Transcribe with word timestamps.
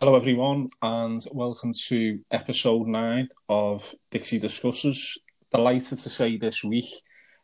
Hello, 0.00 0.14
everyone, 0.14 0.68
and 0.80 1.26
welcome 1.32 1.72
to 1.88 2.20
episode 2.30 2.86
nine 2.86 3.28
of 3.48 3.96
Dixie 4.12 4.38
Discusses. 4.38 5.18
Delighted 5.52 5.98
to 5.98 6.08
say 6.08 6.36
this 6.36 6.62
week 6.62 6.86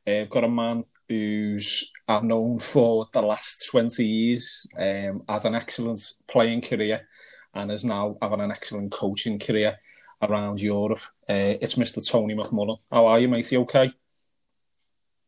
uh, 0.07 0.21
I've 0.21 0.31
got 0.31 0.45
a 0.45 0.49
man 0.49 0.85
who's 1.09 1.91
I've 2.07 2.23
known 2.23 2.61
for 2.61 3.09
the 3.13 3.23
last 3.23 3.67
20 3.73 4.07
years, 4.07 4.69
um, 4.79 5.25
had 5.29 5.47
an 5.47 5.57
excellent 5.57 6.13
playing 6.29 6.61
career, 6.61 7.09
and 7.55 7.73
is 7.73 7.85
now 7.85 8.17
having 8.23 8.41
an 8.41 8.53
excellent 8.53 8.93
coaching 8.93 9.41
career 9.41 9.77
around 10.23 10.63
Europe. 10.63 11.01
Uh, 11.29 11.59
it's 11.61 11.75
Mr. 11.75 12.09
Tony 12.09 12.37
McMullen. 12.37 12.79
How 12.89 13.07
are 13.07 13.19
you, 13.19 13.27
mate? 13.27 13.51
You 13.51 13.63
okay? 13.63 13.93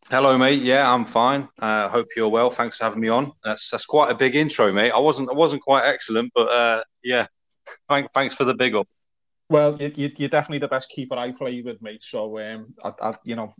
Hello, 0.08 0.38
mate. 0.38 0.62
Yeah, 0.62 0.88
I'm 0.88 1.04
fine. 1.04 1.48
I 1.58 1.82
uh, 1.82 1.88
hope 1.88 2.06
you're 2.14 2.28
well. 2.28 2.48
Thanks 2.48 2.76
for 2.76 2.84
having 2.84 3.00
me 3.00 3.08
on. 3.08 3.32
That's 3.42 3.68
that's 3.70 3.84
quite 3.84 4.08
a 4.12 4.14
big 4.14 4.36
intro, 4.36 4.72
mate. 4.72 4.92
I 4.92 5.00
wasn't 5.00 5.28
I 5.28 5.32
wasn't 5.32 5.62
quite 5.62 5.84
excellent, 5.84 6.30
but 6.32 6.48
uh, 6.48 6.84
yeah, 7.06 7.26
thanks 7.88 8.10
thanks 8.12 8.34
for 8.34 8.44
the 8.44 8.54
big 8.54 8.74
up. 8.74 8.88
Well, 9.48 9.80
you, 9.80 10.06
are 10.06 10.28
definitely 10.28 10.58
the 10.58 10.66
best 10.66 10.90
keeper 10.90 11.16
I 11.16 11.30
play 11.30 11.62
with, 11.62 11.80
mate. 11.80 12.02
So, 12.02 12.36
um, 12.40 12.74
I, 12.82 12.92
I, 13.00 13.14
you 13.24 13.36
know, 13.36 13.54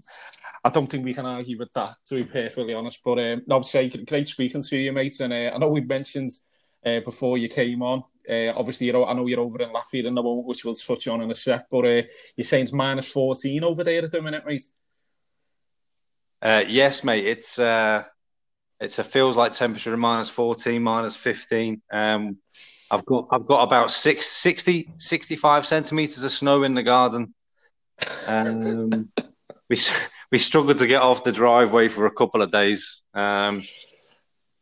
I 0.64 0.68
don't 0.68 0.88
think 0.88 1.04
we 1.04 1.14
can 1.14 1.26
argue 1.26 1.58
with 1.58 1.72
that, 1.74 1.94
to 2.06 2.16
be 2.16 2.24
perfectly 2.24 2.74
honest. 2.74 3.00
But 3.04 3.20
um, 3.20 3.42
no, 3.46 3.62
say 3.62 3.88
great 3.88 4.26
speaking 4.26 4.62
to 4.62 4.76
you, 4.76 4.92
mate. 4.92 5.20
And 5.20 5.32
uh, 5.32 5.52
I 5.54 5.58
know 5.58 5.68
we 5.68 5.82
mentioned 5.82 6.32
uh, 6.84 7.00
before 7.00 7.38
you 7.38 7.48
came 7.48 7.82
on. 7.82 8.02
Uh, 8.28 8.52
obviously, 8.56 8.90
I 8.90 9.12
know 9.12 9.28
you're 9.28 9.38
over 9.38 9.62
in 9.62 9.68
Latvia 9.68 10.06
in 10.06 10.14
the 10.16 10.22
moment, 10.22 10.48
which 10.48 10.64
we'll 10.64 10.74
touch 10.74 11.06
on 11.06 11.22
in 11.22 11.30
a 11.30 11.34
sec. 11.36 11.66
But 11.70 11.84
uh, 11.84 12.02
you're 12.36 12.44
saying 12.44 12.64
it's 12.64 12.72
minus 12.72 13.08
14 13.12 13.62
over 13.62 13.84
there 13.84 14.04
at 14.04 14.10
the 14.10 14.20
minute, 14.20 14.44
mate. 14.44 14.64
Uh, 16.42 16.64
yes, 16.66 17.04
mate. 17.04 17.24
It's 17.24 17.60
it's 18.80 18.98
a 18.98 19.04
feels 19.04 19.36
like 19.36 19.52
temperature 19.52 19.92
of 19.92 19.98
minus 19.98 20.28
14, 20.28 20.82
minus 20.82 21.16
15. 21.16 21.80
Um, 21.92 22.38
I've 22.90 23.04
got 23.04 23.28
I've 23.30 23.46
got 23.46 23.62
about 23.62 23.90
six, 23.90 24.26
60, 24.26 24.88
65 24.98 25.66
centimeters 25.66 26.22
of 26.22 26.30
snow 26.30 26.62
in 26.62 26.74
the 26.74 26.82
garden. 26.82 27.34
Um, 28.26 29.10
we 29.68 29.78
we 30.30 30.38
struggled 30.38 30.78
to 30.78 30.86
get 30.86 31.02
off 31.02 31.24
the 31.24 31.32
driveway 31.32 31.88
for 31.88 32.06
a 32.06 32.10
couple 32.12 32.42
of 32.42 32.52
days. 32.52 33.02
Um, 33.14 33.62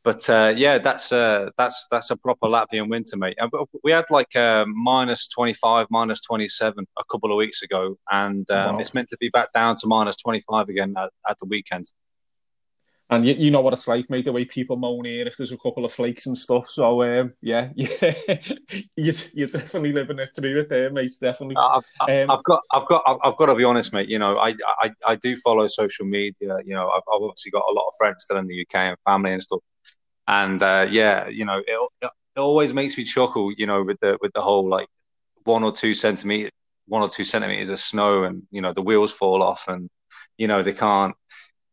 but 0.04 0.28
uh, 0.28 0.52
yeah, 0.54 0.76
that's 0.78 1.12
uh, 1.12 1.50
that's 1.56 1.88
that's 1.90 2.10
a 2.10 2.16
proper 2.16 2.46
Latvian 2.46 2.90
winter, 2.90 3.16
mate. 3.16 3.38
We 3.82 3.90
had 3.90 4.04
like 4.10 4.36
uh, 4.36 4.66
minus 4.68 5.28
twenty 5.28 5.54
five, 5.54 5.86
minus 5.90 6.20
twenty 6.20 6.46
seven 6.46 6.86
a 6.98 7.04
couple 7.10 7.32
of 7.32 7.38
weeks 7.38 7.62
ago, 7.62 7.96
and 8.10 8.48
um, 8.50 8.74
wow. 8.74 8.80
it's 8.80 8.92
meant 8.92 9.08
to 9.08 9.16
be 9.16 9.30
back 9.30 9.52
down 9.52 9.76
to 9.76 9.86
minus 9.86 10.16
twenty 10.16 10.42
five 10.48 10.68
again 10.68 10.94
at, 10.98 11.10
at, 11.26 11.38
the 11.38 11.46
weekend. 11.46 11.86
And 13.10 13.26
you, 13.26 13.34
you 13.34 13.50
know 13.50 13.60
what 13.60 13.74
it's 13.74 13.86
like, 13.86 14.08
mate. 14.08 14.24
The 14.24 14.32
way 14.32 14.46
people 14.46 14.76
moan 14.76 15.04
here 15.04 15.26
if 15.26 15.36
there's 15.36 15.52
a 15.52 15.58
couple 15.58 15.84
of 15.84 15.92
flakes 15.92 16.26
and 16.26 16.36
stuff. 16.36 16.68
So 16.68 17.02
um, 17.02 17.34
yeah, 17.42 17.68
yeah, 17.76 18.14
you 18.96 19.12
you're 19.34 19.48
definitely 19.48 19.92
living 19.92 20.18
it 20.18 20.30
through 20.34 20.60
it 20.60 20.68
there, 20.70 20.90
mate. 20.90 21.12
Definitely. 21.20 21.56
I've, 21.58 21.82
um, 22.08 22.30
I've 22.30 22.44
got 22.44 22.60
I've 22.72 22.86
got 22.86 23.02
I've 23.22 23.36
got 23.36 23.46
to 23.46 23.54
be 23.54 23.64
honest, 23.64 23.92
mate. 23.92 24.08
You 24.08 24.18
know, 24.18 24.38
I 24.38 24.54
I, 24.80 24.90
I 25.06 25.16
do 25.16 25.36
follow 25.36 25.66
social 25.66 26.06
media. 26.06 26.56
You 26.64 26.74
know, 26.74 26.88
I've, 26.88 27.02
I've 27.14 27.22
obviously 27.22 27.50
got 27.50 27.64
a 27.68 27.72
lot 27.72 27.86
of 27.86 27.94
friends 27.98 28.24
still 28.24 28.38
in 28.38 28.46
the 28.46 28.62
UK 28.62 28.74
and 28.74 28.96
family 29.04 29.32
and 29.32 29.42
stuff 29.42 29.60
and 30.26 30.62
uh, 30.62 30.86
yeah, 30.88 31.28
you 31.28 31.44
know, 31.44 31.58
it, 31.58 31.90
it 32.02 32.40
always 32.40 32.72
makes 32.72 32.96
me 32.96 33.04
chuckle, 33.04 33.52
you 33.56 33.66
know, 33.66 33.82
with 33.82 34.00
the 34.00 34.18
with 34.20 34.32
the 34.32 34.40
whole 34.40 34.68
like 34.68 34.88
one 35.44 35.62
or 35.62 35.72
two 35.72 35.94
centimeter, 35.94 36.50
one 36.86 37.02
or 37.02 37.08
two 37.08 37.24
centimeters 37.24 37.68
of 37.68 37.80
snow, 37.80 38.24
and 38.24 38.42
you 38.50 38.60
know 38.60 38.72
the 38.72 38.82
wheels 38.82 39.12
fall 39.12 39.42
off, 39.42 39.68
and 39.68 39.90
you 40.38 40.48
know 40.48 40.62
they 40.62 40.72
can't 40.72 41.14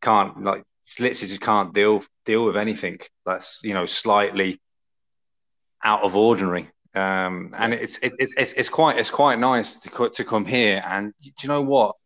can't 0.00 0.42
like 0.42 0.64
literally 1.00 1.28
just 1.28 1.40
can't 1.40 1.72
deal 1.72 2.02
deal 2.24 2.44
with 2.44 2.56
anything 2.56 2.98
that's 3.24 3.60
you 3.62 3.74
know 3.74 3.84
slightly 3.84 4.60
out 5.82 6.02
of 6.02 6.16
ordinary. 6.16 6.70
Um, 6.94 7.54
and 7.56 7.72
it's, 7.72 7.98
it's 8.02 8.34
it's 8.36 8.52
it's 8.52 8.68
quite 8.68 8.98
it's 8.98 9.10
quite 9.10 9.38
nice 9.38 9.78
to 9.80 10.10
to 10.10 10.24
come 10.24 10.44
here, 10.44 10.82
and 10.86 11.12
do 11.20 11.30
you 11.42 11.48
know 11.48 11.62
what? 11.62 11.96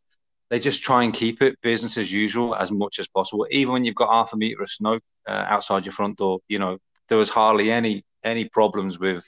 They 0.49 0.61
just 0.61 0.83
try 0.83 1.03
and 1.03 1.13
keep 1.13 1.43
it 1.43 1.61
business 1.61 1.99
as 1.99 2.13
usual 2.13 2.55
as 2.55 2.71
much 2.71 3.01
as 3.01 3.09
possible, 3.09 3.49
even 3.51 3.73
when 3.73 3.85
you've 3.85 3.97
got 3.97 4.13
half 4.13 4.33
a 4.33 4.37
meter 4.37 4.63
of 4.63 4.71
snow 4.71 5.01
uh, 5.27 5.45
outside 5.49 5.85
your 5.85 5.93
front 5.93 6.19
door. 6.19 6.39
You 6.47 6.61
know, 6.61 6.79
there 7.09 7.19
was 7.19 7.29
hardly 7.29 7.73
any 7.73 8.05
any 8.23 8.45
problems 8.45 8.99
with, 9.01 9.25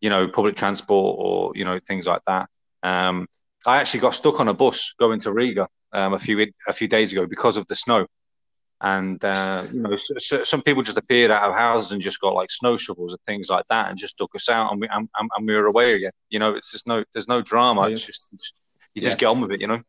you 0.00 0.08
know, 0.08 0.28
public 0.28 0.56
transport 0.56 1.16
or 1.18 1.52
you 1.54 1.66
know 1.66 1.78
things 1.86 2.06
like 2.06 2.22
that. 2.26 2.48
Um, 2.82 3.26
I 3.66 3.78
actually 3.78 4.00
got 4.00 4.14
stuck 4.14 4.40
on 4.40 4.48
a 4.48 4.54
bus 4.54 4.94
going 4.98 5.20
to 5.20 5.32
Riga 5.32 5.68
um, 5.92 6.14
a 6.14 6.18
few 6.18 6.46
a 6.66 6.72
few 6.72 6.88
days 6.88 7.12
ago 7.12 7.26
because 7.26 7.58
of 7.58 7.66
the 7.66 7.74
snow, 7.74 8.06
and 8.80 9.22
uh, 9.24 9.64
you 9.72 9.80
know, 9.80 9.96
so, 9.96 10.14
so 10.18 10.44
some 10.44 10.62
people 10.62 10.82
just 10.82 10.98
appeared 10.98 11.30
out 11.30 11.50
of 11.50 11.56
houses 11.56 11.92
and 11.92 12.00
just 12.00 12.20
got 12.20 12.34
like 12.34 12.50
snow 12.50 12.76
shovels 12.76 13.12
and 13.12 13.20
things 13.22 13.50
like 13.50 13.66
that, 13.68 13.88
and 13.88 13.98
just 13.98 14.16
took 14.16 14.34
us 14.34 14.48
out, 14.48 14.72
and 14.72 14.80
we 14.80 14.88
and, 14.88 15.08
and 15.18 15.46
we 15.46 15.54
were 15.54 15.66
away 15.66 15.94
again. 15.94 16.12
You 16.28 16.38
know, 16.38 16.54
it's 16.54 16.70
just 16.70 16.86
no, 16.86 17.04
there's 17.12 17.28
no 17.28 17.42
drama. 17.42 17.88
It's 17.88 18.06
just 18.06 18.30
it's, 18.32 18.52
you 18.94 19.02
just 19.02 19.16
yeah. 19.16 19.20
get 19.20 19.26
on 19.26 19.40
with 19.40 19.52
it. 19.52 19.60
You 19.60 19.68
know 19.68 19.82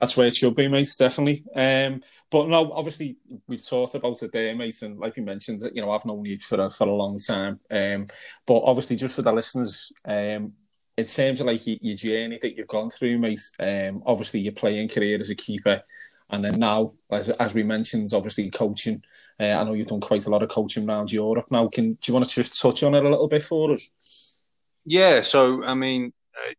that's 0.00 0.16
where 0.16 0.26
it 0.26 0.34
should 0.34 0.56
be, 0.56 0.66
mate. 0.66 0.88
Definitely. 0.98 1.44
Um, 1.54 2.02
but 2.30 2.48
no, 2.48 2.72
obviously 2.72 3.16
we've 3.46 3.64
talked 3.64 3.94
about 3.94 4.22
it 4.22 4.32
there, 4.32 4.56
mate, 4.56 4.80
and 4.82 4.98
like 4.98 5.16
you 5.16 5.22
mentioned, 5.22 5.60
you 5.74 5.82
know, 5.82 5.90
I've 5.90 6.06
known 6.06 6.24
you 6.24 6.38
for 6.38 6.58
a, 6.58 6.70
for 6.70 6.88
a 6.88 6.94
long 6.94 7.18
time. 7.18 7.60
Um, 7.70 8.06
but 8.46 8.60
obviously, 8.60 8.96
just 8.96 9.14
for 9.14 9.22
the 9.22 9.32
listeners, 9.32 9.92
um, 10.06 10.54
in 10.96 11.04
terms 11.04 11.40
of 11.40 11.46
like 11.46 11.66
your, 11.66 11.76
your 11.82 11.96
journey 11.96 12.38
that 12.40 12.56
you've 12.56 12.66
gone 12.66 12.90
through, 12.90 13.18
mate. 13.18 13.42
Um, 13.58 14.02
obviously 14.06 14.40
your 14.40 14.52
playing 14.52 14.88
career 14.88 15.18
as 15.18 15.30
a 15.30 15.34
keeper, 15.34 15.82
and 16.30 16.44
then 16.44 16.58
now, 16.58 16.92
as, 17.10 17.28
as 17.28 17.54
we 17.54 17.62
mentioned, 17.62 18.08
obviously 18.12 18.50
coaching. 18.50 19.02
Uh, 19.38 19.44
I 19.44 19.64
know 19.64 19.72
you've 19.72 19.88
done 19.88 20.00
quite 20.00 20.26
a 20.26 20.30
lot 20.30 20.42
of 20.42 20.50
coaching 20.50 20.88
around 20.88 21.10
Europe. 21.10 21.46
Now, 21.50 21.68
can 21.68 21.94
do 21.94 21.98
you 22.04 22.14
want 22.14 22.28
to 22.28 22.34
just 22.34 22.60
touch 22.60 22.82
on 22.82 22.94
it 22.94 23.04
a 23.04 23.08
little 23.08 23.28
bit 23.28 23.42
for 23.42 23.72
us? 23.72 24.44
Yeah. 24.84 25.22
So, 25.22 25.64
I 25.64 25.74
mean. 25.74 26.12
Uh 26.34 26.52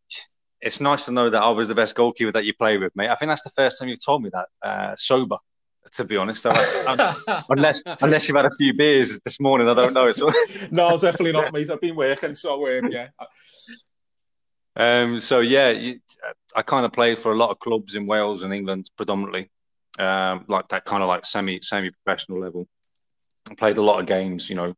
it's 0.62 0.80
nice 0.80 1.04
to 1.04 1.10
know 1.10 1.28
that 1.28 1.42
I 1.42 1.50
was 1.50 1.68
the 1.68 1.74
best 1.74 1.94
goalkeeper 1.94 2.32
that 2.32 2.44
you 2.44 2.54
played 2.54 2.80
with, 2.80 2.94
mate. 2.94 3.10
I 3.10 3.16
think 3.16 3.28
that's 3.28 3.42
the 3.42 3.50
first 3.50 3.78
time 3.78 3.88
you've 3.88 4.04
told 4.04 4.22
me 4.22 4.30
that 4.32 4.46
uh, 4.66 4.96
sober. 4.96 5.36
To 5.94 6.04
be 6.04 6.16
honest, 6.16 6.42
so 6.42 6.52
unless 7.48 7.82
unless 8.00 8.28
you've 8.28 8.36
had 8.36 8.46
a 8.46 8.54
few 8.56 8.72
beers 8.72 9.18
this 9.24 9.40
morning, 9.40 9.68
I 9.68 9.74
don't 9.74 9.92
know. 9.92 10.12
So. 10.12 10.30
no, 10.70 10.96
definitely 10.96 11.32
not, 11.32 11.52
mate. 11.52 11.68
I've 11.68 11.80
been 11.80 11.96
working, 11.96 12.36
so 12.36 12.78
um, 12.78 12.88
yeah. 12.88 13.08
Um, 14.76 15.18
so 15.18 15.40
yeah, 15.40 15.92
I 16.54 16.62
kind 16.62 16.86
of 16.86 16.92
played 16.92 17.18
for 17.18 17.32
a 17.32 17.36
lot 17.36 17.50
of 17.50 17.58
clubs 17.58 17.96
in 17.96 18.06
Wales 18.06 18.44
and 18.44 18.54
England, 18.54 18.92
predominantly, 18.96 19.50
um, 19.98 20.44
like 20.48 20.68
that 20.68 20.84
kind 20.84 21.02
of 21.02 21.08
like 21.08 21.24
semi 21.24 21.60
semi 21.62 21.90
professional 21.90 22.40
level. 22.40 22.66
I 23.50 23.54
played 23.54 23.78
a 23.78 23.82
lot 23.82 24.00
of 24.00 24.06
games, 24.06 24.48
you 24.48 24.56
know, 24.56 24.74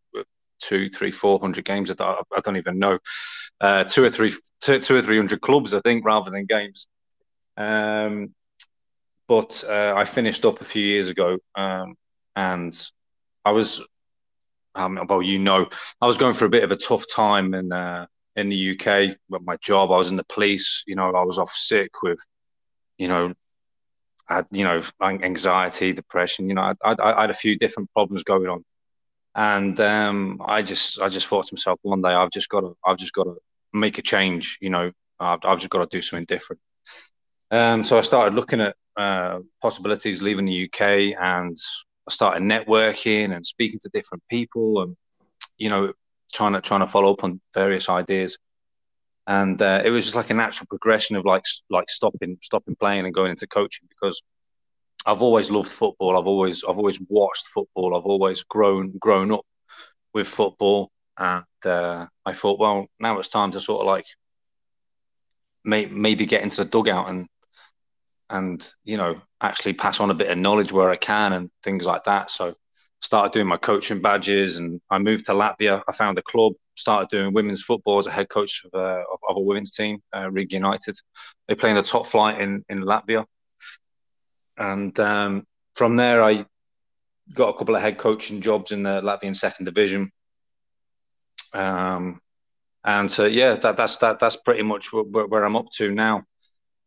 two, 0.60 0.88
three, 0.88 1.10
four 1.10 1.38
hundred 1.38 1.64
games. 1.64 1.90
I, 1.90 2.22
don't 2.42 2.56
even 2.56 2.78
know, 2.78 2.98
uh, 3.60 3.84
two 3.84 4.04
or 4.04 4.10
three, 4.10 4.32
two, 4.60 4.78
two 4.78 4.96
or 4.96 5.02
three 5.02 5.16
hundred 5.16 5.40
clubs, 5.40 5.74
I 5.74 5.80
think, 5.80 6.04
rather 6.04 6.30
than 6.30 6.46
games. 6.46 6.86
Um, 7.56 8.34
but 9.28 9.64
uh, 9.68 9.94
I 9.96 10.04
finished 10.04 10.44
up 10.44 10.60
a 10.60 10.64
few 10.64 10.84
years 10.84 11.08
ago, 11.08 11.38
um, 11.54 11.94
and 12.36 12.74
I 13.44 13.52
was, 13.52 13.82
um, 14.74 15.00
well, 15.08 15.22
you 15.22 15.38
know, 15.38 15.68
I 16.00 16.06
was 16.06 16.18
going 16.18 16.34
for 16.34 16.44
a 16.46 16.50
bit 16.50 16.64
of 16.64 16.72
a 16.72 16.76
tough 16.76 17.04
time 17.12 17.54
in 17.54 17.72
uh, 17.72 18.06
in 18.36 18.48
the 18.48 18.72
UK 18.72 19.16
with 19.28 19.42
my 19.42 19.56
job. 19.58 19.90
I 19.90 19.96
was 19.96 20.10
in 20.10 20.16
the 20.16 20.24
police. 20.24 20.82
You 20.86 20.96
know, 20.96 21.10
I 21.14 21.24
was 21.24 21.38
off 21.38 21.52
sick 21.52 21.90
with, 22.02 22.18
you 22.98 23.08
know, 23.08 23.34
Had 24.26 24.46
you 24.50 24.64
know 24.64 24.82
anxiety, 25.02 25.92
depression. 25.92 26.48
You 26.48 26.54
know, 26.54 26.74
I, 26.84 26.92
I, 26.92 27.18
I 27.18 27.20
had 27.22 27.30
a 27.30 27.34
few 27.34 27.58
different 27.58 27.90
problems 27.92 28.22
going 28.22 28.48
on. 28.48 28.64
And 29.34 29.78
um, 29.80 30.40
I 30.44 30.62
just 30.62 31.00
I 31.00 31.08
just 31.08 31.26
thought 31.26 31.46
to 31.46 31.54
myself 31.54 31.78
one 31.82 32.02
day 32.02 32.10
I've 32.10 32.30
just 32.30 32.48
got 32.48 32.60
to 32.60 32.76
I've 32.86 32.98
just 32.98 33.12
got 33.12 33.24
to 33.24 33.36
make 33.72 33.98
a 33.98 34.02
change. 34.02 34.58
You 34.60 34.70
know, 34.70 34.92
I've, 35.18 35.40
I've 35.44 35.58
just 35.58 35.70
got 35.70 35.80
to 35.80 35.96
do 35.96 36.02
something 36.02 36.26
different. 36.26 36.60
Um, 37.50 37.84
so 37.84 37.98
I 37.98 38.00
started 38.00 38.34
looking 38.34 38.60
at 38.60 38.76
uh, 38.96 39.40
possibilities 39.60 40.22
leaving 40.22 40.44
the 40.44 40.64
UK, 40.64 41.16
and 41.20 41.56
I 42.08 42.12
started 42.12 42.42
networking 42.42 43.34
and 43.34 43.44
speaking 43.44 43.80
to 43.80 43.90
different 43.92 44.22
people, 44.30 44.82
and 44.82 44.96
you 45.58 45.68
know, 45.68 45.92
trying 46.32 46.52
to 46.52 46.60
trying 46.60 46.80
to 46.80 46.86
follow 46.86 47.12
up 47.12 47.24
on 47.24 47.40
various 47.54 47.88
ideas. 47.88 48.38
And 49.26 49.60
uh, 49.60 49.80
it 49.84 49.90
was 49.90 50.04
just 50.04 50.14
like 50.14 50.30
a 50.30 50.34
natural 50.34 50.66
progression 50.66 51.16
of 51.16 51.24
like 51.24 51.44
like 51.70 51.88
stopping 51.88 52.38
stopping 52.42 52.76
playing 52.76 53.06
and 53.06 53.14
going 53.14 53.30
into 53.30 53.46
coaching 53.46 53.88
because 53.88 54.22
I've 55.06 55.22
always 55.22 55.50
loved 55.50 55.70
football. 55.70 56.18
I've 56.18 56.26
always 56.26 56.64
I've 56.64 56.78
always 56.78 57.00
watched 57.08 57.46
football. 57.48 57.96
I've 57.96 58.06
always 58.06 58.42
grown 58.42 58.96
grown 58.98 59.32
up 59.32 59.46
with 60.12 60.28
football, 60.28 60.90
and 61.18 61.44
uh, 61.64 62.06
I 62.24 62.32
thought, 62.32 62.58
well, 62.58 62.86
now 63.00 63.18
it's 63.18 63.28
time 63.28 63.52
to 63.52 63.60
sort 63.60 63.80
of 63.80 63.86
like 63.86 64.06
may, 65.64 65.86
maybe 65.86 66.26
get 66.26 66.42
into 66.42 66.64
the 66.64 66.70
dugout 66.70 67.08
and 67.08 67.26
and 68.30 68.68
you 68.84 68.96
know 68.96 69.20
actually 69.40 69.74
pass 69.74 70.00
on 70.00 70.10
a 70.10 70.14
bit 70.14 70.30
of 70.30 70.38
knowledge 70.38 70.72
where 70.72 70.90
I 70.90 70.96
can 70.96 71.32
and 71.32 71.50
things 71.62 71.84
like 71.84 72.04
that. 72.04 72.30
So 72.30 72.54
started 73.04 73.32
doing 73.32 73.46
my 73.46 73.58
coaching 73.58 74.00
badges, 74.00 74.56
and 74.56 74.80
I 74.90 74.98
moved 74.98 75.26
to 75.26 75.32
Latvia. 75.32 75.82
I 75.86 75.92
found 75.92 76.18
a 76.18 76.22
club, 76.22 76.54
started 76.74 77.08
doing 77.10 77.32
women's 77.32 77.62
football 77.62 77.98
as 77.98 78.08
a 78.08 78.10
head 78.10 78.28
coach 78.28 78.64
of, 78.64 78.74
uh, 78.74 79.04
of, 79.12 79.18
of 79.28 79.36
a 79.36 79.40
women's 79.40 79.70
team, 79.70 80.00
uh, 80.16 80.30
Riga 80.30 80.56
United. 80.56 80.96
They 81.46 81.54
play 81.54 81.70
in 81.70 81.76
the 81.76 81.82
top 81.82 82.06
flight 82.06 82.40
in 82.40 82.64
in 82.68 82.80
Latvia 82.80 83.24
and 84.56 84.98
um, 85.00 85.46
from 85.74 85.96
there 85.96 86.22
I 86.22 86.46
got 87.32 87.54
a 87.54 87.58
couple 87.58 87.76
of 87.76 87.82
head 87.82 87.98
coaching 87.98 88.40
jobs 88.40 88.70
in 88.70 88.82
the 88.82 89.00
Latvian 89.00 89.34
second 89.34 89.64
division. 89.64 90.10
Um, 91.52 92.20
and 92.84 93.10
so 93.10 93.24
yeah, 93.24 93.54
that 93.54 93.76
that's 93.76 93.96
that 93.96 94.18
that's 94.18 94.36
pretty 94.36 94.62
much 94.62 94.92
where, 94.92 95.26
where 95.26 95.44
I'm 95.44 95.56
up 95.56 95.70
to 95.76 95.90
now. 95.90 96.24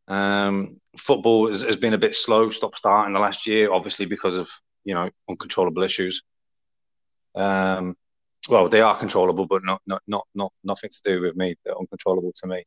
Um, 0.08 0.80
football 0.98 1.48
has, 1.48 1.62
has, 1.64 1.76
been 1.76 1.94
a 1.94 1.98
bit 1.98 2.16
slow, 2.16 2.50
stop 2.50 2.76
start 2.76 3.08
in 3.08 3.14
the 3.14 3.20
last 3.20 3.46
year, 3.46 3.74
obviously 3.74 4.06
because 4.06 4.38
of 4.38 4.50
you 4.88 4.94
know 4.94 5.10
uncontrollable 5.30 5.84
issues. 5.84 6.24
Um, 7.36 7.96
well, 8.50 8.70
they 8.70 8.82
are 8.82 8.98
controllable, 8.98 9.46
but 9.46 9.64
not 9.64 9.82
not 9.86 10.02
not 10.08 10.26
not 10.34 10.54
nothing 10.64 10.90
to 10.90 11.02
do 11.04 11.22
with 11.22 11.36
me. 11.36 11.56
They're 11.64 11.78
uncontrollable 11.78 12.32
to 12.38 12.48
me. 12.48 12.64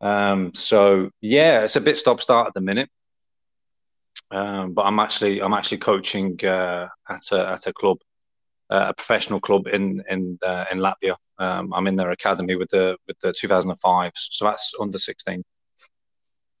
Um, 0.00 0.52
so 0.54 1.10
yeah, 1.20 1.62
it's 1.62 1.76
a 1.76 1.80
bit 1.80 1.98
stop 1.98 2.20
start 2.20 2.48
at 2.48 2.54
the 2.54 2.62
minute. 2.62 2.90
Um, 4.30 4.72
but 4.72 4.86
I'm 4.86 4.98
actually 4.98 5.42
I'm 5.42 5.52
actually 5.52 5.78
coaching 5.78 6.42
uh, 6.44 6.88
at 7.10 7.30
a 7.32 7.50
at 7.50 7.66
a 7.66 7.72
club, 7.74 7.98
uh, 8.70 8.86
a 8.88 8.94
professional 8.94 9.38
club 9.38 9.66
in 9.68 10.02
in 10.08 10.38
uh, 10.42 10.64
in 10.72 10.78
Latvia. 10.78 11.16
Um, 11.38 11.74
I'm 11.74 11.86
in 11.86 11.96
their 11.96 12.12
academy 12.12 12.54
with 12.56 12.70
the 12.70 12.96
with 13.06 13.18
the 13.20 13.32
2005s, 13.32 14.28
so 14.30 14.46
that's 14.46 14.72
under 14.80 14.98
16. 14.98 15.44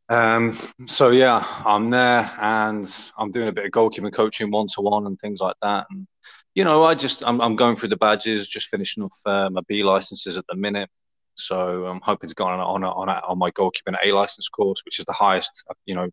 Um, 0.08 0.58
so 0.86 1.10
yeah, 1.10 1.44
I'm 1.64 1.90
there 1.90 2.30
and 2.40 2.86
I'm 3.16 3.30
doing 3.30 3.48
a 3.48 3.52
bit 3.52 3.66
of 3.66 3.70
goalkeeping 3.70 4.12
coaching 4.12 4.50
one 4.50 4.66
to 4.74 4.82
one 4.82 5.06
and 5.06 5.18
things 5.18 5.40
like 5.40 5.56
that. 5.62 5.86
And 5.90 6.06
you 6.54 6.64
know, 6.64 6.84
I 6.84 6.94
just 6.94 7.26
I'm, 7.26 7.40
I'm 7.40 7.56
going 7.56 7.76
through 7.76 7.90
the 7.90 7.96
badges, 7.96 8.46
just 8.46 8.68
finishing 8.68 9.04
off 9.04 9.18
uh, 9.26 9.48
my 9.50 9.62
B 9.68 9.82
licenses 9.82 10.36
at 10.36 10.44
the 10.48 10.54
minute. 10.54 10.90
So 11.34 11.86
I'm 11.86 12.00
hoping 12.02 12.28
to 12.28 12.34
go 12.34 12.44
on 12.44 12.60
on 12.60 12.84
on, 12.84 13.08
on 13.08 13.38
my 13.38 13.50
goalkeeping 13.52 13.96
A 14.04 14.12
license 14.12 14.48
course, 14.48 14.82
which 14.84 14.98
is 14.98 15.06
the 15.06 15.12
highest 15.12 15.64
you 15.86 15.94
know 15.94 16.08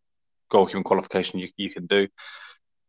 goalkeeping 0.52 0.84
qualification 0.84 1.40
you 1.40 1.50
you 1.58 1.70
can 1.70 1.86
do. 1.88 2.08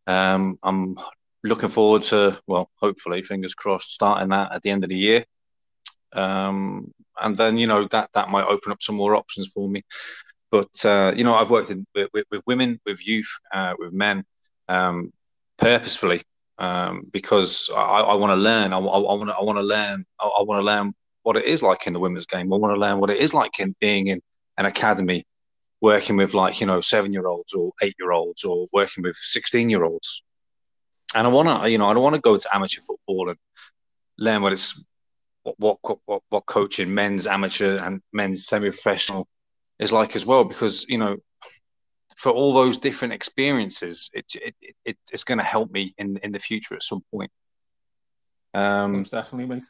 Um, 0.06 0.58
I'm 0.62 0.96
looking 1.42 1.68
forward 1.70 2.02
to 2.04 2.40
well, 2.46 2.70
hopefully, 2.76 3.22
fingers 3.22 3.54
crossed, 3.54 3.90
starting 3.90 4.28
that 4.28 4.52
at 4.52 4.62
the 4.62 4.70
end 4.70 4.84
of 4.84 4.90
the 4.90 4.96
year. 4.96 5.24
Um, 6.12 6.92
and 7.20 7.36
then 7.36 7.58
you 7.58 7.66
know 7.66 7.86
that 7.88 8.10
that 8.14 8.30
might 8.30 8.46
open 8.46 8.72
up 8.72 8.82
some 8.82 8.96
more 8.96 9.16
options 9.16 9.48
for 9.48 9.68
me. 9.68 9.82
But 10.50 10.84
uh, 10.84 11.12
you 11.16 11.24
know, 11.24 11.34
I've 11.34 11.50
worked 11.50 11.70
in, 11.70 11.86
with, 11.94 12.08
with, 12.12 12.42
women, 12.46 12.80
with 12.84 13.06
youth, 13.06 13.30
uh, 13.52 13.74
with 13.78 13.92
men, 13.92 14.24
um, 14.68 15.12
purposefully 15.58 16.22
um, 16.58 17.06
because 17.10 17.70
I, 17.74 18.14
want 18.14 18.32
to 18.32 18.36
learn. 18.36 18.72
I, 18.72 18.78
want 18.78 19.28
to. 19.28 19.34
I 19.34 19.60
learn. 19.62 20.04
I, 20.20 20.42
want 20.42 20.58
to 20.58 20.62
learn 20.62 20.92
what 21.22 21.36
it 21.36 21.44
is 21.44 21.62
like 21.62 21.86
in 21.86 21.94
the 21.94 22.00
women's 22.00 22.26
game. 22.26 22.52
I 22.52 22.56
want 22.56 22.74
to 22.74 22.80
learn 22.80 22.98
what 22.98 23.10
it 23.10 23.18
is 23.18 23.32
like 23.32 23.58
in 23.60 23.74
being 23.80 24.08
in 24.08 24.20
an 24.58 24.66
academy, 24.66 25.26
working 25.80 26.16
with 26.16 26.34
like 26.34 26.60
you 26.60 26.66
know 26.66 26.80
seven 26.80 27.12
year 27.12 27.26
olds 27.26 27.54
or 27.54 27.72
eight 27.82 27.94
year 27.98 28.12
olds, 28.12 28.44
or 28.44 28.66
working 28.72 29.02
with 29.02 29.16
sixteen 29.16 29.70
year 29.70 29.84
olds. 29.84 30.22
And 31.14 31.26
I 31.26 31.30
want 31.30 31.48
to, 31.48 31.70
you 31.70 31.78
know, 31.78 31.88
I 31.88 31.94
don't 31.94 32.02
want 32.02 32.14
to 32.14 32.20
go 32.20 32.36
to 32.36 32.54
amateur 32.54 32.80
football 32.82 33.30
and 33.30 33.38
learn 34.18 34.42
what 34.42 34.52
it's 34.52 34.84
what 35.44 35.78
what 35.82 35.98
what, 36.04 36.22
what 36.28 36.46
coaching 36.46 36.92
men's 36.92 37.26
amateur 37.26 37.78
and 37.78 38.02
men's 38.12 38.46
semi 38.46 38.68
professional 38.68 39.26
is 39.80 39.92
like 39.92 40.14
as 40.16 40.26
well 40.26 40.44
because 40.44 40.86
you 40.88 40.98
know 40.98 41.16
for 42.16 42.32
all 42.32 42.52
those 42.52 42.78
different 42.78 43.14
experiences 43.14 44.10
it, 44.12 44.26
it, 44.34 44.54
it 44.84 44.96
it's 45.12 45.24
going 45.24 45.38
to 45.38 45.44
help 45.44 45.70
me 45.70 45.94
in 45.98 46.18
in 46.18 46.32
the 46.32 46.38
future 46.38 46.74
at 46.74 46.82
some 46.82 47.02
point. 47.10 47.30
Um 48.54 48.92
Most 48.98 49.12
definitely 49.12 49.46
mate. 49.46 49.64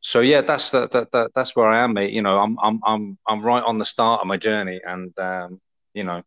so 0.00 0.20
yeah 0.20 0.42
that's 0.42 0.70
that, 0.72 0.90
that, 0.92 1.10
that 1.12 1.30
that's 1.34 1.56
where 1.56 1.68
i 1.68 1.82
am 1.84 1.94
mate. 1.94 2.12
You 2.12 2.22
know 2.22 2.38
i'm 2.38 2.58
i'm 2.60 2.80
i'm 2.84 3.18
i'm 3.28 3.42
right 3.42 3.62
on 3.64 3.78
the 3.78 3.84
start 3.94 4.20
of 4.20 4.26
my 4.26 4.36
journey 4.36 4.80
and 4.84 5.18
um 5.18 5.60
you 5.94 6.04
know 6.04 6.22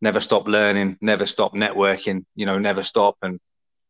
never 0.00 0.20
stop 0.20 0.46
learning 0.46 0.96
never 1.00 1.26
stop 1.26 1.54
networking 1.54 2.24
you 2.34 2.46
know 2.46 2.58
never 2.58 2.84
stop. 2.84 3.16
And 3.22 3.40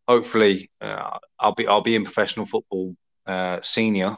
hopefully 0.09 0.71
uh, 0.81 1.19
i'll 1.41 1.55
be 1.55 1.67
i'll 1.67 1.83
be 1.91 1.97
in 1.97 2.05
professional 2.05 2.47
football 2.47 2.95
uh 3.27 3.59
senior 3.61 4.17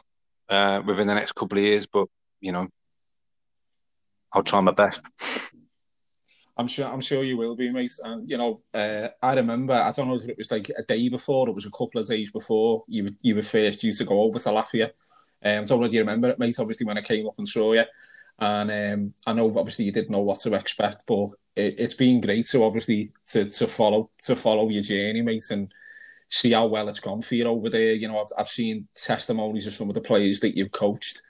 uh 0.49 0.81
within 0.85 1.07
the 1.07 1.15
next 1.15 1.33
couple 1.33 1.57
of 1.57 1.63
years. 1.63 1.85
But 1.87 2.07
you 2.39 2.51
know 2.53 2.67
I'll 4.33 4.43
try 4.43 4.61
my 4.61 4.71
best. 4.71 5.09
I'm 6.57 6.67
sure. 6.67 6.87
I'm 6.87 6.99
sure 6.99 7.23
you 7.23 7.37
will 7.37 7.55
be, 7.55 7.69
mate. 7.71 7.93
And 8.03 8.29
you 8.29 8.37
know, 8.37 8.61
uh, 8.73 9.07
I 9.21 9.33
remember. 9.33 9.73
I 9.73 9.91
don't 9.91 10.09
know 10.09 10.15
if 10.15 10.27
it 10.27 10.37
was 10.37 10.51
like 10.51 10.69
a 10.77 10.83
day 10.83 11.07
before. 11.07 11.47
It 11.47 11.55
was 11.55 11.65
a 11.65 11.71
couple 11.71 12.01
of 12.01 12.07
days 12.07 12.31
before 12.31 12.83
you 12.87 13.05
were, 13.05 13.11
you 13.21 13.35
were 13.35 13.41
first 13.41 13.79
due 13.79 13.93
to 13.93 14.03
go 14.03 14.21
over 14.21 14.39
to 14.39 14.49
Latvia. 14.49 14.91
Um, 15.41 15.61
I 15.61 15.63
don't 15.63 15.79
know 15.79 15.85
if 15.85 15.93
you 15.93 16.01
remember 16.01 16.29
it, 16.29 16.37
mate. 16.37 16.59
Obviously, 16.59 16.85
when 16.85 16.97
I 16.97 17.01
came 17.01 17.25
up 17.27 17.35
and 17.37 17.47
saw 17.47 17.71
you, 17.71 17.85
and 18.39 18.71
um, 18.71 19.13
I 19.25 19.31
know 19.31 19.57
obviously 19.57 19.85
you 19.85 19.93
didn't 19.93 20.11
know 20.11 20.19
what 20.19 20.39
to 20.39 20.53
expect, 20.53 21.03
but 21.07 21.29
it, 21.55 21.79
has 21.79 21.93
been 21.93 22.19
great 22.19 22.45
to 22.47 22.65
obviously 22.65 23.13
to 23.27 23.45
to 23.45 23.65
follow 23.65 24.09
to 24.23 24.35
follow 24.35 24.67
your 24.67 24.81
journey, 24.81 25.21
mate, 25.21 25.49
and 25.51 25.73
see 26.27 26.51
how 26.51 26.67
well 26.67 26.89
it's 26.89 26.99
gone 26.99 27.21
for 27.21 27.35
you 27.35 27.45
over 27.45 27.69
there. 27.69 27.93
You 27.93 28.09
know, 28.09 28.19
I've, 28.19 28.33
I've 28.37 28.49
seen 28.49 28.89
testimonies 28.95 29.65
of 29.65 29.73
some 29.73 29.87
of 29.87 29.95
the 29.95 30.01
players 30.01 30.41
that 30.41 30.57
you've 30.57 30.71
coached 30.71 31.21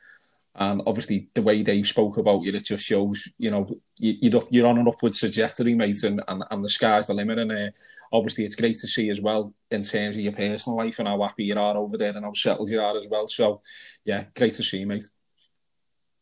and 0.56 0.82
obviously, 0.88 1.30
the 1.34 1.42
way 1.42 1.64
Dave 1.64 1.88
spoke 1.88 2.18
about 2.18 2.42
you, 2.42 2.54
it 2.54 2.66
just 2.66 2.84
shows, 2.84 3.30
you 3.38 3.52
know, 3.52 3.70
you, 3.98 4.42
you're 4.50 4.68
on 4.68 4.80
an 4.80 4.88
upward 4.88 5.14
trajectory, 5.14 5.76
mate, 5.76 6.04
and, 6.04 6.22
and, 6.28 6.44
and 6.50 6.66
the 6.66 6.70
sky's 6.70 7.08
the 7.08 7.14
limit. 7.14 7.38
And 7.38 7.52
uh, 7.52 7.70
obviously, 8.12 8.46
it's 8.46 8.56
great 8.56 8.78
to 8.80 8.88
see 8.88 9.10
as 9.10 9.22
well 9.22 9.54
in 9.72 9.82
terms 9.82 10.18
of 10.18 10.24
your 10.24 10.34
personal 10.34 10.78
life 10.78 11.00
and 11.00 11.08
how 11.08 11.22
happy 11.22 11.46
you 11.46 11.58
are 11.58 11.78
over 11.78 11.98
there 11.98 12.16
and 12.16 12.26
how 12.26 12.34
settled 12.34 12.70
you 12.70 12.82
are 12.82 12.98
as 12.98 13.08
well. 13.10 13.28
So, 13.28 13.62
yeah, 14.04 14.26
great 14.36 14.54
to 14.56 14.64
see, 14.64 14.80
you, 14.80 14.88
mate. 14.88 15.10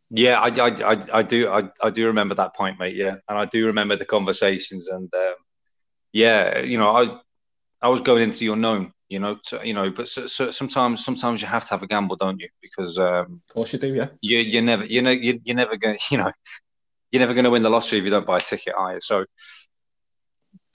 Yeah, 0.10 0.40
I, 0.40 0.48
I, 0.48 0.94
I, 0.94 0.98
I 1.14 1.24
do, 1.24 1.50
I, 1.50 1.70
I 1.82 1.90
do 1.90 2.06
remember 2.08 2.36
that 2.36 2.56
point, 2.56 2.80
mate. 2.80 2.96
Yeah, 2.96 3.16
and 3.28 3.38
I 3.40 3.46
do 3.46 3.66
remember 3.66 3.96
the 3.96 4.06
conversations, 4.06 4.88
and 4.88 5.12
um, 5.16 5.36
yeah, 6.12 6.60
you 6.60 6.78
know, 6.78 6.96
I, 6.96 7.20
I 7.82 7.90
was 7.90 8.02
going 8.02 8.24
into 8.24 8.40
the 8.40 8.54
unknown, 8.54 8.94
you 9.09 9.19
know, 9.19 9.38
to, 9.48 9.62
you 9.63 9.74
know. 9.74 9.89
But 9.89 10.09
so, 10.09 10.27
so 10.27 10.51
sometimes, 10.51 11.04
sometimes 11.04 11.42
you 11.42 11.48
have 11.48 11.63
to 11.63 11.69
have 11.71 11.83
a 11.83 11.88
gamble, 11.88 12.15
don't 12.15 12.39
you? 12.39 12.50
Because 12.62 12.98
um, 12.98 13.42
of 13.48 13.54
course 13.54 13.74
you 13.74 13.80
do, 13.80 13.94
yeah. 13.94 14.07
You 14.21 14.39
you 14.39 14.62
never 14.62 14.86
you 14.86 15.01
know 15.01 15.12
you 15.12 15.39
you're 15.44 15.56
never 15.56 15.77
going 15.77 15.98
you 16.12 16.18
know 16.18 16.31
you're 17.12 17.21
never 17.21 17.33
going 17.33 17.45
to 17.45 17.50
win 17.50 17.63
the 17.63 17.69
lottery 17.69 18.00
if 18.00 18.06
you 18.06 18.12
don't 18.12 18.25
buy 18.25 18.38
a 18.38 18.42
ticket, 18.42 18.74
are 18.75 18.95
you? 18.95 19.01
So, 19.01 19.25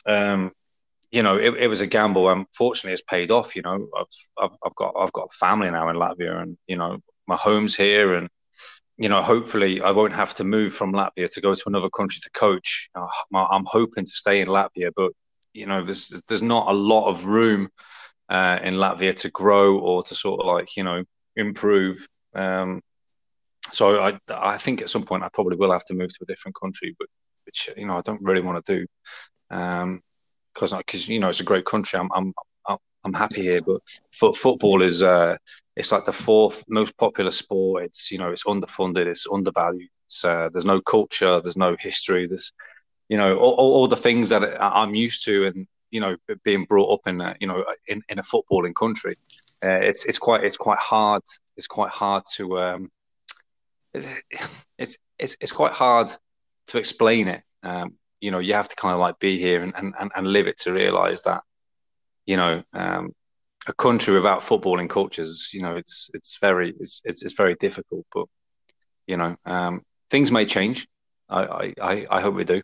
um, 0.06 0.52
you 1.10 1.22
know, 1.22 1.36
it, 1.36 1.54
it 1.58 1.68
was 1.68 1.82
a 1.82 1.86
gamble, 1.86 2.30
and 2.30 2.46
fortunately, 2.54 2.94
it's 2.94 3.02
paid 3.02 3.30
off. 3.30 3.54
You 3.54 3.62
know, 3.62 3.88
I've, 3.96 4.06
I've 4.38 4.56
I've 4.64 4.74
got 4.74 4.94
I've 4.98 5.12
got 5.12 5.28
a 5.32 5.36
family 5.36 5.70
now 5.70 5.88
in 5.90 5.96
Latvia, 5.96 6.40
and 6.40 6.56
you 6.66 6.76
know, 6.76 6.98
my 7.26 7.36
home's 7.36 7.76
here, 7.76 8.14
and 8.14 8.30
you 8.96 9.10
know, 9.10 9.22
hopefully, 9.22 9.82
I 9.82 9.90
won't 9.90 10.14
have 10.14 10.32
to 10.34 10.44
move 10.44 10.72
from 10.72 10.92
Latvia 10.92 11.30
to 11.32 11.40
go 11.42 11.54
to 11.54 11.62
another 11.66 11.90
country 11.90 12.20
to 12.22 12.30
coach. 12.30 12.88
Uh, 12.94 13.06
I'm 13.34 13.66
hoping 13.66 14.06
to 14.06 14.12
stay 14.12 14.40
in 14.40 14.48
Latvia, 14.48 14.90
but 14.96 15.12
you 15.52 15.66
know, 15.66 15.84
there's 15.84 16.22
there's 16.28 16.42
not 16.42 16.68
a 16.68 16.72
lot 16.72 17.08
of 17.10 17.26
room 17.26 17.68
uh, 18.32 18.58
in 18.62 18.74
Latvia 18.74 19.14
to 19.14 19.30
grow 19.30 19.78
or 19.78 20.02
to 20.02 20.14
sort 20.14 20.40
of 20.40 20.46
like 20.46 20.76
you 20.76 20.84
know 20.84 21.04
improve. 21.36 22.08
Um, 22.34 22.80
so 23.70 24.02
I 24.02 24.18
I 24.30 24.56
think 24.56 24.80
at 24.80 24.90
some 24.90 25.04
point 25.04 25.22
I 25.22 25.28
probably 25.32 25.56
will 25.56 25.72
have 25.72 25.84
to 25.84 25.94
move 25.94 26.08
to 26.08 26.22
a 26.22 26.26
different 26.26 26.56
country, 26.60 26.96
but 26.98 27.08
which 27.44 27.68
you 27.76 27.86
know 27.86 27.98
I 27.98 28.00
don't 28.00 28.22
really 28.22 28.40
want 28.40 28.64
to 28.64 28.78
do 28.78 28.86
because 29.48 30.72
um, 30.72 30.78
because 30.78 31.08
you 31.08 31.20
know 31.20 31.28
it's 31.28 31.40
a 31.40 31.52
great 31.52 31.66
country. 31.66 31.98
I'm 31.98 32.10
I'm 32.14 32.32
I'm 33.04 33.12
happy 33.12 33.42
here, 33.42 33.60
but 33.60 33.80
foot, 34.12 34.36
football 34.36 34.80
is 34.80 35.02
uh, 35.02 35.36
it's 35.76 35.92
like 35.92 36.04
the 36.04 36.12
fourth 36.12 36.64
most 36.68 36.96
popular 36.96 37.32
sport. 37.32 37.84
It's 37.84 38.10
you 38.10 38.18
know 38.18 38.30
it's 38.30 38.44
underfunded, 38.44 39.06
it's 39.06 39.26
undervalued. 39.30 39.90
It's, 40.06 40.24
uh, 40.24 40.48
there's 40.52 40.64
no 40.64 40.80
culture, 40.80 41.40
there's 41.42 41.56
no 41.56 41.76
history. 41.78 42.26
There's 42.26 42.52
you 43.08 43.18
know 43.18 43.36
all, 43.36 43.54
all, 43.54 43.88
the 43.88 43.96
things 43.96 44.30
that 44.30 44.62
I'm 44.62 44.94
used 44.94 45.24
to 45.26 45.46
and 45.46 45.66
you 45.92 46.00
know 46.00 46.16
being 46.42 46.64
brought 46.64 46.92
up 46.92 47.06
in 47.06 47.20
a, 47.20 47.36
you 47.38 47.46
know 47.46 47.64
in, 47.86 48.02
in 48.08 48.18
a 48.18 48.22
footballing 48.22 48.74
country 48.74 49.16
uh, 49.64 49.68
it's 49.68 50.04
it's 50.06 50.18
quite 50.18 50.42
it's 50.42 50.56
quite 50.56 50.78
hard 50.78 51.22
it's 51.56 51.68
quite 51.68 51.90
hard 51.90 52.24
to 52.34 52.58
um, 52.58 52.90
it's 53.94 54.98
it's 55.18 55.36
it's 55.40 55.52
quite 55.52 55.72
hard 55.72 56.08
to 56.66 56.78
explain 56.78 57.28
it. 57.28 57.42
Um, 57.62 57.94
you 58.20 58.30
know 58.30 58.38
you 58.38 58.54
have 58.54 58.68
to 58.68 58.76
kind 58.76 58.94
of 58.94 59.00
like 59.00 59.18
be 59.18 59.38
here 59.38 59.62
and 59.62 59.74
and, 59.76 59.94
and 60.14 60.26
live 60.26 60.46
it 60.46 60.58
to 60.60 60.72
realize 60.72 61.22
that 61.22 61.42
you 62.26 62.36
know 62.36 62.62
um, 62.72 63.12
a 63.68 63.72
country 63.74 64.14
without 64.14 64.40
footballing 64.40 64.88
cultures 64.88 65.50
you 65.52 65.62
know 65.62 65.76
it's 65.76 66.10
it's 66.14 66.38
very 66.40 66.74
it's 66.80 67.02
it's, 67.04 67.22
it's 67.22 67.34
very 67.34 67.54
difficult 67.56 68.06
but 68.12 68.26
you 69.06 69.16
know 69.16 69.36
um, 69.44 69.82
things 70.10 70.32
may 70.32 70.46
change. 70.46 70.86
I, 71.28 71.72
I 71.80 72.06
i 72.10 72.20
hope 72.20 72.34
we 72.34 72.44
do 72.44 72.60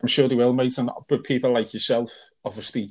I'm 0.00 0.08
sure 0.08 0.28
they 0.28 0.34
will, 0.34 0.52
mate. 0.52 0.76
And 0.78 0.90
but 1.08 1.24
people 1.24 1.52
like 1.52 1.72
yourself, 1.72 2.10
obviously, 2.44 2.88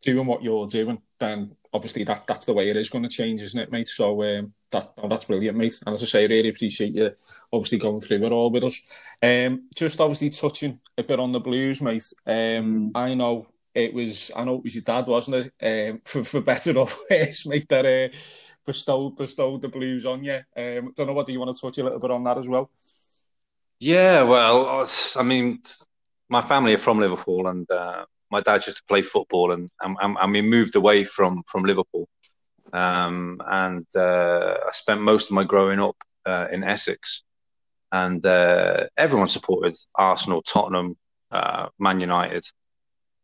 doing 0.00 0.26
what 0.26 0.42
you're 0.42 0.66
doing, 0.66 1.00
then 1.18 1.56
obviously 1.72 2.04
that 2.04 2.26
that's 2.26 2.46
the 2.46 2.52
way 2.52 2.68
it 2.68 2.76
is 2.76 2.90
going 2.90 3.02
to 3.04 3.10
change, 3.10 3.42
isn't 3.42 3.60
it, 3.60 3.72
mate? 3.72 3.88
So 3.88 4.22
um, 4.22 4.52
that 4.70 4.92
oh, 4.98 5.08
that's 5.08 5.24
brilliant, 5.24 5.58
mate. 5.58 5.78
And 5.84 5.94
as 5.94 6.02
I 6.02 6.06
say, 6.06 6.24
I 6.24 6.28
really 6.28 6.50
appreciate 6.50 6.94
you 6.94 7.10
obviously 7.52 7.78
going 7.78 8.00
through 8.00 8.24
it 8.24 8.32
all 8.32 8.50
with 8.50 8.64
us. 8.64 8.90
Um, 9.22 9.68
just 9.74 10.00
obviously 10.00 10.30
touching 10.30 10.80
a 10.96 11.02
bit 11.02 11.20
on 11.20 11.32
the 11.32 11.40
Blues, 11.40 11.80
mate. 11.80 12.12
Um, 12.26 12.92
I 12.94 13.14
know 13.14 13.48
it 13.74 13.92
was, 13.92 14.30
I 14.36 14.44
know 14.44 14.56
it 14.56 14.64
was 14.64 14.74
your 14.74 14.82
dad, 14.82 15.06
wasn't 15.06 15.52
it? 15.60 15.90
Um, 15.90 16.00
for 16.04 16.22
for 16.22 16.40
better 16.40 16.78
or 16.78 16.88
worse, 17.10 17.46
mate. 17.46 17.68
That 17.68 17.86
uh, 17.86 18.16
bestowed 18.64 19.16
bestowed 19.16 19.62
the 19.62 19.68
Blues 19.68 20.06
on 20.06 20.22
you. 20.24 20.40
Um, 20.56 20.92
don't 20.94 21.06
know 21.06 21.12
whether 21.12 21.32
you 21.32 21.40
want 21.40 21.54
to 21.54 21.60
touch 21.60 21.78
a 21.78 21.84
little 21.84 21.98
bit 21.98 22.10
on 22.10 22.24
that 22.24 22.38
as 22.38 22.48
well. 22.48 22.70
Yeah, 23.80 24.22
well, 24.22 24.86
I 25.16 25.22
mean, 25.22 25.60
my 26.28 26.40
family 26.40 26.74
are 26.74 26.78
from 26.78 26.98
Liverpool, 26.98 27.46
and 27.46 27.70
uh, 27.70 28.04
my 28.30 28.40
dad 28.40 28.66
used 28.66 28.78
to 28.78 28.84
play 28.84 29.02
football, 29.02 29.52
and, 29.52 29.70
and 29.80 29.96
and 30.00 30.32
we 30.32 30.42
moved 30.42 30.76
away 30.76 31.04
from 31.04 31.42
from 31.46 31.64
Liverpool. 31.64 32.08
um, 32.72 33.40
and 33.46 33.86
uh, 33.96 34.56
I 34.66 34.70
spent 34.72 35.02
most 35.02 35.30
of 35.30 35.34
my 35.34 35.44
growing 35.44 35.80
up 35.80 35.96
uh, 36.24 36.48
in 36.50 36.64
Essex, 36.64 37.22
and 37.92 38.24
uh, 38.24 38.84
everyone 38.96 39.28
supported 39.28 39.74
Arsenal, 39.94 40.42
Tottenham, 40.42 40.96
uh, 41.30 41.68
Man 41.78 42.00
United. 42.00 42.44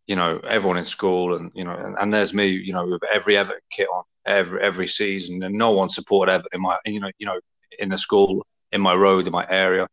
You 0.06 0.16
know, 0.16 0.38
everyone 0.38 0.78
in 0.78 0.84
school, 0.84 1.36
and 1.36 1.52
you 1.54 1.64
know, 1.64 1.76
and, 1.84 1.96
and, 1.98 2.12
there's 2.12 2.34
me. 2.34 2.46
You 2.48 2.72
know, 2.72 2.86
with 2.86 3.02
every 3.12 3.36
Everton 3.36 3.60
kit 3.70 3.88
on 3.92 4.02
every 4.26 4.60
every 4.60 4.88
season, 4.88 5.42
and 5.42 5.54
no 5.54 5.70
one 5.70 5.88
supported 5.88 6.32
Everton 6.32 6.50
in 6.54 6.62
my 6.62 6.76
you 6.84 7.00
know 7.00 7.10
you 7.18 7.26
know 7.26 7.38
in 7.78 7.88
the 7.88 7.98
school, 7.98 8.44
in 8.72 8.80
my 8.80 8.94
road, 8.94 9.26
in 9.26 9.32
my 9.32 9.46
area, 9.48 9.86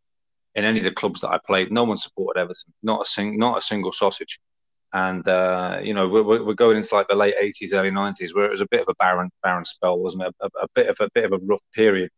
in 0.57 0.65
any 0.65 0.79
of 0.79 0.83
the 0.83 0.91
clubs 0.91 1.21
that 1.21 1.29
I 1.29 1.39
played. 1.45 1.71
No 1.71 1.85
one 1.85 1.97
supported 1.97 2.41
Everton. 2.41 2.73
Not 2.83 3.03
a 3.03 3.05
sing, 3.05 3.39
not 3.39 3.57
a 3.57 3.61
single 3.61 3.93
sausage 3.93 4.39
and 4.93 5.27
uh, 5.27 5.79
you 5.83 5.93
know 5.93 6.07
we're, 6.07 6.43
we're 6.43 6.53
going 6.53 6.77
into 6.77 6.95
like 6.95 7.07
the 7.07 7.15
late 7.15 7.35
80s 7.41 7.73
early 7.73 7.91
90s 7.91 8.33
where 8.33 8.45
it 8.45 8.51
was 8.51 8.61
a 8.61 8.67
bit 8.67 8.81
of 8.81 8.87
a 8.89 8.95
barren 8.95 9.29
barren 9.43 9.65
spell 9.65 9.99
wasn't 9.99 10.23
it 10.23 10.35
a, 10.41 10.49
a 10.61 10.67
bit 10.73 10.87
of 10.87 10.97
a 11.01 11.09
bit 11.13 11.25
of 11.25 11.33
a 11.33 11.43
rough 11.43 11.61
period 11.73 12.09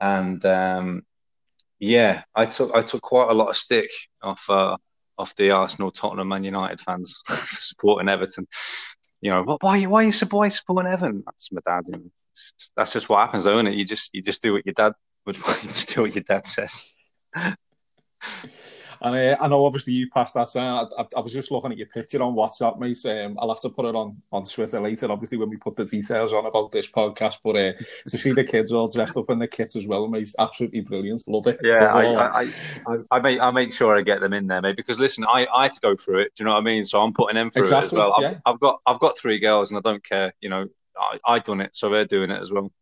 and 0.00 0.44
um, 0.44 1.02
yeah 1.78 2.22
i 2.34 2.44
took 2.44 2.74
i 2.74 2.82
took 2.82 3.02
quite 3.02 3.30
a 3.30 3.34
lot 3.34 3.48
of 3.48 3.56
stick 3.56 3.90
off 4.22 4.48
uh, 4.50 4.76
off 5.18 5.36
the 5.36 5.50
arsenal 5.50 5.90
tottenham 5.90 6.28
man 6.28 6.42
united 6.42 6.80
fans 6.80 7.20
supporting 7.28 8.08
everton 8.08 8.46
you 9.20 9.30
know 9.30 9.42
why 9.42 9.56
why 9.60 9.70
are 9.70 9.78
you 9.78 9.88
why 9.88 10.08
supporting 10.08 10.90
everton 10.90 11.22
that's 11.24 11.52
my 11.52 11.60
dad 11.64 11.84
you 11.86 11.92
know. 11.92 12.10
that's 12.76 12.92
just 12.92 13.08
what 13.08 13.20
happens 13.20 13.46
isn't 13.46 13.68
it 13.68 13.74
you 13.74 13.84
just 13.84 14.12
you 14.12 14.20
just 14.20 14.42
do 14.42 14.52
what 14.52 14.66
your 14.66 14.74
dad 14.74 14.92
would 15.26 15.36
do 15.86 16.02
what 16.02 16.14
your 16.14 16.24
dad 16.24 16.44
says 16.44 16.92
And 19.04 19.14
uh, 19.14 19.36
I 19.38 19.48
know 19.48 19.66
obviously 19.66 19.92
you 19.92 20.08
passed 20.08 20.32
that 20.32 20.48
down. 20.54 20.88
I, 20.96 21.02
I, 21.02 21.06
I, 21.18 21.20
was 21.20 21.32
just 21.32 21.50
looking 21.50 21.72
at 21.72 21.76
your 21.76 21.88
picture 21.88 22.22
on 22.22 22.34
WhatsApp, 22.34 22.78
mate. 22.78 23.04
Um, 23.04 23.36
I'll 23.38 23.50
have 23.50 23.60
to 23.60 23.68
put 23.68 23.84
it 23.84 23.94
on, 23.94 24.22
on 24.32 24.44
Twitter 24.44 24.80
later, 24.80 25.12
obviously, 25.12 25.36
when 25.36 25.50
we 25.50 25.58
put 25.58 25.76
the 25.76 25.84
details 25.84 26.32
on 26.32 26.46
about 26.46 26.72
this 26.72 26.88
podcast. 26.88 27.38
But 27.44 27.56
uh, 27.56 27.72
to 28.06 28.16
see 28.16 28.32
the 28.32 28.44
kids 28.44 28.72
all 28.72 28.88
dressed 28.88 29.18
up 29.18 29.28
in 29.28 29.38
the 29.38 29.46
kits 29.46 29.76
as 29.76 29.86
well, 29.86 30.08
mate, 30.08 30.34
absolutely 30.38 30.80
brilliant. 30.80 31.22
Love 31.28 31.46
it. 31.48 31.60
Yeah, 31.62 31.92
I, 31.94 32.14
I, 32.14 32.52
I, 32.86 32.98
I, 33.10 33.20
make, 33.20 33.40
I 33.40 33.50
make 33.50 33.74
sure 33.74 33.94
I 33.94 34.00
get 34.00 34.20
them 34.20 34.32
in 34.32 34.46
there, 34.46 34.62
mate, 34.62 34.76
because 34.76 34.98
listen, 34.98 35.26
I, 35.28 35.46
I 35.54 35.64
had 35.64 35.72
to 35.72 35.80
go 35.80 35.96
through 35.96 36.20
it. 36.20 36.32
Do 36.34 36.42
you 36.42 36.46
know 36.46 36.54
what 36.54 36.60
I 36.60 36.64
mean? 36.64 36.84
So 36.84 37.02
I'm 37.02 37.12
putting 37.12 37.34
them 37.34 37.50
through 37.50 37.64
exactly, 37.64 37.86
it 37.86 37.88
as 37.88 37.92
well. 37.92 38.14
I've, 38.18 38.40
I've, 38.46 38.60
got 38.60 38.80
I've 38.86 39.00
got 39.00 39.18
three 39.18 39.38
girls 39.38 39.70
and 39.70 39.76
I 39.76 39.82
don't 39.82 40.02
care. 40.02 40.32
You 40.40 40.48
know, 40.48 40.66
I, 40.96 41.18
I 41.26 41.38
done 41.40 41.60
it, 41.60 41.76
so 41.76 41.90
they're 41.90 42.06
doing 42.06 42.30
it 42.30 42.40
as 42.40 42.50
well 42.50 42.72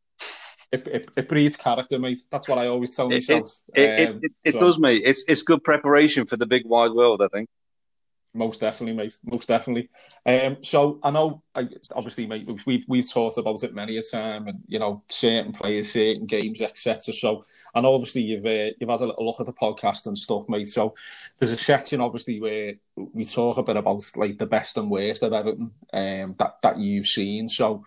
it, 0.73 0.89
it, 0.89 1.07
it, 1.17 1.29
breeds 1.29 1.57
character, 1.57 1.99
mate. 1.99 2.19
That's 2.31 2.49
what 2.49 2.59
I 2.59 2.67
always 2.67 2.97
tell 2.97 3.09
myself. 3.09 3.63
It, 3.75 4.09
um, 4.09 4.21
it, 4.43 4.53
so. 4.53 4.59
does, 4.59 4.79
mate. 4.79 5.03
It's 5.05 5.25
it's 5.29 5.43
good 5.43 5.63
preparation 5.63 6.27
for 6.27 6.37
the 6.37 6.47
big 6.47 6.65
wide 6.67 6.93
world, 6.93 7.23
I 7.23 7.29
think. 7.29 7.49
Most 8.35 8.63
definitely, 8.63 8.95
mate. 8.95 9.15
Most 9.25 9.47
definitely. 9.47 9.91
Um, 10.25 10.57
so 10.63 10.99
I 11.03 11.11
know, 11.11 11.43
I, 11.55 11.69
obviously, 11.95 12.27
mate, 12.27 12.49
we've 12.65 12.85
we've 12.89 13.13
talked 13.13 13.37
about 13.37 13.63
it 13.63 13.75
many 13.75 13.99
a 13.99 14.03
time, 14.03 14.49
and 14.49 14.61
you 14.67 14.79
know, 14.79 15.03
certain 15.11 15.53
players, 15.53 15.93
certain 15.93 16.25
games, 16.25 16.63
etc. 16.63 17.13
So 17.13 17.43
I 17.75 17.83
know, 17.83 17.93
obviously, 17.93 18.23
you've 18.23 18.47
uh, 18.47 18.73
you've 18.81 18.89
had 18.89 19.03
a 19.03 19.07
little 19.07 19.27
look 19.27 19.41
at 19.41 19.47
the 19.47 19.53
podcast 19.53 20.07
and 20.07 20.17
stuff, 20.17 20.49
mate. 20.49 20.71
So 20.71 20.95
there's 21.39 21.53
a 21.53 21.59
section, 21.59 22.01
obviously, 22.01 22.41
where 22.41 22.75
we 22.97 23.27
talk 23.27 23.59
a 23.59 23.63
bit 23.63 23.77
about 23.77 24.03
like 24.17 24.39
the 24.39 24.47
best 24.47 24.79
and 24.79 24.91
worst 24.91 25.23
of 25.23 25.35
Everton 25.35 25.73
um, 25.93 26.35
that 26.39 26.55
that 26.63 26.79
you've 26.79 27.07
seen. 27.07 27.49
So 27.49 27.85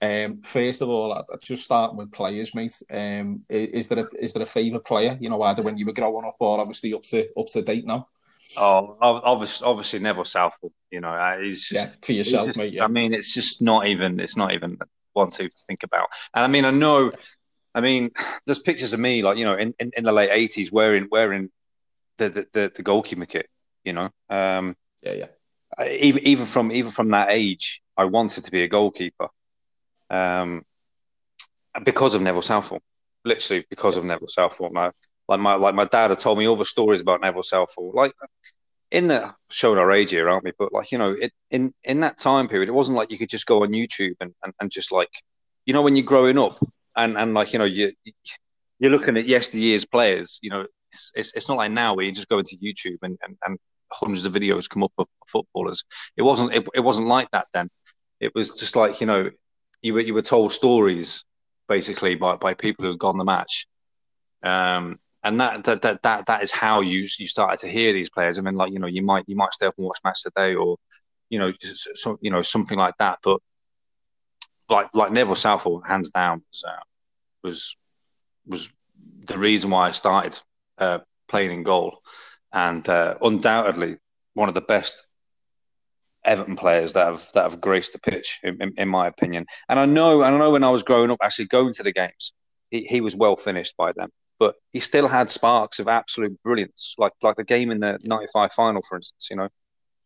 um, 0.00 0.42
first 0.42 0.80
of 0.80 0.88
all, 0.88 1.12
I'd 1.12 1.24
just 1.42 1.64
start 1.64 1.94
with 1.94 2.12
players, 2.12 2.54
mate. 2.54 2.80
Um, 2.90 3.44
is 3.48 3.88
there 3.88 3.98
a 3.98 4.04
is 4.20 4.32
there 4.32 4.42
a 4.42 4.46
favourite 4.46 4.84
player? 4.84 5.18
You 5.20 5.28
know, 5.28 5.42
either 5.42 5.62
when 5.62 5.76
you 5.76 5.86
were 5.86 5.92
growing 5.92 6.26
up 6.26 6.36
or 6.38 6.60
obviously 6.60 6.94
up 6.94 7.02
to 7.04 7.28
up 7.36 7.46
to 7.48 7.62
date 7.62 7.86
now. 7.86 8.08
Oh, 8.56 8.96
obviously, 9.00 9.66
obviously 9.66 9.98
Neville 9.98 10.24
Southall. 10.24 10.72
You 10.90 11.00
know, 11.00 11.10
uh, 11.10 11.38
he's 11.38 11.70
yeah 11.72 11.86
for 12.00 12.12
yourself, 12.12 12.46
just, 12.46 12.58
mate. 12.58 12.74
Yeah. 12.74 12.84
I 12.84 12.88
mean, 12.88 13.12
it's 13.12 13.34
just 13.34 13.60
not 13.60 13.86
even 13.86 14.20
it's 14.20 14.36
not 14.36 14.54
even 14.54 14.78
one 15.14 15.30
to 15.32 15.50
think 15.66 15.82
about. 15.82 16.08
And 16.32 16.44
I 16.44 16.48
mean, 16.48 16.64
I 16.64 16.70
know. 16.70 17.12
I 17.74 17.80
mean, 17.80 18.12
there's 18.46 18.60
pictures 18.60 18.92
of 18.92 19.00
me 19.00 19.22
like 19.22 19.36
you 19.36 19.44
know 19.44 19.54
in, 19.54 19.74
in, 19.80 19.90
in 19.96 20.04
the 20.04 20.12
late 20.12 20.30
'80s 20.30 20.70
wearing 20.70 21.08
wearing 21.10 21.50
the 22.18 22.28
the, 22.28 22.46
the, 22.52 22.72
the 22.76 22.82
goalkeeper 22.82 23.26
kit. 23.26 23.48
You 23.84 23.94
know. 23.94 24.10
Um, 24.30 24.76
yeah, 25.02 25.14
yeah. 25.14 25.86
Even 25.86 26.22
even 26.22 26.46
from 26.46 26.70
even 26.70 26.92
from 26.92 27.10
that 27.10 27.30
age, 27.30 27.82
I 27.96 28.04
wanted 28.04 28.44
to 28.44 28.50
be 28.52 28.62
a 28.62 28.68
goalkeeper 28.68 29.28
um, 30.10 30.64
because 31.84 32.14
of 32.14 32.22
Neville 32.22 32.42
Southall. 32.42 32.80
Literally 33.24 33.64
because 33.68 33.96
of 33.96 34.04
Neville 34.04 34.28
Southall. 34.28 34.70
My, 34.70 34.90
like 35.28 35.40
my 35.40 35.54
like 35.54 35.74
my 35.74 35.84
dad 35.84 36.10
had 36.10 36.18
told 36.18 36.38
me 36.38 36.48
all 36.48 36.56
the 36.56 36.64
stories 36.64 37.00
about 37.00 37.20
Neville 37.20 37.42
Southall. 37.42 37.92
Like 37.94 38.12
in 38.90 39.08
the 39.08 39.34
showing 39.50 39.78
our 39.78 39.92
age 39.92 40.10
here, 40.10 40.28
aren't 40.28 40.44
we? 40.44 40.52
But 40.58 40.72
like 40.72 40.92
you 40.92 40.98
know, 40.98 41.12
it, 41.12 41.32
in 41.50 41.72
in 41.84 42.00
that 42.00 42.18
time 42.18 42.48
period, 42.48 42.68
it 42.68 42.72
wasn't 42.72 42.96
like 42.96 43.10
you 43.10 43.18
could 43.18 43.28
just 43.28 43.46
go 43.46 43.62
on 43.62 43.70
YouTube 43.70 44.14
and, 44.20 44.34
and, 44.42 44.52
and 44.60 44.70
just 44.70 44.92
like 44.92 45.10
you 45.66 45.74
know 45.74 45.82
when 45.82 45.96
you're 45.96 46.04
growing 46.04 46.38
up 46.38 46.58
and 46.96 47.18
and 47.18 47.34
like 47.34 47.52
you 47.52 47.58
know 47.58 47.64
you 47.64 47.92
you're 48.78 48.90
looking 48.90 49.16
at 49.16 49.26
yesteryear's 49.26 49.84
players. 49.84 50.38
You 50.42 50.50
know, 50.50 50.66
it's, 50.92 51.12
it's, 51.14 51.34
it's 51.34 51.48
not 51.48 51.58
like 51.58 51.72
now 51.72 51.94
where 51.94 52.04
you 52.04 52.12
just 52.12 52.28
go 52.28 52.38
into 52.38 52.56
YouTube 52.56 52.98
and, 53.02 53.18
and, 53.22 53.36
and 53.44 53.58
hundreds 53.92 54.24
of 54.24 54.32
videos 54.32 54.68
come 54.68 54.84
up 54.84 54.92
of 54.98 55.06
footballers. 55.26 55.84
It 56.16 56.22
wasn't 56.22 56.54
it, 56.54 56.66
it 56.74 56.80
wasn't 56.80 57.08
like 57.08 57.30
that 57.32 57.46
then. 57.52 57.68
It 58.20 58.34
was 58.34 58.54
just 58.54 58.76
like 58.76 59.00
you 59.00 59.06
know 59.06 59.30
you 59.82 59.94
were 59.94 60.00
you 60.00 60.14
were 60.14 60.22
told 60.22 60.52
stories 60.52 61.24
basically 61.68 62.14
by, 62.14 62.36
by 62.36 62.54
people 62.54 62.84
who 62.84 62.90
had 62.92 62.98
gone 62.98 63.18
the 63.18 63.24
match, 63.24 63.66
um, 64.42 64.98
and 65.22 65.40
that, 65.40 65.64
that 65.64 65.82
that 65.82 66.02
that 66.02 66.26
that 66.26 66.42
is 66.42 66.52
how 66.52 66.80
you 66.80 67.08
you 67.18 67.26
started 67.26 67.58
to 67.60 67.68
hear 67.68 67.92
these 67.92 68.10
players. 68.10 68.38
I 68.38 68.42
mean, 68.42 68.56
like 68.56 68.72
you 68.72 68.78
know, 68.78 68.86
you 68.86 69.02
might 69.02 69.24
you 69.26 69.36
might 69.36 69.52
stay 69.52 69.66
up 69.66 69.74
and 69.76 69.86
watch 69.86 69.98
match 70.04 70.22
today, 70.22 70.54
or 70.54 70.76
you 71.30 71.38
know, 71.38 71.52
so, 71.94 72.18
you 72.20 72.30
know 72.30 72.42
something 72.42 72.78
like 72.78 72.94
that. 72.98 73.18
But 73.22 73.40
like 74.68 74.88
like 74.94 75.12
Neville 75.12 75.34
Southall, 75.34 75.80
hands 75.80 76.10
down, 76.10 76.42
was 76.50 76.64
uh, 76.66 76.80
was, 77.42 77.76
was 78.46 78.70
the 79.24 79.38
reason 79.38 79.70
why 79.70 79.88
I 79.88 79.92
started 79.92 80.38
uh, 80.78 80.98
playing 81.28 81.52
in 81.52 81.62
goal, 81.62 82.00
and 82.52 82.86
uh, 82.88 83.16
undoubtedly 83.20 83.96
one 84.34 84.48
of 84.48 84.54
the 84.54 84.60
best 84.60 85.07
Everton 86.28 86.56
players 86.56 86.92
that 86.92 87.06
have 87.06 87.26
that 87.32 87.50
have 87.50 87.60
graced 87.60 87.94
the 87.94 87.98
pitch, 87.98 88.38
in, 88.42 88.74
in, 88.76 88.88
my 88.88 89.06
opinion. 89.06 89.46
And 89.68 89.80
I 89.80 89.86
know, 89.86 90.22
and 90.22 90.34
I 90.34 90.38
know 90.38 90.50
when 90.50 90.62
I 90.62 90.70
was 90.70 90.82
growing 90.82 91.10
up, 91.10 91.18
actually 91.22 91.46
going 91.46 91.72
to 91.72 91.82
the 91.82 91.92
games, 91.92 92.32
he, 92.70 92.84
he 92.84 93.00
was 93.00 93.16
well 93.16 93.34
finished 93.34 93.76
by 93.78 93.92
them, 93.92 94.10
but 94.38 94.54
he 94.72 94.80
still 94.80 95.08
had 95.08 95.30
sparks 95.30 95.78
of 95.78 95.88
absolute 95.88 96.38
brilliance, 96.42 96.94
like 96.98 97.12
like 97.22 97.36
the 97.36 97.44
game 97.44 97.70
in 97.70 97.80
the 97.80 97.98
'95 98.02 98.52
final, 98.52 98.82
for 98.82 98.96
instance. 98.96 99.28
You 99.30 99.36
know. 99.36 99.48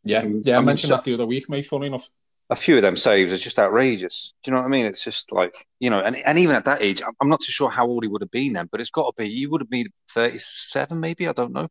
Yeah, 0.04 0.24
yeah. 0.42 0.56
I, 0.56 0.58
I 0.58 0.62
mentioned 0.62 0.92
that 0.92 1.04
the 1.04 1.14
other 1.14 1.26
week, 1.26 1.50
mate. 1.50 1.66
Funny 1.66 1.88
enough. 1.88 2.08
A 2.50 2.56
few 2.56 2.76
of 2.76 2.82
them 2.82 2.96
saves 2.96 3.32
are 3.32 3.38
just 3.38 3.58
outrageous. 3.58 4.34
Do 4.42 4.50
you 4.50 4.54
know 4.54 4.60
what 4.60 4.66
I 4.66 4.70
mean? 4.70 4.86
It's 4.86 5.02
just 5.02 5.32
like 5.32 5.54
you 5.80 5.90
know, 5.90 6.00
and, 6.00 6.16
and 6.16 6.38
even 6.38 6.54
at 6.54 6.66
that 6.66 6.82
age, 6.82 7.02
I'm 7.20 7.28
not 7.28 7.40
too 7.40 7.52
sure 7.52 7.70
how 7.70 7.86
old 7.86 8.04
he 8.04 8.08
would 8.08 8.22
have 8.22 8.30
been 8.30 8.52
then, 8.52 8.68
but 8.70 8.80
it's 8.80 8.90
got 8.90 9.16
to 9.16 9.22
be. 9.22 9.28
He 9.28 9.46
would 9.46 9.60
have 9.60 9.70
been 9.70 9.88
37, 10.12 11.00
maybe. 11.00 11.26
I 11.26 11.32
don't 11.32 11.52
know. 11.52 11.68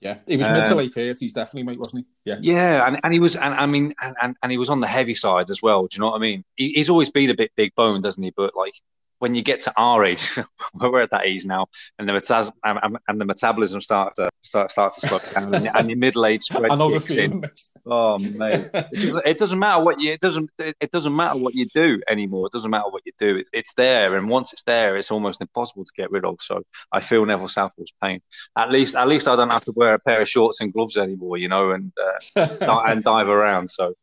Yeah, 0.00 0.18
he 0.28 0.36
was 0.36 0.46
um, 0.46 0.54
mid 0.54 0.66
to 0.66 0.74
late 0.76 0.94
thirties, 0.94 1.32
definitely, 1.32 1.64
mate, 1.64 1.78
wasn't 1.78 2.04
he? 2.04 2.30
Yeah, 2.30 2.38
yeah, 2.40 2.86
and, 2.86 3.00
and 3.02 3.12
he 3.12 3.18
was, 3.18 3.34
and 3.34 3.52
I 3.52 3.66
mean, 3.66 3.94
and, 4.00 4.16
and, 4.22 4.36
and 4.42 4.52
he 4.52 4.58
was 4.58 4.70
on 4.70 4.78
the 4.80 4.86
heavy 4.86 5.14
side 5.14 5.50
as 5.50 5.60
well. 5.60 5.86
Do 5.86 5.96
you 5.96 6.00
know 6.00 6.10
what 6.10 6.16
I 6.16 6.20
mean? 6.20 6.44
He, 6.54 6.72
he's 6.72 6.88
always 6.88 7.10
been 7.10 7.30
a 7.30 7.34
bit 7.34 7.50
big 7.56 7.74
bone, 7.74 8.00
doesn't 8.00 8.22
he? 8.22 8.32
But 8.36 8.54
like 8.54 8.74
when 9.18 9.34
you 9.34 9.42
get 9.42 9.60
to 9.60 9.72
our 9.76 10.04
age, 10.04 10.38
we're 10.74 11.00
at 11.00 11.10
that 11.10 11.26
age 11.26 11.44
now, 11.44 11.66
and 11.98 12.08
the 12.08 12.12
metas- 12.12 12.50
and 12.64 13.20
the 13.20 13.24
metabolism 13.24 13.80
starts 13.80 14.16
to 14.16 14.30
start, 14.42 14.72
starts 14.72 15.00
to 15.00 15.08
slow 15.08 15.18
down, 15.18 15.54
and, 15.54 15.70
and 15.74 15.90
your 15.90 15.98
middle 15.98 16.26
age 16.26 16.42
spread 16.44 16.70
kicks 16.70 17.16
in. 17.16 17.44
Oh 17.86 18.18
mate, 18.18 18.70
it 18.72 18.90
doesn't, 18.92 19.26
it 19.26 19.38
doesn't, 19.38 19.58
matter 19.58 19.84
what 19.84 20.00
you 20.00 20.12
it 20.12 20.20
doesn't 20.20 20.50
it 20.58 20.90
doesn't 20.90 21.14
matter 21.14 21.38
what 21.38 21.54
you 21.54 21.66
do 21.74 22.00
anymore. 22.08 22.46
It 22.46 22.52
doesn't 22.52 22.70
matter 22.70 22.90
what 22.90 23.02
you 23.04 23.12
do. 23.18 23.36
It, 23.36 23.48
it's 23.52 23.74
there, 23.74 24.14
and 24.14 24.28
once 24.28 24.52
it's 24.52 24.62
there, 24.62 24.96
it's 24.96 25.10
almost 25.10 25.40
impossible 25.40 25.84
to 25.84 25.92
get 25.96 26.10
rid 26.10 26.24
of. 26.24 26.38
So 26.40 26.62
I 26.92 27.00
feel 27.00 27.24
Neville 27.24 27.48
Southall's 27.48 27.92
pain. 28.02 28.20
At 28.56 28.70
least 28.70 28.94
at 28.94 29.08
least 29.08 29.28
I 29.28 29.36
don't 29.36 29.50
have 29.50 29.64
to 29.64 29.72
wear 29.72 29.94
a 29.94 29.98
pair 29.98 30.20
of 30.20 30.28
shorts 30.28 30.60
and 30.60 30.72
gloves 30.72 30.96
anymore, 30.96 31.38
you 31.38 31.48
know, 31.48 31.72
and 31.72 31.92
uh, 32.36 32.82
and 32.86 33.02
dive 33.02 33.28
around. 33.28 33.68
So. 33.68 33.94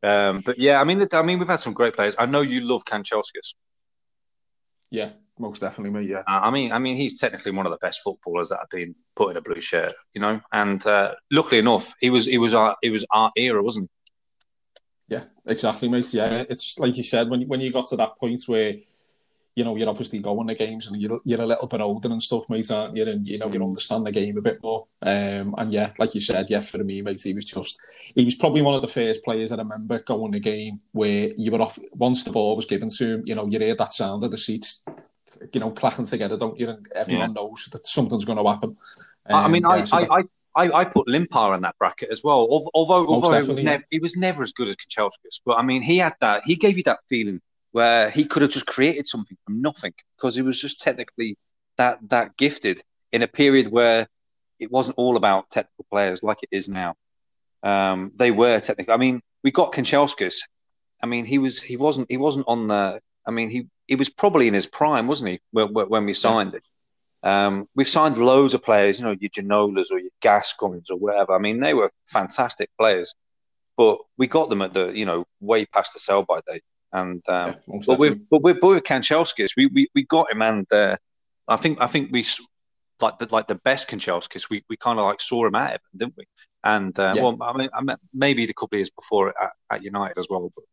Um, 0.00 0.42
but 0.42 0.60
yeah, 0.60 0.80
I 0.80 0.84
mean, 0.84 1.04
I 1.10 1.22
mean, 1.22 1.40
we've 1.40 1.48
had 1.48 1.58
some 1.58 1.72
great 1.72 1.92
players. 1.92 2.14
I 2.16 2.26
know 2.26 2.40
you 2.40 2.60
love 2.60 2.84
Kanchelskis. 2.84 3.54
Yeah, 4.90 5.10
most 5.38 5.60
definitely 5.60 5.98
me. 6.00 6.08
Yeah, 6.08 6.20
uh, 6.20 6.40
I 6.42 6.50
mean, 6.50 6.72
I 6.72 6.78
mean, 6.78 6.96
he's 6.96 7.20
technically 7.20 7.52
one 7.52 7.66
of 7.66 7.72
the 7.72 7.78
best 7.78 8.00
footballers 8.02 8.48
that 8.48 8.60
have 8.60 8.70
been 8.70 8.94
put 9.14 9.30
in 9.30 9.36
a 9.36 9.42
blue 9.42 9.60
shirt, 9.60 9.92
you 10.12 10.20
know. 10.20 10.40
And 10.52 10.84
uh, 10.86 11.14
luckily 11.30 11.58
enough, 11.58 11.94
he 12.00 12.10
was 12.10 12.26
he 12.26 12.38
was 12.38 12.54
our 12.54 12.76
he 12.82 12.90
was 12.90 13.04
our 13.10 13.30
era, 13.36 13.62
wasn't 13.62 13.90
he? 13.90 15.14
Yeah, 15.14 15.24
exactly, 15.46 15.88
mate. 15.88 16.12
Yeah, 16.12 16.44
it's 16.48 16.78
like 16.78 16.96
you 16.96 17.02
said 17.02 17.30
when 17.30 17.42
when 17.48 17.60
you 17.60 17.72
got 17.72 17.88
to 17.88 17.96
that 17.96 18.18
point 18.18 18.42
where 18.46 18.74
you 19.58 19.64
know 19.64 19.74
you're 19.74 19.88
obviously 19.88 20.20
going 20.20 20.46
to 20.46 20.54
games 20.54 20.86
and 20.86 21.02
you're 21.02 21.18
you're 21.24 21.40
a 21.40 21.46
little 21.46 21.66
bit 21.66 21.80
older 21.80 22.08
and 22.08 22.22
stuff, 22.22 22.48
mate, 22.48 22.70
aren't 22.70 22.96
you? 22.96 23.04
And 23.04 23.26
you 23.26 23.38
know 23.38 23.50
you 23.50 23.60
understand 23.60 24.06
the 24.06 24.12
game 24.12 24.38
a 24.38 24.40
bit 24.40 24.62
more. 24.62 24.86
Um, 25.02 25.56
and 25.58 25.74
yeah, 25.74 25.90
like 25.98 26.14
you 26.14 26.20
said, 26.20 26.48
yeah, 26.48 26.60
for 26.60 26.78
me, 26.78 27.02
mate, 27.02 27.20
he 27.20 27.34
was 27.34 27.44
just 27.44 27.82
he 28.14 28.24
was 28.24 28.36
probably 28.36 28.62
one 28.62 28.76
of 28.76 28.82
the 28.82 28.86
first 28.86 29.24
players 29.24 29.50
I 29.50 29.56
remember 29.56 29.98
going 29.98 30.30
to 30.30 30.38
game 30.38 30.80
where 30.92 31.32
you 31.36 31.50
were 31.50 31.60
off 31.60 31.76
once 31.90 32.22
the 32.22 32.30
ball 32.30 32.54
was 32.54 32.66
given 32.66 32.88
to 32.88 33.14
him. 33.14 33.22
You 33.26 33.34
know, 33.34 33.48
you 33.48 33.58
hear 33.58 33.74
that 33.74 33.92
sound 33.92 34.22
of 34.22 34.30
the 34.30 34.38
seats, 34.38 34.84
you 35.52 35.58
know, 35.58 35.72
clacking 35.72 36.06
together, 36.06 36.36
don't 36.36 36.60
you? 36.60 36.68
And 36.68 36.86
everyone 36.94 37.30
yeah. 37.30 37.42
knows 37.42 37.68
that 37.72 37.84
something's 37.84 38.24
going 38.24 38.38
to 38.38 38.48
happen. 38.48 38.76
Um, 39.26 39.44
I 39.44 39.48
mean, 39.48 39.66
I, 39.66 39.84
I, 39.92 40.06
I, 40.18 40.22
I, 40.54 40.72
I 40.72 40.84
put 40.84 41.08
Limpar 41.08 41.56
in 41.56 41.62
that 41.62 41.76
bracket 41.80 42.10
as 42.12 42.22
well. 42.22 42.46
Although, 42.48 43.08
although 43.08 43.42
he 43.42 43.50
was, 43.50 43.60
never, 43.60 43.84
he 43.90 43.98
was 43.98 44.16
never 44.16 44.44
as 44.44 44.52
good 44.52 44.68
as 44.68 44.76
Kanchelskis, 44.76 45.40
but 45.44 45.56
I 45.56 45.62
mean, 45.62 45.82
he 45.82 45.98
had 45.98 46.14
that. 46.20 46.42
He 46.44 46.54
gave 46.54 46.76
you 46.76 46.84
that 46.84 47.00
feeling 47.08 47.40
where 47.72 48.10
he 48.10 48.24
could 48.24 48.42
have 48.42 48.50
just 48.50 48.66
created 48.66 49.06
something 49.06 49.36
from 49.44 49.60
nothing 49.60 49.92
because 50.16 50.34
he 50.34 50.42
was 50.42 50.60
just 50.60 50.80
technically 50.80 51.36
that 51.76 51.98
that 52.08 52.36
gifted 52.36 52.80
in 53.12 53.22
a 53.22 53.28
period 53.28 53.68
where 53.68 54.06
it 54.58 54.70
wasn't 54.70 54.98
all 54.98 55.16
about 55.16 55.50
technical 55.50 55.86
players 55.90 56.22
like 56.22 56.38
it 56.42 56.48
is 56.50 56.68
now. 56.68 56.94
Um, 57.62 58.12
they 58.16 58.30
were 58.30 58.60
technical. 58.60 58.94
I 58.94 58.96
mean, 58.96 59.20
we 59.42 59.50
got 59.50 59.72
Kanchelskis. 59.72 60.40
I 61.02 61.06
mean, 61.06 61.24
he 61.24 61.38
was 61.38 61.62
he 61.62 61.76
wasn't 61.76 62.10
he 62.10 62.16
wasn't 62.16 62.46
on 62.48 62.68
the. 62.68 63.00
I 63.26 63.30
mean, 63.30 63.50
he 63.50 63.68
he 63.86 63.94
was 63.94 64.08
probably 64.08 64.48
in 64.48 64.54
his 64.54 64.66
prime, 64.66 65.06
wasn't 65.06 65.30
he, 65.30 65.40
when, 65.50 65.68
when 65.72 66.04
we 66.04 66.14
signed 66.14 66.52
yeah. 66.52 66.58
it? 66.58 66.64
Um, 67.28 67.68
we've 67.74 67.88
signed 67.88 68.16
loads 68.16 68.54
of 68.54 68.62
players, 68.62 68.98
you 68.98 69.04
know, 69.04 69.16
your 69.18 69.30
Ginolas 69.30 69.90
or 69.90 69.98
your 69.98 70.10
Gascoignes 70.22 70.90
or 70.90 70.96
whatever. 70.96 71.34
I 71.34 71.38
mean, 71.38 71.58
they 71.58 71.74
were 71.74 71.90
fantastic 72.06 72.70
players, 72.78 73.14
but 73.76 73.98
we 74.16 74.28
got 74.28 74.50
them 74.50 74.62
at 74.62 74.72
the, 74.72 74.90
you 74.90 75.04
know, 75.04 75.24
way 75.40 75.66
past 75.66 75.94
the 75.94 76.00
sell 76.00 76.22
by 76.22 76.40
date. 76.46 76.62
And 76.92 77.22
um, 77.28 77.56
yeah, 77.68 77.80
but 77.86 77.98
with 77.98 78.18
but 78.30 78.42
with, 78.42 78.60
but 78.60 78.68
with 78.68 78.84
Kanchelskis, 78.84 79.50
we, 79.56 79.66
we 79.66 79.88
we 79.94 80.04
got 80.04 80.32
him, 80.32 80.40
and 80.40 80.70
uh, 80.72 80.96
I 81.46 81.56
think 81.56 81.80
I 81.80 81.86
think 81.86 82.10
we 82.12 82.24
like 83.02 83.18
the 83.18 83.28
like 83.30 83.46
the 83.46 83.54
best 83.56 83.88
Kanchelskis, 83.88 84.50
we, 84.50 84.64
we 84.68 84.76
kind 84.76 84.98
of 84.98 85.04
like 85.04 85.20
saw 85.20 85.46
him 85.46 85.54
at 85.54 85.74
it, 85.74 85.80
didn't 85.96 86.14
we? 86.16 86.24
And 86.64 86.98
uh, 86.98 87.12
yeah. 87.14 87.22
well, 87.22 87.38
I 87.40 87.56
mean, 87.56 87.68
I 87.72 87.82
mean, 87.82 87.96
maybe 88.12 88.46
the 88.46 88.52
couple 88.52 88.76
of 88.76 88.80
years 88.80 88.90
before 88.90 89.28
at, 89.28 89.50
at, 89.70 89.82
United 89.82 90.18
as 90.18 90.26
well, 90.28 90.50
but 90.54 90.64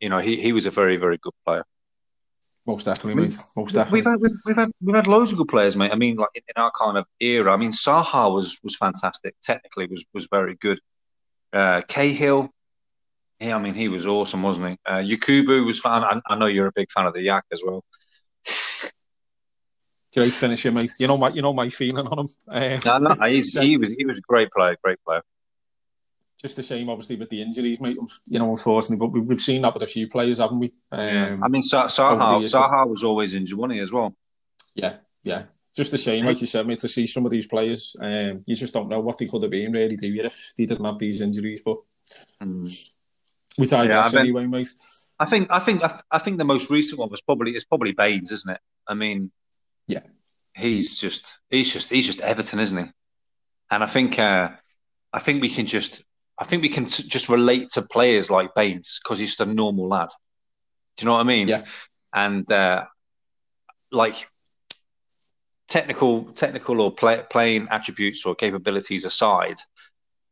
you 0.00 0.08
know, 0.08 0.18
he, 0.18 0.40
he 0.40 0.52
was 0.52 0.66
a 0.66 0.70
very 0.70 0.96
very 0.96 1.18
good 1.18 1.32
player. 1.44 1.64
Most 2.66 2.84
definitely, 2.84 3.22
mate. 3.22 3.36
Most 3.56 3.72
definitely. 3.72 3.98
We've 3.98 4.04
had, 4.04 4.20
we've, 4.20 4.30
we've, 4.46 4.56
had 4.56 4.70
we've 4.82 4.96
had 4.96 5.06
loads 5.06 5.32
of 5.32 5.38
good 5.38 5.48
players, 5.48 5.76
mate. 5.76 5.92
I 5.92 5.96
mean, 5.96 6.16
like 6.16 6.30
in, 6.34 6.42
in, 6.48 6.60
our 6.60 6.72
kind 6.78 6.98
of 6.98 7.06
era. 7.20 7.52
I 7.52 7.56
mean, 7.56 7.70
Saha 7.70 8.32
was 8.32 8.58
was 8.62 8.76
fantastic. 8.76 9.34
Technically, 9.42 9.86
was 9.86 10.04
was 10.12 10.28
very 10.30 10.56
good. 10.56 10.80
Uh, 11.52 11.82
Cahill, 11.88 12.50
yeah, 13.40 13.56
I 13.56 13.58
mean, 13.58 13.74
he 13.74 13.88
was 13.88 14.06
awesome, 14.06 14.42
wasn't 14.42 14.70
he? 14.70 14.78
Uh, 14.86 14.98
Yakubu 14.98 15.64
was 15.64 15.80
fan. 15.80 16.04
I, 16.04 16.20
I 16.26 16.36
know 16.36 16.46
you're 16.46 16.68
a 16.68 16.72
big 16.72 16.90
fan 16.90 17.06
of 17.06 17.14
the 17.14 17.22
Yak 17.22 17.44
as 17.52 17.62
well 17.64 17.84
great 20.16 20.32
finisher, 20.32 20.72
mate. 20.72 20.92
You 20.98 21.06
know 21.06 21.18
my 21.18 21.28
you 21.28 21.42
know 21.42 21.52
my 21.52 21.68
feeling 21.68 22.06
on 22.06 22.18
him. 22.20 22.28
Um, 22.48 22.80
no, 22.84 23.14
no, 23.14 23.26
he's, 23.26 23.58
he 23.60 23.76
was 23.76 23.92
he 23.94 24.04
was 24.04 24.18
a 24.18 24.22
great 24.22 24.50
player, 24.50 24.76
great 24.82 24.98
player. 25.04 25.22
Just 26.40 26.58
a 26.58 26.62
shame, 26.62 26.90
obviously, 26.90 27.16
with 27.16 27.30
the 27.30 27.40
injuries, 27.40 27.80
mate. 27.80 27.96
You 28.26 28.38
know, 28.38 28.50
unfortunately, 28.50 29.06
but 29.06 29.20
we've 29.20 29.40
seen 29.40 29.62
that 29.62 29.74
with 29.74 29.82
a 29.82 29.86
few 29.86 30.08
players, 30.08 30.38
haven't 30.38 30.58
we? 30.58 30.74
Um, 30.92 31.00
yeah. 31.00 31.38
I 31.42 31.48
mean, 31.48 31.62
Saha 31.62 31.86
Saha 31.86 32.86
was 32.88 33.04
always 33.04 33.34
injured, 33.34 33.58
wasn't 33.58 33.74
he, 33.74 33.80
as 33.80 33.92
well? 33.92 34.14
Yeah, 34.74 34.96
yeah. 35.22 35.44
Just 35.74 35.92
a 35.92 35.98
shame, 35.98 36.24
like 36.24 36.40
you 36.40 36.46
said, 36.46 36.66
mate, 36.66 36.78
to 36.78 36.88
see 36.88 37.06
some 37.06 37.26
of 37.26 37.32
these 37.32 37.46
players. 37.46 37.96
Um, 38.00 38.42
you 38.46 38.54
just 38.54 38.72
don't 38.72 38.88
know 38.88 39.00
what 39.00 39.18
they 39.18 39.26
could 39.26 39.42
have 39.42 39.50
been, 39.50 39.72
really, 39.72 39.96
do 39.96 40.06
you, 40.08 40.22
if 40.24 40.52
they 40.56 40.64
didn't 40.64 40.84
have 40.86 40.98
these 40.98 41.20
injuries? 41.20 41.62
But 41.62 41.78
mm. 42.42 42.94
We 43.58 43.66
digress 43.66 44.12
yeah, 44.12 44.20
anyway, 44.20 44.46
mate. 44.46 44.72
I 45.18 45.26
think, 45.26 45.50
I 45.50 45.58
think, 45.58 45.82
I 46.10 46.18
think 46.18 46.38
the 46.38 46.44
most 46.44 46.70
recent 46.70 46.98
one 46.98 47.10
was 47.10 47.22
probably 47.22 47.52
it's 47.52 47.64
probably 47.64 47.92
Baines, 47.92 48.32
isn't 48.32 48.52
it? 48.52 48.60
I 48.86 48.94
mean, 48.94 49.30
yeah, 49.88 50.00
he's 50.54 50.98
just 50.98 51.38
he's 51.50 51.72
just 51.72 51.90
he's 51.90 52.06
just 52.06 52.20
Everton, 52.20 52.60
isn't 52.60 52.84
he? 52.84 52.90
And 53.70 53.82
I 53.82 53.86
think 53.86 54.18
uh, 54.18 54.50
I 55.12 55.18
think 55.18 55.42
we 55.42 55.48
can 55.48 55.66
just 55.66 56.04
I 56.38 56.44
think 56.44 56.62
we 56.62 56.68
can 56.68 56.86
just 56.86 57.28
relate 57.28 57.70
to 57.70 57.82
players 57.82 58.30
like 58.30 58.54
Baines 58.54 59.00
because 59.02 59.18
he's 59.18 59.36
just 59.36 59.48
a 59.48 59.52
normal 59.52 59.88
lad. 59.88 60.08
Do 60.96 61.02
you 61.02 61.06
know 61.06 61.14
what 61.14 61.20
I 61.20 61.24
mean? 61.24 61.48
Yeah. 61.48 61.64
And 62.12 62.50
uh, 62.50 62.84
like 63.90 64.28
technical 65.68 66.24
technical 66.32 66.80
or 66.80 66.92
play, 66.92 67.22
playing 67.30 67.68
attributes 67.70 68.24
or 68.26 68.34
capabilities 68.34 69.04
aside, 69.04 69.56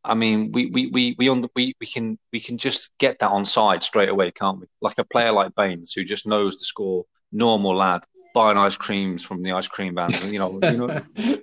I 0.04 0.14
mean, 0.14 0.52
we 0.52 0.66
we 0.66 0.88
we 0.88 1.16
we 1.18 1.28
on 1.28 1.49
we 1.56 1.75
we 1.80 1.87
can 1.87 2.18
we 2.32 2.40
can 2.40 2.58
just 2.58 2.90
get 2.99 3.18
that 3.20 3.30
on 3.30 3.46
side 3.46 3.82
straight 3.82 4.11
away, 4.11 4.30
can't 4.32 4.61
we? 4.61 4.66
Like 4.82 4.99
a 4.99 5.04
player 5.04 5.32
like 5.32 5.54
Baines 5.54 5.92
who 5.92 6.04
just 6.04 6.26
knows 6.26 6.58
the 6.58 6.64
score, 6.64 7.04
normal 7.32 7.75
lad, 7.75 8.02
buying 8.34 8.58
ice 8.58 8.76
creams 8.76 9.25
from 9.25 9.42
the 9.42 9.52
ice 9.52 9.68
cream 9.68 9.94
van. 9.94 10.11
You 10.26 10.38
know, 10.38 10.58
you 10.62 10.76
know, 10.76 11.00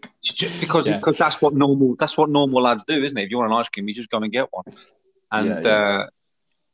because 0.59 0.87
yeah. 0.87 0.97
because 0.97 1.17
that's 1.17 1.41
what 1.41 1.55
normal 1.55 1.95
that's 1.97 2.17
what 2.17 2.29
normal 2.29 2.61
lads 2.61 2.83
do, 2.83 3.03
isn't 3.03 3.17
it? 3.17 3.23
If 3.23 3.31
you 3.31 3.37
want 3.37 3.51
an 3.51 3.57
ice 3.57 3.69
cream, 3.69 3.87
you 3.87 3.95
just 3.95 4.11
go 4.11 4.17
and 4.17 4.31
get 4.31 4.47
one. 4.51 4.65
And 5.31 5.47
yeah, 5.47 5.61
yeah. 5.61 5.69
Uh, 5.69 6.07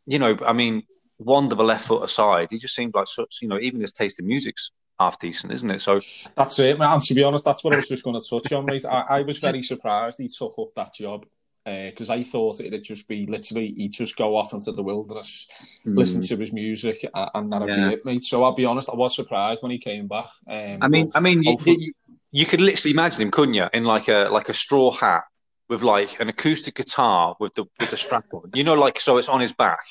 you 0.06 0.19
know, 0.19 0.38
I 0.45 0.52
mean, 0.52 0.84
one 1.17 1.45
of 1.45 1.58
the 1.58 1.63
left 1.63 1.88
foot 1.88 2.04
aside, 2.04 2.50
he 2.50 2.58
just 2.58 2.76
seemed 2.76 2.95
like 2.95 3.08
such. 3.08 3.38
You 3.41 3.47
know, 3.47 3.60
even 3.60 3.80
his 3.80 3.93
taste 3.93 4.19
in 4.19 4.28
music's 4.28 4.71
half 5.00 5.19
decent, 5.19 5.54
isn't 5.54 5.71
it? 5.71 5.80
So 5.80 6.02
that's 6.36 6.60
it, 6.60 6.78
man. 6.78 6.91
And 6.91 7.02
to 7.02 7.13
be 7.13 7.23
honest, 7.23 7.45
that's 7.45 7.63
what 7.63 7.73
I 7.73 7.78
was 7.78 7.88
just 7.88 8.04
going 8.04 8.19
to 8.19 8.28
touch 8.28 8.52
on, 8.52 8.65
mate. 8.65 8.84
I, 8.86 9.06
I 9.10 9.21
was 9.21 9.38
very 9.38 9.62
surprised 9.62 10.19
he 10.19 10.28
took 10.28 10.58
up 10.60 10.73
that 10.76 10.93
job 10.93 11.26
because 11.67 12.10
uh, 12.10 12.13
I 12.13 12.23
thought 12.23 12.62
it'd 12.62 12.84
just 12.84 13.10
be 13.10 13.25
literally 13.25 13.73
he'd 13.75 13.91
just 13.91 14.15
go 14.15 14.38
off 14.38 14.53
into 14.53 14.71
the 14.71 14.84
wilderness, 14.84 15.47
mm. 15.86 15.97
listen 15.97 16.21
to 16.21 16.38
his 16.38 16.53
music, 16.53 17.06
and 17.13 17.51
that'd 17.51 17.67
yeah. 17.67 17.89
be 17.89 17.93
it, 17.95 18.06
mate. 18.06 18.23
So 18.23 18.43
I'll 18.43 18.53
be 18.53 18.63
honest, 18.63 18.89
I 18.89 18.95
was 18.95 19.15
surprised 19.15 19.62
when 19.62 19.71
he 19.71 19.77
came 19.77 20.08
back. 20.08 20.30
Um, 20.47 20.77
I 20.82 20.88
mean, 20.88 21.12
I 21.13 21.19
mean, 21.19 21.43
you, 21.43 21.58
you, 21.65 21.93
you, 22.32 22.45
could 22.45 22.62
literally 22.62 22.93
imagine 22.93 23.21
him, 23.21 23.32
couldn't 23.32 23.56
you, 23.56 23.67
in 23.73 23.84
like 23.84 24.08
a 24.08 24.30
like 24.32 24.47
a 24.47 24.53
straw 24.53 24.91
hat 24.91 25.23
with 25.67 25.84
like 25.84 26.21
an 26.21 26.30
acoustic 26.30 26.75
guitar 26.75 27.36
with 27.39 27.53
the 27.56 27.65
with 27.80 27.91
the 27.91 27.97
strap 27.97 28.25
on, 28.32 28.49
you 28.53 28.63
know, 28.63 28.75
like 28.75 29.01
so 29.01 29.17
it's 29.17 29.27
on 29.27 29.41
his 29.41 29.51
back, 29.51 29.84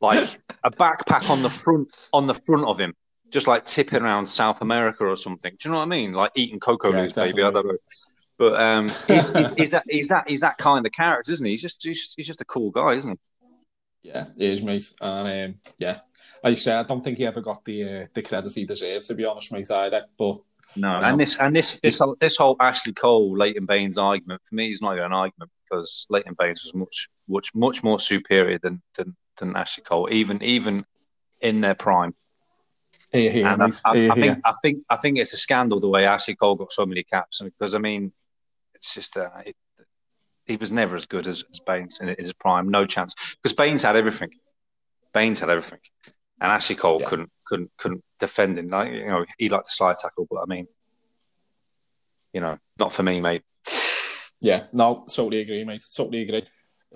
like 0.00 0.40
a 0.64 0.70
backpack 0.70 1.28
on 1.28 1.42
the 1.42 1.50
front 1.50 1.94
on 2.14 2.26
the 2.26 2.34
front 2.34 2.66
of 2.66 2.78
him. 2.78 2.94
Just 3.30 3.46
like 3.46 3.64
tipping 3.64 4.02
around 4.02 4.26
South 4.26 4.60
America 4.60 5.06
or 5.06 5.16
something. 5.16 5.56
Do 5.58 5.68
you 5.68 5.72
know 5.72 5.78
what 5.78 5.84
I 5.84 5.88
mean? 5.88 6.12
Like 6.12 6.32
eating 6.34 6.60
cocoa 6.60 6.90
yeah, 6.90 7.08
maybe. 7.16 7.42
I 7.42 7.50
don't 7.50 7.66
know. 7.66 7.78
But 8.42 8.60
um, 8.60 8.88
he's, 8.88 9.06
he's, 9.06 9.52
he's, 9.56 9.70
that 9.70 9.84
he's 9.88 10.08
that 10.08 10.28
he's 10.28 10.40
that 10.40 10.58
kind 10.58 10.84
of 10.84 10.90
character, 10.90 11.30
isn't 11.30 11.46
he? 11.46 11.52
He's 11.52 11.62
just 11.62 11.80
he's, 11.80 12.12
he's 12.16 12.26
just 12.26 12.40
a 12.40 12.44
cool 12.44 12.72
guy, 12.72 12.94
isn't 12.94 13.12
he? 13.12 14.08
Yeah, 14.08 14.26
he 14.36 14.46
is, 14.46 14.64
mate. 14.64 14.92
And 15.00 15.52
um, 15.52 15.60
yeah, 15.78 16.00
like 16.42 16.50
I 16.50 16.54
said, 16.54 16.78
I 16.78 16.82
don't 16.82 17.04
think 17.04 17.18
he 17.18 17.26
ever 17.26 17.40
got 17.40 17.64
the 17.64 17.84
uh, 17.84 18.06
the 18.12 18.20
credit 18.20 18.52
he 18.52 18.64
deserved, 18.64 19.06
to 19.06 19.14
be 19.14 19.24
honest, 19.24 19.52
mate. 19.52 19.70
Either, 19.70 20.02
but 20.18 20.40
no, 20.74 20.98
and 20.98 21.20
this 21.20 21.36
and 21.36 21.54
this 21.54 21.78
this 21.84 22.00
whole, 22.00 22.16
this 22.18 22.36
whole 22.36 22.56
Ashley 22.58 22.94
Cole 22.94 23.38
Leighton 23.38 23.64
Baines 23.64 23.96
argument 23.96 24.42
for 24.42 24.56
me 24.56 24.72
is 24.72 24.82
not 24.82 24.94
even 24.94 25.04
an 25.04 25.12
argument 25.12 25.52
because 25.62 26.08
Leighton 26.10 26.34
Baines 26.36 26.64
was 26.64 26.74
much 26.74 27.08
much 27.28 27.54
much 27.54 27.84
more 27.84 28.00
superior 28.00 28.58
than 28.58 28.82
than, 28.96 29.14
than 29.36 29.54
Ashley 29.54 29.84
Cole, 29.84 30.08
even 30.10 30.42
even 30.42 30.84
in 31.40 31.60
their 31.60 31.76
prime. 31.76 32.12
Here, 33.12 33.30
here, 33.30 33.46
and 33.46 33.62
I, 33.62 33.66
I, 33.84 34.10
I, 34.10 34.14
think 34.14 34.38
I 34.44 34.52
think 34.62 34.84
I 34.90 34.96
think 34.96 35.18
it's 35.18 35.32
a 35.32 35.36
scandal 35.36 35.78
the 35.78 35.86
way 35.86 36.06
Ashley 36.06 36.34
Cole 36.34 36.56
got 36.56 36.72
so 36.72 36.84
many 36.84 37.04
caps 37.04 37.40
because 37.40 37.76
I 37.76 37.78
mean 37.78 38.10
it's 38.82 38.94
just 38.94 39.16
uh, 39.16 39.28
it, 39.46 39.54
he 40.44 40.56
was 40.56 40.72
never 40.72 40.96
as 40.96 41.06
good 41.06 41.28
as, 41.28 41.44
as 41.52 41.60
Baines 41.60 42.00
in 42.00 42.14
his 42.18 42.32
prime. 42.32 42.68
No 42.68 42.84
chance 42.84 43.14
because 43.40 43.54
Baines 43.54 43.84
had 43.84 43.94
everything. 43.94 44.30
Baines 45.14 45.38
had 45.38 45.50
everything, 45.50 45.78
and 46.40 46.50
Ashley 46.50 46.74
Cole 46.74 46.98
yeah. 47.00 47.08
couldn't 47.08 47.30
couldn't 47.46 47.70
couldn't 47.78 48.02
defend 48.18 48.58
him. 48.58 48.68
Like 48.68 48.92
you 48.92 49.06
know, 49.06 49.24
he 49.38 49.48
liked 49.48 49.66
the 49.66 49.70
slide 49.70 49.96
tackle, 50.02 50.26
but 50.28 50.40
I 50.40 50.46
mean, 50.46 50.66
you 52.32 52.40
know, 52.40 52.58
not 52.76 52.92
for 52.92 53.04
me, 53.04 53.20
mate. 53.20 53.42
Yeah, 54.40 54.64
no, 54.72 55.06
totally 55.08 55.42
agree, 55.42 55.62
mate. 55.64 55.82
Totally 55.94 56.22
agree. 56.22 56.44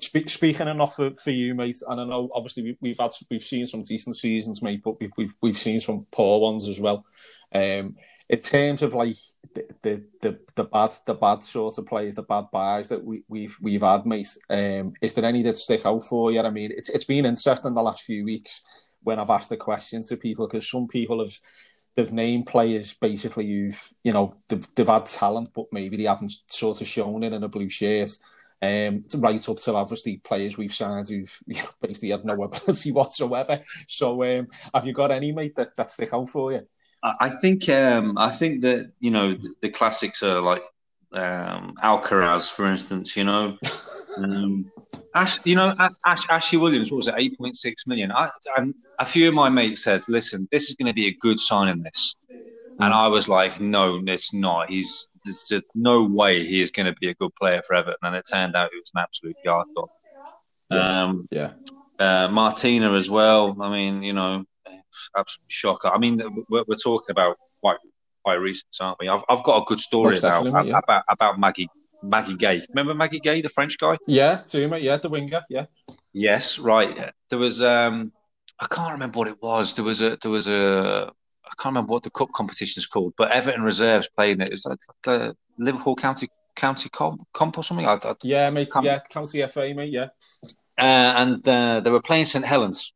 Speak, 0.03 0.29
speaking 0.29 0.68
enough 0.68 0.96
for, 0.96 1.12
for 1.12 1.31
you, 1.31 1.55
mate, 1.55 1.77
and 1.88 2.01
I 2.01 2.05
know 2.05 2.29
obviously 2.35 2.77
we, 2.83 2.90
have 2.90 2.99
had 2.99 3.12
we've 3.31 3.42
seen 3.42 3.64
some 3.64 3.83
decent 3.83 4.16
seasons, 4.16 4.61
mate, 4.61 4.83
but 4.85 5.01
we've 5.01 5.12
we've, 5.16 5.35
we've 5.40 5.57
seen 5.57 5.79
some 5.79 6.07
poor 6.11 6.40
ones 6.40 6.68
as 6.68 6.81
well. 6.81 7.07
Um, 7.55 7.94
in 8.29 8.39
terms 8.39 8.83
of 8.83 8.95
like 8.95 9.17
the, 9.55 9.67
the 9.83 10.05
the 10.21 10.39
the 10.57 10.65
bad 10.65 10.93
the 11.07 11.15
bad 11.15 11.43
sort 11.43 11.79
of 11.79 11.87
players, 11.87 12.15
the 12.15 12.23
bad 12.23 12.47
buys 12.53 12.89
that 12.89 13.05
we, 13.05 13.23
we've 13.29 13.57
we've 13.61 13.83
had, 13.83 14.07
mate. 14.07 14.29
Um, 14.51 14.95
is 15.01 15.15
there 15.15 15.25
any 15.25 15.43
that 15.43 15.57
stick 15.57 15.87
out 15.87 16.03
for 16.05 16.33
you? 16.33 16.41
I 16.41 16.51
mean, 16.51 16.73
it's 16.73 16.89
it's 16.91 17.05
been 17.05 17.27
interesting 17.27 17.75
the 17.75 17.83
last 17.83 18.03
few 18.03 18.25
weeks 18.25 18.62
when 19.03 19.19
I've 19.19 19.31
asked 19.31 19.51
the 19.51 19.57
question 19.57 20.03
to 20.03 20.17
people 20.17 20.47
because 20.47 20.69
some 20.69 20.89
people 20.89 21.21
have 21.21 21.39
they've 21.95 22.12
named 22.12 22.47
players 22.47 22.95
basically 22.95 23.47
who've 23.47 23.93
you 24.05 24.12
know 24.12 24.35
they've, 24.49 24.67
they've 24.75 24.87
had 24.87 25.07
talent 25.07 25.49
but 25.55 25.67
maybe 25.73 25.97
they 25.97 26.05
haven't 26.05 26.33
sort 26.49 26.81
of 26.81 26.87
shown 26.87 27.23
it 27.23 27.33
in 27.33 27.43
a 27.43 27.49
blue 27.49 27.69
shirt. 27.69 28.11
Um, 28.62 29.05
right 29.19 29.49
up 29.49 29.59
to 29.59 29.75
obviously 29.75 30.17
players 30.17 30.57
we've 30.57 30.73
signed 30.73 31.09
who've 31.09 31.41
basically 31.81 32.11
had 32.11 32.25
no 32.25 32.35
ability 32.43 32.91
whatsoever. 32.91 33.61
So, 33.87 34.23
um, 34.25 34.49
have 34.75 34.87
you 34.87 34.95
got 34.95 35.11
any 35.11 35.33
mate 35.33 35.55
that, 35.57 35.77
that 35.77 35.91
stick 35.91 36.12
out 36.15 36.29
for 36.29 36.53
you? 36.53 36.67
I 37.02 37.28
think 37.28 37.68
um, 37.68 38.16
I 38.18 38.30
think 38.30 38.62
that 38.62 38.90
you 39.00 39.11
know 39.11 39.35
the, 39.35 39.54
the 39.61 39.68
classics 39.70 40.22
are 40.22 40.40
like 40.40 40.64
um, 41.12 41.74
Alcaraz, 41.82 42.50
for 42.50 42.66
instance. 42.66 43.16
You 43.16 43.24
know, 43.24 43.59
um, 44.16 44.70
Ash, 45.14 45.44
you 45.44 45.56
know 45.56 45.74
Ash, 46.04 46.26
Ashley 46.28 46.59
Williams. 46.59 46.90
What 46.90 46.98
was 46.98 47.09
it? 47.09 47.14
Eight 47.18 47.37
point 47.38 47.56
six 47.56 47.87
million. 47.87 48.12
I, 48.12 48.30
and 48.56 48.74
a 48.98 49.04
few 49.04 49.28
of 49.28 49.35
my 49.35 49.48
mates 49.48 49.85
said, 49.85 50.02
"Listen, 50.09 50.48
this 50.50 50.68
is 50.68 50.76
going 50.76 50.88
to 50.88 50.94
be 50.94 51.06
a 51.06 51.14
good 51.20 51.38
signing." 51.38 51.82
This, 51.82 52.14
and 52.30 52.92
I 52.94 53.06
was 53.09 53.28
like, 53.28 53.61
"No, 53.61 54.00
it's 54.06 54.32
not. 54.32 54.70
He's 54.70 55.09
there's 55.24 55.44
just 55.48 55.64
no 55.74 56.04
way 56.04 56.46
he 56.46 56.61
is 56.61 56.70
going 56.70 56.87
to 56.87 56.94
be 57.00 57.09
a 57.09 57.14
good 57.14 57.35
player 57.35 57.62
for 57.62 57.74
Everton." 57.74 57.96
And 58.02 58.16
it 58.16 58.24
turned 58.30 58.56
out 58.56 58.72
it 58.72 58.76
was 58.76 58.92
an 58.94 59.02
absolute 59.02 59.37
yard 59.44 59.66
dog. 59.74 59.88
Yeah. 60.70 61.02
Um, 61.04 61.26
yeah. 61.30 61.52
Uh, 61.98 62.28
Martina 62.28 62.92
as 62.92 63.09
well. 63.09 63.56
I 63.61 63.70
mean, 63.70 64.02
you 64.02 64.12
know, 64.12 64.44
absolute 65.16 65.50
shocker. 65.50 65.88
I 65.88 65.98
mean, 65.98 66.20
we're, 66.48 66.64
we're 66.66 66.76
talking 66.76 67.11
about 67.11 67.38
quite 67.61 67.79
quite 68.24 68.35
recent, 68.35 68.66
aren't 68.81 68.98
we? 68.98 69.09
I've, 69.09 69.22
I've 69.29 69.42
got 69.44 69.62
a 69.62 69.64
good 69.66 69.81
story 69.81 70.18
about, 70.18 70.44
yeah. 70.66 70.79
about 70.79 71.05
about 71.09 71.38
Magaye 71.38 71.68
Magaye 72.05 72.37
Gueye. 72.37 72.66
Remember 72.74 72.94
Magaye 72.94 73.22
Gueye, 73.22 73.42
the 73.42 73.48
French 73.48 73.79
guy? 73.79 73.96
Yeah, 74.07 74.42
mate. 74.55 74.83
Yeah, 74.83 74.96
the 74.96 75.09
winger. 75.09 75.42
Yeah. 75.48 75.66
Yes, 76.12 76.59
right. 76.59 77.12
There 77.31 77.38
was 77.38 77.62
um, 77.62 78.12
I 78.59 78.66
can't 78.66 78.92
remember 78.92 79.18
what 79.18 79.29
it 79.29 79.42
was. 79.42 79.74
There 79.74 79.85
was 79.85 80.00
a 80.00 80.16
there 80.20 80.31
was 80.31 80.48
a 80.48 81.12
I 81.44 81.62
can't 81.62 81.74
remember 81.74 81.92
what 81.92 82.02
the 82.02 82.11
cup 82.11 82.33
competition 82.33 82.81
is 82.81 82.87
called, 82.87 83.14
but 83.16 83.31
Everton 83.31 83.62
reserves 83.62 84.09
playing 84.16 84.40
it. 84.40 84.50
It's 84.50 84.66
like, 84.66 84.79
like 85.07 85.20
a 85.20 85.37
Liverpool 85.59 85.94
County 85.94 86.29
County 86.57 86.88
comp, 86.88 87.26
comp 87.33 87.59
or 87.59 87.62
something. 87.62 87.87
I, 87.87 87.94
I, 87.94 88.14
yeah, 88.22 88.50
mate. 88.50 88.70
Yeah, 88.83 88.98
County 89.11 89.46
FA, 89.46 89.72
mate. 89.74 89.92
Yeah. 89.92 90.09
Uh, 90.79 91.14
and 91.16 91.48
uh, 91.48 91.81
they 91.81 91.90
were 91.90 92.02
playing 92.02 92.26
St 92.26 92.44
Helens, 92.44 92.92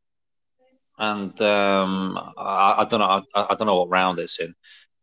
and 1.01 1.41
um, 1.41 2.15
I, 2.37 2.75
I, 2.77 2.85
don't 2.85 2.99
know. 2.99 3.23
I, 3.33 3.47
I, 3.49 3.55
don't 3.55 3.65
know 3.65 3.79
what 3.79 3.89
round 3.89 4.19
it's 4.19 4.39
in, 4.39 4.53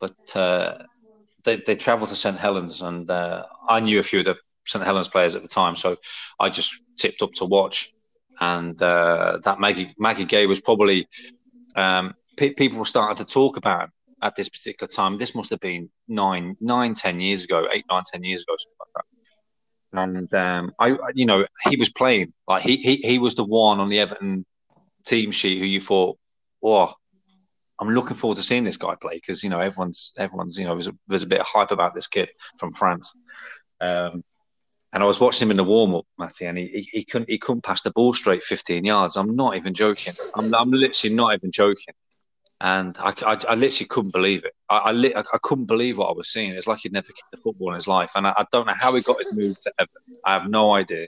but 0.00 0.14
uh, 0.36 0.78
they 1.44 1.56
they 1.56 1.74
travelled 1.74 2.10
to 2.10 2.16
St 2.16 2.38
Helens, 2.38 2.80
and 2.80 3.10
uh, 3.10 3.42
I 3.68 3.80
knew 3.80 3.98
a 3.98 4.04
few 4.04 4.20
of 4.20 4.26
the 4.26 4.36
St 4.64 4.84
Helens 4.84 5.08
players 5.08 5.34
at 5.34 5.42
the 5.42 5.48
time, 5.48 5.74
so 5.74 5.96
I 6.38 6.50
just 6.50 6.72
tipped 6.96 7.20
up 7.20 7.32
to 7.34 7.44
watch. 7.44 7.92
And 8.40 8.80
uh, 8.80 9.40
that 9.42 9.58
Magaye 9.58 9.92
Magaye 10.00 10.28
Gueye 10.28 10.46
was 10.46 10.60
probably 10.60 11.08
um, 11.74 12.14
pe- 12.36 12.54
people 12.54 12.84
starting 12.84 13.16
to 13.16 13.30
talk 13.30 13.56
about 13.56 13.90
at 14.22 14.36
this 14.36 14.48
particular 14.48 14.86
time. 14.86 15.18
This 15.18 15.34
must 15.34 15.50
have 15.50 15.60
been 15.60 15.90
nine, 16.06 16.56
nine, 16.60 16.94
ten 16.94 17.18
years 17.18 17.42
ago, 17.42 17.66
eight, 17.72 17.86
nine, 17.90 18.04
ten 18.06 18.22
years 18.22 18.42
ago, 18.42 18.54
something 18.56 18.76
like 18.78 18.94
that. 18.94 19.04
And 20.00 20.34
um, 20.34 20.72
I, 20.78 20.96
you 21.14 21.26
know, 21.26 21.44
he 21.68 21.76
was 21.76 21.88
playing 21.88 22.32
like 22.46 22.62
he, 22.62 22.76
he 22.76 22.96
he 22.96 23.18
was 23.18 23.34
the 23.34 23.42
one 23.42 23.80
on 23.80 23.88
the 23.88 23.98
Everton 23.98 24.44
team 25.08 25.30
sheet 25.30 25.58
who 25.58 25.64
you 25.64 25.80
thought, 25.80 26.18
oh, 26.62 26.92
I'm 27.80 27.90
looking 27.90 28.16
forward 28.16 28.36
to 28.36 28.42
seeing 28.42 28.64
this 28.64 28.76
guy 28.76 28.96
play 29.00 29.14
because 29.14 29.42
you 29.42 29.50
know 29.50 29.60
everyone's 29.60 30.14
everyone's 30.18 30.58
you 30.58 30.64
know 30.64 30.74
there's 30.74 30.88
a, 30.88 30.96
there's 31.06 31.22
a 31.22 31.28
bit 31.28 31.40
of 31.40 31.46
hype 31.46 31.70
about 31.70 31.94
this 31.94 32.08
kid 32.08 32.30
from 32.58 32.72
France. 32.72 33.12
Um, 33.80 34.24
and 34.92 35.02
I 35.02 35.06
was 35.06 35.20
watching 35.20 35.46
him 35.46 35.50
in 35.50 35.58
the 35.58 35.64
warm 35.64 35.94
up, 35.94 36.06
Matthew, 36.18 36.48
and 36.48 36.56
he, 36.56 36.66
he, 36.66 36.88
he, 36.92 37.04
couldn't 37.04 37.28
he 37.28 37.38
couldn't 37.38 37.62
pass 37.62 37.82
the 37.82 37.90
ball 37.90 38.14
straight 38.14 38.42
15 38.42 38.84
yards. 38.84 39.16
I'm 39.16 39.36
not 39.36 39.54
even 39.56 39.74
joking. 39.74 40.14
I'm 40.34 40.52
I'm 40.54 40.70
literally 40.70 41.14
not 41.14 41.34
even 41.34 41.52
joking 41.52 41.94
and 42.60 42.96
I, 42.98 43.12
I, 43.22 43.38
I, 43.48 43.54
literally 43.54 43.86
couldn't 43.88 44.12
believe 44.12 44.44
it. 44.44 44.52
I, 44.68 44.78
I, 44.78 44.92
li- 44.92 45.14
I, 45.14 45.38
couldn't 45.42 45.66
believe 45.66 45.98
what 45.98 46.10
I 46.10 46.12
was 46.12 46.28
seeing. 46.28 46.52
It's 46.54 46.66
like 46.66 46.80
he'd 46.80 46.92
never 46.92 47.06
kicked 47.06 47.32
a 47.32 47.36
football 47.36 47.68
in 47.68 47.76
his 47.76 47.86
life, 47.86 48.12
and 48.16 48.26
I, 48.26 48.44
don't 48.50 48.66
know 48.66 48.74
how 48.74 48.94
he 48.94 49.02
got 49.02 49.22
his 49.22 49.32
moves 49.32 49.62
to 49.62 49.72
Everton. 49.78 50.16
I 50.24 50.34
have 50.34 50.50
no 50.50 50.74
idea. 50.74 51.06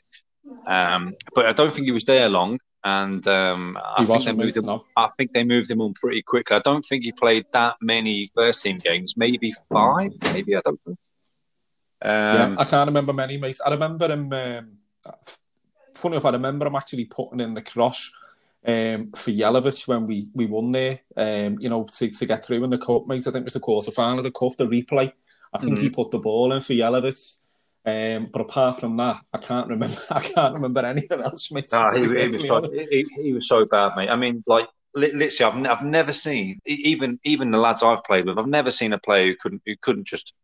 Um, 0.67 1.15
but 1.35 1.47
I 1.47 1.53
don't 1.53 1.73
think 1.73 1.87
he 1.87 1.93
was 1.93 2.05
there 2.05 2.29
long, 2.29 2.61
and 2.83 3.27
um, 3.29 3.79
I 3.99 4.05
think 4.05 4.25
they 4.25 4.33
moved 4.33 4.57
him. 4.57 4.81
I 4.97 5.07
think 5.16 5.33
they 5.33 5.45
moved 5.45 5.71
him 5.71 5.81
on 5.81 5.95
pretty 5.95 6.23
quickly. 6.23 6.57
I 6.57 6.61
don't 6.61 6.85
think 6.85 7.05
he 7.05 7.12
played 7.12 7.47
that 7.53 7.77
many 7.81 8.31
first 8.35 8.62
team 8.62 8.79
games. 8.79 9.16
Maybe 9.16 9.53
five. 9.71 10.12
Maybe 10.33 10.57
I 10.57 10.61
don't 10.64 10.81
know. 10.87 10.97
Um, 12.03 12.55
yeah, 12.55 12.57
I 12.59 12.64
can't 12.64 12.88
remember 12.88 13.12
many, 13.12 13.37
mate. 13.37 13.59
I 13.64 13.71
remember 13.71 14.11
him. 14.11 14.33
Um, 14.33 14.79
funny 15.95 16.16
if 16.16 16.25
I 16.25 16.31
remember 16.31 16.66
him 16.66 16.77
actually 16.77 17.05
putting 17.05 17.40
in 17.40 17.55
the 17.55 17.62
cross 17.62 18.11
um, 18.66 19.12
for 19.12 19.31
Jelavic 19.31 19.87
when 19.87 20.07
we, 20.07 20.31
we 20.35 20.47
won 20.47 20.73
there, 20.73 21.01
um, 21.16 21.59
you 21.61 21.69
know, 21.69 21.87
to, 21.93 22.11
to 22.11 22.27
get 22.27 22.45
through 22.45 22.64
in 22.64 22.71
the 22.71 22.79
cup, 22.79 23.07
mate. 23.07 23.27
I 23.27 23.31
think 23.31 23.43
it 23.43 23.45
was 23.45 23.53
the 23.53 23.61
quarter 23.61 23.90
final 23.90 24.19
of 24.19 24.25
the 24.25 24.31
cup, 24.31 24.57
the 24.57 24.66
replay. 24.66 25.12
I 25.53 25.59
think 25.59 25.75
mm-hmm. 25.75 25.83
he 25.83 25.90
put 25.90 26.11
the 26.11 26.19
ball 26.19 26.53
in 26.53 26.61
for 26.61 26.73
Jelavic. 26.73 27.37
Um, 27.87 28.29
but 28.31 28.43
apart 28.43 28.81
from 28.81 28.97
that, 28.99 29.21
I 29.33 29.38
can't 29.38 29.69
remember. 29.69 29.97
I 30.11 30.21
can't 30.21 30.55
remember 30.55 30.81
anything 30.81 31.21
else, 31.21 31.51
mate. 31.51 31.69
Nah, 31.73 31.93
he, 31.93 32.01
he, 32.01 32.07
was 32.07 32.47
so, 32.47 32.71
he, 32.71 33.07
he, 33.23 33.33
was 33.33 33.49
so 33.49 33.64
bad, 33.64 33.93
mate. 33.97 34.11
I 34.11 34.16
mean, 34.16 34.45
like 34.47 34.69
literally, 34.95 35.66
I've, 35.66 35.79
I've 35.79 35.85
never 35.85 36.12
seen 36.12 36.59
even 36.66 37.19
even 37.25 37.51
the 37.51 37.59
lads 37.59 37.83
I've 37.83 38.05
played 38.05 38.27
with. 38.27 38.38
I've 38.38 38.47
never 38.47 38.71
seen 38.71 38.93
a 38.93 38.99
player 38.99 39.27
who 39.29 39.37
couldn't 39.37 39.62
who 39.64 39.77
couldn't 39.81 40.07
just 40.07 40.35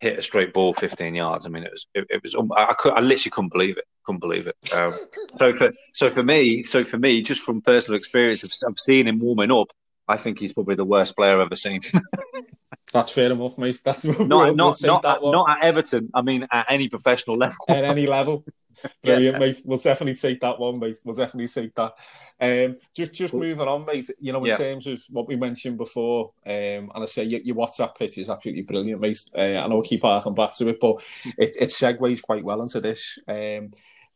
hit 0.00 0.18
a 0.18 0.22
straight 0.22 0.52
ball 0.52 0.72
15 0.74 1.14
yards. 1.14 1.46
I 1.46 1.48
mean, 1.48 1.64
it 1.64 1.70
was 1.70 1.86
it, 1.94 2.06
it 2.10 2.22
was 2.22 2.34
I, 2.56 2.74
could, 2.74 2.94
I 2.94 3.00
literally 3.00 3.30
couldn't 3.30 3.52
believe 3.52 3.76
it. 3.76 3.84
Couldn't 4.04 4.20
believe 4.20 4.46
it. 4.46 4.56
Um, 4.72 4.92
so 5.34 5.52
for 5.52 5.72
so 5.92 6.10
for 6.10 6.22
me, 6.22 6.62
so 6.62 6.84
for 6.84 6.98
me, 6.98 7.22
just 7.22 7.42
from 7.42 7.60
personal 7.60 7.98
experience 7.98 8.42
of, 8.42 8.52
of 8.66 8.78
seeing 8.80 9.06
him 9.06 9.18
warming 9.18 9.52
up, 9.52 9.70
I 10.08 10.16
think 10.16 10.38
he's 10.38 10.52
probably 10.52 10.76
the 10.76 10.84
worst 10.84 11.16
player 11.16 11.34
I've 11.34 11.46
ever 11.46 11.56
seen. 11.56 11.82
That's 12.92 13.12
fair 13.12 13.32
enough, 13.32 13.58
mate. 13.58 13.80
That's 13.84 14.04
not 14.04 14.18
we'll, 14.18 14.54
not 14.54 14.82
not, 14.82 15.04
at, 15.04 15.22
not 15.22 15.50
at 15.50 15.64
Everton. 15.64 16.10
I 16.14 16.22
mean, 16.22 16.46
at 16.50 16.66
any 16.70 16.88
professional 16.88 17.36
level. 17.36 17.56
at 17.68 17.84
any 17.84 18.06
level. 18.06 18.44
Brilliant, 19.02 19.34
yeah. 19.34 19.38
mate. 19.38 19.62
We'll 19.64 19.78
definitely 19.78 20.18
take 20.18 20.40
that 20.40 20.58
one, 20.58 20.78
mate. 20.78 20.98
We'll 21.04 21.14
definitely 21.14 21.48
take 21.48 21.74
that. 21.74 21.92
Um, 22.40 22.76
just 22.94 23.14
just 23.14 23.32
cool. 23.32 23.40
moving 23.40 23.68
on, 23.68 23.84
mate. 23.84 24.10
You 24.20 24.32
know, 24.32 24.40
in 24.40 24.46
yeah. 24.46 24.56
terms 24.56 24.86
of 24.86 25.00
what 25.10 25.28
we 25.28 25.36
mentioned 25.36 25.78
before, 25.78 26.32
um, 26.46 26.52
and 26.52 26.92
I 26.94 27.04
say 27.04 27.24
your, 27.24 27.40
your 27.40 27.56
WhatsApp 27.56 27.94
pitch 27.96 28.18
is 28.18 28.30
absolutely 28.30 28.62
brilliant, 28.62 29.00
mate. 29.00 29.20
Uh, 29.36 29.58
I 29.58 29.66
know 29.68 29.82
I 29.82 29.86
keep 29.86 30.02
harking 30.02 30.34
back 30.34 30.56
to 30.56 30.68
it, 30.68 30.78
but 30.80 30.96
it, 31.38 31.56
it 31.60 31.68
segues 31.68 32.22
quite 32.22 32.44
well 32.44 32.62
into 32.62 32.80
this. 32.80 33.18
Um, 33.28 33.70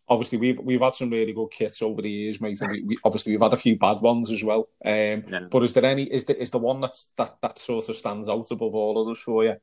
obviously 0.08 0.38
we've 0.38 0.58
we've 0.60 0.80
had 0.80 0.94
some 0.94 1.10
really 1.10 1.32
good 1.32 1.50
kits 1.50 1.82
over 1.82 2.02
the 2.02 2.10
years, 2.10 2.40
mate. 2.40 2.60
And 2.60 2.70
we, 2.70 2.82
we, 2.82 2.98
obviously 3.04 3.32
we've 3.32 3.40
had 3.40 3.52
a 3.52 3.56
few 3.56 3.78
bad 3.78 4.00
ones 4.00 4.30
as 4.30 4.42
well. 4.42 4.68
Um, 4.84 5.24
yeah. 5.28 5.40
But 5.50 5.62
is 5.62 5.72
there 5.72 5.84
any? 5.84 6.04
Is 6.04 6.24
the 6.24 6.40
is 6.40 6.50
the 6.50 6.58
one 6.58 6.80
that's 6.80 7.12
that 7.16 7.36
that 7.42 7.58
sort 7.58 7.88
of 7.88 7.96
stands 7.96 8.28
out 8.28 8.50
above 8.50 8.74
all 8.74 9.00
others 9.00 9.20
for 9.20 9.44
you? 9.44 9.56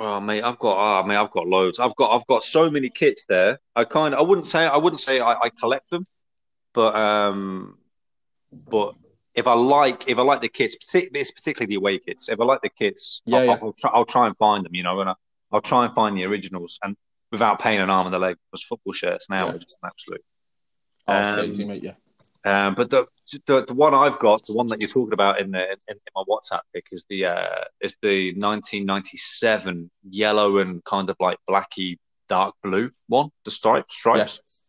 Well, 0.00 0.18
mate, 0.22 0.42
I've 0.42 0.58
got, 0.58 0.78
oh, 0.78 1.06
mate, 1.06 1.16
I've 1.16 1.30
got 1.30 1.46
loads. 1.46 1.78
I've 1.78 1.94
got, 1.94 2.16
I've 2.16 2.26
got 2.26 2.42
so 2.42 2.70
many 2.70 2.88
kits 2.88 3.26
there. 3.28 3.58
I 3.76 3.84
kind, 3.84 4.14
I 4.14 4.22
wouldn't 4.22 4.46
say, 4.46 4.66
I 4.66 4.78
wouldn't 4.78 5.00
say 5.00 5.20
I, 5.20 5.34
I 5.34 5.50
collect 5.50 5.90
them, 5.90 6.06
but, 6.72 6.94
um, 6.94 7.76
but 8.70 8.94
if 9.34 9.46
I 9.46 9.52
like, 9.52 10.08
if 10.08 10.18
I 10.18 10.22
like 10.22 10.40
the 10.40 10.48
kits, 10.48 10.74
it's 10.94 11.30
particularly 11.32 11.66
the 11.66 11.74
away 11.74 11.98
kits. 11.98 12.30
If 12.30 12.40
I 12.40 12.44
like 12.44 12.62
the 12.62 12.70
kits, 12.70 13.20
yeah, 13.26 13.40
I'll, 13.40 13.44
yeah. 13.44 13.58
I'll, 13.60 13.72
try, 13.74 13.90
I'll 13.92 14.06
try 14.06 14.26
and 14.26 14.34
find 14.38 14.64
them, 14.64 14.74
you 14.74 14.82
know, 14.82 15.02
and 15.02 15.10
I, 15.10 15.14
will 15.52 15.60
try 15.60 15.84
and 15.84 15.94
find 15.94 16.16
the 16.16 16.24
originals. 16.24 16.78
And 16.82 16.96
without 17.30 17.60
paying 17.60 17.80
an 17.80 17.90
arm 17.90 18.06
and 18.06 18.14
a 18.14 18.18
leg, 18.18 18.36
because 18.50 18.64
football 18.64 18.92
shirts 18.92 19.28
now 19.28 19.46
yeah. 19.46 19.54
are 19.54 19.58
just 19.58 19.78
an 19.82 19.88
absolute. 19.88 20.24
Oh, 21.06 21.14
um, 21.14 21.34
crazy, 21.34 21.64
mate. 21.64 21.82
Yeah. 21.82 21.94
Um, 22.44 22.74
but 22.74 22.88
the, 22.88 23.06
the, 23.46 23.66
the 23.66 23.74
one 23.74 23.94
I've 23.94 24.18
got, 24.18 24.44
the 24.46 24.54
one 24.54 24.66
that 24.68 24.80
you're 24.80 24.88
talking 24.88 25.12
about 25.12 25.40
in 25.40 25.50
the 25.50 25.62
in, 25.62 25.76
in 25.88 25.98
my 26.14 26.22
WhatsApp 26.28 26.60
pick 26.74 26.86
is 26.90 27.04
the 27.10 27.26
uh, 27.26 27.64
is 27.82 27.96
the 28.00 28.28
1997 28.32 29.90
yellow 30.08 30.58
and 30.58 30.82
kind 30.84 31.10
of 31.10 31.16
like 31.20 31.38
blacky 31.48 31.98
dark 32.28 32.54
blue 32.62 32.90
one, 33.08 33.28
the 33.44 33.50
stripes 33.50 33.94
stripes. 33.94 34.42
Yes. 34.46 34.62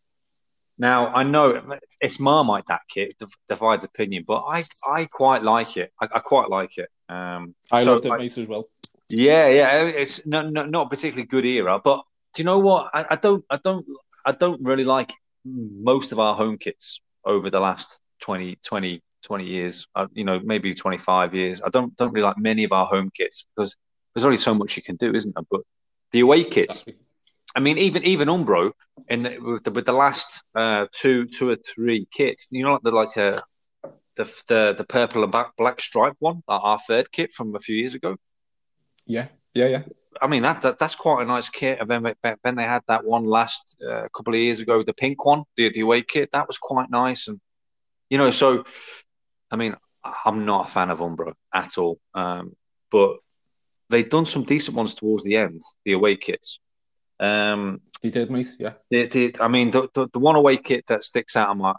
Now 0.77 1.07
I 1.13 1.23
know 1.23 1.77
it's 2.01 2.19
Marmite 2.19 2.65
that 2.67 2.81
kit 2.89 3.13
divides 3.47 3.85
opinion, 3.85 4.25
but 4.27 4.43
I 4.47 4.63
I 4.85 5.05
quite 5.05 5.43
like 5.43 5.77
it. 5.77 5.93
I, 6.01 6.07
I 6.15 6.19
quite 6.19 6.49
like 6.49 6.77
it. 6.77 6.89
Um, 7.07 7.55
I 7.71 7.83
so, 7.83 7.93
loved 7.93 8.05
it, 8.05 8.09
mate, 8.09 8.37
as 8.37 8.47
well. 8.47 8.67
Yeah, 9.09 9.47
yeah, 9.47 9.83
it's 9.85 10.25
not 10.25 10.51
not, 10.51 10.69
not 10.69 10.89
particularly 10.89 11.27
good 11.27 11.45
era, 11.45 11.79
but 11.81 12.03
you 12.37 12.43
know 12.43 12.59
what? 12.59 12.89
I, 12.93 13.05
I 13.11 13.15
don't 13.15 13.43
I 13.49 13.57
don't 13.57 13.85
I 14.25 14.31
don't 14.31 14.61
really 14.63 14.83
like 14.83 15.11
most 15.45 16.11
of 16.11 16.19
our 16.19 16.35
home 16.35 16.57
kits 16.57 17.01
over 17.25 17.49
the 17.49 17.59
last 17.59 17.99
20, 18.21 18.57
20, 18.63 19.01
20 19.23 19.45
years, 19.45 19.87
uh, 19.95 20.07
you 20.13 20.23
know, 20.23 20.39
maybe 20.43 20.73
25 20.73 21.35
years. 21.35 21.61
I 21.61 21.69
don't 21.69 21.95
don't 21.95 22.11
really 22.13 22.27
like 22.27 22.37
many 22.37 22.63
of 22.63 22.71
our 22.71 22.85
home 22.85 23.09
kits 23.15 23.45
because 23.55 23.75
there's 24.13 24.25
only 24.25 24.37
so 24.37 24.53
much 24.53 24.77
you 24.77 24.83
can 24.83 24.95
do, 24.95 25.13
isn't 25.13 25.33
there? 25.35 25.43
But 25.49 25.61
the 26.11 26.21
away 26.21 26.43
kits, 26.43 26.75
exactly. 26.75 26.95
I 27.55 27.59
mean, 27.59 27.77
even 27.77 28.03
even 28.03 28.27
Umbro 28.29 28.71
in 29.09 29.23
the, 29.23 29.37
with, 29.39 29.63
the, 29.63 29.71
with 29.71 29.85
the 29.85 29.93
last 29.93 30.43
uh, 30.55 30.85
two 30.93 31.25
two 31.25 31.49
or 31.49 31.57
three 31.57 32.07
kits, 32.11 32.47
you 32.51 32.63
know, 32.63 32.73
like 32.73 32.81
the 32.83 32.91
like 32.91 33.17
uh, 33.17 33.41
the 34.15 34.43
the 34.47 34.75
the 34.77 34.83
purple 34.85 35.23
and 35.23 35.31
black, 35.31 35.55
black 35.57 35.81
stripe 35.81 36.15
one, 36.19 36.43
our 36.47 36.79
third 36.79 37.11
kit 37.11 37.33
from 37.33 37.55
a 37.55 37.59
few 37.59 37.75
years 37.75 37.93
ago. 37.95 38.15
Yeah, 39.05 39.27
yeah, 39.53 39.67
yeah. 39.67 39.83
I 40.21 40.27
mean 40.27 40.43
that, 40.43 40.61
that 40.61 40.79
that's 40.79 40.95
quite 40.95 41.23
a 41.23 41.25
nice 41.25 41.49
kit. 41.49 41.79
And 41.79 41.89
then 41.89 42.13
then 42.43 42.55
they 42.55 42.63
had 42.63 42.83
that 42.87 43.03
one 43.03 43.25
last 43.25 43.81
uh, 43.87 44.07
couple 44.13 44.33
of 44.33 44.39
years 44.39 44.59
ago, 44.59 44.83
the 44.83 44.93
pink 44.93 45.25
one, 45.25 45.43
the 45.57 45.71
the 45.71 45.81
away 45.81 46.03
kit. 46.03 46.31
That 46.31 46.47
was 46.47 46.57
quite 46.57 46.89
nice, 46.89 47.27
and 47.27 47.39
you 48.09 48.17
know, 48.17 48.31
so 48.31 48.63
I 49.51 49.55
mean, 49.55 49.75
I'm 50.25 50.45
not 50.45 50.67
a 50.67 50.71
fan 50.71 50.89
of 50.89 50.99
Umbro 50.99 51.33
at 51.53 51.77
all, 51.77 51.99
um, 52.13 52.55
but 52.91 53.17
they've 53.89 54.09
done 54.09 54.25
some 54.25 54.43
decent 54.43 54.77
ones 54.77 54.95
towards 54.95 55.23
the 55.23 55.37
end, 55.37 55.61
the 55.85 55.93
away 55.93 56.15
kits. 56.15 56.59
Um, 57.19 57.81
they 58.01 58.09
did, 58.09 58.31
mate. 58.31 58.55
Yeah. 58.57 58.73
They, 58.89 59.07
they, 59.07 59.33
I 59.39 59.47
mean, 59.47 59.69
the, 59.69 59.87
the, 59.93 60.07
the 60.11 60.19
one 60.19 60.35
away 60.35 60.57
kit 60.57 60.85
that 60.87 61.03
sticks 61.03 61.35
out 61.35 61.49
on 61.49 61.59
my 61.59 61.75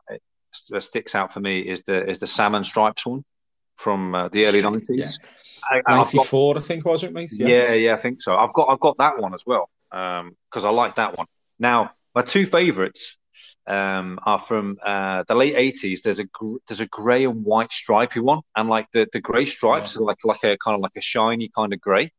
that 0.70 0.82
sticks 0.82 1.14
out 1.14 1.32
for 1.32 1.40
me 1.40 1.60
is 1.60 1.82
the 1.82 2.08
is 2.08 2.20
the 2.20 2.26
salmon 2.26 2.62
stripes 2.62 3.06
one 3.06 3.24
from 3.76 4.14
uh, 4.14 4.28
the 4.28 4.46
early 4.46 4.62
nineties. 4.62 5.18
Yeah. 5.22 5.80
Ninety 5.88 6.18
four, 6.18 6.56
I, 6.56 6.60
I, 6.60 6.62
think, 6.62 6.84
was 6.84 7.04
it, 7.04 7.12
mate? 7.12 7.30
Yeah. 7.32 7.46
yeah, 7.46 7.72
yeah, 7.72 7.94
I 7.94 7.96
think 7.96 8.20
so. 8.20 8.36
I've 8.36 8.52
got 8.52 8.68
I've 8.68 8.80
got 8.80 8.96
that 8.98 9.18
one 9.18 9.34
as 9.34 9.42
well 9.46 9.68
because 9.90 10.64
um, 10.64 10.64
I 10.64 10.70
like 10.70 10.96
that 10.96 11.16
one. 11.16 11.26
Now, 11.58 11.92
my 12.14 12.22
two 12.22 12.46
favourites 12.46 13.18
um, 13.66 14.18
are 14.24 14.38
from 14.38 14.78
uh, 14.82 15.24
the 15.28 15.34
late 15.34 15.54
eighties. 15.54 16.02
There's 16.02 16.18
a 16.18 16.26
there's 16.66 16.80
a 16.80 16.86
grey 16.86 17.24
and 17.24 17.44
white 17.44 17.72
stripy 17.72 18.20
one, 18.20 18.40
and 18.56 18.68
like 18.68 18.86
the, 18.92 19.08
the 19.12 19.20
grey 19.20 19.46
stripes 19.46 19.94
yeah. 19.94 20.02
are 20.02 20.04
like 20.04 20.24
like 20.24 20.44
a 20.44 20.56
kind 20.58 20.74
of 20.74 20.80
like 20.80 20.96
a 20.96 21.00
shiny 21.00 21.48
kind 21.48 21.72
of 21.72 21.80
grey. 21.80 22.10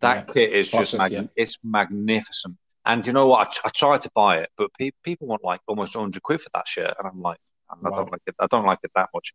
That 0.00 0.28
yeah. 0.28 0.34
kit 0.34 0.52
is 0.52 0.70
just 0.70 0.96
mag- 0.96 1.12
yeah. 1.12 1.24
it's 1.36 1.58
magnificent. 1.62 2.56
And 2.86 3.06
you 3.06 3.12
know 3.12 3.26
what? 3.26 3.46
I, 3.64 3.68
I 3.68 3.70
tried 3.70 4.00
to 4.02 4.10
buy 4.14 4.38
it, 4.38 4.50
but 4.56 4.70
pe- 4.78 4.92
people 5.04 5.26
want 5.26 5.44
like 5.44 5.60
almost 5.66 5.94
100 5.94 6.22
quid 6.22 6.40
for 6.40 6.48
that 6.54 6.66
shirt, 6.66 6.94
and 6.98 7.06
I'm 7.06 7.20
like, 7.20 7.38
I 7.68 7.74
wow. 7.80 7.96
don't 7.96 8.12
like 8.12 8.22
it. 8.26 8.34
I 8.38 8.46
don't 8.46 8.64
like 8.64 8.78
it 8.82 8.90
that 8.94 9.10
much. 9.14 9.34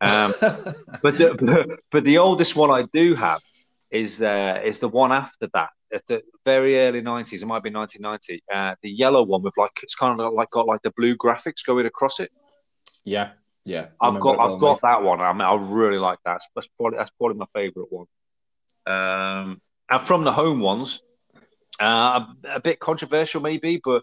Um, 0.00 0.32
but, 1.02 1.18
the, 1.18 1.78
but, 1.90 2.04
the 2.04 2.18
oldest 2.18 2.54
one 2.56 2.70
I 2.70 2.86
do 2.92 3.14
have 3.14 3.40
is 3.90 4.22
uh, 4.22 4.60
is 4.62 4.80
the 4.80 4.88
one 4.88 5.12
after 5.12 5.48
that, 5.54 5.70
at 5.92 6.06
the 6.06 6.22
very 6.44 6.78
early 6.78 7.00
nineties. 7.00 7.42
It 7.42 7.46
might 7.46 7.62
be 7.62 7.70
nineteen 7.70 8.02
ninety. 8.02 8.42
Uh, 8.52 8.74
the 8.82 8.90
yellow 8.90 9.22
one 9.22 9.42
with 9.42 9.56
like 9.56 9.80
it's 9.82 9.94
kind 9.94 10.20
of 10.20 10.32
like 10.34 10.50
got 10.50 10.66
like 10.66 10.82
the 10.82 10.92
blue 10.92 11.16
graphics 11.16 11.64
going 11.66 11.86
across 11.86 12.20
it. 12.20 12.30
Yeah, 13.04 13.30
Yeah, 13.64 13.86
I've 14.00 14.20
got 14.20 14.38
I've 14.38 14.60
got 14.60 14.80
that 14.82 15.02
one. 15.02 15.20
I 15.20 15.32
mean, 15.32 15.42
I 15.42 15.54
really 15.54 15.98
like 15.98 16.18
that. 16.24 16.42
That's 16.54 16.68
probably 16.78 16.98
that's 16.98 17.10
probably 17.18 17.38
my 17.38 17.46
favourite 17.54 17.90
one. 17.90 18.06
Um, 18.86 19.60
and 19.90 20.06
from 20.06 20.24
the 20.24 20.32
home 20.32 20.60
ones, 20.60 21.02
uh, 21.80 22.24
a, 22.44 22.56
a, 22.56 22.60
bit 22.60 22.78
controversial 22.80 23.42
maybe, 23.42 23.80
but 23.82 24.02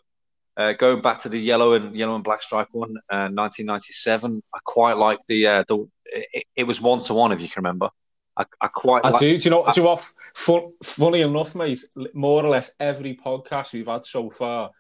uh, 0.58 0.74
going 0.74 1.02
back 1.02 1.20
to 1.20 1.30
the 1.30 1.40
yellow 1.40 1.74
and 1.74 1.96
yellow 1.96 2.16
and 2.16 2.24
black 2.24 2.42
stripe 2.42 2.70
one, 2.72 2.96
uh, 3.10 3.30
1997, 3.30 4.42
I 4.54 4.60
quite 4.64 4.98
like 4.98 5.20
the 5.28 5.48
uh, 5.48 5.64
the. 5.68 5.88
It, 6.06 6.46
it 6.56 6.64
was 6.64 6.82
one 6.82 7.02
to 7.02 7.14
one 7.14 7.32
if 7.32 7.42
you 7.42 7.50
can 7.50 7.64
remember. 7.64 7.90
I, 8.38 8.46
I 8.62 8.68
quite. 8.68 9.04
I 9.04 9.10
like, 9.10 9.20
do. 9.20 9.38
Do 9.38 9.44
you 9.44 9.52
know? 9.52 9.64
I, 9.64 9.72
do 9.72 9.82
you 9.82 9.88
know 9.88 10.00
fun, 10.34 10.74
funny 10.84 11.22
enough, 11.22 11.56
mate. 11.56 11.84
More 12.14 12.44
or 12.44 12.50
less 12.50 12.72
every 12.80 13.16
podcast 13.16 13.74
we've 13.74 13.88
had 13.88 14.06
so 14.06 14.30
far, 14.30 14.72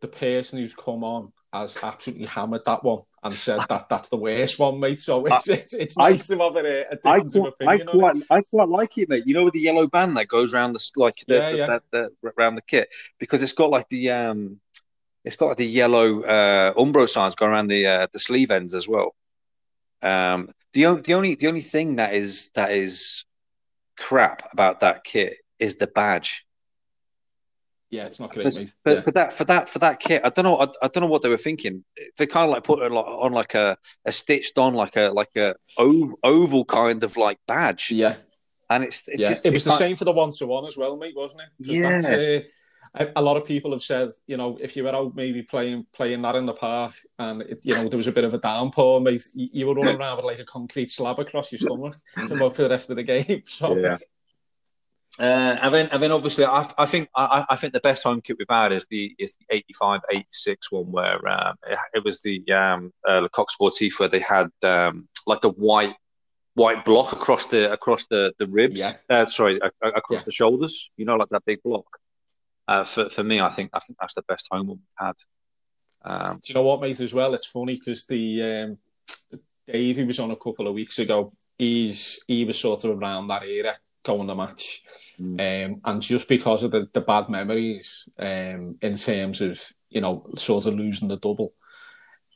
the 0.00 0.08
person 0.08 0.58
who's 0.58 0.74
come 0.74 1.04
on 1.04 1.32
has 1.52 1.76
absolutely 1.82 2.26
hammered 2.26 2.64
that 2.64 2.82
one 2.82 3.02
and 3.22 3.34
said 3.34 3.60
that 3.68 3.88
that's 3.90 4.08
the 4.08 4.16
worst 4.16 4.58
one, 4.58 4.78
mate. 4.80 5.00
So 5.00 5.24
it's 5.26 5.48
it's, 5.48 5.74
it's 5.74 5.96
nice 5.96 6.30
I, 6.30 6.36
to 6.36 6.42
have 6.42 6.56
a, 6.56 6.86
a 6.90 6.96
difference 6.96 7.34
of 7.34 7.46
opinion. 7.46 7.88
I 7.88 7.92
quite, 7.92 8.16
I 8.30 8.42
quite 8.42 8.68
like 8.68 8.98
it, 8.98 9.08
mate. 9.08 9.24
You 9.26 9.34
know, 9.34 9.44
with 9.44 9.54
the 9.54 9.60
yellow 9.60 9.86
band 9.86 10.16
that 10.16 10.28
goes 10.28 10.52
around 10.52 10.74
the 10.74 10.90
like 10.96 11.14
the, 11.26 11.34
yeah, 11.34 11.50
the, 11.50 11.56
yeah. 11.56 11.78
The, 12.22 12.32
around 12.38 12.56
the 12.56 12.62
kit 12.62 12.88
because 13.18 13.42
it's 13.42 13.52
got 13.52 13.70
like 13.70 13.88
the 13.88 14.10
um, 14.10 14.60
it's 15.24 15.36
got 15.36 15.46
like 15.46 15.56
the 15.56 15.66
yellow 15.66 16.22
uh, 16.22 16.74
Umbro 16.74 17.08
signs 17.08 17.34
going 17.34 17.52
around 17.52 17.68
the 17.68 17.86
uh, 17.86 18.06
the 18.12 18.18
sleeve 18.18 18.50
ends 18.50 18.74
as 18.74 18.86
well. 18.86 19.14
Um, 20.02 20.50
the, 20.72 21.00
the 21.04 21.14
only 21.14 21.34
the 21.34 21.48
only 21.48 21.62
thing 21.62 21.96
that 21.96 22.14
is 22.14 22.50
that 22.54 22.72
is 22.72 23.24
crap 23.98 24.42
about 24.52 24.80
that 24.80 25.04
kit 25.04 25.34
is 25.58 25.76
the 25.76 25.86
badge. 25.86 26.44
Yeah, 27.90 28.06
it's 28.06 28.18
not 28.18 28.32
great. 28.32 28.52
For, 28.52 28.64
but 28.84 28.96
yeah. 28.96 29.00
for 29.02 29.10
that 29.12 29.32
for 29.32 29.44
that 29.44 29.68
for 29.68 29.78
that 29.78 30.00
kit, 30.00 30.22
I 30.24 30.30
don't 30.30 30.44
know. 30.44 30.56
I, 30.56 30.66
I, 30.82 30.88
don't 30.88 31.02
know 31.02 31.06
what 31.06 31.22
they 31.22 31.28
were 31.28 31.36
thinking. 31.36 31.84
They 32.16 32.26
kind 32.26 32.46
of 32.46 32.50
like 32.50 32.64
put 32.64 32.80
it 32.80 32.90
on 32.90 33.32
like 33.32 33.54
a, 33.54 33.78
a 34.04 34.10
stitched 34.10 34.58
on 34.58 34.74
like 34.74 34.96
a 34.96 35.10
like 35.10 35.36
a 35.36 35.54
oval, 35.78 36.18
oval 36.24 36.64
kind 36.64 37.04
of 37.04 37.16
like 37.16 37.38
badge. 37.46 37.92
Yeah, 37.92 38.16
and 38.68 38.84
it's, 38.84 39.00
it's 39.06 39.20
yeah. 39.20 39.28
Just, 39.30 39.46
it 39.46 39.52
was 39.52 39.64
the 39.64 39.76
same 39.76 39.94
for 39.94 40.04
the 40.04 40.12
one 40.12 40.30
to 40.30 40.46
one 40.46 40.66
as 40.66 40.76
well, 40.76 40.96
mate, 40.96 41.14
wasn't 41.16 41.42
it? 41.42 41.48
Yeah. 41.60 42.42
Uh, 42.42 42.48
a 42.94 43.22
lot 43.22 43.36
of 43.36 43.44
people 43.44 43.72
have 43.72 43.82
said, 43.82 44.10
you 44.26 44.36
know, 44.36 44.56
if 44.60 44.76
you 44.76 44.84
were 44.84 44.94
out 44.94 45.16
maybe 45.16 45.42
playing 45.42 45.86
playing 45.92 46.22
that 46.22 46.36
in 46.36 46.46
the 46.46 46.52
park 46.52 46.94
and 47.18 47.42
it, 47.42 47.60
you 47.64 47.74
know 47.74 47.88
there 47.88 47.96
was 47.96 48.06
a 48.06 48.12
bit 48.12 48.24
of 48.24 48.34
a 48.34 48.38
downpour, 48.38 49.00
mate, 49.00 49.22
you 49.34 49.66
were 49.66 49.74
running 49.74 49.96
around 49.96 50.16
with 50.16 50.26
like 50.26 50.38
a 50.38 50.44
concrete 50.44 50.90
slab 50.90 51.18
across 51.18 51.50
your 51.50 51.58
stomach 51.58 51.96
for, 52.12 52.50
for 52.50 52.62
the 52.62 52.68
rest 52.68 52.90
of 52.90 52.96
the 52.96 53.02
game. 53.02 53.42
So. 53.46 53.76
Yeah. 53.76 53.98
Uh, 55.16 55.56
and 55.62 55.72
then, 55.72 55.88
and 55.92 56.02
then 56.02 56.10
obviously, 56.10 56.44
I, 56.44 56.68
I 56.76 56.86
think 56.86 57.08
I, 57.14 57.44
I, 57.48 57.54
think 57.54 57.72
the 57.72 57.78
best 57.78 58.02
home 58.02 58.20
kit 58.20 58.36
we've 58.36 58.48
had 58.50 58.72
is 58.72 58.84
the 58.90 59.14
is 59.16 59.32
the 59.36 59.44
85, 59.54 60.00
86 60.10 60.72
one 60.72 60.90
where 60.90 61.28
um, 61.28 61.54
it, 61.68 61.78
it, 61.94 62.04
was 62.04 62.20
the 62.22 62.42
um, 62.52 62.92
uh, 63.08 63.20
Le 63.20 63.28
Coq 63.28 63.48
Sportif 63.48 64.00
where 64.00 64.08
they 64.08 64.18
had 64.18 64.48
um, 64.64 65.08
like 65.24 65.40
the 65.40 65.50
white 65.50 65.94
white 66.54 66.84
block 66.84 67.12
across 67.12 67.46
the 67.46 67.70
across 67.72 68.06
the 68.06 68.34
the 68.38 68.48
ribs. 68.48 68.80
Yeah. 68.80 68.94
Uh, 69.08 69.26
sorry, 69.26 69.60
across 69.82 70.22
yeah. 70.22 70.24
the 70.24 70.32
shoulders. 70.32 70.90
You 70.96 71.04
know, 71.04 71.14
like 71.14 71.28
that 71.28 71.44
big 71.44 71.62
block 71.62 71.86
uh, 72.66 72.84
for 72.84 73.10
for 73.10 73.22
me, 73.22 73.40
I 73.40 73.50
think 73.50 73.70
I 73.72 73.80
think 73.80 73.98
that's 73.98 74.14
the 74.14 74.22
best 74.22 74.48
home 74.50 74.68
we've 74.68 74.78
had. 74.98 75.14
Um, 76.04 76.40
Do 76.42 76.52
you 76.52 76.54
know 76.54 76.62
what, 76.62 76.80
mate? 76.80 77.00
As 77.00 77.14
well, 77.14 77.34
it's 77.34 77.46
funny 77.46 77.74
because 77.74 78.06
the 78.06 78.42
um, 78.42 78.78
Dave 79.66 79.96
he 79.96 80.04
was 80.04 80.20
on 80.20 80.30
a 80.30 80.36
couple 80.36 80.68
of 80.68 80.74
weeks 80.74 80.98
ago. 80.98 81.32
He's 81.58 82.20
he 82.26 82.44
was 82.44 82.58
sort 82.58 82.84
of 82.84 82.98
around 82.98 83.28
that 83.28 83.44
era 83.44 83.76
going 84.02 84.26
the 84.26 84.34
match, 84.34 84.82
mm. 85.20 85.40
um, 85.40 85.80
and 85.84 86.02
just 86.02 86.28
because 86.28 86.62
of 86.62 86.70
the, 86.70 86.88
the 86.92 87.00
bad 87.00 87.28
memories 87.28 88.08
um, 88.18 88.76
in 88.82 88.94
terms 88.94 89.40
of 89.40 89.60
you 89.88 90.00
know 90.00 90.26
sort 90.36 90.66
of 90.66 90.74
losing 90.74 91.08
the 91.08 91.16
double, 91.16 91.54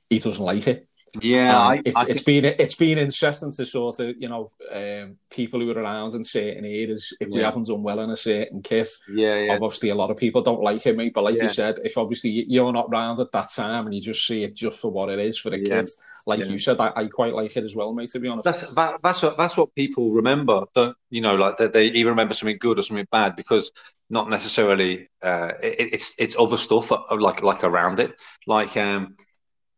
he 0.08 0.18
doesn't 0.18 0.44
like 0.44 0.66
it. 0.66 0.88
Yeah, 1.20 1.58
um, 1.58 1.72
I, 1.72 1.82
it's, 1.84 1.96
I 1.96 2.04
it's 2.08 2.22
been 2.22 2.44
it's 2.44 2.74
been 2.74 2.98
interesting 2.98 3.52
to 3.52 3.66
sort 3.66 3.98
of 4.00 4.16
you 4.18 4.28
know 4.28 4.52
um, 4.72 5.16
people 5.30 5.60
who 5.60 5.70
are 5.70 5.82
around 5.82 6.14
in 6.14 6.24
certain 6.24 6.64
areas 6.64 7.16
if 7.20 7.28
yeah. 7.28 7.36
we 7.36 7.42
haven't 7.42 7.66
done 7.66 7.82
well 7.82 8.00
in 8.00 8.10
a 8.10 8.16
certain 8.16 8.62
kit. 8.62 8.88
Yeah, 9.08 9.36
yeah. 9.36 9.52
Obviously, 9.54 9.90
a 9.90 9.94
lot 9.94 10.10
of 10.10 10.16
people 10.16 10.42
don't 10.42 10.62
like 10.62 10.86
it, 10.86 10.96
mate. 10.96 11.14
But 11.14 11.24
like 11.24 11.36
yeah. 11.36 11.44
you 11.44 11.48
said, 11.48 11.78
if 11.84 11.96
obviously 11.96 12.30
you're 12.48 12.72
not 12.72 12.90
round 12.90 13.20
at 13.20 13.32
that 13.32 13.50
time 13.50 13.86
and 13.86 13.94
you 13.94 14.00
just 14.00 14.26
see 14.26 14.42
it 14.42 14.54
just 14.54 14.80
for 14.80 14.90
what 14.90 15.08
it 15.08 15.18
is 15.18 15.38
for 15.38 15.50
the 15.50 15.58
yeah. 15.58 15.82
kid, 15.82 15.88
like 16.26 16.44
you 16.46 16.58
said, 16.58 16.78
I, 16.78 16.92
I, 16.94 17.06
quite 17.06 17.32
like 17.32 17.56
it 17.56 17.64
as 17.64 17.74
well, 17.74 17.94
mate. 17.94 18.10
To 18.10 18.20
be 18.20 18.28
honest, 18.28 18.44
that's 18.44 18.74
that, 18.74 19.00
that's 19.02 19.22
what 19.22 19.38
that's 19.38 19.56
what 19.56 19.74
people 19.74 20.12
remember. 20.12 20.64
Don't 20.74 20.96
you 21.10 21.22
know? 21.22 21.36
Like 21.36 21.56
they, 21.56 21.68
they 21.68 21.86
either 21.86 22.10
remember 22.10 22.34
something 22.34 22.58
good 22.60 22.78
or 22.78 22.82
something 22.82 23.06
bad 23.10 23.34
because 23.34 23.70
not 24.10 24.28
necessarily 24.28 25.08
uh, 25.22 25.52
it, 25.62 25.94
it's 25.94 26.14
it's 26.18 26.36
other 26.38 26.58
stuff 26.58 26.92
uh, 26.92 27.00
like 27.12 27.42
like 27.42 27.64
around 27.64 27.98
it, 27.98 28.14
like 28.46 28.76
um 28.76 29.16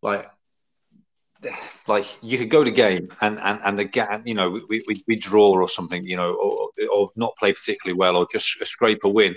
like 0.02 0.28
like 1.88 2.04
you 2.22 2.38
could 2.38 2.50
go 2.50 2.62
to 2.62 2.70
game 2.70 3.08
and 3.20 3.40
and 3.40 3.60
and 3.64 3.78
the 3.78 4.22
you 4.24 4.34
know 4.34 4.50
we, 4.68 4.82
we, 4.86 5.04
we 5.06 5.16
draw 5.16 5.52
or 5.52 5.68
something 5.68 6.04
you 6.04 6.16
know 6.16 6.34
or, 6.34 6.70
or 6.92 7.10
not 7.16 7.36
play 7.36 7.52
particularly 7.52 7.96
well 7.98 8.16
or 8.16 8.26
just 8.30 8.46
scrape 8.66 9.04
a 9.04 9.08
win. 9.08 9.34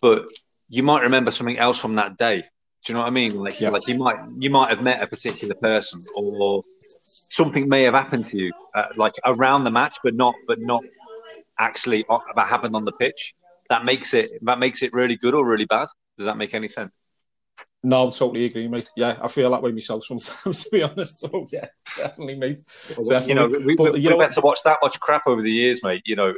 But 0.00 0.26
you 0.68 0.82
might 0.82 1.02
remember 1.02 1.30
something 1.30 1.58
else 1.58 1.78
from 1.78 1.94
that 1.96 2.18
day. 2.18 2.42
Do 2.84 2.92
you 2.92 2.94
know 2.94 3.00
what 3.00 3.08
i 3.08 3.10
mean? 3.10 3.36
Like 3.36 3.60
yeah. 3.60 3.70
like 3.70 3.86
you 3.86 3.98
might 3.98 4.16
you 4.38 4.50
might 4.50 4.70
have 4.70 4.82
met 4.82 5.02
a 5.02 5.06
particular 5.06 5.54
person 5.54 6.00
or 6.16 6.62
something 7.00 7.68
may 7.68 7.82
have 7.82 7.94
happened 7.94 8.24
to 8.24 8.38
you 8.38 8.52
uh, 8.74 8.86
like 8.96 9.14
around 9.24 9.64
the 9.64 9.70
match 9.70 9.98
but 10.02 10.14
not 10.14 10.34
but 10.46 10.58
not 10.60 10.82
actually 11.58 12.04
that 12.36 12.48
happened 12.48 12.74
on 12.74 12.84
the 12.84 12.92
pitch. 12.92 13.34
That 13.68 13.84
makes 13.84 14.14
it 14.14 14.32
that 14.42 14.58
makes 14.58 14.82
it 14.82 14.92
really 14.92 15.16
good 15.16 15.34
or 15.34 15.46
really 15.46 15.66
bad. 15.66 15.88
Does 16.16 16.26
that 16.26 16.36
make 16.36 16.54
any 16.54 16.68
sense 16.68 16.96
no, 17.82 18.04
I'm 18.04 18.10
totally 18.10 18.46
agree, 18.46 18.66
mate. 18.66 18.90
Yeah, 18.96 19.18
I 19.22 19.28
feel 19.28 19.50
that 19.50 19.62
way 19.62 19.70
myself 19.70 20.04
sometimes, 20.04 20.64
to 20.64 20.70
be 20.70 20.82
honest. 20.82 21.18
So 21.18 21.46
yeah, 21.52 21.66
definitely, 21.96 22.36
mate. 22.36 22.60
Definitely. 22.88 23.28
You 23.28 23.34
know, 23.34 23.46
we, 23.46 23.76
but, 23.76 23.92
we, 23.92 24.00
you 24.00 24.10
know, 24.10 24.28
to 24.28 24.40
watch 24.40 24.62
that 24.64 24.78
much 24.82 24.98
crap 24.98 25.26
over 25.26 25.42
the 25.42 25.52
years, 25.52 25.82
mate. 25.84 26.02
You 26.04 26.16
know, 26.16 26.34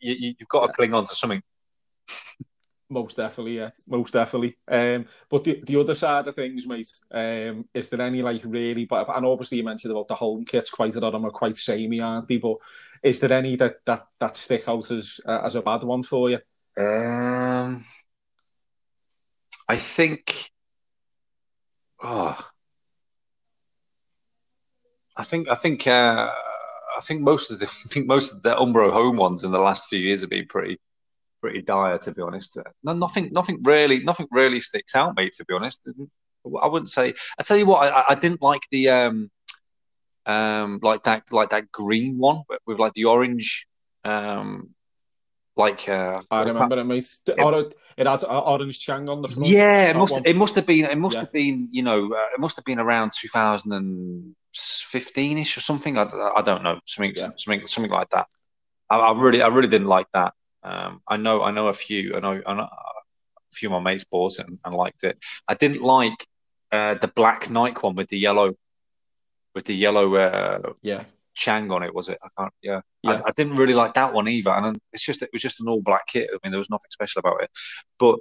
you, 0.00 0.34
have 0.38 0.48
got 0.48 0.60
to 0.60 0.66
yeah. 0.68 0.72
cling 0.72 0.94
on 0.94 1.04
to 1.06 1.14
something. 1.14 1.42
Most 2.88 3.16
definitely, 3.16 3.56
yeah, 3.56 3.70
most 3.88 4.12
definitely. 4.12 4.56
Um, 4.66 5.06
but 5.28 5.44
the, 5.44 5.62
the 5.64 5.76
other 5.78 5.94
side 5.94 6.26
of 6.26 6.34
things, 6.34 6.66
mate, 6.66 6.92
um, 7.10 7.68
is 7.72 7.88
there 7.88 8.00
any 8.00 8.22
like 8.22 8.42
really? 8.44 8.84
But 8.84 9.14
and 9.16 9.26
obviously 9.26 9.58
you 9.58 9.64
mentioned 9.64 9.92
about 9.92 10.08
the 10.08 10.14
home 10.16 10.44
kits. 10.44 10.70
Quite 10.70 10.94
a 10.94 11.00
lot 11.00 11.08
of 11.08 11.12
them 11.14 11.26
are 11.26 11.30
quite 11.30 11.56
samey, 11.56 12.00
aren't 12.00 12.28
they? 12.28 12.38
But 12.38 12.56
is 13.02 13.18
there 13.18 13.32
any 13.32 13.56
that 13.56 13.84
that 13.86 14.06
that 14.18 14.36
stick 14.36 14.68
out 14.68 14.90
as 14.90 15.20
uh, 15.26 15.40
as 15.44 15.56
a 15.56 15.62
bad 15.62 15.82
one 15.82 16.02
for 16.02 16.30
you? 16.30 16.38
Um, 16.76 17.84
I 19.68 19.76
think 19.76 20.50
Oh, 22.02 22.50
I 25.16 25.24
think 25.24 25.48
I 25.48 25.54
think 25.54 25.86
uh, 25.86 26.30
I 26.96 27.00
think 27.02 27.20
most 27.22 27.50
of 27.50 27.58
the 27.60 27.66
I 27.86 27.88
think 27.88 28.06
most 28.06 28.32
of 28.34 28.42
the 28.42 28.54
Umbro 28.54 28.92
home 28.92 29.16
ones 29.16 29.44
in 29.44 29.50
the 29.52 29.60
last 29.60 29.88
few 29.88 29.98
years 29.98 30.20
have 30.20 30.30
been 30.30 30.46
pretty 30.46 30.78
pretty 31.40 31.62
dire 31.62 31.98
to 31.98 32.12
be 32.12 32.22
honest. 32.22 32.58
No, 32.82 32.92
nothing 32.94 33.28
nothing 33.32 33.60
really 33.62 34.00
nothing 34.02 34.26
really 34.30 34.60
sticks 34.60 34.94
out, 34.96 35.16
mate. 35.16 35.32
To 35.34 35.44
be 35.44 35.54
honest, 35.54 35.90
I 36.62 36.66
wouldn't 36.66 36.90
say. 36.90 37.14
I 37.38 37.42
tell 37.42 37.56
you 37.56 37.66
what, 37.66 37.92
I, 37.92 38.04
I 38.10 38.14
didn't 38.14 38.42
like 38.42 38.62
the 38.70 38.90
um 38.90 39.30
um 40.26 40.78
like 40.82 41.02
that 41.04 41.24
like 41.32 41.50
that 41.50 41.72
green 41.72 42.18
one 42.18 42.42
with 42.66 42.78
like 42.78 42.92
the 42.94 43.06
orange 43.06 43.66
um 44.04 44.74
like 45.56 45.88
uh, 45.88 46.20
I 46.30 46.44
remember 46.44 46.78
it, 46.78 46.84
mate. 46.84 47.08
It, 47.26 47.74
it 47.96 48.06
had 48.06 48.22
orange 48.24 48.78
Chang 48.80 49.08
on 49.08 49.22
the 49.22 49.28
front. 49.28 49.48
Yeah, 49.48 49.90
it 49.90 49.96
must 49.96 50.12
one. 50.12 50.22
it 50.24 50.36
must 50.36 50.54
have 50.54 50.66
been 50.66 50.84
it 50.84 50.98
must 50.98 51.16
yeah. 51.16 51.22
have 51.22 51.32
been 51.32 51.68
you 51.72 51.82
know 51.82 52.12
uh, 52.12 52.28
it 52.34 52.40
must 52.40 52.54
have 52.56 52.64
been 52.64 52.78
around 52.78 53.10
2015 53.18 55.38
ish 55.38 55.56
or 55.56 55.60
something. 55.60 55.98
I, 55.98 56.02
I 56.36 56.42
don't 56.42 56.62
know 56.62 56.78
something 56.86 57.14
yeah. 57.16 57.30
something 57.36 57.66
something 57.66 57.90
like 57.90 58.10
that. 58.10 58.28
I, 58.88 58.98
I, 58.98 59.20
really 59.20 59.42
I 59.42 59.48
really 59.48 59.66
didn't 59.68 59.88
like 59.88 60.06
that. 60.14 60.34
Um, 60.62 61.02
I 61.06 61.16
know 61.16 61.42
I 61.42 61.50
know 61.50 61.66
a 61.68 61.72
few 61.72 62.14
I 62.16 62.20
know, 62.20 62.40
I 62.46 62.54
know 62.54 62.62
a 62.62 63.02
few 63.52 63.68
of 63.68 63.72
my 63.72 63.80
mates 63.90 64.04
bought 64.04 64.38
it 64.38 64.46
and, 64.46 64.58
and 64.64 64.74
liked 64.74 65.04
it. 65.04 65.18
I 65.48 65.54
didn't 65.54 65.82
like 65.82 66.26
uh, 66.70 66.94
the 66.94 67.08
black 67.08 67.50
Nike 67.50 67.80
one 67.80 67.96
with 67.96 68.08
the 68.08 68.18
yellow 68.18 68.54
with 69.54 69.64
the 69.64 69.74
yellow 69.74 70.14
uh, 70.14 70.74
yeah 70.82 71.04
Chang 71.34 71.70
on 71.70 71.82
it, 71.82 71.94
was 71.94 72.08
it? 72.08 72.18
I 72.22 72.28
can't. 72.38 72.52
Yeah, 72.62 72.80
yeah. 73.02 73.22
I, 73.24 73.28
I, 73.28 73.32
didn't 73.36 73.56
really 73.56 73.74
like 73.74 73.94
that 73.94 74.12
one 74.12 74.28
either, 74.28 74.50
and 74.50 74.78
it's 74.92 75.04
just 75.04 75.22
it 75.22 75.30
was 75.32 75.42
just 75.42 75.60
an 75.60 75.68
all 75.68 75.82
black 75.82 76.06
kit. 76.06 76.28
I 76.32 76.38
mean, 76.42 76.50
there 76.50 76.58
was 76.58 76.70
nothing 76.70 76.90
special 76.90 77.20
about 77.20 77.42
it, 77.42 77.50
but 77.98 78.18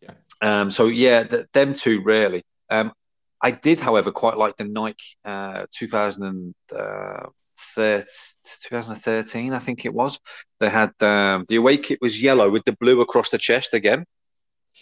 yeah. 0.00 0.12
Um, 0.40 0.70
so 0.70 0.86
yeah, 0.86 1.22
the, 1.24 1.46
them 1.52 1.74
two 1.74 2.02
really. 2.02 2.42
Um, 2.70 2.92
I 3.40 3.50
did, 3.50 3.80
however, 3.80 4.12
quite 4.12 4.38
like 4.38 4.56
the 4.56 4.64
Nike 4.64 5.16
uh, 5.24 5.66
2000 5.72 6.54
uh, 6.74 7.26
2013, 7.74 9.52
I 9.52 9.58
think 9.58 9.84
it 9.84 9.92
was. 9.92 10.18
They 10.60 10.70
had 10.70 10.92
um, 11.00 11.44
the 11.48 11.56
away 11.56 11.76
kit 11.78 11.98
was 12.00 12.20
yellow 12.20 12.50
with 12.50 12.64
the 12.64 12.72
blue 12.72 13.00
across 13.00 13.30
the 13.30 13.38
chest 13.38 13.74
again. 13.74 14.04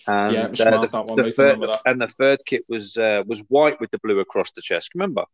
And, 0.06 0.34
yeah, 0.34 0.66
uh, 0.66 0.86
the, 0.86 1.02
one, 1.02 1.16
the 1.22 1.30
third, 1.30 1.58
and 1.84 2.00
the 2.00 2.08
third 2.08 2.40
kit 2.46 2.64
was 2.68 2.96
uh, 2.96 3.22
was 3.26 3.40
white 3.48 3.80
with 3.80 3.90
the 3.90 3.98
blue 3.98 4.20
across 4.20 4.50
the 4.52 4.62
chest. 4.62 4.94
Remember? 4.94 5.24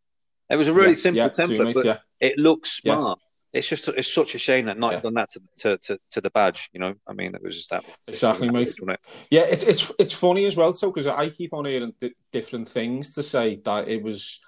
It 0.49 0.57
was 0.57 0.69
a 0.69 0.73
really 0.73 0.91
yeah, 0.91 0.95
simple 0.95 1.23
yeah, 1.23 1.29
template, 1.29 1.75
but 1.75 2.03
it 2.21 2.39
looks 2.39 2.79
smart. 2.79 3.19
It's 3.53 3.69
just 3.69 3.89
it's 3.89 4.13
such 4.13 4.35
a 4.35 4.39
shame 4.39 4.67
that 4.67 4.79
Nike 4.79 5.01
done 5.01 5.15
that 5.15 5.31
to, 5.31 5.41
to, 5.59 5.79
to, 5.79 5.99
to, 6.11 6.21
the 6.21 6.31
badge. 6.31 6.69
You 6.73 6.81
know, 6.81 6.95
I 7.09 7.15
mean, 7.15 7.35
it 7.35 7.43
was 7.43 7.57
just 7.57 7.71
that. 7.71 7.85
Exactly, 8.07 8.51
mate. 8.51 8.69
It? 8.69 9.01
Yeah, 9.31 9.43
it's 9.43 9.67
it's 9.67 9.93
it's 9.99 10.15
funny 10.15 10.45
as 10.45 10.57
well, 10.57 10.73
so 10.73 10.91
because 10.91 11.07
I 11.07 11.31
keep 11.31 11.55
on 11.55 11.65
hearing 11.65 11.95
different 12.33 12.69
things 12.69 13.15
to 13.15 13.23
say 13.23 13.61
that 13.65 13.89
it 13.89 14.03
was 14.03 14.41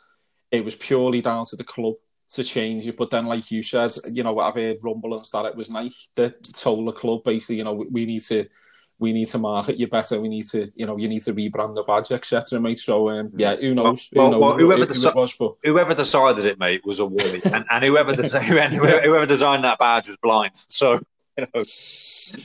it 0.50 0.64
was 0.64 0.76
purely 0.76 1.20
down 1.20 1.46
to 1.46 1.56
the 1.56 1.64
club 1.64 1.94
to 2.32 2.44
change 2.44 2.87
it. 2.87 2.96
But 2.98 3.11
then, 3.11 3.26
like 3.26 3.50
you 3.50 3.62
said, 3.62 3.90
you 4.12 4.22
know, 4.22 4.38
I've 4.38 4.54
heard 4.54 4.78
rumblings 4.82 5.30
that 5.30 5.46
it 5.46 5.56
was 5.56 5.70
Nike 5.70 5.96
that 6.16 6.42
told 6.54 6.87
the 6.87 6.92
club 6.92 7.24
basically, 7.24 7.56
you 7.56 7.64
know, 7.64 7.84
we 7.90 8.04
need 8.04 8.22
to 8.24 8.46
we 8.98 9.12
need 9.12 9.26
to 9.28 9.38
market 9.38 9.78
you 9.78 9.87
better. 9.87 10.20
We 10.20 10.28
need 10.28 10.46
to, 10.48 10.70
you 10.74 10.87
know, 10.87 10.96
you 10.96 11.08
need 11.08 11.22
to 11.22 11.32
rebrand 11.32 11.74
the 11.74 11.82
badge, 11.82 12.11
etc. 12.11 12.61
Mate. 12.61 12.78
So 12.78 13.11
um, 13.11 13.30
yeah, 13.37 13.56
who 13.56 13.74
knows? 13.74 14.08
Well, 14.12 14.26
who 14.26 14.32
knows 14.32 14.40
well, 14.40 14.58
whoever, 14.58 14.87
deci- 14.87 15.14
was, 15.14 15.37
but... 15.37 15.54
whoever 15.62 15.94
decided 15.94 16.46
it, 16.46 16.58
mate, 16.58 16.84
was 16.84 16.98
a 16.98 17.06
worry, 17.06 17.40
and, 17.52 17.64
and 17.70 17.84
whoever, 17.84 18.14
whoever 18.14 19.26
designed 19.26 19.64
that 19.64 19.78
badge 19.78 20.08
was 20.08 20.16
blind. 20.16 20.54
So 20.54 21.00
you 21.38 21.46
know. 21.55 21.64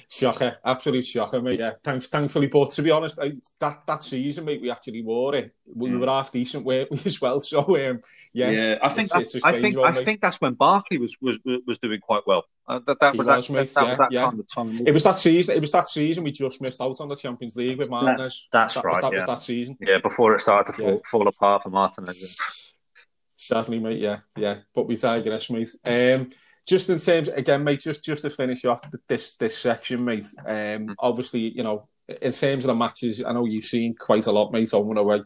Shocker, 0.08 0.58
absolute 0.64 1.06
shocker, 1.06 1.42
mate. 1.42 1.60
Yeah, 1.60 1.74
thanks, 1.84 2.08
thankfully, 2.08 2.48
but 2.48 2.72
to 2.72 2.82
be 2.82 2.92
honest, 2.92 3.20
I, 3.20 3.34
that 3.60 3.86
that 3.86 4.04
season, 4.04 4.46
mate, 4.46 4.62
we 4.62 4.72
actually 4.72 5.02
wore 5.02 5.36
it. 5.36 5.54
We 5.66 5.90
mm. 5.90 6.00
were 6.00 6.08
half 6.08 6.32
decent, 6.32 6.64
weren't 6.64 6.92
we, 6.92 6.98
as 7.06 7.20
well? 7.20 7.40
So, 7.40 7.60
um, 7.62 8.00
yeah, 8.32 8.50
yeah, 8.50 8.78
I 8.82 8.90
think 8.90 9.10
it's, 9.14 9.36
it's 9.36 9.46
I 9.46 9.60
think 9.60 9.78
one, 9.78 9.92
I 9.92 9.96
mate. 9.96 10.06
think 10.06 10.22
that's 10.22 10.40
when 10.40 10.54
Barkley 10.54 11.00
was 11.00 11.18
was 11.22 11.38
was 11.66 11.80
doing 11.80 12.00
quite 12.00 12.24
well. 12.26 12.46
Uh, 12.68 12.80
that 12.86 13.00
that 13.00 13.18
was, 13.18 13.28
was, 13.28 13.48
that, 13.48 13.54
mate, 13.54 13.68
that, 13.70 13.74
that 13.74 13.84
yeah, 13.84 13.90
was 13.90 13.98
that 13.98 14.12
yeah. 14.12 14.24
kind 14.24 14.40
of 14.40 14.48
time. 14.48 14.88
It 14.88 14.94
was 14.94 15.04
that 15.04 15.18
season. 15.18 15.56
It 15.56 15.62
was 15.62 15.72
that 15.72 15.88
season 15.88 16.24
we 16.24 16.32
just 16.32 16.62
missed 16.62 16.80
out 16.80 17.02
on 17.02 17.10
the 17.10 17.16
Champions 17.16 17.56
League 17.56 17.78
with 17.78 17.90
Martinez. 17.90 18.48
That's, 18.52 18.74
that's 18.74 18.74
that, 18.76 18.86
right. 18.86 19.02
That 19.02 19.12
yeah. 19.12 19.18
was 19.18 19.28
that 19.28 19.42
season. 19.42 19.78
Yeah, 19.82 19.98
before 19.98 20.36
it 20.36 20.42
started 20.42 20.74
to 20.74 20.82
fall, 20.82 21.02
fall 21.06 21.28
apart 21.28 21.64
for 21.64 21.70
Martinez. 21.70 22.74
Certainly, 23.36 23.80
mate. 23.80 24.00
Yeah, 24.00 24.20
yeah. 24.38 24.60
But 24.74 24.88
we 24.88 24.96
digress, 24.96 25.50
mate. 25.50 25.76
Um, 25.84 26.30
just 26.66 26.90
in 26.90 27.00
terms 27.00 27.28
again, 27.28 27.64
mate, 27.64 27.82
just 27.82 28.04
just 28.04 28.22
to 28.22 28.30
finish 28.30 28.66
off 28.66 28.82
this 29.08 29.36
this 29.36 29.58
section, 29.58 30.04
mate. 30.06 30.26
Um, 30.46 30.96
obviously, 31.00 31.50
you 31.50 31.64
know, 31.64 31.88
in 32.08 32.32
terms 32.32 32.64
of 32.64 32.68
the 32.68 32.76
matches, 32.76 33.24
I 33.24 33.34
know 33.34 33.46
you've 33.46 33.66
seen 33.66 33.96
quite 33.96 34.26
a 34.28 34.32
lot, 34.32 34.52
mate, 34.52 34.72
home 34.72 34.90
and 34.90 35.00
away. 35.00 35.22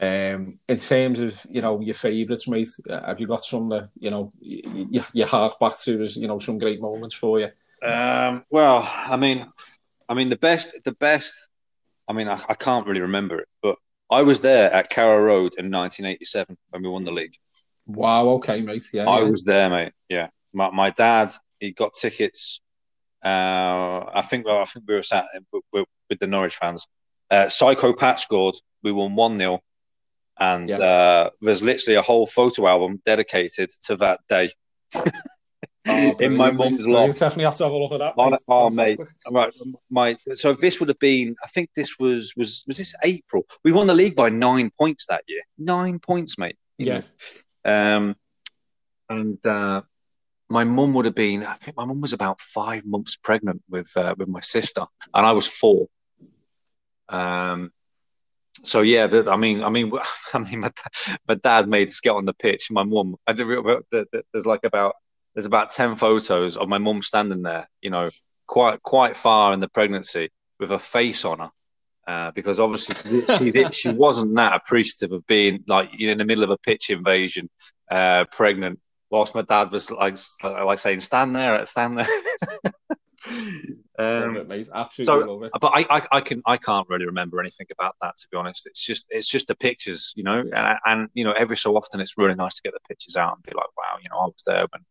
Um, 0.00 0.60
in 0.68 0.76
terms 0.76 1.18
of 1.18 1.44
you 1.50 1.62
know 1.62 1.80
your 1.80 1.94
favourites, 1.94 2.48
mate, 2.48 2.68
uh, 2.88 3.06
have 3.06 3.20
you 3.20 3.26
got 3.26 3.44
some 3.44 3.68
that 3.70 3.90
you 3.98 4.10
know 4.10 4.32
you, 4.40 5.02
you 5.12 5.26
hark 5.26 5.58
back 5.58 5.76
to 5.78 6.02
as 6.02 6.16
you 6.16 6.28
know 6.28 6.38
some 6.38 6.58
great 6.58 6.80
moments 6.80 7.14
for 7.14 7.40
you? 7.40 7.50
Um, 7.82 8.44
well, 8.50 8.88
I 8.88 9.16
mean, 9.16 9.50
I 10.08 10.14
mean 10.14 10.30
the 10.30 10.36
best, 10.36 10.74
the 10.84 10.92
best. 10.92 11.50
I 12.06 12.12
mean, 12.12 12.28
I, 12.28 12.40
I 12.48 12.54
can't 12.54 12.86
really 12.86 13.00
remember 13.00 13.40
it, 13.40 13.48
but 13.62 13.76
I 14.10 14.22
was 14.22 14.40
there 14.40 14.72
at 14.72 14.88
Carrow 14.88 15.22
Road 15.22 15.54
in 15.58 15.70
1987 15.70 16.56
when 16.70 16.82
we 16.82 16.88
won 16.88 17.04
the 17.04 17.12
league. 17.12 17.34
Wow. 17.86 18.28
Okay, 18.28 18.62
mate. 18.62 18.86
Yeah. 18.94 19.08
I 19.08 19.18
yeah. 19.18 19.24
was 19.24 19.44
there, 19.44 19.68
mate. 19.68 19.92
Yeah 20.08 20.28
my, 20.52 20.70
my 20.70 20.90
dad 20.90 21.30
he 21.60 21.72
got 21.72 21.94
tickets. 21.94 22.60
Uh, 23.24 24.04
I 24.14 24.22
think 24.22 24.46
well, 24.46 24.58
I 24.58 24.64
think 24.64 24.84
we 24.86 24.94
were 24.94 25.02
sat 25.02 25.26
with, 25.72 25.86
with 26.08 26.18
the 26.18 26.26
Norwich 26.26 26.56
fans. 26.56 26.86
Uh, 27.30 27.48
Psycho 27.48 27.92
Pat 27.92 28.20
scored. 28.20 28.54
We 28.82 28.92
won 28.92 29.16
one 29.16 29.36
0 29.36 29.60
and 30.38 30.68
yep. 30.68 30.80
uh, 30.80 31.30
there's 31.40 31.62
literally 31.62 31.96
a 31.96 32.02
whole 32.02 32.26
photo 32.26 32.66
album 32.66 33.00
dedicated 33.04 33.70
to 33.82 33.96
that 33.96 34.20
day. 34.28 34.50
oh, 34.94 36.16
in 36.20 36.36
my 36.36 36.50
mum's 36.50 36.80
loft. 36.86 37.18
Definitely 37.18 37.44
have 37.44 37.56
to 37.56 37.64
have 37.64 37.72
a 37.72 37.76
look 37.76 37.92
at 37.92 37.98
that. 37.98 38.16
Mate. 38.16 38.38
Oh, 38.48 38.70
mate, 38.70 39.00
right. 39.30 39.52
My 39.90 40.16
so 40.34 40.52
this 40.52 40.80
would 40.80 40.88
have 40.88 40.98
been. 40.98 41.34
I 41.42 41.48
think 41.48 41.70
this 41.74 41.98
was 41.98 42.34
was 42.36 42.64
was 42.66 42.76
this 42.76 42.94
April. 43.02 43.44
We 43.64 43.72
won 43.72 43.88
the 43.88 43.94
league 43.94 44.14
by 44.14 44.28
nine 44.28 44.70
points 44.78 45.06
that 45.06 45.24
year. 45.26 45.42
Nine 45.58 45.98
points, 45.98 46.38
mate. 46.38 46.56
Yeah. 46.78 47.02
Um, 47.64 48.14
and 49.08 49.44
uh, 49.44 49.82
my 50.50 50.64
mum 50.64 50.94
would 50.94 51.04
have 51.04 51.14
been, 51.14 51.44
I 51.44 51.54
think 51.54 51.76
my 51.76 51.84
mum 51.84 52.00
was 52.00 52.12
about 52.12 52.40
five 52.40 52.84
months 52.86 53.16
pregnant 53.16 53.62
with 53.68 53.94
uh, 53.96 54.14
with 54.16 54.28
my 54.28 54.40
sister, 54.40 54.86
and 55.14 55.26
I 55.26 55.32
was 55.32 55.46
four. 55.46 55.88
Um, 57.08 57.72
so 58.64 58.80
yeah, 58.80 59.06
but, 59.06 59.28
I 59.28 59.36
mean, 59.36 59.62
I 59.62 59.68
mean, 59.68 59.92
I 60.34 60.38
mean, 60.38 60.60
my, 60.60 60.72
my 61.26 61.34
dad 61.34 61.68
made 61.68 61.88
us 61.88 62.00
get 62.00 62.12
on 62.12 62.24
the 62.24 62.34
pitch. 62.34 62.70
My 62.70 62.82
mum, 62.82 63.16
I 63.26 63.32
did, 63.32 63.46
there's 64.32 64.46
like 64.46 64.64
about 64.64 64.94
there's 65.34 65.46
about 65.46 65.70
ten 65.70 65.96
photos 65.96 66.56
of 66.56 66.68
my 66.68 66.78
mum 66.78 67.02
standing 67.02 67.42
there, 67.42 67.68
you 67.82 67.90
know, 67.90 68.08
quite 68.46 68.82
quite 68.82 69.16
far 69.16 69.52
in 69.52 69.60
the 69.60 69.68
pregnancy 69.68 70.30
with 70.58 70.70
a 70.70 70.78
face 70.78 71.24
on 71.24 71.40
her. 71.40 71.50
Uh, 72.06 72.30
because 72.30 72.58
obviously 72.58 73.20
she, 73.36 73.66
she 73.70 73.90
wasn't 73.90 74.34
that 74.34 74.54
appreciative 74.54 75.12
of 75.12 75.26
being 75.26 75.62
like 75.68 76.00
in 76.00 76.16
the 76.16 76.24
middle 76.24 76.42
of 76.42 76.48
a 76.48 76.56
pitch 76.56 76.88
invasion, 76.88 77.50
uh, 77.90 78.24
pregnant, 78.32 78.80
whilst 79.10 79.34
my 79.34 79.42
dad 79.42 79.70
was 79.70 79.90
like 79.90 80.16
like 80.42 80.78
saying, 80.78 81.00
"Stand 81.00 81.34
there, 81.34 81.64
stand 81.66 81.98
there." 81.98 82.06
um, 83.98 84.36
it, 84.36 84.48
mate. 84.48 84.68
Absolutely 84.72 85.48
so. 85.50 85.50
But 85.60 85.72
I, 85.74 85.86
I, 85.90 86.02
I, 86.12 86.20
can, 86.20 86.42
I 86.46 86.56
can't 86.56 86.88
really 86.88 87.06
remember 87.06 87.40
anything 87.40 87.66
about 87.72 87.96
that 88.00 88.16
to 88.16 88.28
be 88.30 88.36
honest. 88.36 88.66
It's 88.66 88.84
just, 88.84 89.06
it's 89.10 89.28
just 89.28 89.48
the 89.48 89.54
pictures, 89.54 90.12
you 90.16 90.24
know, 90.24 90.40
and, 90.40 90.78
and 90.86 91.08
you 91.14 91.24
know, 91.24 91.32
every 91.32 91.56
so 91.56 91.76
often 91.76 92.00
it's 92.00 92.16
really 92.16 92.34
nice 92.34 92.56
to 92.56 92.62
get 92.62 92.74
the 92.74 92.80
pictures 92.88 93.16
out 93.16 93.34
and 93.34 93.42
be 93.42 93.52
like, 93.54 93.76
wow, 93.76 93.98
you 94.02 94.08
know, 94.10 94.18
I 94.18 94.26
was 94.26 94.42
there 94.46 94.66
when, 94.70 94.82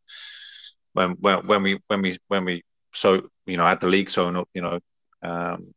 when, 0.94 1.18
when, 1.20 1.48
when 1.48 1.64
we, 1.64 1.80
when 1.88 2.02
we, 2.02 2.18
when 2.28 2.46
we, 2.46 2.64
so 2.94 3.30
you 3.46 3.58
know, 3.58 3.66
had 3.66 3.80
the 3.80 3.88
league 3.88 4.10
sewn 4.10 4.36
up, 4.36 4.50
you 4.54 4.62
know, 4.62 4.80
um, 5.22 5.74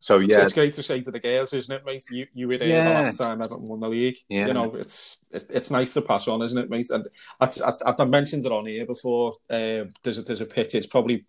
so 0.00 0.18
yeah, 0.18 0.42
it's, 0.42 0.54
great 0.54 0.72
to 0.72 0.82
say 0.82 1.02
to 1.02 1.10
the 1.10 1.20
girls, 1.20 1.52
isn't 1.52 1.74
it, 1.74 1.84
mate? 1.84 2.02
You 2.10 2.26
you 2.32 2.48
were 2.48 2.56
there 2.56 2.68
yeah. 2.68 2.84
the 2.84 3.04
last 3.04 3.20
time 3.20 3.42
Everton 3.42 3.68
won 3.68 3.80
the 3.80 3.88
league. 3.88 4.16
Yeah. 4.30 4.46
You 4.46 4.54
know, 4.54 4.74
it's 4.74 5.18
it, 5.30 5.44
it's 5.50 5.70
nice 5.70 5.92
to 5.92 6.00
pass 6.00 6.26
on, 6.26 6.40
isn't 6.40 6.58
it, 6.58 6.70
mate? 6.70 6.88
And 6.88 7.06
I, 7.38 7.50
I, 7.86 7.94
have 7.98 8.08
mentioned 8.08 8.46
it 8.46 8.50
on 8.50 8.64
here 8.64 8.86
before. 8.86 9.34
Um, 9.50 9.90
there's 10.02 10.16
a, 10.16 10.22
there's 10.22 10.40
a 10.40 10.46
pitch. 10.46 10.74
It's 10.74 10.86
probably 10.86 11.26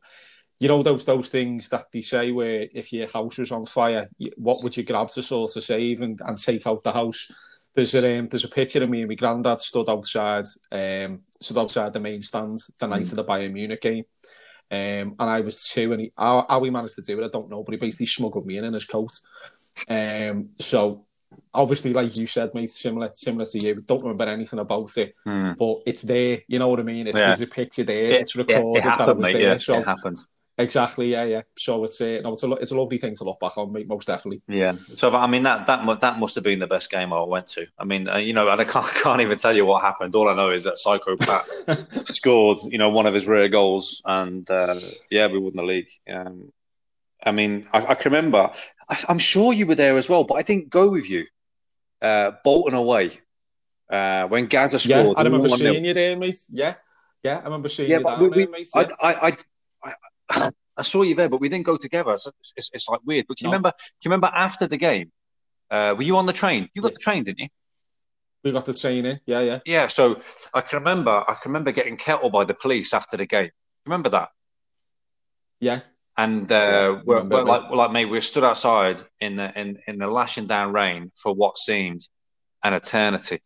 you 0.61 0.69
know 0.69 0.83
those 0.83 1.03
those 1.03 1.27
things 1.27 1.67
that 1.69 1.87
they 1.91 1.99
say 1.99 2.31
where 2.31 2.69
if 2.73 2.93
your 2.93 3.07
house 3.07 3.37
was 3.37 3.51
on 3.51 3.65
fire, 3.65 4.09
what 4.37 4.63
would 4.63 4.77
you 4.77 4.83
grab 4.83 5.09
to 5.09 5.21
sort 5.21 5.53
of 5.53 5.63
save 5.63 6.01
and, 6.01 6.21
and 6.23 6.37
take 6.37 6.65
out 6.65 6.83
the 6.83 6.93
house? 6.93 7.29
There's 7.73 7.93
a 7.93 8.19
um, 8.19 8.29
there's 8.29 8.45
a 8.45 8.49
picture 8.49 8.81
of 8.83 8.89
me 8.89 9.01
and 9.01 9.09
my 9.09 9.15
granddad 9.15 9.59
stood 9.59 9.89
outside 9.89 10.45
um 10.71 11.21
stood 11.41 11.57
outside 11.57 11.91
the 11.91 11.99
main 11.99 12.21
stand 12.21 12.59
the 12.79 12.87
night 12.87 13.01
mm. 13.01 13.09
of 13.11 13.15
the 13.17 13.25
Bayern 13.25 13.51
Munich 13.51 13.81
game. 13.81 14.05
Um, 14.71 15.15
and 15.19 15.29
I 15.29 15.41
was 15.41 15.65
two, 15.65 15.91
and 15.91 16.01
he, 16.01 16.13
how, 16.17 16.45
how 16.49 16.63
he 16.63 16.69
managed 16.69 16.95
to 16.95 17.01
do 17.01 17.19
it, 17.19 17.25
I 17.25 17.27
don't 17.27 17.49
know, 17.49 17.61
but 17.61 17.73
he 17.73 17.77
basically 17.77 18.05
smuggled 18.05 18.45
me 18.45 18.57
in 18.57 18.63
in 18.63 18.73
his 18.73 18.85
coat. 18.85 19.11
Um, 19.89 20.51
so 20.59 21.05
obviously, 21.53 21.91
like 21.91 22.17
you 22.17 22.25
said, 22.25 22.53
mate, 22.53 22.69
similar 22.69 23.09
similar 23.13 23.45
to 23.45 23.59
you, 23.59 23.81
don't 23.81 24.01
remember 24.01 24.23
anything 24.25 24.59
about 24.59 24.95
it, 24.97 25.13
mm. 25.27 25.57
but 25.57 25.81
it's 25.85 26.03
there. 26.03 26.39
You 26.47 26.59
know 26.59 26.69
what 26.69 26.79
I 26.79 26.83
mean? 26.83 27.07
It, 27.07 27.15
yeah. 27.15 27.27
There's 27.27 27.41
a 27.41 27.47
picture 27.47 27.83
there. 27.83 28.05
It, 28.05 28.21
it's 28.21 28.35
recorded. 28.35 28.77
It, 28.77 28.85
it 28.85 28.89
happened, 28.89 29.19
mate. 29.19 29.33
There, 29.33 29.41
yeah, 29.41 29.57
so, 29.57 29.79
it 29.79 29.85
happens. 29.85 30.27
Exactly, 30.61 31.11
yeah, 31.11 31.23
yeah. 31.23 31.41
So 31.57 31.83
it's 31.83 31.99
a, 32.01 32.21
no, 32.21 32.33
it's 32.33 32.43
a, 32.43 32.51
it's 32.53 32.71
a 32.71 32.79
lovely 32.79 32.97
thing 32.97 33.15
to 33.15 33.23
look 33.23 33.39
back 33.39 33.57
on, 33.57 33.71
mate, 33.71 33.87
most 33.87 34.07
definitely. 34.07 34.41
Yeah. 34.47 34.73
So 34.73 35.15
I 35.15 35.27
mean, 35.27 35.43
that 35.43 35.67
that 35.67 35.99
that 36.01 36.19
must 36.19 36.35
have 36.35 36.43
been 36.43 36.59
the 36.59 36.67
best 36.67 36.89
game 36.89 37.11
I 37.13 37.21
went 37.23 37.47
to. 37.47 37.67
I 37.77 37.83
mean, 37.83 38.07
uh, 38.07 38.17
you 38.17 38.33
know, 38.33 38.49
and 38.49 38.59
I 38.61 38.63
can't 38.63 38.85
can't 38.87 39.21
even 39.21 39.37
tell 39.37 39.55
you 39.55 39.65
what 39.65 39.81
happened. 39.81 40.15
All 40.15 40.29
I 40.29 40.35
know 40.35 40.49
is 40.49 40.63
that 40.63 40.77
Psycho 40.77 41.17
Pat 41.17 41.45
scored, 42.07 42.59
you 42.69 42.77
know, 42.77 42.89
one 42.89 43.05
of 43.05 43.13
his 43.13 43.27
rare 43.27 43.49
goals, 43.49 44.01
and 44.05 44.49
uh, 44.49 44.75
yeah, 45.09 45.27
we 45.27 45.39
won 45.39 45.55
the 45.55 45.63
league. 45.63 45.89
Um, 46.09 46.51
I 47.23 47.31
mean, 47.31 47.67
I, 47.71 47.87
I 47.87 47.95
can 47.95 48.11
remember. 48.11 48.51
I, 48.89 48.97
am 49.09 49.19
sure 49.19 49.53
you 49.53 49.65
were 49.65 49.75
there 49.75 49.97
as 49.97 50.09
well, 50.09 50.23
but 50.23 50.35
I 50.35 50.41
didn't 50.41 50.69
go 50.69 50.89
with 50.89 51.09
you. 51.09 51.25
Uh, 52.01 52.31
Bolton 52.43 52.73
away 52.73 53.11
uh, 53.89 54.27
when 54.27 54.47
Gazza 54.47 54.79
scored. 54.79 55.05
Yeah, 55.05 55.13
I 55.15 55.23
remember 55.23 55.49
seeing 55.49 55.85
you 55.85 55.93
there, 55.93 56.17
mate. 56.17 56.39
Yeah, 56.49 56.75
yeah, 57.23 57.37
I 57.37 57.43
remember 57.43 57.69
seeing 57.69 57.89
yeah, 57.89 57.97
you 57.97 58.03
but 58.03 58.19
we, 58.19 58.29
we, 58.29 58.37
there, 58.37 58.49
mate. 58.49 58.67
Yeah. 58.73 58.87
I, 58.99 59.13
I, 59.13 59.37
I, 59.83 59.91
I 60.77 60.83
saw 60.83 61.01
you 61.01 61.15
there, 61.15 61.29
but 61.29 61.41
we 61.41 61.49
didn't 61.49 61.65
go 61.65 61.77
together. 61.77 62.17
So 62.17 62.31
it's, 62.39 62.53
it's, 62.55 62.69
it's 62.73 62.89
like 62.89 63.01
weird. 63.05 63.25
But 63.27 63.37
can 63.37 63.45
you 63.45 63.51
remember? 63.51 63.71
Can 63.71 64.09
you 64.09 64.11
remember 64.11 64.31
after 64.33 64.67
the 64.67 64.77
game? 64.77 65.11
Uh, 65.69 65.95
were 65.95 66.03
you 66.03 66.17
on 66.17 66.25
the 66.25 66.33
train? 66.33 66.69
You 66.73 66.81
got 66.81 66.91
yeah. 66.91 66.95
the 66.95 66.99
train, 66.99 67.23
didn't 67.23 67.39
you? 67.39 67.47
We 68.43 68.51
got 68.51 68.65
the 68.65 68.73
train 68.73 69.05
in. 69.05 69.19
Yeah, 69.25 69.41
yeah. 69.41 69.59
Yeah. 69.65 69.87
So 69.87 70.19
I 70.53 70.61
can 70.61 70.79
remember. 70.79 71.11
I 71.11 71.35
can 71.35 71.51
remember 71.51 71.71
getting 71.71 71.97
kettled 71.97 72.31
by 72.31 72.45
the 72.45 72.53
police 72.53 72.93
after 72.93 73.17
the 73.17 73.25
game. 73.25 73.51
Remember 73.85 74.09
that? 74.09 74.29
Yeah. 75.59 75.81
And 76.17 76.51
uh, 76.51 76.55
yeah, 76.55 77.01
we're, 77.05 77.23
we're 77.23 77.43
like, 77.43 77.69
we're 77.69 77.77
like, 77.77 77.91
mate, 77.91 78.05
we 78.05 78.19
stood 78.21 78.43
outside 78.43 78.97
in 79.19 79.35
the 79.35 79.57
in, 79.59 79.77
in 79.87 79.97
the 79.97 80.07
lashing 80.07 80.47
down 80.47 80.73
rain 80.73 81.11
for 81.15 81.33
what 81.33 81.57
seemed 81.57 82.01
an 82.63 82.73
eternity 82.73 83.39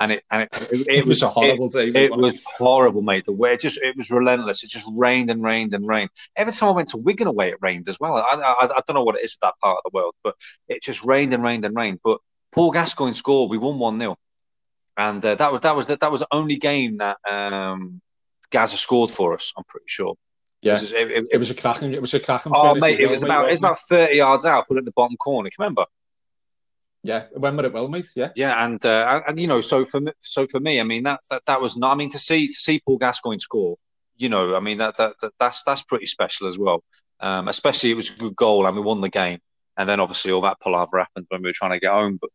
and 0.00 0.12
it 0.12 0.24
and 0.30 0.42
it, 0.42 0.48
it, 0.72 0.88
it 0.88 1.06
was, 1.06 1.22
a 1.22 1.28
horrible 1.28 1.68
day. 1.68 1.88
It, 1.88 2.16
was 2.16 2.42
horrible, 2.44 3.02
mate. 3.02 3.24
The 3.26 3.32
way 3.32 3.52
it 3.52 3.60
just 3.60 3.78
it 3.80 3.96
was 3.96 4.10
relentless. 4.10 4.64
It 4.64 4.70
just 4.70 4.88
rained 4.90 5.30
and 5.30 5.42
rained 5.42 5.74
and 5.74 5.86
rained. 5.86 6.10
Every 6.34 6.52
time 6.52 6.70
I 6.70 6.72
went 6.72 6.88
to 6.88 6.96
Wigan 6.96 7.28
away, 7.28 7.50
it 7.50 7.58
rained 7.60 7.88
as 7.88 8.00
well. 8.00 8.16
I, 8.16 8.34
I, 8.34 8.64
I 8.64 8.80
don't 8.86 8.94
know 8.94 9.04
what 9.04 9.16
it 9.16 9.24
is 9.24 9.34
for 9.34 9.46
that 9.46 9.54
part 9.62 9.78
of 9.78 9.92
the 9.92 9.96
world, 9.96 10.14
but 10.24 10.34
it 10.68 10.82
just 10.82 11.04
rained 11.04 11.32
and 11.32 11.42
rained 11.42 11.64
and 11.64 11.76
rained. 11.76 12.00
But 12.02 12.18
Paul 12.50 12.72
Gascoigne 12.72 13.12
scored. 13.12 13.50
We 13.50 13.58
won 13.58 13.78
one 13.78 13.98
0 14.00 14.16
and 14.96 15.24
uh, 15.24 15.34
that 15.36 15.52
was 15.52 15.60
that 15.62 15.76
was 15.76 15.86
that, 15.86 16.00
that 16.00 16.10
was 16.10 16.20
the 16.20 16.28
only 16.30 16.56
game 16.56 16.98
that 16.98 17.16
um, 17.28 18.00
Gazza 18.50 18.76
scored 18.76 19.10
for 19.10 19.34
us. 19.34 19.52
I'm 19.56 19.64
pretty 19.64 19.86
sure. 19.88 20.14
Yeah, 20.62 20.76
it 20.76 20.80
was, 20.80 20.92
it, 20.92 21.28
it 21.32 21.38
was 21.38 21.50
a 21.50 21.54
cracking. 21.54 21.94
It 21.94 22.00
was 22.02 22.12
a 22.12 22.20
cracking. 22.20 22.52
Oh, 22.54 22.74
mate, 22.74 23.00
it 23.00 23.08
was 23.08 23.22
about 23.22 23.48
it 23.48 23.52
was 23.52 23.60
about 23.60 23.78
thirty 23.78 24.16
yards 24.16 24.44
out, 24.44 24.68
put 24.68 24.76
it 24.76 24.80
in 24.80 24.84
the 24.84 24.92
bottom 24.92 25.16
corner. 25.16 25.48
Can 25.48 25.54
you 25.58 25.64
remember? 25.64 25.86
Yeah, 27.02 27.24
when 27.32 27.56
were 27.56 27.64
it 27.64 27.72
well, 27.72 27.88
mate? 27.88 28.06
Yeah, 28.14 28.30
yeah, 28.36 28.64
and 28.64 28.84
uh, 28.84 29.22
and 29.26 29.40
you 29.40 29.46
know, 29.46 29.62
so 29.62 29.86
for 29.86 30.00
me, 30.00 30.12
so 30.18 30.46
for 30.46 30.60
me, 30.60 30.80
I 30.80 30.82
mean 30.84 31.04
that, 31.04 31.20
that 31.30 31.42
that 31.46 31.60
was 31.60 31.76
not. 31.76 31.92
I 31.92 31.94
mean 31.94 32.10
to 32.10 32.18
see 32.18 32.48
to 32.48 32.54
see 32.54 32.80
Paul 32.84 32.98
Gascoigne 32.98 33.38
score, 33.38 33.76
you 34.16 34.28
know, 34.28 34.54
I 34.54 34.60
mean 34.60 34.78
that, 34.78 34.96
that, 34.98 35.14
that 35.22 35.32
that's 35.38 35.64
that's 35.64 35.82
pretty 35.82 36.06
special 36.06 36.46
as 36.46 36.58
well. 36.58 36.84
Um, 37.20 37.48
especially 37.48 37.90
it 37.90 37.96
was 37.96 38.10
a 38.10 38.14
good 38.14 38.36
goal 38.36 38.66
and 38.66 38.76
we 38.76 38.82
won 38.82 39.00
the 39.00 39.08
game, 39.08 39.38
and 39.78 39.88
then 39.88 39.98
obviously 39.98 40.30
all 40.32 40.42
that 40.42 40.60
palaver 40.60 40.98
happened 40.98 41.26
when 41.30 41.42
we 41.42 41.48
were 41.48 41.54
trying 41.54 41.72
to 41.72 41.80
get 41.80 41.92
home. 41.92 42.18
But 42.20 42.30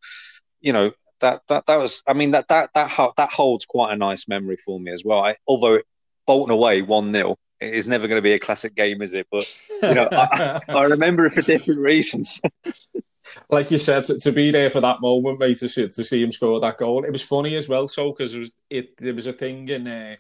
you 0.62 0.74
know, 0.74 0.92
that 1.22 1.42
that 1.48 1.68
that 1.68 1.78
was. 1.78 2.02
I 2.08 2.14
mean, 2.14 2.32
that 2.32 2.48
that 2.48 2.72
that 2.74 3.12
that 3.18 3.30
holds 3.32 3.66
quite 3.66 3.94
a 3.94 3.98
nice 3.98 4.28
memory 4.28 4.58
for 4.58 4.80
me 4.80 4.92
as 4.92 5.04
well. 5.06 5.20
I, 5.20 5.36
although 5.48 5.82
Bolton 6.26 6.52
away 6.52 6.82
one 6.82 7.14
0 7.14 7.38
it 7.62 7.74
is 7.74 7.88
never 7.88 8.08
going 8.08 8.18
to 8.18 8.24
be 8.24 8.34
a 8.34 8.40
classic 8.40 8.76
game, 8.76 9.02
is 9.02 9.14
it? 9.14 9.28
But 9.32 9.48
you 9.82 9.94
know, 9.94 10.10
I, 10.12 10.60
I 10.68 10.84
remember 10.86 11.28
it 11.28 11.34
for 11.34 11.42
different 11.42 11.80
reasons. 11.80 12.42
like 13.50 13.72
you 13.72 13.78
said, 13.78 14.04
to, 14.06 14.20
to, 14.20 14.32
be 14.32 14.52
there 14.52 14.70
for 14.70 14.82
that 14.82 15.02
moment, 15.02 15.40
mate, 15.40 15.58
to 15.58 15.70
see, 15.70 15.88
to 15.88 16.04
see 16.04 16.24
him 16.24 16.32
score 16.32 16.60
that 16.60 16.78
goal. 16.78 17.04
It 17.04 17.12
was 17.12 17.24
funny 17.24 17.56
as 17.56 17.68
well, 17.68 17.88
so 17.88 18.12
because 18.12 18.34
it 18.34 18.40
was 18.40 18.52
it 18.70 18.98
there 18.98 19.14
was 19.14 19.28
a 19.28 19.34
thing 19.34 19.68
in 19.70 19.88
uh, 19.88 20.16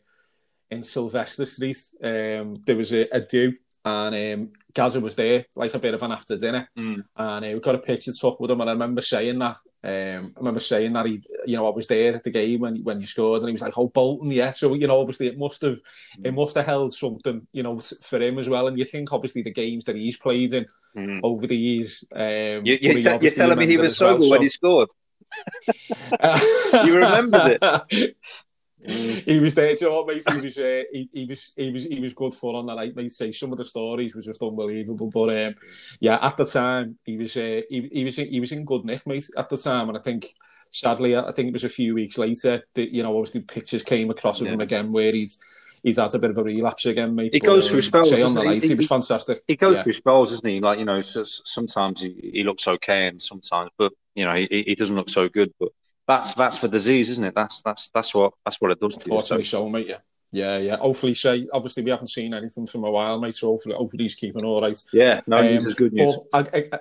in 0.72 0.84
Sylvester 0.84 1.45
Street. 1.45 1.78
Um, 2.03 2.62
there 2.66 2.78
was 2.78 2.93
a, 2.93 3.08
a 3.12 3.22
do 3.22 3.53
and 3.86 4.16
um, 4.42 4.50
Gazza 4.74 5.00
was 5.00 5.16
there, 5.16 5.46
like 5.56 5.74
a 5.76 5.80
bit 5.80 5.94
of 5.94 6.02
an 6.02 6.12
after 6.12 6.36
dinner, 6.36 6.68
mm. 6.76 7.06
and 7.16 7.46
uh, 7.46 7.50
we 7.54 7.60
got 7.60 7.76
a 7.76 7.80
picture 7.80 8.12
took 8.12 8.40
with 8.40 8.50
him. 8.50 8.60
And 8.60 8.70
I 8.72 8.74
remember 8.74 9.02
saying 9.02 9.38
that, 9.38 9.58
um, 9.84 10.34
I 10.36 10.40
remember 10.40 10.60
saying 10.60 10.92
that 10.94 11.06
he, 11.06 11.24
you 11.46 11.56
know, 11.56 11.68
I 11.68 11.76
was 11.76 11.86
there 11.86 12.16
at 12.16 12.24
the 12.24 12.32
game 12.32 12.62
when 12.62 12.78
when 12.78 13.00
you 13.00 13.06
scored, 13.06 13.42
and 13.42 13.50
he 13.50 13.52
was 13.52 13.62
like, 13.62 13.78
"Oh, 13.78 13.88
Bolton, 13.88 14.32
yeah." 14.32 14.50
So 14.50 14.74
you 14.74 14.88
know, 14.88 15.00
obviously, 15.00 15.28
it 15.28 15.38
must 15.38 15.62
have, 15.62 15.76
mm. 16.20 16.26
it 16.26 16.34
must 16.34 16.56
have 16.56 16.66
held 16.66 16.94
something, 16.94 17.46
you 17.52 17.62
know, 17.62 17.80
for 17.80 18.20
him 18.20 18.40
as 18.40 18.50
well. 18.50 18.68
And 18.68 18.78
you 18.78 18.86
think, 18.86 19.14
obviously, 19.14 19.44
the 19.44 19.52
games 19.52 19.86
that 19.86 19.96
he's 19.96 20.18
played 20.18 20.54
in 20.54 20.66
mm. 20.98 21.20
over 21.22 21.46
the 21.46 21.56
years. 21.56 22.04
Um, 22.12 22.66
you, 22.66 23.08
are 23.08 23.20
te- 23.20 23.30
telling 23.30 23.60
me 23.60 23.68
he 23.68 23.78
was 23.78 23.98
sober 23.98 24.22
well, 24.22 24.32
when 24.32 24.42
he 24.42 24.50
scored. 24.50 24.90
you 25.68 26.96
remembered 26.96 27.60
it. 27.62 28.18
he 28.88 29.40
was 29.40 29.56
there 29.56 29.76
to 29.76 29.90
all, 29.90 30.06
mate. 30.06 30.24
He 30.30 30.42
was, 30.42 30.58
uh, 30.58 30.84
he, 30.92 31.10
he, 31.12 31.26
was, 31.26 31.54
he 31.56 31.72
was, 31.72 31.84
he 31.86 32.00
was 32.00 32.14
good 32.14 32.34
fun 32.34 32.56
on 32.56 32.66
that 32.68 32.76
night, 32.76 32.96
mate. 32.96 33.12
Say 33.12 33.32
some 33.32 33.52
of 33.52 33.58
the 33.58 33.66
stories 33.66 34.16
was 34.16 34.26
just 34.26 34.42
unbelievable, 34.42 35.10
but 35.12 35.30
um, 35.30 35.56
yeah, 36.00 36.20
at 36.22 36.38
the 36.38 36.46
time 36.46 36.98
he 37.04 37.18
was, 37.18 37.36
uh, 37.38 37.62
he, 37.70 37.90
he 37.92 38.04
was, 38.04 38.18
in, 38.18 38.28
he 38.28 38.40
was 38.40 38.52
in 38.52 38.66
good 38.66 38.86
nick, 38.86 39.06
mate. 39.08 39.30
At 39.38 39.50
the 39.50 39.58
time, 39.58 39.90
and 39.90 39.98
I 39.98 40.02
think, 40.02 40.34
sadly, 40.72 41.16
I 41.16 41.32
think 41.32 41.50
it 41.50 41.54
was 41.54 41.64
a 41.64 41.70
few 41.70 41.96
weeks 41.96 42.18
later 42.18 42.64
that 42.74 42.94
you 42.94 43.04
know, 43.04 43.18
obviously, 43.18 43.42
pictures 43.42 43.84
came 43.84 44.10
across 44.10 44.42
of 44.42 44.48
yeah. 44.48 44.54
him 44.54 44.62
again 44.62 44.92
where 44.92 45.12
he's. 45.12 45.42
He's 45.84 46.00
had 46.00 46.16
a 46.16 46.18
bit 46.18 46.32
of 46.32 46.38
a 46.40 46.44
relapse 46.44 46.88
again, 46.88 47.14
mate. 47.14 47.32
He 47.32 47.40
goes 47.40 47.70
through 47.70 47.78
um, 47.78 47.84
spells. 47.84 48.12
on 48.12 48.34
the 48.34 48.42
night, 48.42 48.64
he, 48.64 48.70
he, 48.70 48.74
was 48.74 48.88
fantastic. 48.88 49.44
He 49.48 49.56
goes 49.56 49.76
yeah. 49.76 49.84
through 49.84 49.94
spells, 49.94 50.32
doesn't 50.32 50.50
he? 50.50 50.60
Like 50.60 50.80
you 50.80 50.86
know, 50.86 51.00
sometimes 51.02 52.02
he, 52.02 52.32
he 52.34 52.44
looks 52.44 52.68
okay, 52.68 53.06
and 53.06 53.22
sometimes, 53.22 53.70
but 53.78 53.94
you 54.16 54.26
know, 54.26 54.34
he, 54.34 54.64
he 54.66 54.74
doesn't 54.74 54.96
look 54.96 55.12
so 55.12 55.30
good. 55.30 55.54
But 55.60 55.70
that's 56.08 56.34
that's 56.34 56.58
for 56.58 56.68
disease, 56.68 57.10
isn't 57.12 57.24
it? 57.24 57.36
That's 57.36 57.62
that's 57.62 57.89
that's 57.89 58.14
what 58.14 58.34
that's 58.43 58.62
what 58.62 58.72
it 58.72 58.80
does. 58.80 58.95
Unfortunately, 58.95 59.43
so. 59.43 59.64
so 59.64 59.70
mate. 59.70 59.88
Yeah, 59.88 59.97
yeah, 60.32 60.58
yeah. 60.58 60.78
Hopefully, 60.78 61.14
say 61.14 61.47
obviously 61.51 61.84
we 61.84 61.91
haven't 61.91 62.08
seen 62.08 62.34
anything 62.34 62.68
from 62.68 62.84
a 62.84 62.91
while, 62.91 63.20
mate. 63.20 63.36
So 63.36 63.47
hopefully, 63.47 63.76
hopefully 63.76 64.03
he's 64.03 64.16
keeping 64.16 64.43
all 64.43 64.62
right. 64.62 64.80
Yeah, 64.93 65.22
no 65.28 65.39
um, 65.39 65.45
news 65.45 65.66
is 65.66 65.76
good 65.76 65.93
news. 65.93 66.18
I, 66.34 66.39
I, 66.39 66.66
I, 66.74 66.80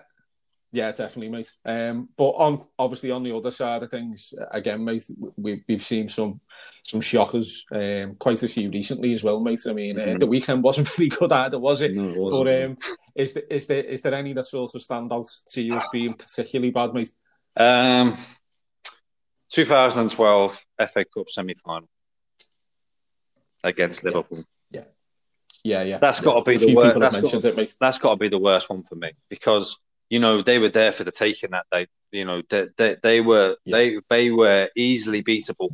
yeah, 0.75 0.91
definitely, 0.91 1.29
mate. 1.29 1.53
Um, 1.65 2.09
but 2.17 2.31
on 2.31 2.65
obviously 2.77 3.13
on 3.13 3.23
the 3.23 3.35
other 3.35 3.53
side 3.53 3.85
of 3.85 3.91
things, 3.91 4.35
again, 4.51 4.85
mate, 4.85 5.09
we, 5.37 5.63
we've 5.69 5.81
seen 5.81 6.09
some 6.09 6.41
some 6.83 7.01
shockers, 7.01 7.65
um, 7.71 8.17
quite 8.17 8.43
a 8.43 8.49
few 8.49 8.71
recently 8.71 9.13
as 9.13 9.23
well, 9.23 9.39
mate. 9.39 9.61
I 9.69 9.73
mean, 9.73 9.97
mm-hmm. 9.97 10.17
uh, 10.17 10.19
the 10.19 10.27
weekend 10.27 10.65
wasn't 10.65 10.89
very 10.97 11.09
good 11.11 11.31
either, 11.31 11.61
was 11.61 11.81
it? 11.81 11.95
No, 11.95 12.27
it 12.27 12.31
but 12.31 12.65
um, 12.65 12.77
is 13.15 13.35
there 13.35 13.45
is 13.49 13.67
there 13.69 13.85
is 13.85 14.03
there 14.03 14.15
any 14.15 14.33
that 14.33 14.47
sort 14.47 14.75
of 14.75 14.83
stand 14.83 15.13
out 15.13 15.29
to 15.53 15.63
you 15.63 15.77
as 15.77 15.85
being 15.93 16.15
particularly 16.15 16.73
bad, 16.73 16.93
mate? 16.93 17.11
Um, 17.57 18.19
2012 19.55 20.67
FA 20.93 21.05
Cup 21.05 21.29
semi 21.29 21.55
final 21.55 21.89
against 23.63 24.03
Liverpool. 24.03 24.45
Yeah. 24.73 24.83
Yeah, 25.63 25.83
yeah. 25.85 25.99
That's 25.99 26.19
yeah. 26.19 26.25
got 26.25 26.45
to 26.45 26.51
be 26.51 26.57
the 26.57 26.75
worst. 26.75 26.99
That's, 26.99 27.45
got, 27.45 27.69
that's 27.81 27.99
got 27.99 28.11
to 28.11 28.17
be 28.17 28.29
the 28.29 28.39
worst 28.39 28.69
one 28.69 28.83
for 28.83 28.97
me 28.97 29.13
because 29.31 29.79
you 30.11 30.19
know 30.19 30.43
they 30.43 30.59
were 30.59 30.71
there 30.71 30.91
for 30.91 31.05
the 31.05 31.13
taking 31.13 31.53
that 31.53 31.67
day. 31.71 31.87
You 32.11 32.25
know 32.25 32.43
they 32.49 32.67
they, 32.77 32.97
they 33.01 33.21
were 33.21 33.57
yeah. 33.65 33.77
they 33.77 33.99
they 34.11 34.31
were 34.31 34.69
easily 34.75 35.23
beatable. 35.23 35.71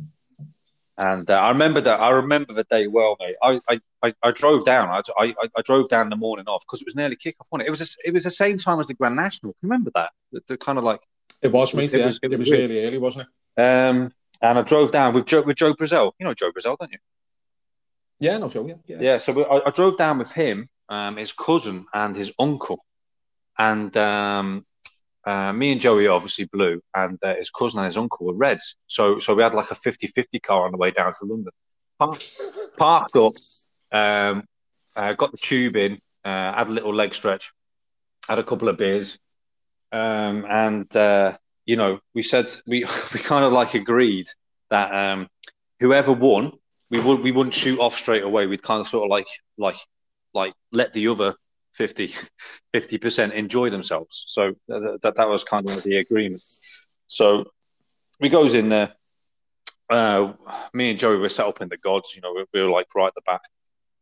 And 0.97 1.27
uh, 1.31 1.41
I 1.41 1.49
remember 1.49 1.81
that. 1.81 1.99
I 1.99 2.11
remember 2.11 2.53
the 2.53 2.63
day 2.65 2.85
well, 2.85 3.17
mate. 3.19 3.35
I 3.41 3.59
I, 3.67 3.79
I, 4.03 4.13
I 4.21 4.31
drove 4.31 4.63
down. 4.63 4.89
I, 4.89 5.01
I, 5.17 5.33
I 5.57 5.61
drove 5.63 5.89
down 5.89 6.09
the 6.09 6.15
morning 6.15 6.45
off 6.47 6.63
because 6.67 6.81
it 6.81 6.85
was 6.85 6.95
nearly 6.95 7.15
kick 7.15 7.37
off 7.41 7.47
on 7.51 7.61
it. 7.61 7.67
It 7.67 7.71
was 7.71 7.81
a, 7.81 8.07
it 8.07 8.13
was 8.13 8.23
the 8.25 8.31
same 8.31 8.59
time 8.59 8.79
as 8.79 8.87
the 8.87 8.93
Grand 8.93 9.15
National. 9.15 9.53
Can 9.53 9.67
you 9.67 9.71
remember 9.71 9.91
that? 9.95 10.11
The, 10.31 10.43
the 10.47 10.57
kind 10.57 10.77
of 10.77 10.83
like 10.83 11.01
it 11.41 11.51
was, 11.51 11.73
mate. 11.73 11.91
It, 11.93 11.99
yeah. 11.99 12.05
was, 12.05 12.19
it, 12.21 12.31
it 12.31 12.37
was, 12.37 12.49
was 12.49 12.51
really 12.51 12.85
early, 12.85 12.99
wasn't 12.99 13.23
it? 13.23 13.29
Um, 13.61 14.11
and 14.41 14.57
I 14.57 14.61
drove 14.63 14.91
down 14.91 15.13
with 15.13 15.25
Joe, 15.25 15.41
with 15.41 15.57
Joe 15.57 15.73
Brazil. 15.73 16.15
You 16.19 16.25
know 16.25 16.33
Joe 16.33 16.51
Brazil, 16.51 16.75
don't 16.79 16.91
you? 16.91 16.97
Yeah, 18.19 18.37
no, 18.37 18.49
Joe. 18.49 18.67
Yeah, 18.67 18.75
yeah. 18.87 18.97
yeah 18.99 19.17
so 19.17 19.33
we, 19.33 19.45
I, 19.45 19.61
I, 19.67 19.71
drove 19.71 19.97
down 19.97 20.17
with 20.17 20.31
him, 20.31 20.69
um, 20.89 21.17
his 21.17 21.31
cousin, 21.31 21.85
and 21.93 22.15
his 22.15 22.31
uncle, 22.39 22.79
and 23.57 23.95
um, 23.97 24.65
uh, 25.25 25.53
me 25.53 25.71
and 25.71 25.81
Joey 25.81 26.07
obviously 26.07 26.45
blue, 26.45 26.81
and 26.95 27.19
uh, 27.23 27.35
his 27.35 27.49
cousin 27.49 27.79
and 27.79 27.85
his 27.85 27.97
uncle 27.97 28.27
were 28.27 28.33
reds. 28.33 28.75
So, 28.87 29.19
so 29.19 29.35
we 29.35 29.43
had 29.43 29.53
like 29.53 29.71
a 29.71 29.75
50-50 29.75 30.41
car 30.41 30.65
on 30.65 30.71
the 30.71 30.77
way 30.77 30.91
down 30.91 31.11
to 31.11 31.25
London. 31.25 31.51
Parked, 31.99 32.41
parked 32.77 33.15
up, 33.15 33.33
um, 33.91 34.43
uh, 34.95 35.13
got 35.13 35.31
the 35.31 35.37
tube 35.37 35.75
in, 35.75 35.99
uh, 36.25 36.53
had 36.53 36.67
a 36.67 36.71
little 36.71 36.93
leg 36.93 37.13
stretch, 37.13 37.51
had 38.27 38.39
a 38.39 38.43
couple 38.43 38.69
of 38.69 38.77
beers, 38.77 39.19
um, 39.91 40.45
and 40.47 40.95
uh, 40.95 41.37
you 41.65 41.75
know, 41.75 41.99
we 42.13 42.23
said 42.23 42.49
we 42.67 42.85
we 43.13 43.19
kind 43.19 43.45
of 43.45 43.53
like 43.53 43.73
agreed 43.73 44.27
that 44.69 44.93
um, 44.93 45.27
whoever 45.79 46.13
won, 46.13 46.53
we 46.89 46.99
would 46.99 47.21
we 47.21 47.31
wouldn't 47.31 47.55
shoot 47.55 47.79
off 47.79 47.95
straight 47.95 48.23
away. 48.23 48.47
We'd 48.47 48.63
kind 48.63 48.79
of 48.79 48.87
sort 48.87 49.05
of 49.05 49.09
like 49.09 49.27
like 49.57 49.77
like 50.33 50.53
let 50.71 50.93
the 50.93 51.07
other 51.07 51.35
50 51.73 52.13
percent 52.99 53.33
enjoy 53.33 53.69
themselves. 53.69 54.25
So 54.27 54.53
that, 54.67 55.13
that 55.15 55.29
was 55.29 55.43
kind 55.43 55.69
of 55.69 55.83
the 55.83 55.97
agreement. 55.97 56.43
So 57.07 57.45
we 58.19 58.29
goes 58.29 58.53
in 58.53 58.69
there. 58.69 58.93
Uh, 59.89 60.33
me 60.73 60.89
and 60.89 60.99
Joey 60.99 61.17
were 61.17 61.27
set 61.27 61.47
up 61.47 61.61
in 61.61 61.67
the 61.67 61.77
gods. 61.77 62.13
You 62.15 62.21
know, 62.21 62.33
we, 62.33 62.45
we 62.53 62.61
were 62.61 62.69
like 62.69 62.87
right 62.95 63.07
at 63.07 63.15
the 63.15 63.21
back, 63.25 63.41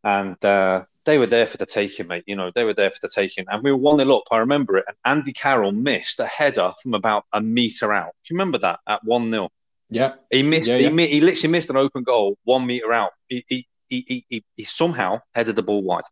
and 0.03 0.43
uh, 0.43 0.85
they 1.05 1.17
were 1.17 1.25
there 1.25 1.47
for 1.47 1.57
the 1.57 1.65
taking, 1.65 2.07
mate. 2.07 2.23
You 2.27 2.35
know, 2.35 2.51
they 2.53 2.63
were 2.63 2.73
there 2.73 2.91
for 2.91 2.99
the 3.01 3.09
taking. 3.09 3.45
And 3.49 3.63
we 3.63 3.71
were 3.71 3.77
1 3.77 3.97
0 3.97 4.17
up. 4.17 4.23
I 4.31 4.37
remember 4.37 4.77
it. 4.77 4.85
And 4.87 4.97
Andy 5.05 5.33
Carroll 5.33 5.71
missed 5.71 6.19
a 6.19 6.25
header 6.25 6.73
from 6.81 6.93
about 6.93 7.25
a 7.33 7.41
metre 7.41 7.93
out. 7.93 8.13
Do 8.23 8.33
you 8.33 8.37
remember 8.37 8.59
that 8.59 8.79
at 8.87 9.03
1 9.03 9.31
0? 9.31 9.49
Yeah. 9.89 10.13
He 10.29 10.43
missed, 10.43 10.69
yeah, 10.69 10.77
yeah. 10.77 10.89
He, 10.89 11.07
he 11.07 11.21
literally 11.21 11.51
missed 11.51 11.69
an 11.69 11.77
open 11.77 12.03
goal 12.03 12.37
one 12.43 12.65
metre 12.65 12.93
out. 12.93 13.11
He, 13.27 13.43
he, 13.47 13.67
he, 13.87 14.25
he, 14.29 14.43
he 14.55 14.63
somehow 14.63 15.21
headed 15.33 15.55
the 15.55 15.63
ball 15.63 15.81
wide. 15.81 16.03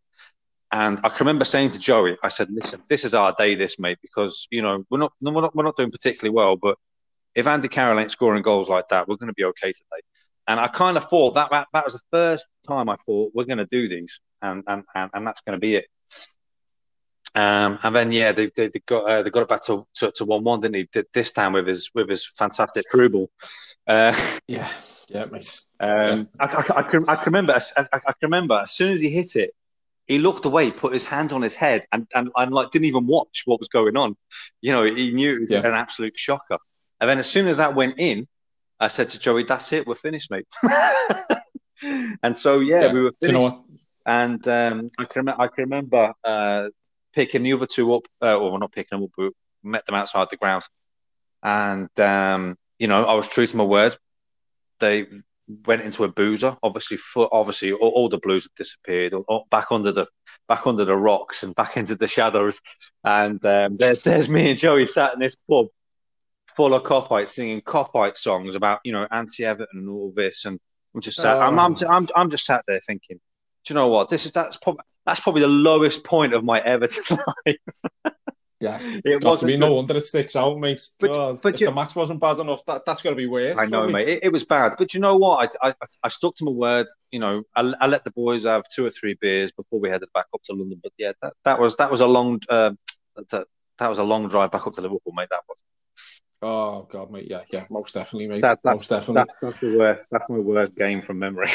And 0.70 0.98
I 1.02 1.08
can 1.08 1.20
remember 1.20 1.44
saying 1.44 1.70
to 1.70 1.78
Joey, 1.78 2.16
I 2.22 2.28
said, 2.28 2.50
listen, 2.50 2.82
this 2.88 3.04
is 3.04 3.14
our 3.14 3.34
day, 3.38 3.54
this, 3.54 3.78
mate, 3.78 3.98
because, 4.02 4.46
you 4.50 4.60
know, 4.60 4.84
we're 4.90 4.98
not, 4.98 5.12
we're 5.20 5.40
not, 5.40 5.56
we're 5.56 5.64
not 5.64 5.76
doing 5.76 5.90
particularly 5.90 6.34
well, 6.34 6.56
but 6.56 6.76
if 7.34 7.46
Andy 7.46 7.68
Carroll 7.68 7.98
ain't 8.00 8.10
scoring 8.10 8.42
goals 8.42 8.68
like 8.68 8.88
that, 8.88 9.08
we're 9.08 9.16
going 9.16 9.28
to 9.28 9.34
be 9.34 9.44
okay 9.44 9.72
today. 9.72 10.02
And 10.48 10.58
I 10.58 10.66
kind 10.66 10.96
of 10.96 11.08
thought 11.08 11.34
that, 11.34 11.50
that 11.50 11.68
that 11.72 11.84
was 11.84 11.92
the 11.92 12.00
first 12.10 12.46
time 12.66 12.88
I 12.88 12.96
thought 13.06 13.32
we're 13.34 13.44
going 13.44 13.58
to 13.58 13.68
do 13.70 13.88
these, 13.88 14.18
and 14.42 14.64
and 14.66 14.82
and, 14.94 15.10
and 15.14 15.26
that's 15.26 15.42
going 15.42 15.56
to 15.56 15.60
be 15.60 15.76
it. 15.76 15.86
Um, 17.34 17.78
and 17.82 17.94
then 17.94 18.10
yeah, 18.10 18.32
they, 18.32 18.50
they, 18.56 18.68
they 18.68 18.80
got 18.86 19.04
uh, 19.04 19.22
they 19.22 19.30
got 19.30 19.42
it 19.42 19.48
back 19.48 19.62
to, 19.66 19.86
to, 19.94 20.24
one 20.24 20.42
one, 20.44 20.60
didn't 20.60 20.88
he? 20.92 21.02
This 21.12 21.32
time 21.32 21.52
with 21.52 21.66
his 21.66 21.90
with 21.94 22.08
his 22.08 22.26
fantastic 22.26 22.86
through 22.90 23.10
ball. 23.10 23.30
Uh, 23.86 24.16
yeah, 24.48 24.68
yeah, 25.10 25.26
mate. 25.26 25.60
Um, 25.78 25.90
yeah. 25.90 26.24
I, 26.40 26.44
I, 26.46 26.78
I, 26.78 26.82
can, 26.82 27.08
I 27.08 27.14
can 27.14 27.24
remember. 27.26 27.60
I, 27.76 27.86
I, 27.92 27.98
can 27.98 28.14
remember 28.22 28.54
as 28.54 28.72
soon 28.72 28.92
as 28.92 29.00
he 29.00 29.10
hit 29.10 29.36
it, 29.36 29.54
he 30.06 30.18
looked 30.18 30.46
away, 30.46 30.70
put 30.70 30.94
his 30.94 31.04
hands 31.04 31.32
on 31.32 31.42
his 31.42 31.54
head, 31.54 31.86
and, 31.92 32.08
and, 32.14 32.30
and 32.34 32.52
like 32.52 32.70
didn't 32.70 32.86
even 32.86 33.06
watch 33.06 33.42
what 33.44 33.60
was 33.60 33.68
going 33.68 33.96
on. 33.96 34.16
You 34.62 34.72
know, 34.72 34.82
he 34.82 35.12
knew 35.12 35.36
it 35.36 35.40
was 35.42 35.50
yeah. 35.52 35.58
an 35.58 35.74
absolute 35.74 36.18
shocker. 36.18 36.58
And 37.00 37.08
then 37.08 37.18
as 37.18 37.30
soon 37.30 37.46
as 37.46 37.58
that 37.58 37.74
went 37.74 37.98
in, 37.98 38.26
I 38.80 38.88
said 38.88 39.08
to 39.10 39.18
Joey, 39.18 39.44
"That's 39.44 39.72
it, 39.72 39.86
we're 39.86 39.94
finished, 39.94 40.30
mate." 40.30 40.46
and 42.22 42.36
so 42.36 42.60
yeah, 42.60 42.86
yeah. 42.86 42.92
we 42.92 43.02
were 43.02 43.12
finished. 43.20 43.42
You 43.42 43.50
know 43.50 43.64
and 44.08 44.48
um, 44.48 44.88
I 44.98 45.04
can 45.04 45.28
I 45.28 45.48
can 45.48 45.64
remember 45.64 46.14
uh, 46.24 46.68
picking 47.12 47.42
the 47.42 47.52
other 47.52 47.66
two 47.66 47.94
up, 47.94 48.04
uh, 48.22 48.36
or 48.38 48.58
not 48.58 48.72
picking 48.72 48.98
them 48.98 49.04
up, 49.04 49.10
but 49.16 49.32
met 49.62 49.84
them 49.84 49.96
outside 49.96 50.28
the 50.30 50.38
ground, 50.38 50.64
and 51.42 51.90
um, 52.00 52.56
you 52.78 52.86
know 52.86 53.04
I 53.04 53.12
was 53.12 53.28
true 53.28 53.46
to 53.46 53.56
my 53.56 53.64
word. 53.64 53.94
They 54.80 55.06
went 55.66 55.82
into 55.82 56.04
a 56.04 56.08
boozer. 56.08 56.56
Obviously, 56.62 56.96
for, 56.96 57.28
obviously, 57.30 57.72
all, 57.72 57.90
all, 57.90 58.08
the 58.08 58.16
blues 58.16 58.44
had 58.44 58.54
disappeared, 58.56 59.12
or, 59.12 59.44
back 59.50 59.66
under 59.70 59.92
the 59.92 60.06
back 60.48 60.66
under 60.66 60.86
the 60.86 60.96
rocks 60.96 61.42
and 61.42 61.54
back 61.54 61.76
into 61.76 61.94
the 61.94 62.08
shadows. 62.08 62.62
And 63.04 63.44
um, 63.44 63.76
there's 63.76 64.02
there's 64.04 64.28
me 64.30 64.50
and 64.50 64.58
Joey 64.58 64.86
sat 64.86 65.12
in 65.12 65.20
this 65.20 65.36
pub 65.50 65.66
full 66.58 66.74
of 66.74 66.82
Kopites 66.82 67.28
singing 67.28 67.60
Kopite 67.60 68.16
songs 68.16 68.56
about 68.56 68.80
you 68.82 68.90
know 68.90 69.06
anti 69.12 69.44
Everton 69.44 69.78
and 69.78 69.88
all 69.88 70.10
this, 70.12 70.44
and 70.44 70.58
I'm 70.92 71.00
just 71.00 71.20
sat, 71.20 71.36
oh. 71.36 71.40
I'm, 71.40 71.56
I'm, 71.56 71.76
I'm 71.88 72.08
I'm 72.16 72.30
just 72.30 72.44
sat 72.44 72.64
there 72.66 72.80
thinking, 72.84 73.20
do 73.64 73.72
you 73.72 73.74
know 73.74 73.86
what? 73.86 74.08
This 74.08 74.26
is 74.26 74.32
that's 74.32 74.56
probably 74.56 74.82
that's 75.06 75.20
probably 75.20 75.42
the 75.42 75.46
lowest 75.46 76.02
point 76.02 76.34
of 76.34 76.42
my 76.42 76.60
Everton 76.60 77.16
life. 77.46 78.12
Yeah, 78.58 78.80
it 78.82 79.22
was 79.22 79.44
be 79.44 79.56
no 79.56 79.74
wonder 79.74 79.96
it 79.96 80.04
sticks 80.04 80.34
out, 80.34 80.58
mate. 80.58 80.80
But, 80.98 81.36
but 81.44 81.54
if 81.54 81.60
you, 81.60 81.68
the 81.68 81.72
match 81.72 81.94
wasn't 81.94 82.18
bad 82.18 82.40
enough, 82.40 82.66
that 82.66 82.84
that's 82.84 83.02
got 83.02 83.10
to 83.10 83.16
be 83.16 83.28
worse. 83.28 83.56
I 83.56 83.66
know, 83.66 83.86
mate. 83.86 84.08
It, 84.08 84.24
it, 84.24 84.32
was 84.32 84.44
bad, 84.44 84.74
but 84.76 84.92
you 84.94 84.98
know 84.98 85.14
what? 85.14 85.56
I, 85.62 85.68
I, 85.68 85.74
I 86.02 86.08
stuck 86.08 86.34
to 86.36 86.44
my 86.44 86.50
word. 86.50 86.86
You 87.12 87.20
know, 87.20 87.44
I, 87.54 87.72
I, 87.80 87.86
let 87.86 88.02
the 88.02 88.10
boys 88.10 88.42
have 88.46 88.64
two 88.66 88.84
or 88.84 88.90
three 88.90 89.16
beers 89.20 89.52
before 89.52 89.78
we 89.78 89.90
headed 89.90 90.08
back 90.12 90.26
up 90.34 90.42
to 90.46 90.54
London. 90.54 90.80
But 90.82 90.90
yeah, 90.98 91.12
that, 91.22 91.34
that 91.44 91.60
was 91.60 91.76
that 91.76 91.92
was 91.92 92.00
a 92.00 92.08
long 92.08 92.40
uh, 92.48 92.72
that, 93.30 93.46
that 93.78 93.88
was 93.88 93.98
a 93.98 94.02
long 94.02 94.26
drive 94.26 94.50
back 94.50 94.66
up 94.66 94.72
to 94.72 94.80
Liverpool, 94.80 95.12
mate. 95.14 95.28
That 95.30 95.42
was. 95.48 95.56
Oh 96.40 96.86
god, 96.90 97.10
mate, 97.10 97.26
yeah, 97.28 97.42
yeah, 97.52 97.64
most 97.70 97.94
definitely, 97.94 98.28
mate. 98.28 98.42
That, 98.42 98.60
most 98.64 98.88
definitely. 98.88 99.14
That, 99.14 99.28
that's 99.40 99.58
the 99.58 99.76
worst. 99.76 100.06
That's 100.10 100.28
my 100.28 100.38
worst 100.38 100.76
game 100.76 101.00
from 101.00 101.18
memory. 101.18 101.48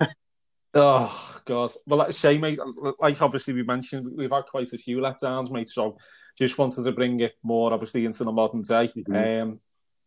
oh 0.74 1.40
god. 1.44 1.72
Well, 1.86 2.00
like 2.00 2.08
I 2.08 2.12
say, 2.12 2.36
mate, 2.36 2.58
like 3.00 3.22
obviously 3.22 3.54
we 3.54 3.62
mentioned, 3.62 4.12
we've 4.14 4.30
had 4.30 4.44
quite 4.44 4.72
a 4.72 4.78
few 4.78 4.98
letdowns, 4.98 5.50
mate. 5.50 5.70
So 5.70 5.96
just 6.38 6.58
wanted 6.58 6.84
to 6.84 6.92
bring 6.92 7.20
it 7.20 7.34
more, 7.42 7.72
obviously, 7.72 8.04
into 8.04 8.24
the 8.24 8.32
modern 8.32 8.62
day. 8.62 8.88
Mm-hmm. 8.88 9.42
Um, 9.42 9.60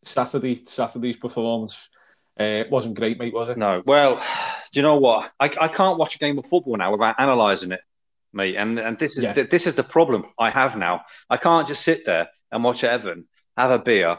Saturday, 0.04 0.56
Saturday's 0.56 1.18
performance 1.18 1.90
uh, 2.40 2.64
wasn't 2.70 2.98
great, 2.98 3.18
mate, 3.20 3.34
was 3.34 3.50
it? 3.50 3.58
No. 3.58 3.82
Well, 3.86 4.18
do 4.72 4.80
you 4.80 4.84
know 4.84 4.98
what? 4.98 5.32
I, 5.40 5.52
I 5.60 5.68
can't 5.68 5.98
watch 5.98 6.16
a 6.16 6.20
game 6.20 6.38
of 6.38 6.46
football 6.46 6.78
now 6.78 6.92
without 6.92 7.16
analysing 7.18 7.72
it, 7.72 7.82
mate. 8.32 8.56
And 8.56 8.78
and 8.78 9.00
this 9.00 9.18
is 9.18 9.24
yeah. 9.24 9.34
the, 9.34 9.44
this 9.44 9.66
is 9.66 9.74
the 9.74 9.84
problem 9.84 10.26
I 10.38 10.52
have 10.52 10.78
now. 10.78 11.02
I 11.32 11.38
can't 11.38 11.68
just 11.68 11.84
sit 11.84 12.06
there 12.06 12.30
and 12.52 12.64
watch 12.64 12.84
Evan 12.84 13.28
have 13.60 13.72
a 13.72 13.80
beer, 13.80 14.18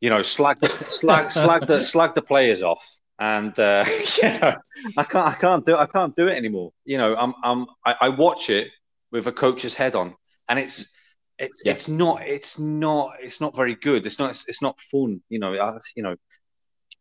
you 0.00 0.10
know, 0.10 0.22
slag 0.22 0.64
slag 0.66 1.32
slag 1.32 1.66
the 1.66 1.82
slag 1.82 2.14
the 2.14 2.22
players 2.22 2.62
off, 2.62 2.98
and 3.18 3.58
uh, 3.58 3.84
you 4.22 4.28
know, 4.28 4.56
I 4.96 5.04
can't 5.04 5.26
I 5.26 5.34
can't 5.34 5.66
do 5.66 5.76
I 5.76 5.86
can't 5.86 6.14
do 6.14 6.28
it 6.28 6.36
anymore. 6.36 6.72
You 6.84 6.98
know, 6.98 7.16
I'm 7.16 7.34
I'm 7.42 7.66
I, 7.84 7.96
I 8.02 8.08
watch 8.10 8.50
it 8.50 8.68
with 9.10 9.26
a 9.26 9.32
coach's 9.32 9.74
head 9.74 9.94
on, 9.94 10.14
and 10.48 10.58
it's 10.58 10.92
it's 11.38 11.62
yeah. 11.64 11.72
it's 11.72 11.88
not 11.88 12.22
it's 12.22 12.58
not 12.58 13.14
it's 13.20 13.40
not 13.40 13.56
very 13.56 13.74
good. 13.74 14.06
It's 14.06 14.18
not 14.18 14.30
it's, 14.30 14.44
it's 14.48 14.62
not 14.62 14.80
fun. 14.80 15.20
You 15.28 15.40
know, 15.40 15.54
I, 15.54 15.76
you 15.96 16.02
know, 16.02 16.16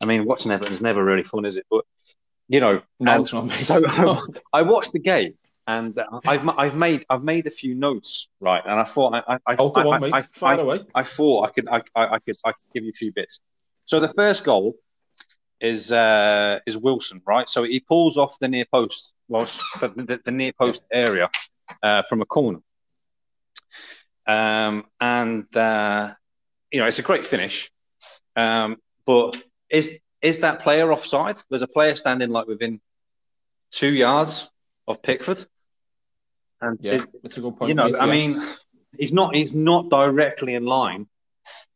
I 0.02 0.06
mean, 0.06 0.26
watching 0.26 0.52
Everton 0.52 0.74
is 0.74 0.82
never 0.82 1.04
really 1.04 1.24
fun, 1.24 1.46
is 1.46 1.56
it? 1.56 1.66
But 1.70 1.86
you 2.48 2.60
know, 2.60 2.82
no. 3.00 3.24
So 3.24 3.48
I, 3.50 4.22
I 4.54 4.62
watched 4.64 4.92
the 4.92 5.00
game, 5.00 5.36
and 5.68 5.98
uh, 5.98 6.20
I've 6.26 6.48
I've 6.50 6.76
made 6.76 7.06
I've 7.10 7.24
made 7.24 7.48
a 7.48 7.52
few 7.52 7.76
notes, 7.76 8.28
right? 8.40 8.62
And 8.66 8.80
I 8.80 8.84
thought 8.84 9.14
I 9.16 9.38
I 9.48 9.56
oh, 9.58 9.72
I, 9.72 9.84
on. 9.84 10.04
I, 10.14 10.18
I. 10.18 10.80
I 10.96 11.04
thought 11.04 11.46
I 11.46 11.50
could 11.52 11.68
I, 11.70 11.82
I 11.96 12.20
could 12.20 12.36
I 12.46 12.52
could 12.52 12.74
give 12.74 12.84
you 12.84 12.90
a 12.90 12.98
few 12.98 13.14
bits. 13.14 13.40
So 13.86 14.00
the 14.00 14.10
first 14.10 14.44
goal 14.44 14.76
is 15.60 15.92
uh, 15.92 16.60
is 16.68 16.78
Wilson, 16.78 17.22
right? 17.26 17.48
So 17.48 17.64
he 17.64 17.80
pulls 17.80 18.18
off 18.18 18.38
the 18.40 18.48
near 18.48 18.66
post, 18.72 19.14
well, 19.28 19.46
the, 19.80 19.88
the, 19.96 20.20
the 20.26 20.32
near 20.32 20.52
post 20.54 20.84
area 20.92 21.30
uh, 21.82 22.04
from 22.04 22.22
a 22.22 22.26
corner, 22.26 22.60
um, 24.28 24.86
and 25.00 25.56
uh, 25.56 26.14
you 26.72 26.80
know 26.82 26.86
it's 26.86 27.00
a 27.00 27.04
great 27.04 27.26
finish. 27.26 27.72
Um, 28.36 28.78
but 29.06 29.42
is 29.70 30.00
is 30.22 30.40
that 30.40 30.60
player 30.60 30.92
offside? 30.92 31.38
There's 31.50 31.62
a 31.62 31.68
player 31.68 31.96
standing 31.96 32.30
like 32.30 32.48
within 32.48 32.82
two 33.72 33.94
yards 33.94 34.50
of 34.88 35.02
Pickford. 35.02 35.46
And 36.64 36.80
yeah, 36.82 37.04
it's 37.24 37.38
a 37.38 37.42
good 37.42 37.58
point. 37.58 37.70
You 37.70 37.76
know, 37.76 37.90
I 38.00 38.06
mean, 38.06 38.42
he's 38.98 39.12
not 39.12 39.36
he's 39.36 39.54
not 39.54 39.90
directly 39.90 40.56
in 40.56 40.66
line, 40.66 41.08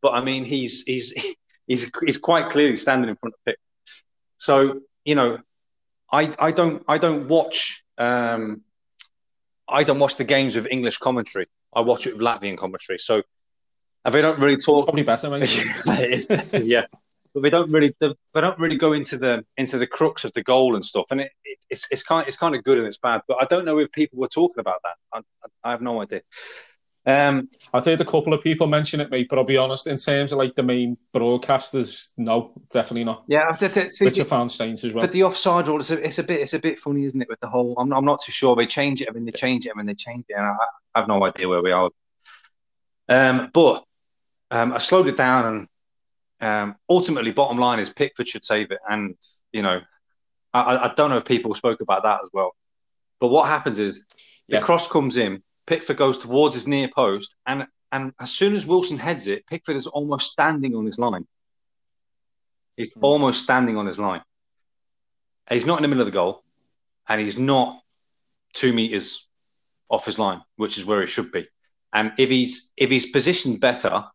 but 0.02 0.14
I 0.14 0.24
mean 0.24 0.46
he's 0.46 0.84
he's 0.84 1.14
he's 1.68 1.92
he's 2.06 2.18
quite 2.18 2.50
clearly 2.50 2.78
standing 2.78 3.10
in 3.10 3.18
front 3.18 3.34
of 3.36 3.46
Pickford. 3.46 3.62
So 4.38 4.82
you 5.04 5.16
know, 5.16 5.40
I 6.12 6.34
I 6.40 6.52
don't 6.52 6.84
I 6.88 6.98
don't 6.98 7.28
watch 7.28 7.84
um 7.98 8.62
I 9.68 9.84
don't 9.84 10.00
watch 10.00 10.16
the 10.16 10.24
games 10.24 10.56
with 10.56 10.68
English 10.72 11.00
commentary. 11.00 11.48
I 11.76 11.82
watch 11.82 12.08
it 12.08 12.14
with 12.14 12.22
Latvian 12.22 12.58
commentary. 12.58 13.00
So 13.00 13.24
if 14.06 14.14
they 14.14 14.22
don't 14.22 14.40
really 14.40 14.56
talk, 14.56 14.80
it's 14.80 14.86
probably 14.86 15.04
better. 15.04 15.30
Maybe. 15.30 16.66
yeah, 16.66 16.86
but 17.38 17.44
they 17.44 17.52
don't 17.52 17.72
really 17.72 17.96
they, 18.00 18.12
don't 18.34 18.58
really 18.58 18.78
go 18.78 18.94
into 18.94 19.16
the 19.16 19.46
into 19.58 19.78
the 19.78 19.86
crux 19.86 20.26
of 20.26 20.34
the 20.34 20.42
goal 20.42 20.74
and 20.74 20.84
stuff. 20.84 21.06
And 21.12 21.22
it, 21.22 21.32
it, 21.46 21.60
it's 21.70 21.88
it's 21.92 22.02
kind 22.02 22.26
it's 22.26 22.36
kind 22.36 22.56
of 22.56 22.64
good 22.64 22.80
and 22.80 22.88
it's 22.88 22.98
bad. 22.98 23.22
But 23.28 23.38
I 23.40 23.46
don't 23.46 23.64
know 23.64 23.78
if 23.78 23.92
people 23.92 24.18
were 24.18 24.28
talking 24.28 24.60
about 24.60 24.82
that. 24.84 24.96
I, 25.14 25.22
I 25.64 25.72
have 25.72 25.82
no 25.82 26.02
idea. 26.02 26.22
Um, 27.06 27.48
I've 27.74 27.86
heard 27.86 28.02
a 28.02 28.06
couple 28.06 28.34
of 28.34 28.44
people 28.44 28.66
mention 28.66 29.00
it, 29.00 29.12
mate, 29.12 29.28
but 29.30 29.38
I'll 29.38 29.46
be 29.46 29.56
honest, 29.56 29.86
in 29.86 29.98
terms 29.98 30.32
of 30.34 30.40
like 30.40 30.56
the 30.56 30.64
main 30.64 30.98
broadcasters, 31.16 32.10
no, 32.18 32.52
definitely 32.70 33.06
not. 33.06 33.24
Yeah, 33.28 33.56
see, 33.56 34.04
which 34.04 34.20
I 34.20 34.24
found 34.24 34.52
strange 34.52 34.84
as 34.84 34.94
well. 34.94 35.04
But 35.04 35.14
the 35.14 35.24
offside 35.24 35.70
rule 35.70 35.80
is 35.80 35.92
a, 35.92 36.04
it's 36.04 36.20
a 36.20 36.24
bit 36.24 36.42
it's 36.42 36.54
a 36.56 36.60
bit 36.60 36.80
funny, 36.80 37.06
isn't 37.06 37.22
it? 37.22 37.30
With 37.30 37.40
the 37.40 37.48
whole, 37.48 37.76
I'm, 37.78 37.94
I'm 37.94 38.04
not 38.04 38.22
too 38.22 38.34
sure. 38.34 38.56
They 38.56 38.66
change 38.66 39.02
it, 39.02 39.08
I 39.10 39.14
mean, 39.14 39.26
they 39.26 39.32
change 39.32 39.68
it, 39.68 39.72
I 39.74 39.78
mean, 39.78 39.86
they 39.86 39.94
change 39.94 40.26
it, 40.28 40.34
and 40.34 40.46
I, 40.46 40.56
I 40.96 41.00
have 41.00 41.08
no 41.08 41.24
idea 41.24 41.48
where 41.48 41.62
we 41.62 41.72
are. 41.72 41.90
Um, 43.08 43.52
but 43.54 43.86
um, 44.52 44.74
I 44.74 44.78
slowed 44.80 45.08
it 45.08 45.18
down 45.18 45.46
and 45.46 45.68
um, 46.40 46.76
ultimately, 46.90 47.32
bottom 47.32 47.58
line 47.58 47.80
is 47.80 47.90
Pickford 47.90 48.28
should 48.28 48.46
save 48.46 48.72
it, 48.72 48.80
and 48.88 49.16
you 49.52 49.62
know, 49.62 49.82
I, 50.54 50.78
I, 50.78 50.94
don't 50.96 51.10
know 51.10 51.18
if 51.18 51.26
people 51.26 51.54
spoke 51.56 51.82
about 51.82 52.04
that 52.04 52.20
as 52.22 52.30
well. 52.32 52.56
But 53.20 53.30
what 53.30 53.48
happens 53.48 53.80
is 53.80 54.06
the 54.48 54.58
yeah. 54.58 54.62
cross 54.62 54.88
comes 54.88 55.18
in, 55.18 55.42
Pickford 55.66 55.98
goes 55.98 56.18
towards 56.20 56.54
his 56.54 56.68
near 56.68 56.90
post, 56.94 57.36
and 57.46 57.66
and 57.92 58.14
as 58.20 58.32
soon 58.32 58.56
as 58.56 58.68
Wilson 58.68 58.98
heads 58.98 59.28
it, 59.28 59.48
Pickford 59.48 59.76
is 59.76 59.88
almost 59.88 60.32
standing 60.32 60.76
on 60.76 60.86
his 60.86 61.00
line. 61.00 61.26
He's 62.76 62.94
mm. 62.94 63.02
almost 63.02 63.42
standing 63.42 63.78
on 63.78 63.88
his 63.88 63.98
line. 63.98 64.22
He's 65.50 65.66
not 65.66 65.80
in 65.80 65.82
the 65.82 65.88
middle 65.88 66.02
of 66.02 66.08
the 66.08 66.12
goal, 66.12 66.44
and 67.08 67.20
he's 67.20 67.40
not 67.40 67.82
two 68.54 68.74
meters 68.74 69.26
off 69.90 70.06
his 70.06 70.20
line, 70.20 70.42
which 70.58 70.78
is 70.78 70.86
where 70.86 71.02
he 71.02 71.08
should 71.08 71.32
be. 71.32 71.48
And 71.92 72.12
if 72.20 72.30
he's 72.30 72.72
if 72.78 72.92
he's 72.92 73.10
positioned 73.10 73.60
better, 73.60 74.06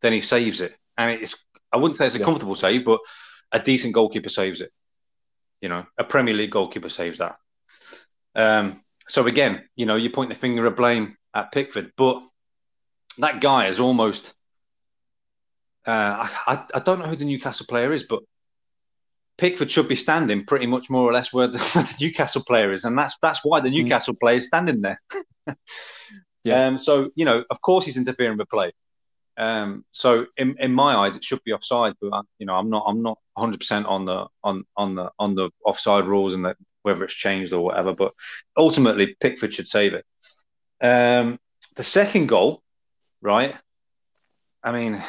then 0.00 0.12
he 0.12 0.20
saves 0.20 0.60
it 0.60 0.76
and 1.00 1.22
it's 1.22 1.34
I 1.72 1.76
wouldn't 1.76 1.96
say 1.96 2.06
it's 2.06 2.14
a 2.14 2.18
yeah. 2.18 2.24
comfortable 2.24 2.54
save, 2.54 2.84
but 2.84 3.00
a 3.52 3.58
decent 3.58 3.94
goalkeeper 3.94 4.28
saves 4.28 4.60
it. 4.60 4.70
You 5.60 5.68
know, 5.68 5.86
a 5.98 6.04
Premier 6.04 6.34
League 6.34 6.50
goalkeeper 6.50 6.88
saves 6.88 7.18
that. 7.18 7.36
Um, 8.34 8.82
so 9.08 9.26
again, 9.26 9.64
you 9.76 9.86
know, 9.86 9.96
you 9.96 10.10
point 10.10 10.30
the 10.30 10.36
finger 10.36 10.64
of 10.66 10.76
blame 10.76 11.16
at 11.34 11.52
Pickford, 11.52 11.92
but 11.96 12.22
that 13.18 13.40
guy 13.40 13.66
is 13.66 13.80
almost. 13.80 14.34
Uh, 15.86 16.28
I, 16.46 16.64
I 16.74 16.78
don't 16.80 16.98
know 16.98 17.06
who 17.06 17.16
the 17.16 17.24
Newcastle 17.24 17.66
player 17.66 17.92
is, 17.92 18.02
but 18.02 18.20
Pickford 19.38 19.70
should 19.70 19.88
be 19.88 19.96
standing 19.96 20.44
pretty 20.44 20.66
much 20.66 20.90
more 20.90 21.08
or 21.08 21.12
less 21.12 21.32
where 21.32 21.46
the, 21.46 21.58
where 21.72 21.84
the 21.84 21.96
Newcastle 22.00 22.44
player 22.44 22.72
is, 22.72 22.84
and 22.84 22.98
that's 22.98 23.16
that's 23.22 23.44
why 23.44 23.60
the 23.60 23.70
mm. 23.70 23.82
Newcastle 23.82 24.14
mm. 24.14 24.20
player 24.20 24.38
is 24.38 24.46
standing 24.46 24.82
there. 24.82 25.00
yeah. 26.44 26.66
Um, 26.66 26.78
so 26.78 27.10
you 27.14 27.24
know, 27.24 27.44
of 27.50 27.60
course, 27.62 27.84
he's 27.86 27.96
interfering 27.96 28.36
with 28.36 28.48
play. 28.48 28.72
Um, 29.40 29.86
so 29.92 30.26
in, 30.36 30.54
in 30.58 30.74
my 30.74 30.94
eyes, 30.94 31.16
it 31.16 31.24
should 31.24 31.42
be 31.44 31.54
offside, 31.54 31.94
but 31.98 32.08
uh, 32.12 32.22
you 32.38 32.44
know, 32.44 32.56
I'm 32.56 32.68
not 32.68 32.84
I'm 32.86 33.00
not 33.00 33.18
100 33.34 33.58
percent 33.58 33.86
on 33.86 34.04
the 34.04 34.26
on 34.44 34.64
on 34.76 34.94
the 34.94 35.10
on 35.18 35.34
the 35.34 35.48
offside 35.64 36.04
rules 36.04 36.34
and 36.34 36.44
that 36.44 36.58
whether 36.82 37.02
it's 37.04 37.14
changed 37.14 37.54
or 37.54 37.64
whatever. 37.64 37.94
But 37.94 38.12
ultimately, 38.54 39.16
Pickford 39.18 39.54
should 39.54 39.66
save 39.66 39.94
it. 39.94 40.04
Um, 40.82 41.38
the 41.76 41.82
second 41.82 42.26
goal, 42.26 42.62
right? 43.22 43.56
I 44.62 44.72
mean, 44.72 45.02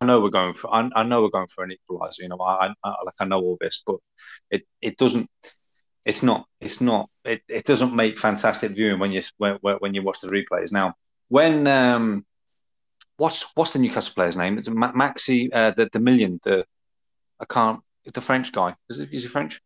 I 0.00 0.06
know 0.06 0.20
we're 0.20 0.30
going 0.30 0.54
for 0.54 0.74
I, 0.74 0.90
I 0.96 1.04
know 1.04 1.22
we're 1.22 1.28
going 1.28 1.46
for 1.46 1.62
an 1.62 1.70
equaliser. 1.70 2.18
You 2.22 2.30
know, 2.30 2.40
I, 2.40 2.74
I 2.82 2.88
like 3.04 3.14
I 3.20 3.24
know 3.24 3.38
all 3.40 3.56
this, 3.60 3.84
but 3.86 3.98
it 4.50 4.64
it 4.80 4.96
doesn't. 4.96 5.30
It's 6.04 6.24
not. 6.24 6.44
It's 6.60 6.80
not. 6.80 7.08
It, 7.24 7.42
it 7.48 7.64
doesn't 7.64 7.94
make 7.94 8.18
fantastic 8.18 8.72
viewing 8.72 8.98
when 8.98 9.12
you 9.12 9.22
when, 9.36 9.58
when 9.60 9.94
you 9.94 10.02
watch 10.02 10.22
the 10.22 10.28
replays. 10.28 10.72
Now, 10.72 10.94
when 11.28 11.68
um, 11.68 12.24
what's 13.18 13.44
what's 13.54 13.72
the 13.72 13.78
Newcastle 13.78 14.14
player's 14.14 14.36
name? 14.36 14.56
It's 14.56 14.68
Maxi, 14.68 15.50
uh, 15.52 15.72
the 15.72 15.90
the 15.92 16.00
million. 16.00 16.40
The 16.42 16.64
I 17.38 17.44
can't. 17.44 17.80
The 18.10 18.22
French 18.22 18.52
guy 18.52 18.74
is 18.88 19.00
it? 19.00 19.10
Is 19.12 19.22
he 19.22 19.28
French? 19.28 19.60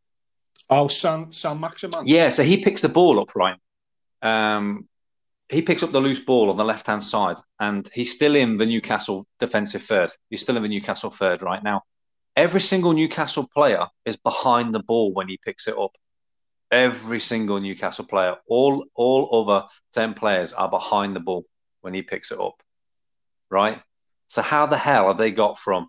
Oh, 0.68 0.88
Saint 0.88 1.32
Saint-Maximin. 1.32 2.07
Yeah, 2.07 2.30
so 2.30 2.42
he 2.42 2.64
picks 2.64 2.82
the 2.82 2.88
ball 2.88 3.20
up 3.20 3.36
right. 3.36 3.57
Um, 4.20 4.88
he 5.48 5.62
picks 5.62 5.82
up 5.82 5.92
the 5.92 6.00
loose 6.00 6.20
ball 6.20 6.50
on 6.50 6.57
the 6.57 6.64
left 6.64 6.88
hand 6.88 7.05
side, 7.05 7.36
and 7.61 7.88
he's 7.92 8.12
still 8.12 8.34
in 8.34 8.57
the 8.57 8.66
Newcastle 8.66 9.26
defensive 9.38 9.82
third. 9.82 10.11
He's 10.28 10.42
still 10.42 10.57
in 10.57 10.62
the 10.62 10.68
Newcastle 10.68 11.11
third 11.11 11.42
right 11.42 11.62
now. 11.62 11.82
Every 12.34 12.61
single 12.61 12.94
Newcastle 12.94 13.48
player 13.55 13.86
is 14.07 14.16
behind 14.16 14.74
the 14.74 14.82
ball 14.82 15.12
when 15.12 15.28
he 15.28 15.36
picks 15.36 15.68
it 15.68 15.76
up. 15.78 15.92
Every 16.70 17.20
single 17.20 17.61
Newcastle 17.61 18.07
player, 18.07 18.36
all 18.48 18.86
all 18.94 19.28
other 19.42 19.68
ten 19.92 20.14
players 20.14 20.53
are 20.55 20.70
behind 20.70 21.14
the 21.14 21.20
ball 21.20 21.44
when 21.82 21.92
he 21.94 22.03
picks 22.03 22.32
it 22.32 22.40
up 22.40 22.62
right? 23.53 23.80
So 24.28 24.42
how 24.42 24.66
the 24.66 24.78
hell 24.78 25.09
have 25.09 25.18
they 25.18 25.30
got 25.30 25.59
from 25.59 25.88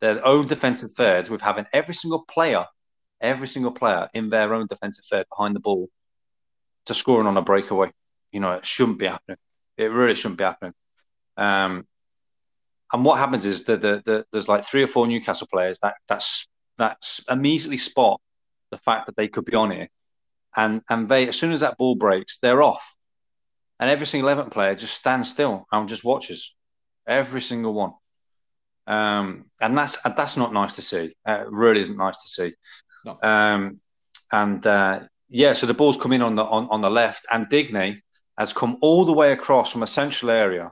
their 0.00 0.26
own 0.26 0.48
defensive 0.48 0.90
thirds 0.92 1.30
with 1.30 1.40
having 1.40 1.64
every 1.72 1.94
single 1.94 2.24
player, 2.28 2.66
every 3.20 3.48
single 3.48 3.72
player 3.72 4.08
in 4.12 4.28
their 4.28 4.52
own 4.52 4.66
defensive 4.66 5.04
third 5.06 5.26
behind 5.30 5.54
the 5.54 5.60
ball 5.60 5.88
to 6.86 6.94
scoring 6.94 7.26
on 7.26 7.36
a 7.36 7.42
breakaway? 7.42 7.92
You 8.32 8.40
know, 8.40 8.52
it 8.52 8.66
shouldn't 8.66 8.98
be 8.98 9.06
happening. 9.06 9.38
It 9.76 9.92
really 9.92 10.16
shouldn't 10.16 10.38
be 10.38 10.44
happening. 10.44 10.74
Um, 11.36 11.86
and 12.92 13.04
what 13.04 13.18
happens 13.18 13.46
is 13.46 13.64
that 13.64 13.80
the, 13.80 14.02
the, 14.04 14.24
there's 14.30 14.48
like 14.48 14.64
three 14.64 14.82
or 14.82 14.86
four 14.88 15.06
Newcastle 15.06 15.48
players 15.50 15.78
that 15.80 15.94
that's 16.08 16.46
that's 16.76 17.20
immediately 17.30 17.78
spot 17.78 18.20
the 18.70 18.78
fact 18.78 19.06
that 19.06 19.16
they 19.16 19.28
could 19.28 19.44
be 19.44 19.54
on 19.54 19.70
here, 19.70 19.88
and 20.56 20.82
and 20.88 21.08
they 21.08 21.28
as 21.28 21.36
soon 21.36 21.52
as 21.52 21.60
that 21.60 21.78
ball 21.78 21.94
breaks, 21.94 22.38
they're 22.38 22.62
off, 22.62 22.94
and 23.80 23.90
every 23.90 24.06
single 24.06 24.28
Everton 24.28 24.50
player 24.50 24.74
just 24.74 24.94
stands 24.94 25.30
still 25.30 25.66
and 25.72 25.88
just 25.88 26.04
watches 26.04 26.54
every 27.06 27.40
single 27.40 27.74
one. 27.74 27.92
Um, 28.86 29.46
and 29.60 29.76
that's 29.76 30.00
that's 30.02 30.36
not 30.36 30.52
nice 30.52 30.76
to 30.76 30.82
see. 30.82 31.14
Uh, 31.26 31.44
really 31.48 31.80
isn't 31.80 31.96
nice 31.96 32.22
to 32.22 32.28
see. 32.28 32.54
No. 33.04 33.18
Um, 33.22 33.80
and 34.30 34.66
uh, 34.66 35.00
yeah, 35.28 35.54
so 35.54 35.66
the 35.66 35.74
ball's 35.74 36.00
come 36.00 36.12
in 36.12 36.22
on 36.22 36.34
the 36.34 36.44
on, 36.44 36.68
on 36.70 36.80
the 36.80 36.90
left, 36.90 37.26
and 37.32 37.48
Digne 37.48 38.02
has 38.36 38.52
come 38.52 38.78
all 38.82 39.04
the 39.04 39.12
way 39.12 39.32
across 39.32 39.72
from 39.72 39.82
a 39.82 39.86
central 39.86 40.30
area 40.30 40.70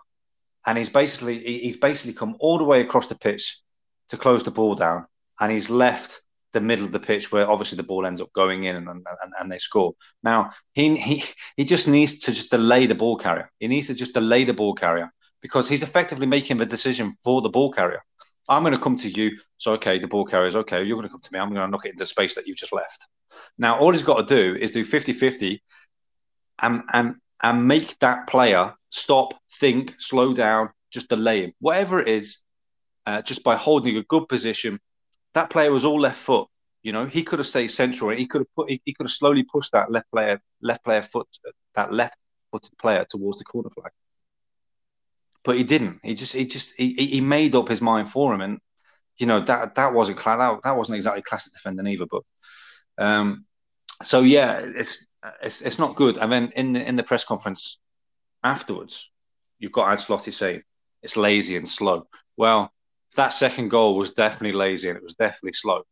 and 0.67 0.79
he's 0.79 0.89
basically 0.89 1.39
he's 1.39 1.77
basically 1.77 2.13
come 2.13 2.37
all 2.39 2.59
the 2.59 2.65
way 2.65 2.81
across 2.81 3.09
the 3.09 3.19
pitch 3.19 3.61
to 4.09 4.17
close 4.17 4.45
the 4.45 4.51
ball 4.51 4.75
down, 4.75 5.07
and 5.41 5.51
he's 5.51 5.71
left 5.71 6.21
the 6.53 6.61
middle 6.61 6.85
of 6.85 6.93
the 6.93 7.01
pitch 7.01 7.33
where 7.33 7.51
obviously 7.51 7.77
the 7.77 7.83
ball 7.83 8.05
ends 8.05 8.21
up 8.21 8.31
going 8.35 8.65
in 8.65 8.77
and, 8.77 8.87
and, 8.87 9.07
and 9.41 9.51
they 9.51 9.57
score. 9.57 9.95
Now 10.23 10.51
he, 10.75 10.95
he 10.97 11.25
he 11.57 11.65
just 11.65 11.89
needs 11.89 12.21
to 12.21 12.33
just 12.33 12.51
delay 12.51 12.87
the 12.87 12.95
ball 12.95 13.17
carrier. 13.17 13.51
He 13.59 13.69
needs 13.69 13.87
to 13.89 13.95
just 13.95 14.15
delay 14.15 14.45
the 14.45 14.55
ball 14.55 14.75
carrier 14.75 15.11
because 15.43 15.69
he's 15.69 15.83
effectively 15.83 16.27
making 16.27 16.57
the 16.57 16.67
decision 16.67 17.17
for 17.23 17.43
the 17.43 17.51
ball 17.51 17.71
carrier. 17.71 18.03
I'm 18.49 18.63
going 18.63 18.75
to 18.75 18.81
come 18.81 18.97
to 18.97 19.11
you. 19.11 19.39
So 19.59 19.73
okay, 19.75 19.99
the 19.99 20.09
ball 20.09 20.25
carrier 20.25 20.47
is 20.47 20.57
okay. 20.57 20.83
You're 20.83 20.97
going 20.97 21.09
to 21.09 21.13
come 21.13 21.21
to 21.21 21.33
me. 21.33 21.39
I'm 21.39 21.53
going 21.53 21.67
to 21.67 21.71
knock 21.71 21.85
it 21.85 21.93
into 21.93 22.07
space 22.07 22.35
that 22.37 22.47
you've 22.47 22.57
just 22.57 22.73
left. 22.73 23.07
Now 23.59 23.79
all 23.79 23.93
he's 23.93 24.03
got 24.03 24.27
to 24.27 24.35
do 24.35 24.57
is 24.59 24.71
do 24.71 24.85
50-50 24.85 25.61
and 26.61 26.83
and 26.93 27.17
and 27.43 27.67
make 27.67 27.99
that 27.99 28.29
player 28.29 28.75
stop, 28.91 29.35
think, 29.51 29.95
slow 29.99 30.33
down, 30.33 30.71
just 30.93 31.09
delay 31.09 31.43
him. 31.43 31.53
Whatever 31.59 32.01
it 32.01 32.09
is, 32.09 32.43
uh, 33.07 33.21
just 33.23 33.43
by 33.43 33.57
holding 33.57 33.97
a 33.97 34.03
good 34.05 34.29
position, 34.29 34.79
that 35.35 35.51
player 35.51 35.73
was 35.73 35.85
all 35.85 36.01
left 36.01 36.19
foot. 36.19 36.47
You 36.83 36.93
know, 36.93 37.07
he 37.07 37.25
could 37.25 37.39
have 37.39 37.49
stayed 37.49 37.69
central. 37.69 38.11
He 38.11 38.27
could 38.27 38.43
have 38.43 38.55
put. 38.55 38.71
He, 38.71 38.83
he 38.85 38.93
could 38.93 39.07
have 39.07 39.13
slowly 39.13 39.45
pushed 39.45 39.73
that 39.73 39.91
left 39.91 40.11
player, 40.11 40.41
left 40.61 40.85
player 40.85 41.03
foot, 41.03 41.27
that 41.75 41.93
left 41.93 42.17
footed 42.51 42.77
player 42.79 43.07
towards 43.09 43.39
the 43.39 43.45
corner 43.45 43.71
flag. 43.71 43.93
But 45.45 45.57
he 45.57 45.65
didn't. 45.65 46.01
He 46.03 46.15
just, 46.15 46.33
he 46.33 46.47
just, 46.47 46.75
he, 46.77 46.95
he 46.95 47.21
made 47.21 47.55
up 47.55 47.69
his 47.69 47.81
mind 47.81 48.11
for 48.11 48.33
him, 48.33 48.41
and 48.41 48.59
you 49.19 49.27
know 49.27 49.41
that 49.41 49.75
that 49.75 49.93
wasn't 49.93 50.23
that, 50.25 50.63
that 50.63 50.77
wasn't 50.77 50.97
exactly 50.97 51.23
classic 51.23 51.53
defending 51.53 51.87
either. 51.87 52.07
But 52.11 52.23
um, 52.99 53.45
so 54.03 54.21
yeah, 54.21 54.59
it's 54.59 55.07
it's 55.43 55.63
it's 55.63 55.79
not 55.79 55.97
good. 55.97 56.19
And 56.19 56.33
then 56.33 56.53
in 56.57 56.73
the 56.73 56.89
in 56.89 56.97
the 56.97 57.03
press 57.03 57.25
conference 57.25 57.79
afterwards, 58.43 59.11
you've 59.59 59.73
got 59.73 59.97
Ancelotti 59.97 60.33
saying 60.33 60.63
it's 61.03 61.17
lazy 61.17 61.57
and 61.57 61.69
slow. 61.69 62.07
Well, 62.37 62.73
that 63.17 63.29
second 63.29 63.69
goal 63.69 63.97
was 63.97 64.13
definitely 64.13 64.53
lazy 64.53 64.89
and 64.89 64.97
it 64.97 65.05
was 65.05 65.15
definitely 65.15 65.53
slow. 65.53 65.83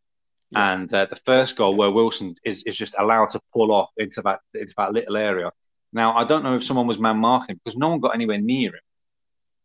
Yeah. 0.51 0.72
And 0.72 0.92
uh, 0.92 1.07
the 1.07 1.20
first 1.26 1.57
goal 1.57 1.76
where 1.76 1.90
Wilson 1.90 2.34
is, 2.44 2.64
is 2.64 2.76
just 2.76 2.94
allowed 2.98 3.30
to 3.30 3.40
pull 3.53 3.72
off 3.72 3.90
into 3.96 4.22
that 4.22 4.40
into 4.55 4.74
that 4.76 4.92
little 4.92 5.16
area. 5.16 5.51
Now 5.92 6.16
I 6.16 6.24
don't 6.24 6.42
know 6.42 6.57
if 6.57 6.64
someone 6.64 6.86
was 6.86 6.98
man 6.98 7.18
marking 7.18 7.57
because 7.57 7.78
no 7.78 7.88
one 7.90 8.01
got 8.01 8.14
anywhere 8.14 8.38
near 8.38 8.70
him. 8.70 8.80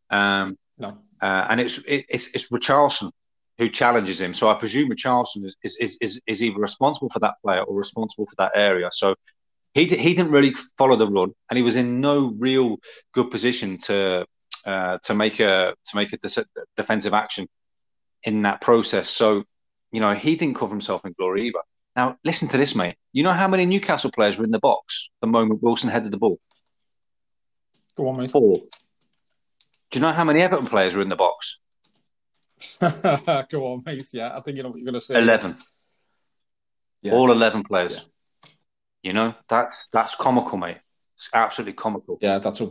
Um, 0.10 0.58
no, 0.78 0.98
uh, 1.22 1.48
and 1.50 1.62
it's 1.62 1.78
it, 1.80 2.06
it's 2.10 2.34
it's 2.36 2.50
Richarlison 2.50 3.12
who 3.58 3.70
challenges 3.70 4.20
him. 4.20 4.34
So 4.34 4.50
I 4.50 4.56
presume 4.56 4.90
Richarlison 4.90 5.46
is, 5.46 5.56
is 5.64 5.98
is 6.02 6.22
is 6.28 6.44
either 6.44 6.60
responsible 6.60 7.10
for 7.10 7.20
that 7.20 7.36
player 7.44 7.62
or 7.62 7.76
responsible 7.76 8.26
for 8.26 8.36
that 8.38 8.52
area. 8.56 8.90
So 8.92 9.16
he 9.74 9.86
he 9.86 10.14
didn't 10.14 10.32
really 10.32 10.52
follow 10.78 10.96
the 10.96 11.10
run, 11.10 11.32
and 11.50 11.58
he 11.58 11.64
was 11.64 11.76
in 11.76 12.02
no 12.02 12.34
real 12.38 12.78
good 13.14 13.32
position 13.32 13.78
to 13.80 14.26
uh, 14.66 14.98
to 15.04 15.14
make 15.14 15.40
a 15.40 15.76
to 15.86 15.96
make 15.96 16.14
a 16.14 16.18
de- 16.18 16.46
defensive 16.76 17.14
action 17.14 17.48
in 18.24 18.42
that 18.42 18.62
process. 18.62 19.10
So, 19.10 19.44
you 19.92 20.00
know, 20.00 20.14
he 20.14 20.36
didn't 20.36 20.56
cover 20.56 20.72
himself 20.74 21.06
in 21.06 21.14
glory 21.18 21.48
either. 21.48 21.60
Now, 21.96 22.18
listen 22.24 22.50
to 22.50 22.58
this, 22.58 22.76
mate. 22.76 22.96
You 23.14 23.24
know 23.24 23.32
how 23.32 23.48
many 23.48 23.66
Newcastle 23.66 24.12
players 24.12 24.38
were 24.38 24.44
in 24.44 24.52
the 24.52 24.60
box 24.60 25.10
the 25.22 25.28
moment 25.28 25.64
Wilson 25.64 25.90
headed 25.90 26.12
the 26.12 26.18
ball? 26.18 26.40
Go 27.96 28.10
on, 28.10 28.18
mate. 28.18 28.32
Four. 28.32 28.64
Do 29.92 30.00
you 30.00 30.02
know 30.02 30.12
how 30.12 30.24
many 30.24 30.42
Everton 30.42 30.68
players 30.68 30.94
were 30.94 31.02
in 31.02 31.10
the 31.10 31.16
box? 31.16 31.60
Go 32.80 33.66
on, 33.66 33.82
mate. 33.86 34.06
Yeah, 34.14 34.34
I 34.36 34.42
think 34.42 34.58
you 34.58 34.64
know 34.64 34.70
what 34.70 34.78
you're 34.78 34.86
going 34.86 34.94
to 34.94 35.00
say. 35.00 35.22
Eleven. 35.22 35.56
Yeah. 37.02 37.14
All 37.14 37.32
eleven 37.32 37.64
players. 37.64 37.96
Yeah. 37.96 38.02
You 39.04 39.14
know 39.14 39.36
that's 39.48 39.88
that's 39.94 40.16
comical, 40.16 40.58
mate. 40.58 40.80
It's 41.16 41.30
absolutely 41.34 41.74
comical. 41.74 42.18
Yeah, 42.22 42.40
that's 42.40 42.62
a 42.62 42.70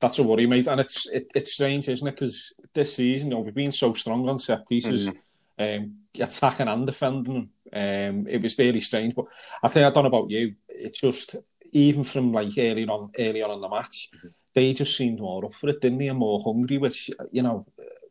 that's 0.00 0.18
a 0.18 0.22
worry, 0.22 0.46
mate. 0.46 0.66
And 0.66 0.80
it's 0.80 1.08
it, 1.08 1.30
it's 1.34 1.54
strange, 1.54 1.88
isn't 1.88 2.06
it? 2.06 2.12
Because 2.12 2.54
this 2.74 2.96
season, 2.96 3.28
you 3.28 3.34
know, 3.34 3.40
we've 3.40 3.54
been 3.54 3.72
so 3.72 3.94
strong 3.94 4.28
on 4.28 4.38
set 4.38 4.68
pieces, 4.68 5.10
mm-hmm. 5.10 5.82
um, 5.84 5.94
attacking 6.20 6.68
and 6.68 6.86
defending. 6.86 7.50
Um, 7.72 8.26
it 8.26 8.42
was 8.42 8.58
really 8.58 8.80
strange. 8.80 9.14
But 9.14 9.26
I 9.62 9.68
think 9.68 9.86
I 9.86 9.90
don't 9.90 10.04
know 10.04 10.18
about 10.18 10.30
you. 10.30 10.54
It's 10.68 11.00
just 11.00 11.36
even 11.72 12.04
from 12.04 12.32
like 12.32 12.52
early 12.58 12.86
on, 12.86 13.10
early 13.18 13.42
on 13.42 13.50
in 13.52 13.60
the 13.60 13.68
match, 13.68 14.10
mm-hmm. 14.14 14.28
They 14.54 14.72
just 14.72 14.96
seemed 14.96 15.20
more 15.20 15.44
up 15.46 15.54
for 15.54 15.68
it, 15.68 15.80
didn't 15.80 15.98
they? 15.98 16.08
And 16.08 16.18
more 16.18 16.40
hungry, 16.40 16.78
which 16.78 17.10
you 17.32 17.42
know. 17.42 17.66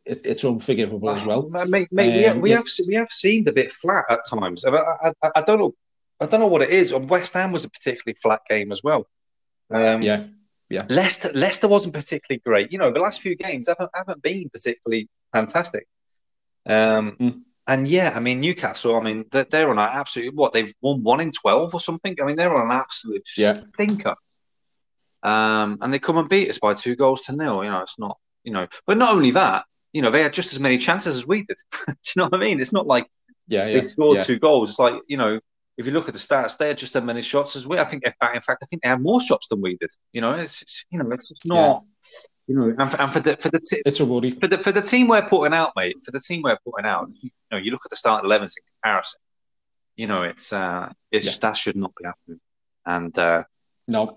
It, 0.06 0.24
it's 0.24 0.42
unforgivable 0.42 1.10
as 1.10 1.22
well. 1.26 1.50
Mate, 1.66 1.88
mate 1.92 2.08
um, 2.08 2.16
we, 2.16 2.22
have, 2.22 2.38
we 2.38 2.50
have 2.52 2.86
we 2.86 2.94
have 2.94 3.10
seemed 3.10 3.46
a 3.46 3.52
bit 3.52 3.70
flat 3.70 4.06
at 4.08 4.20
times. 4.26 4.64
I, 4.64 4.70
I, 4.70 5.12
I, 5.22 5.30
I 5.36 5.42
don't 5.42 5.58
know 5.58 5.74
I 6.20 6.26
don't 6.26 6.40
know 6.40 6.46
what 6.46 6.62
it 6.62 6.70
is. 6.70 6.92
West 6.92 7.34
Ham 7.34 7.52
was 7.52 7.64
a 7.64 7.70
particularly 7.70 8.16
flat 8.20 8.40
game 8.48 8.72
as 8.72 8.82
well. 8.82 9.06
Um, 9.70 10.02
yeah, 10.02 10.24
yeah. 10.68 10.84
Leicester, 10.88 11.30
Leicester 11.32 11.68
wasn't 11.68 11.94
particularly 11.94 12.40
great. 12.44 12.72
You 12.72 12.78
know, 12.78 12.90
the 12.90 13.00
last 13.00 13.20
few 13.20 13.36
games 13.36 13.68
haven't, 13.68 13.90
haven't 13.94 14.22
been 14.22 14.48
particularly 14.50 15.08
fantastic. 15.32 15.86
Um, 16.66 17.16
mm. 17.20 17.40
And 17.66 17.86
yeah, 17.86 18.12
I 18.16 18.20
mean, 18.20 18.40
Newcastle, 18.40 18.96
I 18.96 19.02
mean, 19.02 19.26
they're, 19.30 19.44
they're 19.44 19.70
on 19.70 19.78
an 19.78 19.90
absolute, 19.92 20.34
what, 20.34 20.52
they've 20.52 20.72
won 20.80 21.02
one 21.02 21.20
in 21.20 21.30
12 21.30 21.74
or 21.74 21.80
something? 21.80 22.16
I 22.20 22.24
mean, 22.24 22.36
they're 22.36 22.54
on 22.54 22.70
an 22.70 22.78
absolute 22.78 23.28
yeah. 23.36 23.60
stinker. 23.74 24.16
Um, 25.22 25.78
and 25.80 25.92
they 25.92 25.98
come 25.98 26.18
and 26.18 26.28
beat 26.28 26.50
us 26.50 26.58
by 26.58 26.74
two 26.74 26.96
goals 26.96 27.22
to 27.22 27.36
nil. 27.36 27.64
You 27.64 27.70
know, 27.70 27.80
it's 27.80 27.98
not, 27.98 28.18
you 28.44 28.52
know, 28.52 28.66
but 28.86 28.98
not 28.98 29.12
only 29.12 29.32
that, 29.32 29.64
you 29.92 30.02
know, 30.02 30.10
they 30.10 30.22
had 30.22 30.32
just 30.32 30.52
as 30.52 30.60
many 30.60 30.78
chances 30.78 31.16
as 31.16 31.26
we 31.26 31.44
did. 31.44 31.56
Do 31.86 31.92
you 31.92 31.96
know 32.16 32.24
what 32.24 32.34
I 32.34 32.38
mean? 32.38 32.60
It's 32.60 32.72
not 32.72 32.86
like 32.86 33.06
yeah, 33.48 33.66
yeah 33.66 33.74
they 33.74 33.82
scored 33.82 34.18
yeah. 34.18 34.24
two 34.24 34.38
goals. 34.38 34.70
It's 34.70 34.78
like, 34.78 34.94
you 35.06 35.16
know, 35.16 35.40
if 35.76 35.86
you 35.86 35.92
look 35.92 36.08
at 36.08 36.14
the 36.14 36.20
stats, 36.20 36.58
they 36.58 36.68
had 36.68 36.78
just 36.78 36.94
as 36.96 37.02
many 37.02 37.22
shots 37.22 37.56
as 37.56 37.66
we. 37.66 37.78
I 37.78 37.84
think, 37.84 38.02
they're 38.02 38.34
in 38.34 38.40
fact, 38.40 38.62
I 38.62 38.66
think 38.66 38.82
they 38.82 38.88
had 38.88 39.00
more 39.00 39.20
shots 39.20 39.46
than 39.48 39.60
we 39.60 39.76
did. 39.76 39.90
You 40.12 40.20
know, 40.20 40.32
it's, 40.32 40.60
it's 40.62 40.84
you 40.90 40.98
know, 40.98 41.10
it's 41.10 41.28
just 41.28 41.46
not. 41.46 41.82
Yeah. 41.84 42.18
You 42.48 42.54
know, 42.54 42.74
and 42.78 42.90
for, 42.90 43.00
and 43.00 43.12
for 43.12 43.20
the 43.20 43.36
for 43.36 43.50
the 43.50 43.60
t- 43.60 43.82
it's 43.84 44.00
a 44.00 44.06
worry 44.06 44.30
for 44.30 44.46
the 44.46 44.56
for 44.56 44.72
the 44.72 44.80
team 44.80 45.06
we're 45.06 45.20
putting 45.20 45.52
out, 45.52 45.72
mate. 45.76 45.96
For 46.02 46.12
the 46.12 46.20
team 46.20 46.40
we're 46.42 46.56
putting 46.64 46.86
out, 46.86 47.10
you 47.20 47.30
know, 47.52 47.58
you 47.58 47.70
look 47.70 47.82
at 47.84 47.90
the 47.90 47.96
start 47.96 48.24
11s 48.24 48.54
in 48.56 48.62
comparison. 48.72 49.20
You 49.96 50.06
know, 50.06 50.22
it's 50.22 50.50
uh, 50.50 50.90
it's 51.12 51.26
yeah. 51.26 51.32
that 51.42 51.58
should 51.58 51.76
not 51.76 51.92
be 51.94 52.06
happening. 52.06 52.40
And 52.86 53.18
uh, 53.18 53.44
no, 53.88 54.14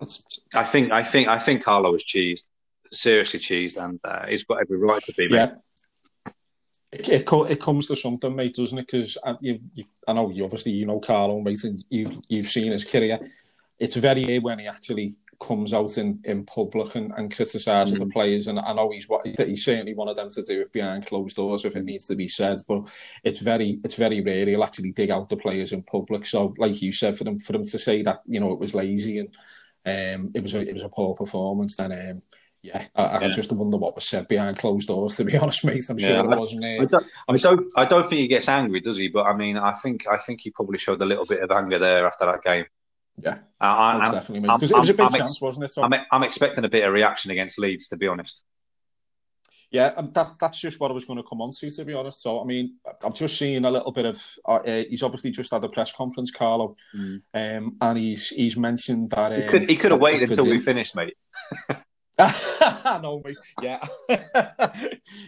I 0.55 0.63
think 0.63 0.91
I 0.91 1.03
think 1.03 1.27
I 1.27 1.39
think 1.39 1.63
Carlo 1.63 1.91
was 1.91 2.03
cheesed, 2.03 2.49
seriously 2.91 3.39
cheesed, 3.39 3.83
and 3.83 3.99
uh, 4.03 4.27
he's 4.27 4.43
got 4.43 4.61
every 4.61 4.77
right 4.77 5.01
to 5.03 5.13
be. 5.13 5.29
Mate. 5.29 5.35
Yeah. 5.35 5.51
It, 6.91 7.07
it, 7.07 7.33
it, 7.49 7.61
comes 7.61 7.87
to 7.87 7.95
something, 7.95 8.35
mate, 8.35 8.55
doesn't 8.55 8.77
it? 8.77 8.85
Because 8.85 9.17
uh, 9.23 9.35
you, 9.39 9.59
you, 9.73 9.85
I 10.05 10.11
know 10.11 10.29
you 10.29 10.43
obviously 10.43 10.73
you 10.73 10.85
know 10.85 10.99
Carlo, 10.99 11.39
mate, 11.39 11.63
and 11.63 11.83
you've 11.89 12.13
you've 12.27 12.47
seen 12.47 12.73
his 12.73 12.83
career. 12.83 13.19
It's 13.79 13.95
very 13.95 14.25
rare 14.25 14.41
when 14.41 14.59
he 14.59 14.67
actually 14.67 15.11
comes 15.41 15.73
out 15.73 15.97
in, 15.97 16.19
in 16.23 16.45
public 16.45 16.95
and, 16.95 17.11
and 17.17 17.35
criticises 17.35 17.93
mm-hmm. 17.95 18.03
the 18.03 18.13
players, 18.13 18.47
and 18.47 18.59
I 18.59 18.73
know 18.73 18.91
he's 18.91 19.09
what 19.09 19.25
he's 19.25 19.65
certainly 19.65 19.93
wanted 19.93 20.17
them 20.17 20.29
to 20.29 20.43
do 20.43 20.61
it 20.61 20.71
behind 20.71 21.07
closed 21.07 21.35
doors 21.35 21.65
if 21.65 21.75
it 21.75 21.83
needs 21.83 22.07
to 22.07 22.15
be 22.15 22.27
said. 22.27 22.59
But 22.67 22.87
it's 23.23 23.39
very 23.39 23.79
it's 23.83 23.95
very 23.95 24.21
rare 24.21 24.45
he'll 24.45 24.63
actually 24.63 24.91
dig 24.91 25.11
out 25.11 25.29
the 25.29 25.37
players 25.37 25.71
in 25.71 25.83
public. 25.83 26.25
So, 26.25 26.53
like 26.57 26.81
you 26.81 26.91
said, 26.91 27.17
for 27.17 27.23
them 27.23 27.39
for 27.39 27.53
them 27.53 27.63
to 27.63 27.79
say 27.79 28.03
that 28.03 28.21
you 28.25 28.39
know 28.39 28.51
it 28.51 28.59
was 28.59 28.75
lazy 28.75 29.19
and 29.19 29.29
um, 29.85 30.31
it 30.33 30.41
was 30.41 30.53
a 30.53 30.61
it 30.61 30.73
was 30.73 30.83
a 30.83 30.89
poor 30.89 31.15
performance, 31.15 31.75
then. 31.75 31.91
Um, 31.91 32.21
yeah, 32.63 32.85
I, 32.95 33.03
I 33.03 33.21
yeah. 33.21 33.29
just 33.29 33.51
wonder 33.51 33.77
what 33.77 33.95
was 33.95 34.07
said 34.07 34.27
behind 34.27 34.57
closed 34.57 34.87
doors. 34.87 35.17
To 35.17 35.23
be 35.23 35.35
honest, 35.39 35.65
mate, 35.65 35.83
I'm 35.89 35.97
sure 35.97 36.11
yeah, 36.11 36.21
it 36.21 36.27
wasn't. 36.27 36.63
Uh, 36.63 36.67
I, 36.67 36.85
don't, 36.85 37.05
I 37.27 37.37
don't, 37.37 37.67
I 37.77 37.85
don't 37.85 38.07
think 38.07 38.21
he 38.21 38.27
gets 38.27 38.47
angry, 38.47 38.81
does 38.81 38.97
he? 38.97 39.07
But 39.07 39.23
I 39.23 39.35
mean, 39.35 39.57
I 39.57 39.71
think, 39.71 40.07
I 40.07 40.17
think 40.17 40.41
he 40.41 40.51
probably 40.51 40.77
showed 40.77 41.01
a 41.01 41.05
little 41.05 41.25
bit 41.25 41.41
of 41.41 41.49
anger 41.49 41.79
there 41.79 42.05
after 42.05 42.25
that 42.25 42.43
game. 42.43 42.65
Yeah, 43.17 43.39
uh, 43.59 43.99
I, 43.99 44.11
definitely, 44.11 44.41
because 44.41 44.71
it 44.71 44.77
was 44.77 44.89
a 44.89 44.93
big 44.93 45.05
I'm 45.05 45.11
chance, 45.11 45.31
ex- 45.31 45.41
wasn't 45.41 45.65
it? 45.65 45.69
So... 45.69 45.83
I'm, 45.83 45.93
I'm 46.11 46.23
expecting 46.23 46.63
a 46.63 46.69
bit 46.69 46.87
of 46.87 46.93
reaction 46.93 47.31
against 47.31 47.59
Leeds, 47.59 47.87
to 47.89 47.97
be 47.97 48.07
honest. 48.07 48.43
Yeah, 49.71 49.93
and 49.95 50.13
that, 50.13 50.33
that's 50.37 50.59
just 50.59 50.81
what 50.81 50.91
I 50.91 50.93
was 50.93 51.05
going 51.05 51.17
to 51.17 51.27
come 51.27 51.41
on 51.41 51.49
to, 51.49 51.71
to 51.71 51.85
be 51.85 51.93
honest. 51.93 52.21
So, 52.21 52.41
I 52.41 52.43
mean, 52.43 52.75
I've 53.05 53.15
just 53.15 53.37
seen 53.37 53.63
a 53.63 53.71
little 53.71 53.93
bit 53.93 54.05
of. 54.05 54.21
Uh, 54.45 54.55
uh, 54.55 54.83
he's 54.89 55.01
obviously 55.01 55.31
just 55.31 55.51
had 55.51 55.63
a 55.63 55.69
press 55.69 55.93
conference, 55.93 56.29
Carlo, 56.29 56.75
mm. 56.93 57.21
um, 57.33 57.77
and 57.79 57.97
he's 57.97 58.27
he's 58.29 58.57
mentioned 58.57 59.11
that. 59.11 59.31
Um, 59.31 59.41
he 59.41 59.47
could, 59.47 59.69
he 59.69 59.75
could 59.77 59.91
have 59.91 60.01
waited 60.01 60.29
until 60.29 60.45
we 60.45 60.59
finished, 60.59 60.93
mate. 60.93 61.13
no, 62.19 63.21
mate. 63.23 63.37
Yeah, 63.61 63.79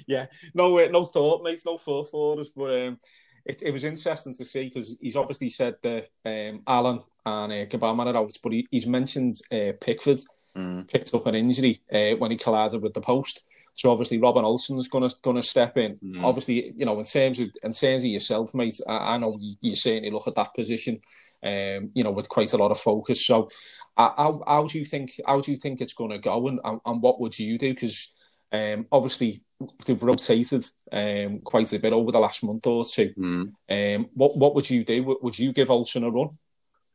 yeah. 0.08 0.26
No, 0.54 0.78
uh, 0.78 0.90
no 0.92 1.06
thought, 1.06 1.42
mate. 1.42 1.60
No 1.66 1.78
thought 1.78 2.10
for 2.12 2.38
us, 2.38 2.50
but 2.50 2.88
um, 2.88 3.00
it, 3.46 3.62
it 3.64 3.72
was 3.72 3.86
interesting 3.86 4.34
to 4.34 4.44
see 4.44 4.66
because 4.66 4.98
he's 5.02 5.16
obviously 5.16 5.50
said 5.50 5.76
that 5.84 6.10
um, 6.26 6.64
Allan 6.68 7.02
and 7.26 7.54
uh, 7.54 7.66
Gbamin 7.66 8.14
are 8.14 8.18
out, 8.18 8.34
but 8.44 8.52
he, 8.52 8.68
he's 8.72 8.88
mentioned 8.88 9.36
uh, 9.54 9.72
Pickford 9.80 10.20
mm. 10.58 10.86
picked 10.92 11.14
up 11.14 11.28
an 11.28 11.36
injury 11.36 11.82
uh, 11.92 12.18
when 12.18 12.32
he 12.32 12.38
collided 12.38 12.82
with 12.82 12.94
the 12.94 13.02
post. 13.02 13.46
So 13.76 13.92
obviously 13.92 14.20
Robin 14.20 14.46
Olsen's 14.46 14.88
gonna 14.88 15.10
gonna 15.22 15.44
step 15.44 15.78
in. 15.78 15.98
Mm. 15.98 16.24
Obviously, 16.24 16.74
you 16.78 16.86
know, 16.86 17.00
in 17.00 17.06
terms 17.06 17.40
of 17.40 17.50
in 17.64 17.72
terms 17.72 18.04
of 18.04 18.10
yourself, 18.10 18.54
mate, 18.54 18.80
I, 18.88 19.16
I 19.16 19.18
know 19.18 19.38
you, 19.40 19.56
you 19.62 19.76
certainly 19.76 20.12
look 20.12 20.28
at 20.28 20.36
that 20.36 20.54
position, 20.54 21.02
um, 21.44 21.90
you 21.94 22.04
know, 22.04 22.12
with 22.12 22.30
quite 22.30 22.54
a 22.54 22.58
lot 22.58 22.72
of 22.72 22.80
focus. 22.80 23.26
So 23.26 23.50
how, 23.98 24.44
how 24.46 24.68
do 24.68 24.80
you 24.80 24.86
think 24.86 25.20
how 25.26 25.42
do 25.42 25.52
you 25.52 25.58
think 25.58 25.82
it's 25.82 25.94
going 25.94 26.12
to 26.12 26.18
go, 26.18 26.48
and, 26.48 26.60
and 26.64 27.02
what 27.02 27.20
would 27.20 27.38
you 27.38 27.58
do? 27.58 27.74
Because 27.74 28.14
um, 28.52 28.86
obviously 28.92 29.42
they've 29.86 30.02
rotated 30.02 30.66
um, 30.92 31.40
quite 31.40 31.72
a 31.74 31.80
bit 31.80 31.94
over 31.94 32.12
the 32.12 32.20
last 32.20 32.44
month 32.44 32.68
or 32.68 32.86
two. 32.86 33.14
Mm. 33.18 33.54
Um, 33.70 34.10
what 34.14 34.38
what 34.38 34.56
would 34.56 34.70
you 34.70 34.84
do? 34.84 35.18
Would 35.22 35.38
you 35.38 35.54
give 35.54 35.70
Olsen 35.70 36.04
a 36.04 36.10
run? 36.10 36.38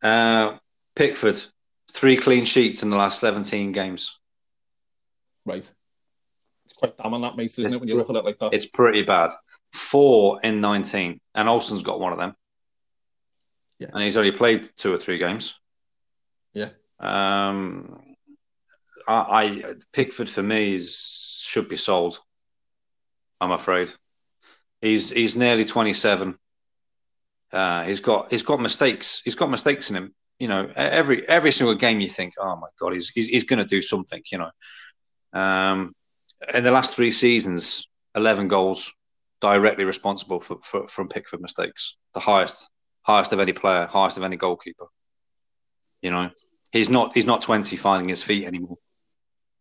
Uh, 0.03 0.59
Pickford, 0.95 1.41
three 1.91 2.17
clean 2.17 2.45
sheets 2.45 2.83
in 2.83 2.91
the 2.91 2.97
last 2.97 3.21
seventeen 3.21 3.73
games. 3.73 4.19
Right. 5.45 5.69
It's 6.69 6.77
quite 6.77 6.99
damning 6.99 7.23
that, 7.23 7.35
mate, 7.35 7.47
isn't 7.47 7.65
it's 7.65 7.75
it, 7.77 7.81
when 7.81 7.89
you 7.89 7.97
look 7.97 8.11
at 8.11 8.17
it 8.17 8.25
like 8.27 8.39
that? 8.41 8.53
It's 8.53 8.67
pretty 8.67 9.03
bad. 9.03 9.31
Four 9.73 10.39
in 10.43 10.61
19, 10.61 11.19
and 11.35 11.49
Olsen's 11.49 11.83
got 11.83 11.99
one 11.99 12.13
of 12.13 12.19
them. 12.19 12.35
Yeah. 13.79 13.89
And 13.95 14.03
he's 14.03 14.19
only 14.19 14.33
played 14.33 14.69
two 14.77 14.93
or 14.93 14.99
three 14.99 15.17
games. 15.17 15.55
Yeah. 16.53 16.69
Um, 17.01 18.03
I, 19.07 19.15
I 19.15 19.75
Pickford 19.95 20.29
for 20.29 20.43
me 20.43 20.75
is 20.75 21.43
should 21.49 21.71
be 21.71 21.79
sold. 21.79 22.21
I'm 23.41 23.53
afraid. 23.53 23.91
He's 24.83 25.11
he's 25.11 25.37
nearly 25.37 25.65
27. 25.65 26.37
Uh, 27.51 27.85
he's 27.85 28.01
got 28.01 28.31
he's 28.31 28.43
got 28.43 28.61
mistakes. 28.61 29.23
He's 29.25 29.37
got 29.37 29.51
mistakes 29.51 29.89
in 29.89 29.97
him. 29.97 30.15
You 30.39 30.49
know, 30.49 30.71
every 30.77 31.27
every 31.27 31.51
single 31.51 31.77
game 31.77 32.01
you 32.01 32.11
think, 32.11 32.35
oh 32.39 32.57
my 32.57 32.69
god, 32.79 32.93
he's 32.93 33.09
he's, 33.09 33.29
he's 33.29 33.45
going 33.45 33.59
to 33.59 33.65
do 33.65 33.81
something. 33.81 34.23
You 34.31 34.39
know, 34.39 35.41
um, 35.41 35.95
in 36.55 36.65
the 36.65 36.71
last 36.71 36.95
three 36.95 37.11
seasons, 37.11 37.89
11 38.15 38.49
goals 38.49 38.93
directly 39.41 39.85
responsible 39.85 40.41
for, 40.41 40.59
for 40.63 40.89
from 40.89 41.09
Pickford 41.09 41.41
mistakes, 41.41 41.97
the 42.15 42.21
highest 42.21 42.71
highest 43.03 43.33
of 43.33 43.41
any 43.41 43.53
player, 43.53 43.87
highest 43.87 44.19
of 44.19 44.25
any 44.25 44.37
goalkeeper. 44.37 44.87
You 46.03 46.11
know, 46.11 46.31
he's 46.73 46.91
not 46.91 47.15
he's 47.15 47.27
not 47.27 47.43
20 47.43 47.77
finding 47.77 48.09
his 48.09 48.23
feet 48.23 48.47
anymore. 48.47 48.77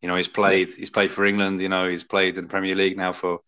You 0.02 0.10
know, 0.10 0.16
he's 0.16 0.28
played 0.28 0.72
he's 0.72 0.90
played 0.90 1.12
for 1.12 1.26
England. 1.26 1.62
You 1.62 1.70
know, 1.70 1.88
he's 1.88 2.04
played 2.04 2.38
in 2.38 2.44
the 2.44 2.50
Premier 2.50 2.76
League 2.76 2.98
now 2.98 3.14
for 3.14 3.40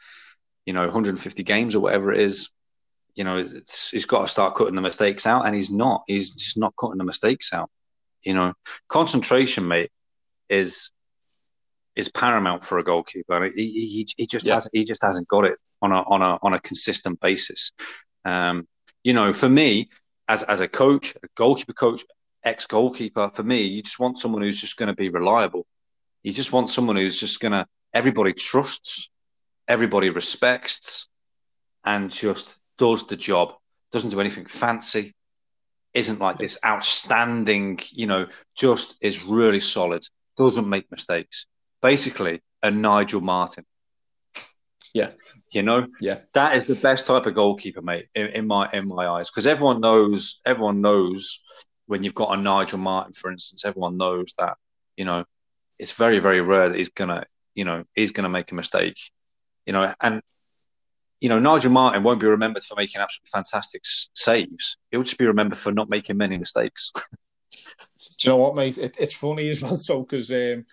you 0.66 0.74
know 0.74 0.84
150 0.84 1.44
games 1.44 1.76
or 1.76 1.80
whatever 1.80 2.12
it 2.12 2.22
is. 2.22 2.50
You 3.16 3.24
know, 3.24 3.38
it's, 3.38 3.90
he's 3.90 4.06
got 4.06 4.22
to 4.22 4.28
start 4.28 4.56
cutting 4.56 4.76
the 4.76 4.82
mistakes 4.82 5.28
out, 5.28 5.46
and 5.46 5.54
he's 5.54 5.72
not. 5.72 6.04
He's 6.08 6.34
just 6.34 6.58
not 6.58 6.74
cutting 6.80 6.98
the 6.98 7.04
mistakes 7.04 7.52
out. 7.54 7.70
You 8.24 8.34
know, 8.34 8.54
concentration, 8.88 9.68
mate, 9.68 9.92
is 10.48 10.92
is 12.00 12.10
paramount 12.10 12.64
for 12.64 12.80
a 12.80 12.84
goalkeeper. 12.84 13.34
And 13.34 13.54
he, 13.54 13.70
he, 13.70 14.08
he 14.18 14.26
just 14.26 14.46
yeah. 14.46 14.56
has 14.56 14.70
he 14.72 14.86
just 14.86 15.04
hasn't 15.04 15.28
got 15.28 15.46
it 15.46 15.58
on 15.82 15.92
a 15.92 16.02
on 16.04 16.22
a 16.22 16.40
on 16.42 16.54
a 16.54 16.60
consistent 16.60 17.20
basis. 17.20 17.72
Um, 18.24 18.68
you 19.04 19.14
know, 19.14 19.34
for 19.34 19.50
me, 19.50 19.90
as 20.28 20.44
as 20.44 20.62
a 20.62 20.68
coach, 20.68 21.16
a 21.22 21.28
goalkeeper 21.36 21.74
coach, 21.74 22.04
ex 22.44 22.66
goalkeeper, 22.66 23.30
for 23.34 23.44
me, 23.44 23.64
you 23.64 23.84
just 23.84 24.00
want 24.00 24.18
someone 24.18 24.42
who's 24.42 24.62
just 24.62 24.78
going 24.78 24.88
to 24.88 24.96
be 24.96 25.10
reliable. 25.10 25.68
You 26.24 26.32
just 26.32 26.54
want 26.54 26.70
someone 26.70 26.96
who's 26.96 27.20
just 27.20 27.40
going 27.42 27.52
to 27.52 27.66
everybody 27.94 28.34
trusts, 28.34 29.10
everybody 29.68 30.10
respects, 30.10 31.08
and 31.84 32.10
just 32.10 32.58
does 32.78 33.08
the 33.08 33.18
job. 33.18 33.54
Doesn't 33.92 34.12
do 34.12 34.22
anything 34.22 34.46
fancy. 34.46 35.14
Isn't 35.94 36.20
like 36.20 36.38
this 36.38 36.58
outstanding, 36.64 37.80
you 37.92 38.08
know, 38.08 38.28
just 38.56 38.96
is 39.02 39.24
really 39.24 39.60
solid. 39.60 40.04
Doesn't 40.38 40.70
make 40.70 40.90
mistakes. 40.92 41.48
Basically, 41.82 42.42
a 42.62 42.72
Nigel 42.72 43.22
Martyn. 43.22 43.66
Yeah, 44.94 45.12
you 45.52 45.62
know, 45.62 45.88
yeah, 46.02 46.22
that 46.34 46.58
is 46.58 46.66
the 46.66 46.76
best 46.76 47.06
type 47.06 47.28
of 47.28 47.36
goalkeeper, 47.36 47.82
mate, 47.82 48.08
in, 48.16 48.28
in 48.28 48.48
my 48.48 48.70
in 48.74 48.88
my 48.88 49.08
eyes, 49.08 49.30
because 49.30 49.46
everyone 49.46 49.82
knows, 49.82 50.42
everyone 50.46 50.82
knows 50.82 51.42
when 51.86 52.02
you've 52.02 52.16
got 52.16 52.38
a 52.38 52.42
Nigel 52.42 52.80
Martyn, 52.80 53.14
for 53.14 53.32
instance, 53.32 53.66
everyone 53.66 53.98
knows 53.98 54.34
that 54.40 54.58
you 54.98 55.06
know 55.06 55.26
it's 55.78 55.92
very 55.92 56.20
very 56.20 56.42
rare 56.42 56.70
that 56.70 56.78
he's 56.78 56.90
gonna, 56.90 57.24
you 57.54 57.66
know, 57.66 57.84
he's 57.94 58.12
gonna 58.12 58.30
make 58.30 58.52
a 58.52 58.56
mistake, 58.56 58.98
you 59.66 59.74
know, 59.74 59.94
and 60.02 60.22
you 61.22 61.30
know 61.30 61.40
Nigel 61.40 61.72
Martyn 61.72 62.02
won't 62.02 62.20
be 62.20 62.28
remembered 62.28 62.64
for 62.64 62.76
making 62.76 63.00
absolutely 63.00 63.30
fantastic 63.32 63.82
saves. 63.84 64.78
He'll 64.90 65.04
just 65.04 65.20
be 65.20 65.28
remembered 65.28 65.60
for 65.60 65.72
not 65.72 65.90
making 65.90 66.18
many 66.18 66.40
mistakes. 66.40 66.92
Do 67.52 68.06
you 68.22 68.30
know 68.32 68.38
what, 68.38 68.56
mate? 68.56 68.78
It, 68.78 68.98
it's 69.00 69.14
funny 69.14 69.50
as 69.50 69.62
well, 69.62 69.78
so 69.78 70.02
because 70.02 70.32
um, 70.32 70.66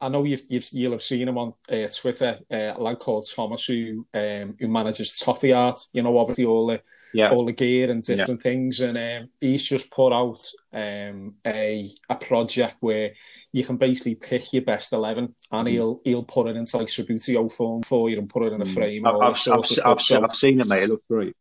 I 0.00 0.08
know 0.08 0.24
you've, 0.24 0.42
you've 0.48 0.66
you'll 0.72 0.92
have 0.92 1.02
seen 1.02 1.28
him 1.28 1.38
on 1.38 1.54
uh, 1.70 1.86
Twitter. 1.94 2.38
Uh, 2.50 2.74
a 2.76 2.80
lad 2.80 2.98
called 2.98 3.26
Thomas 3.34 3.66
who 3.66 4.06
um, 4.14 4.56
who 4.58 4.68
manages 4.68 5.18
Toffee 5.18 5.52
Art. 5.52 5.78
You 5.92 6.02
know, 6.02 6.16
obviously 6.18 6.44
all 6.44 6.66
the 6.66 6.80
yeah. 7.12 7.30
all 7.30 7.44
the 7.44 7.52
gear 7.52 7.90
and 7.90 8.02
different 8.02 8.40
yeah. 8.40 8.50
things, 8.50 8.80
and 8.80 8.96
um, 8.98 9.30
he's 9.40 9.68
just 9.68 9.90
put 9.90 10.12
out 10.12 10.40
um, 10.72 11.34
a 11.46 11.88
a 12.08 12.16
project 12.16 12.76
where 12.80 13.12
you 13.52 13.64
can 13.64 13.76
basically 13.76 14.14
pick 14.14 14.52
your 14.52 14.62
best 14.62 14.92
eleven, 14.92 15.34
and 15.50 15.68
mm. 15.68 15.70
he'll 15.70 16.00
he'll 16.04 16.24
put 16.24 16.48
it 16.48 16.56
into 16.56 16.76
like 16.76 16.88
Subbuteo 16.88 17.50
form 17.50 17.82
for 17.82 18.10
you 18.10 18.18
and 18.18 18.28
put 18.28 18.44
it 18.44 18.52
in 18.52 18.62
a 18.62 18.64
mm. 18.64 18.74
frame. 18.74 19.06
I've, 19.06 19.14
I've, 19.16 19.48
I've, 19.48 19.64
I've, 19.84 20.00
so, 20.00 20.22
I've 20.22 20.34
seen 20.34 20.60
it, 20.60 20.68
mate. 20.68 20.84
It 20.84 20.90
looks 20.90 21.06
great. 21.08 21.34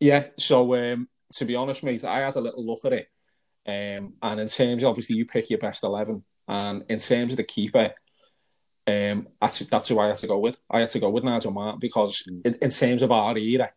Yeah. 0.00 0.24
So 0.38 0.74
um, 0.74 1.08
to 1.32 1.44
be 1.44 1.56
honest, 1.56 1.84
mate, 1.84 2.04
I 2.04 2.20
had 2.20 2.36
a 2.36 2.40
little 2.40 2.64
look 2.64 2.84
at 2.84 2.92
it. 2.92 3.08
Um, 3.66 4.14
and 4.20 4.40
in 4.40 4.46
terms, 4.48 4.84
obviously, 4.84 5.16
you 5.16 5.24
pick 5.24 5.48
your 5.48 5.58
best 5.58 5.84
eleven. 5.84 6.24
And 6.46 6.84
in 6.88 6.98
terms 6.98 7.32
of 7.32 7.36
the 7.36 7.44
keeper, 7.44 7.92
um, 8.86 9.28
that's, 9.40 9.60
that's 9.60 9.88
who 9.88 9.98
I 9.98 10.08
had 10.08 10.16
to 10.16 10.26
go 10.26 10.38
with. 10.38 10.58
I 10.70 10.80
had 10.80 10.90
to 10.90 11.00
go 11.00 11.10
with 11.10 11.24
Nigel 11.24 11.52
Martyn 11.52 11.80
because 11.80 12.22
mm. 12.30 12.46
in, 12.46 12.54
in 12.60 12.70
terms 12.70 13.02
of 13.02 13.10
our 13.10 13.36
era, 13.36 13.70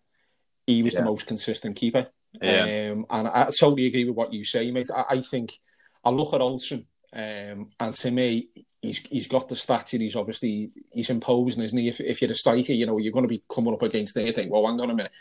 he 0.65 0.83
was 0.83 0.93
yeah. 0.93 0.99
the 0.99 1.05
most 1.05 1.27
consistent 1.27 1.75
keeper. 1.75 2.07
Yeah. 2.41 2.91
Um, 2.91 3.05
and 3.09 3.27
I 3.29 3.49
totally 3.57 3.87
agree 3.87 4.05
with 4.05 4.15
what 4.15 4.33
you 4.33 4.43
say, 4.43 4.69
mate. 4.69 4.89
I, 4.95 5.05
I 5.09 5.21
think 5.21 5.57
I 6.03 6.09
look 6.09 6.33
at 6.33 6.41
Olsen, 6.41 6.85
um, 7.13 7.69
and 7.79 7.93
to 7.93 8.11
me, 8.11 8.49
he's 8.81 8.99
he's 9.07 9.27
got 9.27 9.47
the 9.47 9.55
stature. 9.55 9.97
He's 9.97 10.15
obviously 10.15 10.71
he's 10.93 11.09
imposing, 11.09 11.63
isn't 11.63 11.77
he? 11.77 11.87
If, 11.87 12.01
if 12.01 12.21
you're 12.21 12.31
a 12.31 12.35
striker, 12.35 12.73
you 12.73 12.85
know 12.85 12.97
you're 12.97 13.13
going 13.13 13.27
to 13.27 13.29
be 13.29 13.43
coming 13.49 13.73
up 13.73 13.81
against 13.81 14.17
anything. 14.17 14.49
Well, 14.49 14.67
hang 14.67 14.79
on 14.79 14.91
a 14.91 14.93
minute. 14.93 15.13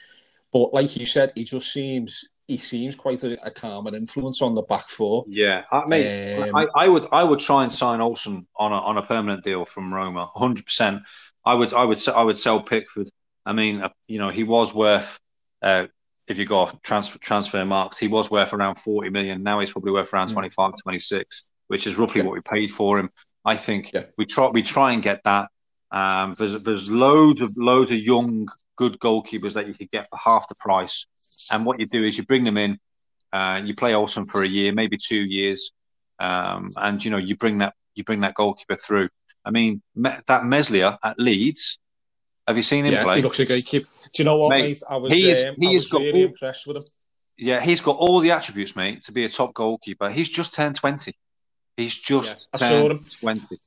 But 0.52 0.74
like 0.74 0.96
you 0.96 1.06
said, 1.06 1.32
he 1.34 1.44
just 1.44 1.72
seems 1.72 2.28
he 2.46 2.58
seems 2.58 2.94
quite 2.94 3.22
a, 3.24 3.44
a 3.44 3.50
calm 3.50 3.86
and 3.86 3.96
influence 3.96 4.40
on 4.40 4.54
the 4.54 4.62
back 4.62 4.88
four. 4.88 5.24
Yeah, 5.28 5.64
I 5.70 5.86
mean, 5.86 6.42
um, 6.42 6.54
I, 6.54 6.66
I, 6.74 6.88
would 6.88 7.06
I 7.12 7.24
would 7.24 7.40
try 7.40 7.64
and 7.64 7.72
sign 7.72 8.00
Olsen 8.00 8.46
on 8.56 8.72
a 8.72 8.76
on 8.76 8.98
a 8.98 9.02
permanent 9.02 9.42
deal 9.42 9.64
from 9.64 9.92
Roma, 9.92 10.30
hundred 10.34 10.64
percent. 10.64 11.02
I 11.44 11.54
would 11.54 11.72
I 11.72 11.84
would 11.84 12.08
I 12.08 12.22
would 12.22 12.38
sell 12.38 12.60
Pickford. 12.60 13.08
I 13.44 13.52
mean, 13.52 13.82
uh, 13.82 13.90
you 14.06 14.18
know, 14.18 14.30
he 14.30 14.44
was 14.44 14.74
worth. 14.74 15.18
Uh, 15.62 15.86
if 16.28 16.38
you 16.38 16.44
go 16.44 16.58
off 16.58 16.82
Transfermarkt, 16.82 17.98
he 17.98 18.08
was 18.08 18.30
worth 18.30 18.52
around 18.52 18.80
40 18.80 19.10
million. 19.10 19.44
Now 19.44 19.60
he's 19.60 19.70
probably 19.70 19.92
worth 19.92 20.12
around 20.12 20.28
mm. 20.30 20.32
25, 20.32 20.72
26, 20.82 21.44
which 21.68 21.86
is 21.86 21.96
roughly 21.96 22.20
yeah. 22.20 22.26
what 22.26 22.34
we 22.34 22.40
paid 22.40 22.66
for 22.68 22.98
him. 22.98 23.10
I 23.44 23.56
think 23.56 23.92
yeah. 23.92 24.06
we 24.18 24.26
try 24.26 24.48
we 24.48 24.62
try 24.62 24.92
and 24.92 25.02
get 25.02 25.22
that. 25.24 25.48
Um, 25.92 26.34
there's 26.36 26.64
there's 26.64 26.90
loads 26.90 27.40
of 27.40 27.52
loads 27.56 27.92
of 27.92 27.98
young 27.98 28.48
good 28.74 28.98
goalkeepers 28.98 29.54
that 29.54 29.68
you 29.68 29.74
could 29.74 29.90
get 29.90 30.08
for 30.10 30.18
half 30.18 30.48
the 30.48 30.56
price. 30.56 31.06
And 31.52 31.64
what 31.66 31.80
you 31.80 31.86
do 31.86 32.04
is 32.04 32.16
you 32.18 32.24
bring 32.24 32.44
them 32.44 32.56
in, 32.56 32.78
uh, 33.32 33.60
you 33.64 33.74
play 33.74 33.94
Olsen 33.94 34.26
for 34.26 34.42
a 34.42 34.46
year, 34.46 34.72
maybe 34.72 34.96
two 34.96 35.20
years, 35.20 35.72
um, 36.18 36.70
and 36.76 37.04
you 37.04 37.10
know 37.10 37.16
you 37.18 37.36
bring 37.36 37.58
that 37.58 37.74
you 37.94 38.04
bring 38.04 38.20
that 38.20 38.34
goalkeeper 38.34 38.76
through. 38.76 39.08
I 39.44 39.50
mean, 39.50 39.82
me- 39.94 40.18
that 40.26 40.44
Meslier 40.44 40.98
at 41.02 41.18
Leeds. 41.18 41.78
Have 42.46 42.56
you 42.56 42.62
seen 42.62 42.84
him 42.84 42.94
yeah, 42.94 43.02
play? 43.02 43.16
He 43.16 43.22
looks 43.22 43.40
a 43.40 43.46
great 43.46 43.66
keeper. 43.66 43.86
Do 44.12 44.22
you 44.22 44.24
know 44.24 44.36
what, 44.36 44.50
mate? 44.50 44.62
mate? 44.62 44.82
I 44.88 44.96
was, 44.96 45.12
he 45.12 45.30
is, 45.30 45.44
um, 45.44 45.54
he 45.58 45.68
I 45.68 45.74
was 45.74 45.90
got 45.90 46.00
really 46.00 46.22
all, 46.22 46.28
impressed 46.28 46.66
with 46.68 46.76
him. 46.76 46.84
Yeah, 47.36 47.60
he's 47.60 47.80
got 47.80 47.96
all 47.96 48.20
the 48.20 48.30
attributes, 48.30 48.76
mate, 48.76 49.02
to 49.02 49.12
be 49.12 49.24
a 49.24 49.28
top 49.28 49.52
goalkeeper. 49.52 50.10
He's 50.10 50.28
just 50.28 50.54
turned 50.54 50.76
twenty. 50.76 51.14
He's 51.76 51.98
just 51.98 52.48
yeah, 52.54 52.68
turned 52.68 53.18
twenty 53.20 53.58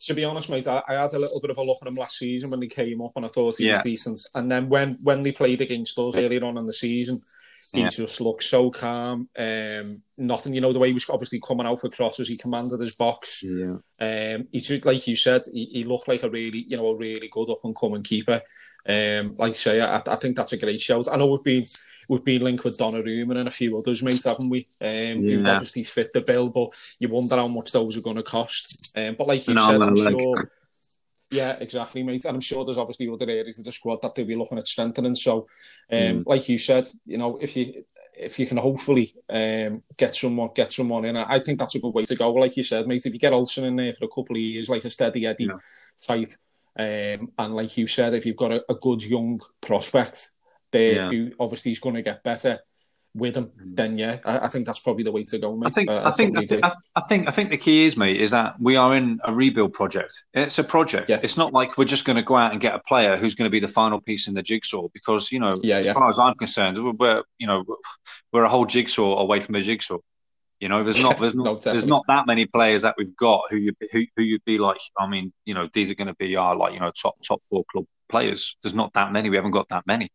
to 0.00 0.14
be 0.14 0.24
honest, 0.24 0.50
mate, 0.50 0.66
I, 0.66 0.82
I, 0.88 0.94
had 0.94 1.12
a 1.12 1.18
little 1.18 1.40
bit 1.40 1.50
of 1.50 1.58
a 1.58 1.62
look 1.62 1.78
at 1.82 1.88
him 1.88 1.94
last 1.94 2.18
season 2.18 2.50
when 2.50 2.62
he 2.62 2.68
came 2.68 3.00
up, 3.00 3.12
and 3.16 3.24
I 3.24 3.28
thought 3.28 3.56
he 3.56 3.66
yeah. 3.66 3.74
was 3.74 3.82
decent. 3.82 4.20
And 4.34 4.50
then 4.50 4.68
when 4.68 4.98
when 5.02 5.22
they 5.22 5.32
played 5.32 5.60
against 5.60 5.98
us 5.98 6.16
earlier 6.16 6.44
on 6.44 6.58
in 6.58 6.66
the 6.66 6.72
season, 6.72 7.20
he 7.72 7.80
yeah. 7.82 7.88
just 7.88 8.20
looked 8.20 8.44
so 8.44 8.70
calm. 8.70 9.28
Um, 9.36 10.02
nothing, 10.16 10.54
you 10.54 10.60
know, 10.60 10.72
the 10.72 10.78
way 10.78 10.88
he 10.88 10.94
was 10.94 11.08
obviously 11.10 11.40
coming 11.40 11.66
out 11.66 11.80
for 11.80 11.90
crosses, 11.90 12.28
he 12.28 12.36
commanded 12.36 12.80
his 12.80 12.94
box. 12.94 13.42
Yeah. 13.42 13.76
Um, 14.00 14.48
he 14.50 14.60
just, 14.60 14.86
like 14.86 15.06
you 15.06 15.16
said, 15.16 15.42
he, 15.52 15.66
he 15.66 15.84
looked 15.84 16.08
like 16.08 16.22
a 16.22 16.30
really, 16.30 16.64
you 16.66 16.76
know, 16.76 16.88
a 16.88 16.96
really 16.96 17.28
good 17.28 17.50
up 17.50 17.64
and 17.64 17.76
coming 17.76 18.02
keeper. 18.02 18.40
Um, 18.88 19.34
like 19.34 19.50
I 19.50 19.54
say, 19.54 19.80
I, 19.80 20.02
I 20.06 20.16
think 20.16 20.36
that's 20.36 20.52
a 20.52 20.58
great 20.58 20.80
shout. 20.80 21.08
I 21.10 21.16
know 21.16 21.26
we've 21.26 21.44
been 21.44 21.64
we've 22.08 22.24
been 22.24 22.42
linked 22.42 22.64
with 22.64 22.78
Donnarumma 22.78 23.38
and 23.38 23.48
a 23.48 23.52
few 23.52 23.78
others, 23.78 24.02
mate, 24.02 24.22
haven't 24.24 24.50
we? 24.50 24.66
Um, 24.80 24.88
yeah. 24.88 25.36
Who 25.36 25.46
obviously 25.46 25.84
fit 25.84 26.12
the 26.12 26.22
bill, 26.22 26.48
but 26.48 26.70
you 26.98 27.08
wonder 27.08 27.36
how 27.36 27.48
much 27.48 27.70
those 27.70 27.96
are 27.96 28.02
going 28.02 28.16
to 28.16 28.22
cost. 28.22 28.96
Um, 28.96 29.14
but 29.16 29.26
like 29.26 29.46
you 29.46 29.54
no, 29.54 29.66
said, 29.66 29.82
I'm 29.82 29.94
like... 29.94 30.18
sure. 30.18 30.52
Yeah, 31.30 31.58
exactly, 31.60 32.02
mate. 32.02 32.24
And 32.24 32.36
I'm 32.36 32.40
sure 32.40 32.64
there's 32.64 32.78
obviously 32.78 33.08
other 33.08 33.28
areas 33.28 33.58
of 33.58 33.64
the 33.64 33.72
squad 33.72 34.00
that 34.00 34.14
they'll 34.14 34.24
be 34.24 34.34
looking 34.34 34.58
at 34.58 34.66
strengthening. 34.66 35.14
So, 35.14 35.46
um, 35.92 35.98
mm. 35.98 36.26
like 36.26 36.48
you 36.48 36.56
said, 36.56 36.86
you 37.04 37.18
know, 37.18 37.36
if 37.36 37.54
you 37.54 37.84
if 38.14 38.38
you 38.38 38.46
can 38.46 38.56
hopefully 38.56 39.14
um, 39.28 39.82
get 39.96 40.14
someone 40.14 40.50
get 40.54 40.72
someone 40.72 41.04
in, 41.04 41.16
I 41.16 41.38
think 41.38 41.58
that's 41.58 41.74
a 41.74 41.80
good 41.80 41.94
way 41.94 42.04
to 42.04 42.16
go. 42.16 42.32
Like 42.32 42.56
you 42.56 42.62
said, 42.62 42.86
mate, 42.86 43.04
if 43.04 43.12
you 43.12 43.18
get 43.18 43.34
Olsen 43.34 43.64
in 43.64 43.76
there 43.76 43.92
for 43.92 44.06
a 44.06 44.08
couple 44.08 44.36
of 44.36 44.42
years, 44.42 44.70
like 44.70 44.84
a 44.86 44.90
steady 44.90 45.26
Eddie 45.26 45.44
yeah. 45.44 45.58
type, 46.02 46.32
um, 46.78 47.32
and 47.38 47.54
like 47.54 47.76
you 47.76 47.86
said, 47.86 48.14
if 48.14 48.24
you've 48.24 48.36
got 48.36 48.52
a, 48.52 48.64
a 48.70 48.74
good 48.74 49.04
young 49.04 49.40
prospect 49.60 50.30
there 50.72 50.94
yeah. 50.94 51.10
who 51.10 51.32
obviously 51.40 51.72
is 51.72 51.80
going 51.80 51.94
to 51.94 52.02
get 52.02 52.22
better 52.22 52.58
with 53.14 53.36
him, 53.36 53.46
mm. 53.46 53.76
then 53.76 53.98
yeah, 53.98 54.18
I, 54.24 54.40
I, 54.40 54.48
think 54.48 54.66
that's 54.66 54.80
probably 54.80 55.02
the 55.02 55.12
way 55.12 55.22
to 55.22 55.38
go. 55.38 55.56
Mate. 55.56 55.66
I 55.66 55.70
think, 55.70 55.90
uh, 55.90 56.02
I, 56.04 56.10
think 56.10 56.38
I, 56.38 56.44
think, 56.44 56.64
I, 56.64 57.00
think, 57.00 57.28
I 57.28 57.30
think 57.30 57.50
the 57.50 57.56
key 57.56 57.84
is, 57.84 57.96
mate, 57.96 58.20
is 58.20 58.30
that 58.30 58.60
we 58.60 58.76
are 58.76 58.94
in 58.94 59.18
a 59.24 59.34
rebuild 59.34 59.72
project. 59.72 60.22
It's 60.34 60.58
a 60.58 60.64
project. 60.64 61.10
Yeah. 61.10 61.20
It's 61.22 61.36
not 61.36 61.52
like 61.52 61.78
we're 61.78 61.84
just 61.84 62.04
going 62.04 62.16
to 62.16 62.22
go 62.22 62.36
out 62.36 62.52
and 62.52 62.60
get 62.60 62.74
a 62.74 62.80
player 62.80 63.16
who's 63.16 63.34
going 63.34 63.46
to 63.46 63.50
be 63.50 63.60
the 63.60 63.68
final 63.68 64.00
piece 64.00 64.28
in 64.28 64.34
the 64.34 64.42
jigsaw. 64.42 64.88
Because 64.92 65.32
you 65.32 65.40
know, 65.40 65.58
yeah, 65.62 65.76
as 65.76 65.86
yeah. 65.86 65.94
far 65.94 66.08
as 66.08 66.18
I'm 66.18 66.34
concerned, 66.34 66.98
we're 66.98 67.22
you 67.38 67.46
know 67.46 67.64
we're 68.32 68.44
a 68.44 68.48
whole 68.48 68.66
jigsaw 68.66 69.18
away 69.18 69.40
from 69.40 69.54
a 69.54 69.60
jigsaw. 69.62 69.98
You 70.60 70.68
know, 70.68 70.82
there's 70.82 71.00
not 71.00 71.18
there's 71.18 71.34
not 71.36 71.44
no, 71.44 71.72
there's 71.72 71.86
not 71.86 72.04
that 72.08 72.26
many 72.26 72.46
players 72.46 72.82
that 72.82 72.94
we've 72.98 73.16
got 73.16 73.42
who 73.50 73.56
you 73.56 73.72
who, 73.92 74.04
who 74.16 74.22
you'd 74.22 74.44
be 74.44 74.58
like. 74.58 74.80
I 74.98 75.06
mean, 75.06 75.32
you 75.44 75.54
know, 75.54 75.68
these 75.72 75.90
are 75.90 75.94
going 75.94 76.08
to 76.08 76.16
be 76.16 76.36
our 76.36 76.56
like 76.56 76.74
you 76.74 76.80
know 76.80 76.90
top 76.90 77.16
top 77.26 77.40
four 77.48 77.64
club 77.70 77.86
players. 78.08 78.56
There's 78.62 78.74
not 78.74 78.92
that 78.94 79.12
many. 79.12 79.30
We 79.30 79.36
haven't 79.36 79.52
got 79.52 79.68
that 79.68 79.86
many. 79.86 80.10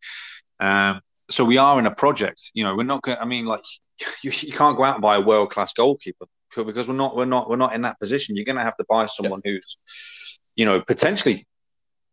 Um, 0.64 1.00
so 1.30 1.44
we 1.44 1.58
are 1.58 1.78
in 1.78 1.86
a 1.86 1.94
project. 1.94 2.50
You 2.54 2.64
know, 2.64 2.74
we're 2.74 2.84
not 2.84 3.02
going. 3.02 3.18
I 3.18 3.24
mean, 3.24 3.46
like 3.46 3.64
you, 4.22 4.32
you 4.40 4.52
can't 4.52 4.76
go 4.76 4.84
out 4.84 4.94
and 4.94 5.02
buy 5.02 5.16
a 5.16 5.20
world 5.20 5.50
class 5.50 5.72
goalkeeper 5.72 6.26
because 6.56 6.88
we're 6.88 6.94
not 6.94 7.16
we're 7.16 7.24
not 7.24 7.50
we're 7.50 7.56
not 7.56 7.74
in 7.74 7.82
that 7.82 7.98
position. 8.00 8.36
You're 8.36 8.44
going 8.44 8.58
to 8.58 8.62
have 8.62 8.76
to 8.76 8.84
buy 8.88 9.06
someone 9.06 9.42
yeah. 9.44 9.52
who's, 9.52 9.76
you 10.56 10.64
know, 10.64 10.80
potentially 10.80 11.46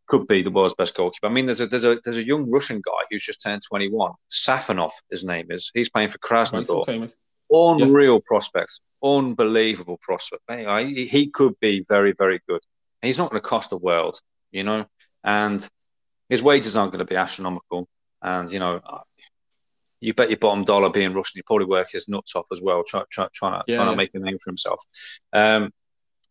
could 0.07 0.27
be 0.27 0.41
the 0.41 0.51
world's 0.51 0.75
best 0.75 0.95
goalkeeper. 0.95 1.27
I 1.27 1.29
mean, 1.29 1.45
there's 1.45 1.61
a 1.61 1.67
there's 1.67 1.85
a 1.85 1.99
there's 2.03 2.17
a 2.17 2.25
young 2.25 2.49
Russian 2.49 2.81
guy 2.83 3.05
who's 3.09 3.23
just 3.23 3.41
turned 3.41 3.61
21. 3.67 4.11
Safonov, 4.29 4.91
his 5.09 5.23
name 5.23 5.47
is. 5.49 5.71
He's 5.73 5.89
playing 5.89 6.09
for 6.09 6.17
Krasnodar. 6.17 7.13
Unreal 7.53 8.13
yeah. 8.15 8.19
prospect, 8.25 8.79
unbelievable 9.03 9.99
prospect. 10.01 10.41
He, 10.49 11.05
he 11.05 11.27
could 11.27 11.59
be 11.59 11.85
very 11.87 12.13
very 12.13 12.41
good. 12.47 12.61
He's 13.01 13.17
not 13.17 13.29
going 13.29 13.41
to 13.41 13.47
cost 13.47 13.71
the 13.71 13.77
world, 13.77 14.19
you 14.51 14.63
know, 14.63 14.85
and 15.23 15.67
his 16.29 16.41
wages 16.41 16.77
aren't 16.77 16.93
going 16.93 17.05
to 17.05 17.09
be 17.09 17.17
astronomical. 17.17 17.89
And 18.21 18.51
you 18.51 18.59
know, 18.59 18.81
you 19.99 20.13
bet 20.13 20.29
your 20.29 20.37
bottom 20.37 20.63
dollar 20.63 20.89
being 20.89 21.13
Russian, 21.13 21.37
he 21.37 21.43
probably 21.43 21.67
work 21.67 21.91
his 21.91 22.07
nuts 22.09 22.35
off 22.35 22.47
as 22.51 22.61
well, 22.61 22.83
try, 22.83 23.03
try, 23.09 23.27
trying 23.33 23.59
to 23.59 23.63
yeah. 23.67 23.77
trying 23.77 23.91
to 23.91 23.95
make 23.95 24.13
a 24.13 24.19
name 24.19 24.37
for 24.37 24.49
himself. 24.49 24.83
Um, 25.31 25.71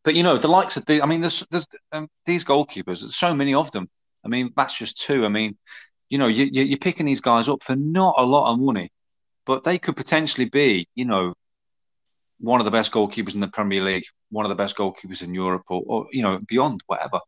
but 0.02 0.14
you 0.14 0.22
know, 0.22 0.38
the 0.38 0.48
likes 0.48 0.76
of 0.76 0.86
the, 0.86 1.02
I 1.02 1.06
mean, 1.06 1.20
there's, 1.20 1.46
there's 1.50 1.66
um, 1.92 2.08
these 2.26 2.44
goalkeepers. 2.44 3.00
There's 3.00 3.16
so 3.16 3.34
many 3.34 3.54
of 3.54 3.70
them. 3.70 3.88
I 4.24 4.28
mean, 4.28 4.52
that's 4.56 4.76
just 4.76 5.00
two. 5.00 5.24
I 5.24 5.28
mean, 5.28 5.56
you 6.08 6.18
know, 6.18 6.26
you, 6.26 6.48
you're 6.52 6.78
picking 6.78 7.06
these 7.06 7.20
guys 7.20 7.48
up 7.48 7.62
for 7.62 7.76
not 7.76 8.14
a 8.18 8.24
lot 8.24 8.52
of 8.52 8.58
money, 8.58 8.90
but 9.46 9.62
they 9.62 9.78
could 9.78 9.96
potentially 9.96 10.48
be, 10.48 10.88
you 10.94 11.04
know, 11.04 11.34
one 12.40 12.60
of 12.60 12.64
the 12.64 12.70
best 12.70 12.90
goalkeepers 12.92 13.34
in 13.34 13.40
the 13.40 13.48
Premier 13.48 13.82
League, 13.82 14.04
one 14.30 14.44
of 14.44 14.48
the 14.48 14.54
best 14.56 14.76
goalkeepers 14.76 15.22
in 15.22 15.34
Europe, 15.34 15.64
or, 15.68 15.82
or 15.86 16.06
you 16.10 16.22
know, 16.22 16.38
beyond, 16.48 16.82
whatever. 16.86 17.20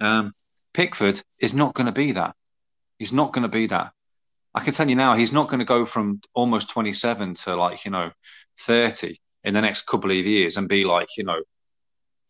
Um, 0.00 0.32
Pickford 0.74 1.20
is 1.40 1.54
not 1.54 1.74
going 1.74 1.86
to 1.86 1.92
be 1.92 2.12
that. 2.12 2.36
He's 2.98 3.12
not 3.12 3.32
going 3.32 3.42
to 3.42 3.48
be 3.48 3.66
that. 3.68 3.92
I 4.54 4.64
can 4.64 4.72
tell 4.72 4.88
you 4.88 4.96
now, 4.96 5.14
he's 5.14 5.32
not 5.32 5.48
going 5.48 5.60
to 5.60 5.64
go 5.64 5.84
from 5.84 6.20
almost 6.34 6.70
27 6.70 7.34
to 7.34 7.56
like, 7.56 7.84
you 7.84 7.90
know, 7.90 8.10
30 8.60 9.20
in 9.44 9.54
the 9.54 9.60
next 9.60 9.86
couple 9.86 10.10
of 10.10 10.16
years 10.16 10.56
and 10.56 10.68
be 10.68 10.84
like, 10.84 11.08
you 11.16 11.24
know, 11.24 11.40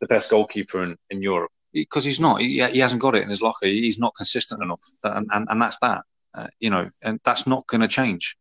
the 0.01 0.07
best 0.07 0.29
goalkeeper 0.29 0.83
in, 0.83 0.97
in 1.11 1.23
Europe 1.23 1.51
because 1.73 2.05
he's 2.05 2.21
not. 2.21 2.41
He, 2.41 2.65
he 2.67 2.79
hasn't 2.79 3.03
got 3.03 3.15
it 3.15 3.23
in 3.23 3.31
his 3.31 3.43
locker. 3.43 3.67
He's 3.67 3.99
not 3.99 4.15
consistent 4.17 4.63
enough, 4.63 4.81
and 5.03 5.29
and, 5.33 5.47
and 5.51 5.63
that's 5.63 5.79
that. 5.81 6.03
Uh, 6.35 6.47
you 6.61 6.71
know, 6.71 6.91
and 7.03 7.21
that's 7.25 7.47
not 7.47 7.67
going 7.67 7.81
to 7.81 7.89
change. 7.89 8.37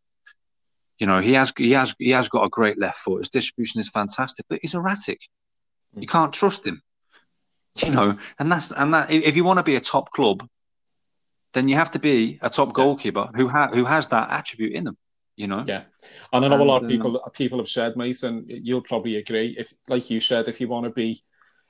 You 0.99 1.07
know, 1.07 1.19
he 1.19 1.34
has 1.34 1.53
he 1.57 1.71
has 1.71 1.95
he 1.99 2.11
has 2.11 2.30
got 2.30 2.45
a 2.45 2.49
great 2.49 2.80
left 2.80 2.97
foot. 2.97 3.19
His 3.19 3.30
distribution 3.30 3.82
is 3.82 3.89
fantastic, 3.89 4.45
but 4.49 4.59
he's 4.61 4.73
erratic. 4.73 5.21
You 5.95 6.07
mm. 6.07 6.09
can't 6.09 6.34
trust 6.34 6.65
him. 6.65 6.82
You 7.84 7.91
know, 7.91 8.17
and 8.39 8.51
that's 8.51 8.71
and 8.71 8.93
that. 8.93 9.11
If 9.11 9.36
you 9.36 9.43
want 9.43 9.59
to 9.59 9.63
be 9.63 9.75
a 9.75 9.82
top 9.82 10.11
club, 10.11 10.47
then 11.57 11.67
you 11.67 11.75
have 11.75 11.91
to 11.91 11.99
be 11.99 12.39
a 12.41 12.49
top 12.49 12.73
goalkeeper 12.73 13.29
who 13.35 13.47
ha- 13.47 13.69
who 13.73 13.83
has 13.85 14.07
that 14.09 14.29
attribute 14.29 14.73
in 14.73 14.83
them. 14.83 14.97
You 15.35 15.47
know. 15.47 15.63
Yeah, 15.67 15.83
and 16.33 16.45
I 16.45 16.47
know 16.47 16.55
and, 16.55 16.63
a 16.63 16.65
lot 16.65 16.83
of 16.83 16.89
people 16.89 17.21
um, 17.23 17.31
people 17.31 17.57
have 17.59 17.69
said, 17.69 17.95
mate, 17.95 18.23
and 18.23 18.45
you'll 18.47 18.81
probably 18.81 19.17
agree. 19.17 19.55
If, 19.57 19.73
like 19.87 20.09
you 20.09 20.19
said, 20.19 20.47
if 20.47 20.61
you 20.61 20.67
want 20.67 20.85
to 20.85 20.91
be 20.91 21.23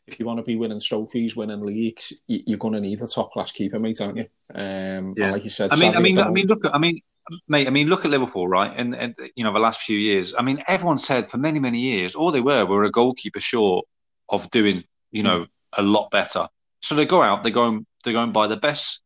if 0.08 0.20
you 0.20 0.26
want 0.26 0.40
to 0.40 0.44
be 0.44 0.56
winning 0.56 0.80
trophies, 0.80 1.36
winning 1.36 1.66
leagues, 1.66 2.14
you're 2.28 2.58
going 2.58 2.74
to 2.74 2.80
need 2.80 3.02
a 3.02 3.08
top 3.08 3.32
class 3.34 3.52
keeper, 3.52 3.78
mate, 3.78 4.00
aren't 4.00 4.18
you? 4.18 4.28
Um, 4.56 5.14
yeah. 5.18 5.32
Like 5.32 5.44
you 5.44 5.50
said, 5.50 5.72
I 5.74 5.76
mean, 5.76 5.96
I 5.96 6.00
mean, 6.00 6.18
I 6.18 6.30
mean, 6.30 6.48
look, 6.48 6.66
I 6.72 6.78
mean, 6.78 7.02
mate, 7.48 7.68
I 7.68 7.72
mean, 7.72 7.88
look 7.88 8.06
at 8.06 8.12
Liverpool, 8.12 8.48
right? 8.48 8.72
And, 8.74 8.96
and 8.96 9.16
you 9.36 9.44
know, 9.44 9.52
the 9.52 9.60
last 9.60 9.82
few 9.82 9.98
years, 9.98 10.34
I 10.38 10.44
mean, 10.44 10.64
everyone 10.68 11.00
said 11.00 11.28
for 11.28 11.38
many, 11.38 11.60
many 11.60 11.80
years, 11.80 12.16
all 12.16 12.32
they 12.32 12.42
were 12.42 12.66
were 12.66 12.84
a 12.84 12.92
goalkeeper 12.92 13.42
short 13.42 13.86
of 14.30 14.50
doing, 14.52 14.84
you 15.12 15.24
know, 15.24 15.42
mm. 15.42 15.48
a 15.78 15.82
lot 15.82 16.10
better. 16.10 16.48
So 16.82 16.96
they 16.96 17.06
go 17.06 17.22
out, 17.22 17.44
they 17.44 17.52
go 17.52 17.68
and 17.68 17.86
they 18.06 18.14
go 18.14 18.24
and 18.24 18.32
buy 18.32 18.48
the 18.48 18.58
best, 18.58 19.02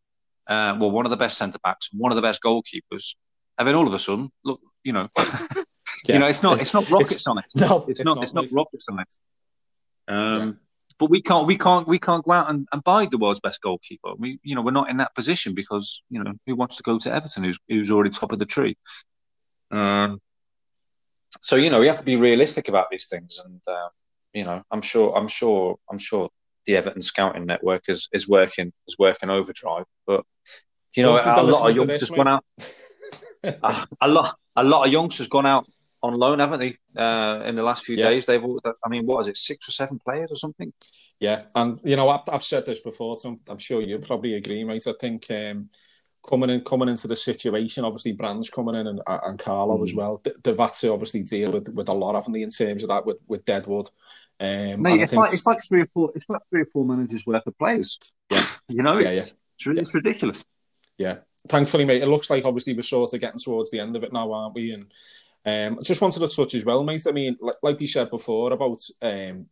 uh, 0.52 0.76
well, 0.80 0.92
one 0.92 1.06
of 1.06 1.12
the 1.12 1.18
best 1.18 1.38
centre 1.38 1.60
backs, 1.64 1.90
one 1.94 2.12
of 2.12 2.16
the 2.16 2.22
best 2.22 2.42
goalkeepers, 2.44 3.16
and 3.58 3.68
then 3.68 3.76
all 3.76 3.88
of 3.88 3.94
a 3.94 4.00
sudden, 4.00 4.32
look, 4.44 4.60
you 4.84 4.94
know, 4.94 5.08
yeah. 5.18 5.46
you 6.08 6.20
know, 6.20 6.28
it's 6.28 6.44
not, 6.44 6.54
it's, 6.54 6.64
it's 6.64 6.74
not 6.74 6.90
rocket 6.90 7.20
science. 7.20 7.56
No, 7.56 7.86
it's, 7.88 8.00
it's 8.00 8.06
not, 8.06 8.16
not, 8.16 8.24
it's 8.24 8.34
not 8.34 8.48
rocket 8.52 8.82
science. 8.82 9.20
Um, 10.08 10.48
yeah 10.48 10.52
but 11.02 11.10
we 11.10 11.20
can't 11.20 11.48
we 11.48 11.58
can't 11.58 11.88
we 11.88 11.98
can't 11.98 12.24
go 12.24 12.32
out 12.32 12.50
and, 12.52 12.68
and 12.72 12.84
buy 12.84 13.08
the 13.08 13.18
world's 13.18 13.40
best 13.40 13.60
goalkeeper. 13.62 14.14
We 14.20 14.40
you 14.44 14.54
know 14.54 14.62
we're 14.62 14.70
not 14.70 14.92
in 14.92 14.98
that 14.98 15.16
position 15.16 15.56
because 15.56 16.04
you 16.12 16.24
know 16.24 16.34
who 16.46 16.56
wants 16.56 16.78
to 16.78 16.84
go 16.84 17.00
to 17.00 17.12
Everton 17.12 17.44
who's 17.44 17.58
who's 17.68 17.90
already 17.90 18.12
top 18.12 18.32
of 18.32 18.38
the 18.38 18.46
tree. 18.46 18.78
Um, 19.72 20.22
so 21.42 21.56
you 21.56 21.72
know 21.72 21.80
we 21.80 21.88
have 21.88 21.98
to 21.98 22.06
be 22.06 22.18
realistic 22.18 22.68
about 22.68 22.92
these 22.92 23.08
things, 23.08 23.42
and 23.44 23.62
uh, 23.68 23.90
you 24.34 24.44
know 24.44 24.62
I'm 24.70 24.84
sure 24.84 25.18
I'm 25.18 25.28
sure 25.28 25.80
I'm 25.90 25.98
sure 25.98 26.30
the 26.66 26.78
Everton 26.78 27.02
scouting 27.02 27.46
network 27.46 27.84
is 27.88 28.08
is 28.12 28.28
working 28.28 28.72
is 28.88 28.98
working 28.98 29.30
overdrive, 29.30 29.86
but 30.06 30.24
you 30.96 31.04
know 31.04 31.16
a 31.18 31.44
lot 31.44 31.70
of 31.70 31.76
youngsters 31.76 32.10
gone 32.10 32.28
out. 32.28 32.46
a, 33.44 33.88
a 34.02 34.08
lot 34.08 34.36
a 34.56 34.64
lot 34.64 34.86
of 34.86 34.92
youngsters 34.92 35.28
gone 35.28 35.46
out 35.46 35.66
on 36.04 36.16
loan, 36.16 36.40
haven't 36.40 36.60
they? 36.60 36.76
Uh, 36.96 37.44
in 37.46 37.56
the 37.56 37.64
last 37.64 37.86
few 37.86 37.96
yeah. 37.96 38.10
days, 38.10 38.26
they've. 38.26 38.44
I 38.84 38.90
mean, 38.90 39.06
what 39.06 39.20
is 39.22 39.28
it, 39.28 39.38
six 39.38 39.68
or 39.68 39.72
seven 39.72 40.00
players 40.00 40.32
or 40.32 40.36
something? 40.36 40.74
Yeah, 41.20 41.44
and 41.56 41.80
you 41.84 41.96
know, 41.96 42.10
I've, 42.10 42.28
I've 42.28 42.44
said 42.44 42.66
this 42.66 42.80
before, 42.80 43.18
so 43.18 43.30
I'm, 43.30 43.40
I'm, 43.50 43.58
sure 43.58 43.82
you 43.82 44.00
probably 44.00 44.34
agree, 44.36 44.64
mate. 44.64 44.88
I 44.88 44.94
think 45.00 45.30
um, 45.30 45.70
coming 46.28 46.50
in, 46.50 46.62
coming 46.62 46.90
into 46.90 47.08
the 47.08 47.16
situation, 47.16 47.86
obviously, 47.86 48.14
Brands 48.14 48.50
coming 48.50 48.76
in 48.76 48.88
and, 48.88 49.02
and 49.06 49.40
Carlo 49.40 49.78
mm. 49.78 49.84
as 49.84 49.94
well. 49.94 50.22
They've 50.44 50.58
had 50.58 50.74
to 50.74 50.94
obviously 50.94 51.24
deal 51.24 51.52
with, 51.52 51.70
with 51.70 51.90
a 51.90 51.94
lot, 51.94 52.16
haven't 52.16 52.34
they, 52.34 52.42
in 52.42 52.50
terms 52.50 52.84
of 52.84 52.90
that 52.90 53.06
with 53.06 53.18
with 53.28 53.46
Deadwood. 53.46 53.90
Um, 54.42 54.82
Mate, 54.82 55.02
it's 55.02 55.14
like 55.14 55.32
it's 55.34 55.46
like 55.46 55.60
three 55.64 55.82
or 55.82 55.86
four. 55.86 56.12
It's 56.16 56.28
like 56.28 56.42
three 56.50 56.62
or 56.62 56.66
four 56.66 56.84
managers 56.84 57.28
worth 57.28 57.46
of 57.46 57.58
players. 57.60 58.00
Yeah, 58.32 58.46
you 58.70 58.82
know, 58.82 58.98
it's, 58.98 59.06
yeah, 59.06 59.14
yeah. 59.14 59.72
It's, 59.74 59.80
it's 59.80 59.94
ridiculous. 59.94 60.44
Yeah, 60.98 61.18
thankfully, 61.48 61.86
mate, 61.86 62.02
it 62.02 62.08
looks 62.08 62.30
like 62.30 62.44
obviously 62.44 62.74
we're 62.74 62.82
sort 62.82 63.14
of 63.14 63.20
getting 63.22 63.40
towards 63.40 63.70
the 63.70 63.80
end 63.80 63.96
of 63.96 64.04
it 64.04 64.12
now, 64.12 64.32
aren't 64.32 64.56
we? 64.56 64.72
And 64.74 64.86
um, 65.46 65.78
I 65.80 65.84
just 65.84 66.02
wanted 66.02 66.20
to 66.22 66.36
touch 66.36 66.56
as 66.56 66.66
well, 66.66 66.84
mate. 66.84 67.06
I 67.08 67.12
mean, 67.12 67.38
like, 67.40 67.56
like 67.62 67.80
we 67.80 67.86
said 67.86 68.10
before 68.10 68.52
about 68.52 68.80
um, 69.04 69.46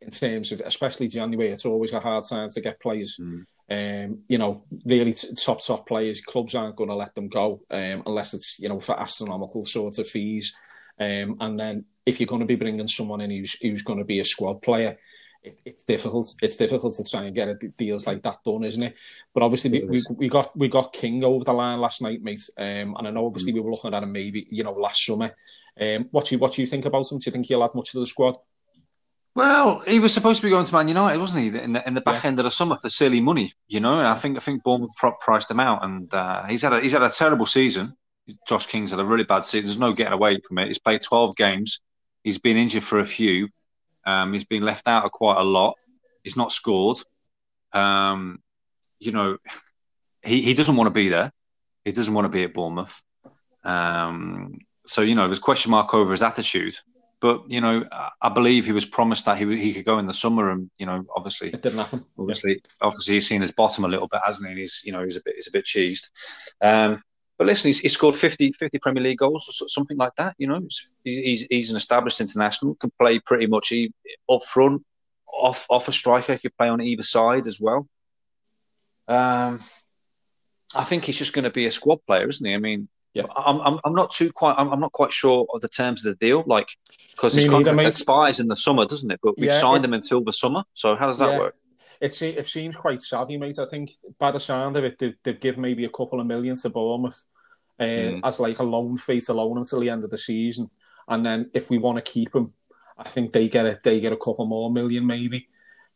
in 0.00 0.10
terms 0.10 0.52
of 0.52 0.60
especially 0.64 1.08
January, 1.08 1.48
it's 1.48 1.66
always 1.66 1.92
a 1.92 2.00
hard 2.00 2.22
time 2.28 2.48
to 2.48 2.60
get 2.60 2.80
players. 2.80 3.20
Mm. 3.20 3.44
Um, 3.70 4.22
you 4.28 4.38
know, 4.38 4.62
really 4.86 5.12
t- 5.12 5.34
top 5.34 5.64
top 5.64 5.86
players. 5.86 6.20
Clubs 6.20 6.54
aren't 6.54 6.76
going 6.76 6.90
to 6.90 6.96
let 6.96 7.14
them 7.14 7.28
go 7.28 7.60
um, 7.70 8.04
unless 8.06 8.34
it's 8.34 8.58
you 8.60 8.68
know 8.68 8.78
for 8.78 8.98
astronomical 8.98 9.64
sort 9.64 9.98
of 9.98 10.06
fees. 10.06 10.54
Um, 11.00 11.36
and 11.40 11.58
then 11.58 11.84
if 12.06 12.20
you're 12.20 12.26
going 12.26 12.40
to 12.40 12.46
be 12.46 12.56
bringing 12.56 12.86
someone 12.86 13.20
in 13.20 13.30
who's 13.30 13.54
who's 13.60 13.82
going 13.82 13.98
to 13.98 14.04
be 14.04 14.20
a 14.20 14.24
squad 14.24 14.62
player, 14.62 14.98
it, 15.42 15.60
it's 15.64 15.84
difficult. 15.84 16.34
It's 16.42 16.56
difficult 16.56 16.94
to 16.94 17.08
try 17.08 17.24
and 17.24 17.34
get 17.34 17.48
a, 17.48 17.54
deals 17.76 18.06
like 18.06 18.22
that 18.22 18.38
done, 18.44 18.64
isn't 18.64 18.82
it? 18.82 18.98
But 19.32 19.42
obviously, 19.42 19.84
we, 19.84 20.02
we, 20.16 20.28
got 20.28 20.56
we 20.56 20.68
got 20.68 20.92
King 20.92 21.22
over 21.24 21.44
the 21.44 21.52
line 21.52 21.80
last 21.80 22.02
night, 22.02 22.22
mate. 22.22 22.48
Um, 22.56 22.96
and 22.98 23.08
I 23.08 23.10
know 23.10 23.26
obviously 23.26 23.52
mm. 23.52 23.56
we 23.56 23.60
were 23.60 23.70
looking 23.70 23.94
at 23.94 24.02
him 24.02 24.12
maybe 24.12 24.46
you 24.50 24.64
know 24.64 24.72
last 24.72 25.04
summer. 25.04 25.34
Um, 25.80 26.08
what 26.10 26.26
do 26.26 26.34
you 26.34 26.38
what 26.38 26.52
do 26.52 26.62
you 26.62 26.66
think 26.66 26.84
about 26.84 27.10
him? 27.10 27.18
Do 27.18 27.28
you 27.28 27.32
think 27.32 27.46
he'll 27.46 27.64
add 27.64 27.74
much 27.74 27.92
to 27.92 28.00
the 28.00 28.06
squad? 28.06 28.36
Well, 29.34 29.80
he 29.80 30.00
was 30.00 30.12
supposed 30.12 30.40
to 30.40 30.46
be 30.46 30.50
going 30.50 30.64
to 30.64 30.74
Man 30.74 30.88
United, 30.88 31.20
wasn't 31.20 31.42
he? 31.42 31.60
In 31.60 31.72
the, 31.72 31.86
in 31.86 31.94
the 31.94 32.00
back 32.00 32.24
yeah. 32.24 32.30
end 32.30 32.40
of 32.40 32.44
the 32.44 32.50
summer 32.50 32.76
for 32.76 32.90
silly 32.90 33.20
money, 33.20 33.52
you 33.68 33.78
know. 33.78 33.98
And 33.98 34.08
I 34.08 34.16
think 34.16 34.36
I 34.36 34.40
think 34.40 34.64
Bournemouth 34.64 34.96
priced 34.96 35.48
him 35.48 35.60
out, 35.60 35.84
and 35.84 36.12
uh, 36.12 36.44
he's 36.46 36.62
had 36.62 36.72
a, 36.72 36.80
he's 36.80 36.90
had 36.90 37.02
a 37.02 37.10
terrible 37.10 37.46
season. 37.46 37.96
Josh 38.46 38.66
King's 38.66 38.90
had 38.90 39.00
a 39.00 39.04
really 39.04 39.24
bad 39.24 39.44
season. 39.44 39.66
There's 39.66 39.78
no 39.78 39.92
getting 39.92 40.12
away 40.12 40.38
from 40.46 40.58
it. 40.58 40.68
He's 40.68 40.78
played 40.78 41.00
12 41.00 41.36
games. 41.36 41.80
He's 42.22 42.38
been 42.38 42.56
injured 42.56 42.84
for 42.84 42.98
a 42.98 43.04
few. 43.04 43.48
Um, 44.06 44.32
he's 44.32 44.44
been 44.44 44.62
left 44.62 44.88
out 44.88 45.04
of 45.04 45.12
quite 45.12 45.38
a 45.38 45.44
lot. 45.44 45.76
He's 46.22 46.36
not 46.36 46.52
scored. 46.52 46.98
Um, 47.72 48.40
you 48.98 49.12
know, 49.12 49.38
he, 50.22 50.42
he 50.42 50.54
doesn't 50.54 50.76
want 50.76 50.88
to 50.88 50.92
be 50.92 51.08
there. 51.08 51.32
He 51.84 51.92
doesn't 51.92 52.12
want 52.12 52.24
to 52.24 52.30
be 52.30 52.44
at 52.44 52.54
Bournemouth. 52.54 53.02
Um, 53.64 54.58
so, 54.86 55.02
you 55.02 55.14
know, 55.14 55.26
there's 55.26 55.38
a 55.38 55.42
question 55.42 55.70
mark 55.70 55.94
over 55.94 56.12
his 56.12 56.22
attitude. 56.22 56.74
But, 57.20 57.50
you 57.50 57.60
know, 57.60 57.84
I 58.22 58.28
believe 58.28 58.64
he 58.64 58.72
was 58.72 58.86
promised 58.86 59.26
that 59.26 59.38
he, 59.38 59.60
he 59.60 59.74
could 59.74 59.84
go 59.84 59.98
in 59.98 60.06
the 60.06 60.14
summer 60.14 60.50
and, 60.50 60.70
you 60.78 60.86
know, 60.86 61.04
obviously 61.16 61.48
it 61.48 61.62
didn't 61.62 61.78
happen. 61.78 62.04
Obviously, 62.16 62.52
yeah. 62.52 62.86
obviously 62.86 63.14
he's 63.14 63.26
seen 63.26 63.40
his 63.40 63.50
bottom 63.50 63.84
a 63.84 63.88
little 63.88 64.06
bit, 64.06 64.20
hasn't 64.24 64.46
he? 64.46 64.52
And 64.52 64.60
he's, 64.60 64.80
you 64.84 64.92
know, 64.92 65.02
he's 65.02 65.16
a 65.16 65.22
bit, 65.22 65.34
he's 65.34 65.48
a 65.48 65.52
bit 65.52 65.64
cheesed. 65.64 66.10
Um, 66.60 67.02
but 67.38 67.46
listen, 67.46 67.72
he's, 67.72 67.92
scored 67.92 68.16
50, 68.16 68.52
50 68.58 68.78
Premier 68.80 69.02
League 69.02 69.18
goals 69.18 69.48
or 69.48 69.68
something 69.68 69.96
like 69.96 70.14
that. 70.16 70.34
You 70.38 70.48
know, 70.48 70.60
he's, 71.04 71.46
he's 71.48 71.70
an 71.70 71.76
established 71.76 72.20
international, 72.20 72.74
can 72.74 72.90
play 73.00 73.20
pretty 73.20 73.46
much 73.46 73.72
up 74.28 74.42
front, 74.42 74.84
off 75.32 75.66
off 75.70 75.86
a 75.86 75.92
striker, 75.92 76.36
can 76.36 76.50
play 76.58 76.68
on 76.68 76.82
either 76.82 77.04
side 77.04 77.46
as 77.46 77.60
well. 77.60 77.86
Um, 79.06 79.60
I 80.74 80.84
think 80.84 81.04
he's 81.04 81.16
just 81.16 81.32
going 81.32 81.44
to 81.44 81.50
be 81.50 81.66
a 81.66 81.70
squad 81.70 82.00
player, 82.06 82.28
isn't 82.28 82.44
he? 82.44 82.54
I 82.54 82.58
mean, 82.58 82.88
yeah, 83.14 83.22
I'm, 83.36 83.60
I'm, 83.60 83.80
I'm 83.84 83.94
not 83.94 84.10
too 84.10 84.32
quite 84.32 84.56
I'm, 84.58 84.68
I'm 84.72 84.80
not 84.80 84.92
quite 84.92 85.12
sure 85.12 85.46
of 85.54 85.60
the 85.60 85.68
terms 85.68 86.04
of 86.04 86.18
the 86.18 86.26
deal, 86.26 86.42
like 86.46 86.68
because 87.12 87.34
his 87.34 87.48
contract 87.48 87.80
expires 87.86 88.40
in 88.40 88.48
the 88.48 88.56
summer, 88.56 88.84
doesn't 88.84 89.10
it? 89.10 89.20
But 89.22 89.38
we've 89.38 89.48
yeah, 89.48 89.60
signed 89.60 89.84
it, 89.84 89.88
him 89.88 89.94
until 89.94 90.22
the 90.22 90.32
summer, 90.32 90.64
so 90.74 90.96
how 90.96 91.06
does 91.06 91.20
that 91.20 91.30
yeah. 91.30 91.38
work? 91.38 91.56
It, 92.00 92.22
it 92.22 92.48
seems 92.48 92.76
quite 92.76 93.00
savvy, 93.00 93.36
mate. 93.36 93.58
I 93.58 93.66
think 93.66 93.90
by 94.18 94.30
the 94.30 94.40
sound 94.40 94.76
of 94.76 94.84
it, 94.84 94.98
they've, 94.98 95.14
they've 95.22 95.40
given 95.40 95.62
maybe 95.62 95.84
a 95.84 95.90
couple 95.90 96.20
of 96.20 96.26
million 96.26 96.56
to 96.56 96.70
Bournemouth 96.70 97.24
uh, 97.78 97.84
mm. 97.84 98.20
as 98.24 98.40
like 98.40 98.58
a 98.58 98.64
loan 98.64 98.96
fee 98.96 99.20
to 99.22 99.32
loan 99.32 99.58
until 99.58 99.80
the 99.80 99.90
end 99.90 100.04
of 100.04 100.10
the 100.10 100.18
season. 100.18 100.70
And 101.08 101.24
then 101.24 101.50
if 101.54 101.70
we 101.70 101.78
want 101.78 102.04
to 102.04 102.12
keep 102.12 102.34
him, 102.34 102.52
I 102.96 103.04
think 103.04 103.32
they 103.32 103.48
get 103.48 103.66
a 103.66 103.78
they 103.82 104.00
get 104.00 104.12
a 104.12 104.16
couple 104.16 104.46
more 104.46 104.70
million 104.70 105.06
maybe. 105.06 105.48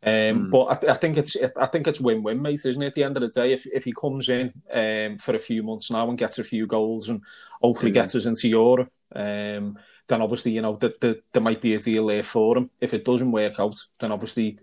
Um, 0.05 0.11
mm. 0.11 0.51
But 0.51 0.85
I, 0.85 0.91
I, 0.91 0.93
think 0.93 1.17
it's 1.17 1.37
I 1.57 1.65
think 1.67 1.87
it's 1.87 2.01
win-win, 2.01 2.41
mate, 2.41 2.65
isn't 2.65 2.81
it? 2.81 2.87
At 2.87 2.93
the 2.93 3.03
end 3.03 3.15
of 3.15 3.21
the 3.21 3.29
day, 3.29 3.53
if 3.53 3.65
if 3.67 3.85
he 3.85 3.93
comes 3.93 4.27
in 4.27 4.51
um, 4.73 5.17
for 5.17 5.35
a 5.35 5.39
few 5.39 5.63
months 5.63 5.91
now 5.91 6.09
and 6.09 6.17
gets 6.17 6.39
a 6.39 6.43
few 6.43 6.67
goals 6.67 7.09
and 7.09 7.21
hopefully 7.61 7.91
mm. 7.91 7.95
gets 7.95 8.15
us 8.15 8.25
into 8.25 8.49
Europe, 8.49 8.91
um, 9.15 9.77
then 10.07 10.21
obviously 10.21 10.51
you 10.51 10.61
know 10.61 10.75
that 10.77 10.99
the, 10.99 11.21
there 11.31 11.41
might 11.41 11.61
be 11.61 11.75
a 11.75 11.79
deal 11.79 12.07
there 12.07 12.23
for 12.23 12.57
him. 12.57 12.69
If 12.81 12.93
it 12.93 13.05
doesn't 13.05 13.31
work 13.31 13.59
out, 13.59 13.75
then 13.99 14.11
obviously 14.11 14.57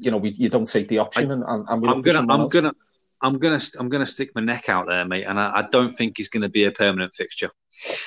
you 0.00 0.10
know 0.10 0.18
we, 0.18 0.32
you 0.36 0.48
don't 0.48 0.70
take 0.70 0.88
the 0.88 0.98
option 0.98 1.30
I, 1.30 1.34
and, 1.34 1.68
and 1.68 1.82
we 1.82 1.88
I'm 1.88 2.02
gonna 2.02 2.20
I'm 2.20 2.40
else. 2.40 2.52
gonna 2.52 2.72
I'm 3.20 3.38
gonna 3.38 3.60
I'm 3.78 3.88
gonna 3.88 4.06
stick 4.06 4.30
my 4.34 4.42
neck 4.42 4.68
out 4.68 4.86
there, 4.86 5.04
mate, 5.04 5.24
and 5.24 5.38
I, 5.38 5.58
I 5.58 5.62
don't 5.70 5.92
think 5.92 6.18
he's 6.18 6.28
going 6.28 6.42
to 6.42 6.48
be 6.48 6.64
a 6.64 6.70
permanent 6.70 7.14
fixture. 7.14 7.50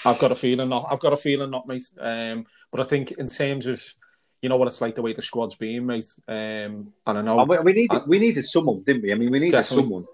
I've 0.06 0.20
got 0.20 0.32
a 0.32 0.36
feeling 0.36 0.70
not. 0.70 0.88
I've 0.90 1.00
got 1.00 1.14
a 1.14 1.18
feeling 1.18 1.50
not, 1.50 1.68
mate. 1.68 1.88
Um, 2.00 2.46
but 2.72 2.82
I 2.82 2.84
think 2.84 3.12
in 3.12 3.28
terms 3.28 3.66
of 3.66 3.84
you 4.42 4.50
know 4.50 4.58
what 4.58 4.68
it's 4.68 4.82
like 4.82 4.96
the 4.96 5.02
way 5.02 5.14
the 5.14 5.22
squad's 5.22 5.56
being, 5.56 5.86
mate. 5.86 6.08
Um, 6.28 6.94
and 7.06 7.18
I 7.18 7.22
know 7.22 7.44
we, 7.44 7.58
we 7.60 7.74
needed 7.74 8.02
I, 8.02 8.04
we 8.06 8.20
needed 8.20 8.46
someone, 8.46 8.84
didn't 8.84 9.04
we? 9.04 9.12
I 9.12 9.16
mean, 9.16 9.32
we 9.32 9.40
needed 9.40 9.54
definitely. 9.58 9.84
someone. 9.84 10.06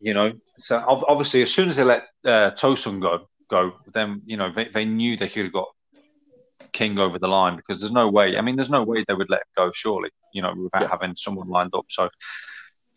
You 0.00 0.12
know, 0.12 0.32
so 0.58 0.84
obviously, 0.86 1.40
as 1.42 1.52
soon 1.52 1.70
as 1.70 1.76
they 1.76 1.84
let 1.84 2.02
uh, 2.26 2.50
Tosun 2.50 3.00
go, 3.00 3.26
go, 3.48 3.72
then 3.92 4.20
you 4.26 4.36
know 4.36 4.52
they, 4.52 4.66
they 4.66 4.84
knew 4.84 5.16
they 5.16 5.28
could 5.28 5.44
have 5.44 5.52
got 5.52 5.68
King 6.74 6.98
over 6.98 7.18
the 7.18 7.28
line 7.28 7.56
because 7.56 7.80
there's 7.80 7.92
no 7.92 8.08
way. 8.10 8.36
I 8.36 8.42
mean, 8.42 8.56
there's 8.56 8.68
no 8.68 8.82
way 8.82 9.02
they 9.08 9.14
would 9.14 9.30
let 9.30 9.40
him 9.40 9.46
go. 9.56 9.72
Surely, 9.72 10.10
you 10.34 10.42
know, 10.42 10.52
without 10.54 10.82
yeah. 10.82 10.88
having 10.90 11.16
someone 11.16 11.46
lined 11.46 11.74
up. 11.74 11.86
So, 11.88 12.10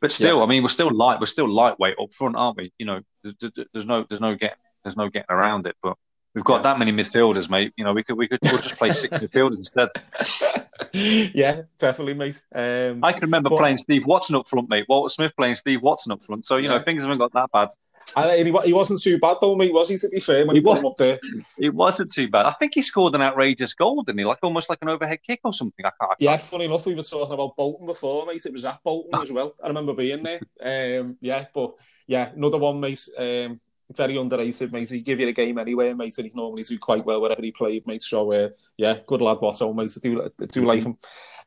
but 0.02 0.12
still, 0.12 0.40
yeah. 0.40 0.44
I 0.44 0.48
mean, 0.48 0.64
we're 0.64 0.70
still 0.70 0.94
light. 0.94 1.22
We're 1.22 1.28
still 1.28 1.48
lightweight 1.48 1.96
up 1.98 2.12
front, 2.12 2.36
aren't 2.36 2.58
we? 2.58 2.74
You 2.78 2.88
know, 2.88 3.02
there's, 3.24 3.52
there's 3.72 3.86
no 3.86 4.06
there's 4.10 4.20
no 4.20 4.36
getting 4.36 4.58
there's 4.84 4.98
no 4.98 5.08
getting 5.08 5.32
around 5.32 5.66
it. 5.68 5.78
But 5.82 5.96
We've 6.38 6.44
got 6.44 6.58
yeah. 6.58 6.74
that 6.74 6.78
many 6.78 6.92
midfielders, 6.92 7.50
mate. 7.50 7.74
You 7.78 7.84
know, 7.84 7.94
we 7.94 8.04
could 8.04 8.16
we 8.16 8.28
could 8.28 8.38
we'll 8.44 8.62
just 8.62 8.78
play 8.78 8.92
six 8.92 9.18
midfielders 9.18 9.58
instead. 9.58 9.90
Yeah, 10.94 11.64
definitely, 11.80 12.14
mate. 12.14 12.42
Um, 12.54 13.04
I 13.04 13.12
can 13.12 13.22
remember 13.22 13.50
but, 13.50 13.58
playing 13.58 13.78
Steve 13.78 14.06
Watson 14.06 14.36
up 14.36 14.48
front, 14.48 14.70
mate. 14.70 14.86
Walter 14.88 15.12
Smith 15.12 15.34
playing 15.36 15.56
Steve 15.56 15.82
Watson 15.82 16.12
up 16.12 16.22
front. 16.22 16.46
So 16.46 16.58
you 16.58 16.70
know, 16.70 16.80
things 16.80 17.02
haven't 17.02 17.18
got 17.18 17.34
that 17.34 17.52
bad. 17.52 17.70
And 18.16 18.48
he, 18.48 18.54
he 18.66 18.74
wasn't 18.74 19.02
too 19.02 19.20
bad 19.20 19.38
though, 19.42 19.56
mate. 19.56 19.74
Was 19.74 19.90
he? 19.90 19.98
To 19.98 20.10
be 20.10 20.20
fair, 20.20 20.46
when 20.46 20.56
he, 20.56 20.62
he 20.62 20.66
was 20.68 20.84
up 20.86 20.96
there, 20.98 21.20
he 21.58 21.70
wasn't 21.70 22.12
too 22.12 22.30
bad. 22.30 22.46
I 22.46 22.52
think 22.52 22.74
he 22.76 22.82
scored 22.82 23.16
an 23.16 23.22
outrageous 23.22 23.74
goal, 23.74 24.02
didn't 24.04 24.20
he? 24.20 24.26
Like 24.26 24.40
almost 24.42 24.70
like 24.70 24.80
an 24.82 24.90
overhead 24.90 25.22
kick 25.22 25.42
or 25.44 25.54
something. 25.54 25.86
I 25.86 25.90
can't, 25.90 26.02
I 26.02 26.06
can't. 26.08 26.22
Yeah, 26.22 26.38
funny 26.38 26.66
enough, 26.66 26.86
we 26.86 26.96
were 26.96 27.02
talking 27.02 27.34
about 27.34 27.56
Bolton 27.56 27.86
before, 27.86 28.26
mate. 28.26 28.46
It 28.46 28.54
was 28.54 28.66
at 28.66 28.82
Bolton 28.84 29.20
as 29.20 29.32
well. 29.32 29.54
I 29.64 29.68
remember 29.68 29.94
being 29.94 30.24
there. 30.24 31.00
Um, 31.02 31.18
yeah, 31.22 31.46
but 31.54 31.74
yeah, 32.08 32.30
another 32.36 32.58
one, 32.58 32.80
mate. 32.80 33.08
Um, 33.18 33.60
very 33.94 34.18
underrated, 34.18 34.72
mate. 34.72 34.90
He 34.90 35.02
give 35.02 35.20
you 35.20 35.28
a 35.28 35.34
game 35.34 35.58
anyway, 35.58 35.94
mate, 35.94 36.18
and 36.18 36.28
he 36.28 36.34
normally 36.36 36.64
do 36.64 36.78
quite 36.78 37.06
well 37.06 37.22
wherever 37.22 37.42
he 37.42 37.52
played, 37.52 37.88
mate. 37.88 38.04
So, 38.04 38.32
uh, 38.32 38.50
yeah, 38.76 38.98
good 39.06 39.22
lad, 39.22 39.38
Watto, 39.38 39.74
mate. 39.74 39.96
I 39.96 40.00
do, 40.00 40.24
I 40.42 40.46
do 40.46 40.66
like 40.66 40.84
him. 40.84 40.98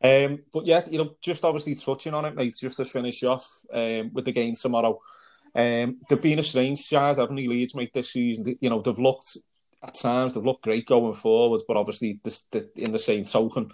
Um, 0.02 0.42
but 0.52 0.66
yeah, 0.66 0.82
you 0.88 0.98
know, 0.98 1.16
just 1.20 1.44
obviously 1.44 1.74
touching 1.74 2.14
on 2.14 2.24
it, 2.24 2.34
mate, 2.34 2.54
just 2.58 2.78
to 2.78 2.84
finish 2.84 3.22
off 3.24 3.46
um, 3.72 4.10
with 4.14 4.24
the 4.24 4.32
game 4.32 4.54
tomorrow. 4.54 5.00
Um, 5.54 5.98
they've 6.08 6.20
been 6.20 6.38
a 6.38 6.42
strange 6.42 6.78
side, 6.78 7.16
haven't 7.16 7.36
they, 7.36 7.48
Leeds, 7.48 7.74
mate, 7.74 7.92
this 7.92 8.10
season? 8.10 8.56
You 8.60 8.70
know, 8.70 8.80
they've 8.80 8.98
looked, 8.98 9.36
at 9.82 9.94
times, 9.94 10.34
they've 10.34 10.44
looked 10.44 10.64
great 10.64 10.86
going 10.86 11.12
forwards, 11.12 11.64
but 11.66 11.76
obviously, 11.76 12.20
this, 12.22 12.42
the, 12.50 12.68
in 12.76 12.90
the 12.90 12.98
same 12.98 13.24
token, 13.24 13.70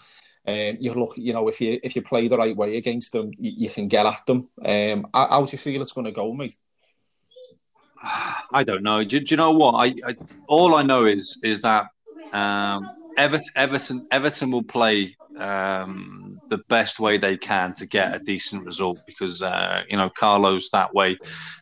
um, 0.46 0.76
you 0.78 0.92
look, 0.94 1.14
you 1.16 1.32
know, 1.32 1.48
if 1.48 1.60
you 1.60 1.80
if 1.82 1.96
you 1.96 2.02
play 2.02 2.28
the 2.28 2.36
right 2.36 2.56
way 2.56 2.76
against 2.76 3.12
them, 3.12 3.32
you, 3.36 3.52
you 3.56 3.68
can 3.68 3.88
get 3.88 4.06
at 4.06 4.24
them. 4.26 4.48
Um, 4.64 5.04
how, 5.12 5.28
how 5.28 5.44
do 5.44 5.50
you 5.50 5.58
feel 5.58 5.82
it's 5.82 5.92
going 5.92 6.04
to 6.04 6.12
go, 6.12 6.32
mate? 6.32 6.54
I 8.52 8.62
don't 8.62 8.84
know. 8.84 9.02
Do, 9.02 9.18
do 9.18 9.26
you 9.28 9.36
know 9.36 9.50
what? 9.50 9.72
I, 9.72 9.94
I, 10.06 10.14
all 10.46 10.76
I 10.76 10.82
know 10.82 11.04
is 11.04 11.40
is 11.42 11.62
that 11.62 11.86
um, 12.32 12.88
Everton, 13.16 13.52
Everton, 13.56 14.06
Everton 14.10 14.50
will 14.50 14.62
play 14.62 15.16
um, 15.38 16.38
the 16.48 16.58
best 16.68 17.00
way 17.00 17.18
they 17.18 17.36
can 17.36 17.74
to 17.74 17.86
get 17.86 18.14
a 18.14 18.18
decent 18.18 18.64
result 18.64 18.98
because 19.06 19.42
uh, 19.42 19.82
you 19.88 19.96
know 19.96 20.10
Carlos 20.10 20.70
that 20.70 20.94
way, 20.94 21.18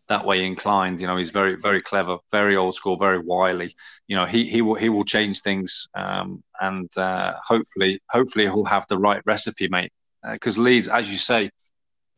that 0.09 0.25
way 0.25 0.45
inclined. 0.45 1.01
You 1.01 1.07
know 1.07 1.17
he's 1.17 1.31
very 1.31 1.57
very 1.57 1.81
clever, 1.83 2.19
very 2.31 2.57
old 2.57 2.75
school, 2.75 2.97
very 2.97 3.19
wily. 3.19 3.75
You 4.09 4.17
know 4.17 4.27
he 4.27 4.49
he 4.49 4.63
will 4.63 4.75
he 4.75 4.89
will 4.89 5.05
change 5.05 5.41
things 5.41 5.89
um, 5.95 6.43
and 6.61 6.89
uh, 6.97 7.35
hopefully 7.45 8.01
hopefully 8.11 8.45
he'll 8.45 8.65
have 8.65 8.87
the 8.89 8.99
right 8.99 9.23
recipe, 9.27 9.69
mate. 9.69 9.93
Because 10.33 10.59
uh, 10.59 10.63
Leeds, 10.63 10.89
as 10.89 11.11
you 11.11 11.19
say, 11.19 11.51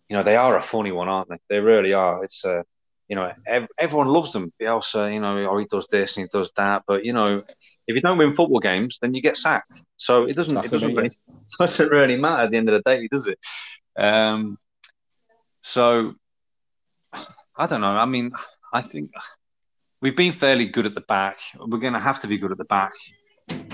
you 0.09 0.16
know 0.16 0.22
they 0.22 0.37
are 0.37 0.57
a 0.57 0.62
funny 0.62 0.93
one, 0.93 1.09
aren't 1.09 1.28
they? 1.28 1.39
They 1.49 1.61
really 1.61 1.93
are. 1.93 2.22
It's 2.24 2.45
uh, 2.45 2.62
you 3.09 3.17
know, 3.17 3.33
ev- 3.47 3.69
everyone 3.79 4.09
loves 4.09 4.33
them. 4.33 4.53
Bielsa, 4.61 5.13
you 5.13 5.21
know, 5.21 5.49
oh, 5.49 5.59
he 5.59 5.67
does 5.67 5.87
this 5.89 6.17
and 6.17 6.25
he 6.25 6.39
does 6.39 6.51
that. 6.57 6.83
But 6.87 7.05
you 7.05 7.13
know, 7.13 7.43
if 7.87 7.95
you 7.95 8.01
don't 8.01 8.19
win 8.19 8.35
football 8.35 8.61
games, 8.61 8.99
then 9.01 9.15
you 9.15 9.23
get 9.23 9.37
sacked. 9.37 9.83
So 9.97 10.25
it 10.25 10.35
doesn't, 10.35 10.65
it 10.65 10.71
doesn't, 10.71 10.95
really, 10.95 11.07
it 11.29 11.51
doesn't 11.59 11.91
really 11.91 12.17
matter 12.17 12.43
at 12.43 12.51
the 12.51 12.57
end 12.57 12.69
of 12.69 12.75
the 12.75 12.83
day, 12.83 13.09
does 13.11 13.27
it? 13.27 13.39
Um, 13.97 14.59
so 15.61 16.15
I 17.57 17.67
don't 17.67 17.81
know. 17.81 17.97
I 17.97 18.07
mean, 18.07 18.33
I 18.73 18.83
think 18.83 19.13
we've 20.01 20.17
been 20.17 20.33
fairly 20.33 20.67
good 20.67 20.87
at 20.87 20.95
the 20.95 21.01
back. 21.01 21.39
We're 21.59 21.79
going 21.79 21.95
to 21.95 22.01
have 22.01 22.21
to 22.21 22.27
be 22.27 22.39
good 22.39 22.53
at 22.53 22.59
the 22.59 22.65
back. 22.65 22.93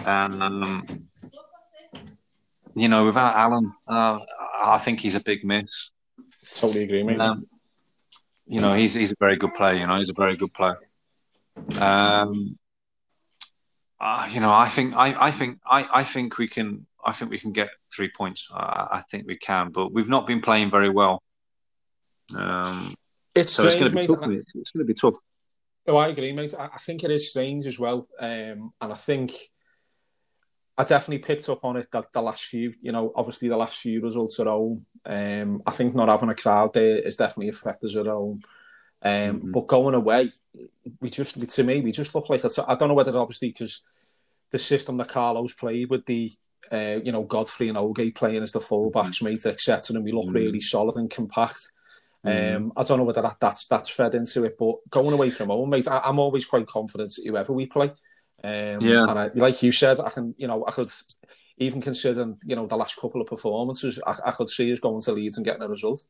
And 0.04 0.42
um, 0.42 1.08
you 2.74 2.88
know, 2.88 3.06
without 3.06 3.36
Allan, 3.36 3.72
uh, 3.88 4.18
I 4.62 4.78
think 4.78 5.00
he's 5.00 5.14
a 5.14 5.20
big 5.20 5.44
miss. 5.44 5.90
Totally 6.52 6.84
agree, 6.84 7.02
mate. 7.02 7.20
Um, 7.20 7.46
you 8.46 8.60
know, 8.60 8.72
he's 8.72 8.94
he's 8.94 9.12
a 9.12 9.16
very 9.18 9.36
good 9.36 9.54
player. 9.54 9.74
You 9.74 9.86
know, 9.86 9.98
he's 9.98 10.10
a 10.10 10.14
very 10.14 10.34
good 10.34 10.52
player. 10.52 10.78
Um, 11.80 12.58
uh, 14.00 14.28
you 14.30 14.40
know, 14.40 14.52
I 14.52 14.68
think 14.68 14.94
I, 14.94 15.28
I 15.28 15.30
think 15.30 15.58
I, 15.64 15.88
I 15.92 16.04
think 16.04 16.38
we 16.38 16.48
can 16.48 16.86
I 17.04 17.12
think 17.12 17.30
we 17.30 17.38
can 17.38 17.52
get 17.52 17.70
three 17.94 18.10
points. 18.10 18.48
Uh, 18.52 18.88
I 18.90 19.02
think 19.10 19.26
we 19.26 19.36
can, 19.36 19.70
but 19.70 19.92
we've 19.92 20.08
not 20.08 20.26
been 20.26 20.40
playing 20.40 20.70
very 20.70 20.90
well. 20.90 21.22
Um, 22.34 22.90
it's 23.34 23.52
so 23.52 23.68
strange, 23.68 23.94
it's 23.94 23.94
going 23.94 24.06
to 24.06 24.28
be 24.28 24.36
tough. 24.36 24.54
It's 24.54 24.70
going 24.70 24.86
to 24.86 24.92
be 24.92 24.94
tough. 24.94 25.16
Oh, 25.86 25.96
I 25.96 26.08
agree, 26.08 26.32
mate. 26.32 26.54
I, 26.58 26.66
I 26.66 26.78
think 26.78 27.04
it 27.04 27.10
is 27.10 27.30
strange 27.30 27.66
as 27.66 27.78
well, 27.78 28.08
um, 28.20 28.72
and 28.80 28.92
I 28.92 28.94
think 28.94 29.32
I 30.76 30.84
definitely 30.84 31.18
picked 31.18 31.48
up 31.48 31.64
on 31.64 31.76
it 31.76 31.88
that 31.92 32.12
the 32.12 32.22
last 32.22 32.44
few, 32.44 32.72
you 32.80 32.92
know, 32.92 33.12
obviously 33.14 33.48
the 33.48 33.56
last 33.56 33.78
few 33.78 34.00
results 34.00 34.40
at 34.40 34.46
home. 34.46 34.86
Um, 35.04 35.62
I 35.66 35.70
think 35.70 35.94
not 35.94 36.08
having 36.08 36.30
a 36.30 36.34
crowd 36.34 36.72
there 36.72 36.98
is 36.98 37.16
definitely 37.16 37.50
affected 37.50 37.90
us 37.90 37.96
at 37.96 38.06
home. 38.06 38.40
Um, 39.02 39.10
mm-hmm. 39.12 39.50
But 39.50 39.66
going 39.66 39.94
away, 39.94 40.30
we 41.00 41.10
just, 41.10 41.48
to 41.48 41.64
me, 41.64 41.80
we 41.80 41.92
just 41.92 42.14
look 42.14 42.30
like, 42.30 42.42
I 42.44 42.74
don't 42.74 42.88
know 42.88 42.94
whether 42.94 43.16
obviously 43.16 43.48
because 43.48 43.84
the 44.50 44.58
system 44.58 44.96
that 44.98 45.08
Carlos 45.08 45.52
played 45.54 45.90
with 45.90 46.06
the, 46.06 46.32
uh, 46.70 47.00
you 47.04 47.12
know, 47.12 47.24
Godfrey 47.24 47.68
and 47.68 47.76
Oge 47.76 48.14
playing 48.14 48.42
as 48.42 48.52
the 48.52 48.60
fullbacks, 48.60 49.16
mm-hmm. 49.16 49.26
mate, 49.26 49.46
etc., 49.46 49.96
and 49.96 50.04
we 50.04 50.12
look 50.12 50.26
mm-hmm. 50.26 50.36
really 50.36 50.60
solid 50.60 50.96
and 50.96 51.10
compact. 51.10 51.58
Mm-hmm. 52.24 52.56
Um, 52.56 52.72
I 52.76 52.82
don't 52.84 52.98
know 52.98 53.04
whether 53.04 53.22
that, 53.22 53.38
that's 53.40 53.66
that's 53.66 53.90
fed 53.90 54.14
into 54.14 54.44
it, 54.44 54.56
but 54.56 54.76
going 54.90 55.12
away 55.12 55.30
from 55.30 55.48
home, 55.48 55.70
mate, 55.70 55.88
I, 55.88 55.98
I'm 56.04 56.20
always 56.20 56.44
quite 56.44 56.66
confident 56.66 57.12
whoever 57.24 57.52
we 57.52 57.66
play. 57.66 57.90
Um, 58.44 58.80
yeah. 58.80 59.06
And 59.08 59.18
I, 59.18 59.30
like 59.34 59.62
you 59.62 59.72
said, 59.72 60.00
I 60.00 60.10
can, 60.10 60.34
you 60.36 60.46
know, 60.46 60.64
I 60.66 60.72
could 60.72 60.90
even 61.58 61.80
considering, 61.80 62.38
you 62.44 62.56
know, 62.56 62.66
the 62.66 62.76
last 62.76 62.98
couple 63.00 63.20
of 63.20 63.26
performances, 63.26 64.00
I, 64.06 64.16
I 64.26 64.30
could 64.32 64.48
see 64.48 64.72
us 64.72 64.80
going 64.80 65.00
to 65.02 65.12
Leeds 65.12 65.36
and 65.36 65.44
getting 65.44 65.62
a 65.62 65.68
result. 65.68 66.04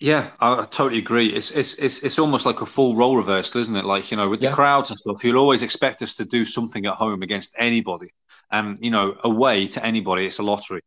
Yeah, 0.00 0.30
I, 0.40 0.64
totally 0.64 0.98
agree. 0.98 1.28
It's, 1.28 1.50
it's 1.50 1.74
it's 1.74 1.98
it's 1.98 2.18
almost 2.18 2.46
like 2.46 2.62
a 2.62 2.66
full 2.66 2.96
role 2.96 3.16
reversal, 3.16 3.60
isn't 3.60 3.76
it? 3.76 3.84
Like 3.84 4.10
you 4.10 4.16
know, 4.16 4.28
with 4.28 4.40
the 4.40 4.46
yeah. 4.46 4.54
crowds 4.54 4.88
and 4.88 4.98
stuff, 4.98 5.22
you'll 5.22 5.36
always 5.36 5.62
expect 5.62 6.00
us 6.00 6.14
to 6.14 6.24
do 6.24 6.46
something 6.46 6.86
at 6.86 6.94
home 6.94 7.22
against 7.22 7.54
anybody, 7.58 8.14
and 8.50 8.78
you 8.80 8.90
know, 8.90 9.14
away 9.22 9.66
to 9.68 9.84
anybody, 9.84 10.26
it's 10.26 10.38
a 10.38 10.42
lottery. 10.42 10.80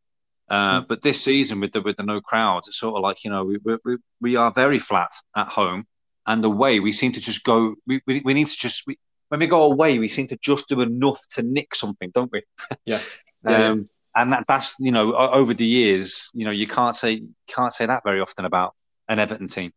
Uh, 0.50 0.82
mm. 0.82 0.88
But 0.88 1.04
this 1.04 1.24
season, 1.24 1.60
with 1.60 1.72
the 1.72 1.82
with 1.82 1.98
the 1.98 2.04
no 2.04 2.20
crowds, 2.20 2.68
it's 2.68 2.80
sort 2.80 2.96
of 2.96 3.04
like 3.04 3.24
you 3.24 3.30
know, 3.30 3.44
we 3.44 3.60
we 3.64 3.98
we 4.22 4.36
are 4.38 4.52
very 4.52 4.80
flat 4.80 5.12
at 5.36 5.50
home, 5.50 5.86
and 6.26 6.44
the 6.44 6.50
way 6.50 6.80
we 6.80 6.92
seem 6.92 7.12
to 7.12 7.22
just 7.22 7.44
go, 7.44 7.76
we, 7.86 8.02
we, 8.08 8.22
we 8.26 8.34
need 8.34 8.48
to 8.48 8.58
just 8.58 8.88
we, 8.88 8.98
when 9.30 9.40
we 9.40 9.48
go 9.48 9.72
away, 9.72 10.00
we 10.00 10.08
seem 10.08 10.28
to 10.28 10.38
just 10.38 10.70
do 10.70 10.82
enough 10.82 11.20
to 11.32 11.44
nick 11.44 11.76
something, 11.76 12.12
don't 12.14 12.32
we? 12.32 12.44
Yeah. 12.86 13.02
um, 13.46 13.88
and 14.16 14.32
that, 14.32 14.46
that's 14.48 14.76
you 14.80 14.92
know 14.92 15.14
over 15.14 15.54
the 15.54 15.66
years, 15.66 16.30
you 16.34 16.46
know, 16.46 16.52
you 16.52 16.68
can't 16.68 16.96
say 16.96 17.24
can't 17.48 17.74
say 17.74 17.86
that 17.86 18.04
very 18.06 18.22
often 18.22 18.46
about 18.46 18.74
an 19.10 19.20
Everton 19.20 19.48
team. 19.48 19.72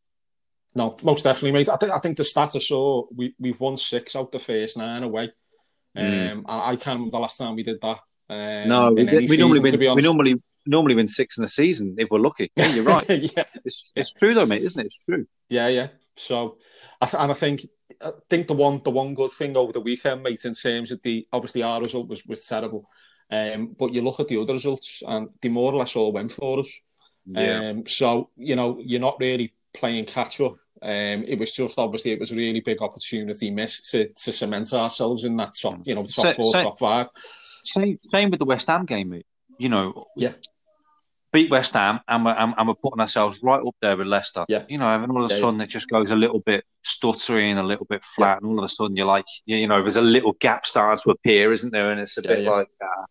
No, 0.75 0.97
most 1.03 1.25
definitely, 1.25 1.53
mate. 1.53 1.69
I 1.69 1.77
think 1.77 1.93
I 1.93 1.99
think 1.99 2.17
the 2.17 2.23
stats 2.23 2.55
I 2.55 2.61
saw 2.61 3.05
we 3.15 3.35
we've 3.39 3.59
won 3.59 3.77
six 3.77 4.15
out 4.15 4.31
the 4.31 4.39
first 4.39 4.77
nine 4.77 5.03
away. 5.03 5.31
Mm. 5.97 6.33
Um, 6.33 6.45
I, 6.49 6.71
I 6.71 6.77
can't 6.77 6.99
remember 6.99 7.17
the 7.17 7.23
last 7.23 7.39
time 7.39 7.57
we 7.57 7.65
did 7.65 7.81
that. 7.81 7.99
Um, 8.31 8.69
no, 8.69 8.93
we, 8.93 9.05
we 9.05 9.27
season, 9.27 9.41
normally 9.41 9.61
win. 9.61 9.95
We 9.97 10.03
normally 10.03 10.43
normally 10.67 10.95
win 10.95 11.09
six 11.09 11.39
in 11.39 11.45
a 11.45 11.49
season 11.49 11.97
if 11.99 12.11
we're 12.11 12.21
lucky. 12.21 12.53
Yeah, 12.55 12.67
you're 12.69 12.85
right. 12.85 13.09
yeah, 13.09 13.45
it's 13.65 13.93
it's 13.97 14.13
true 14.13 14.35
though, 14.35 14.47
mate, 14.47 14.63
isn't 14.63 14.81
it? 14.81 14.87
It's 14.87 15.03
true. 15.03 15.27
Yeah, 15.49 15.69
yeah. 15.69 15.89
So, 16.17 16.59
and 17.01 17.31
I 17.31 17.35
think 17.35 17.63
I 18.01 18.13
think 18.29 18.47
the 18.47 18.55
one 18.55 18.81
the 18.85 18.91
one 18.91 19.15
good 19.15 19.33
thing 19.33 19.57
over 19.57 19.73
the 19.73 19.81
weekend, 19.81 20.23
mate, 20.23 20.45
in 20.45 20.55
terms 20.55 20.93
of 20.93 21.03
the 21.03 21.27
obviously 21.33 21.63
our 21.63 21.81
result 21.81 22.09
was, 22.09 22.25
was 22.27 22.47
terrible. 22.47 22.89
Um, 23.31 23.75
but 23.79 23.93
you 23.93 24.03
look 24.03 24.21
at 24.21 24.29
the 24.29 24.41
other 24.41 24.55
results 24.55 25.03
and 25.07 25.29
they 25.41 25.49
more 25.49 25.73
or 25.73 25.79
less 25.79 25.97
all 25.97 26.13
went 26.13 26.33
for 26.33 26.61
us. 26.61 26.81
Yeah. 27.27 27.71
Um, 27.71 27.87
so, 27.87 28.31
you 28.37 28.57
know, 28.57 28.81
you're 28.83 29.01
not 29.01 29.21
really 29.21 29.53
playing 29.75 30.07
catch 30.07 30.41
up. 30.41 30.57
Um, 30.81 31.25
it 31.25 31.39
was 31.39 31.53
just 31.53 31.79
obviously 31.79 32.13
it 32.13 32.21
was 32.21 32.31
a 32.31 32.37
really 32.37 32.61
big 32.61 32.81
opportunity 32.81 33.51
missed 33.51 33.91
to, 33.91 34.09
to 34.09 34.33
cement 34.33 34.73
ourselves 34.73 35.25
in 35.25 35.37
that 35.37 35.55
top, 35.61 35.81
you 35.85 35.95
know, 35.95 36.05
top 36.05 36.37
four, 36.37 36.53
top 36.53 36.79
five. 36.79 37.09
same 37.17 37.99
same 38.03 38.31
with 38.31 38.39
the 38.39 38.47
West 38.47 38.69
Ham 38.69 38.87
game, 38.87 39.11
mate. 39.11 39.27
You 39.59 39.69
know, 39.69 40.07
yeah, 40.17 40.33
beat 41.33 41.51
West 41.51 41.75
Ham, 41.75 42.01
and 42.09 42.25
we're, 42.25 42.33
and, 42.33 42.55
and 42.57 42.69
we're 42.69 42.75
putting 42.75 43.01
ourselves 43.01 43.39
right 43.43 43.61
up 43.61 43.75
there 43.81 43.97
with 43.97 44.07
Leicester. 44.07 44.45
Yeah. 44.49 44.65
You 44.69 44.79
know, 44.79 44.89
and 44.89 45.11
all 45.11 45.25
of 45.25 45.31
a 45.31 45.35
Yeah, 45.35 45.41
sudden 45.41 45.61
it 45.61 45.69
just 45.69 45.89
goes 45.89 46.11
a 46.11 46.17
little 46.17 46.41
bit 46.41 46.65
stuttering, 46.83 47.59
a 47.59 47.63
little 47.63 47.87
bit 47.87 48.05
flat, 48.05 48.41
and 48.41 48.51
all 48.51 48.59
of 48.59 48.65
a 48.65 48.69
sudden 48.69 48.97
you're 48.97 49.07
like, 49.07 49.25
you 49.47 49.67
know, 49.67 49.83
there's 49.83 49.97
a 49.97 50.03
little 50.03 50.33
gap 50.41 50.65
starting 50.67 51.01
to 51.05 51.11
appear, 51.11 51.53
isn't 51.53 51.71
there? 51.71 51.91
And 51.91 52.01
it's 52.01 52.19
a 52.19 52.23
Yeah, 52.23 52.35
bit 52.35 52.45
yeah. 52.45 52.51
like, 52.51 52.69
uh, 52.83 53.05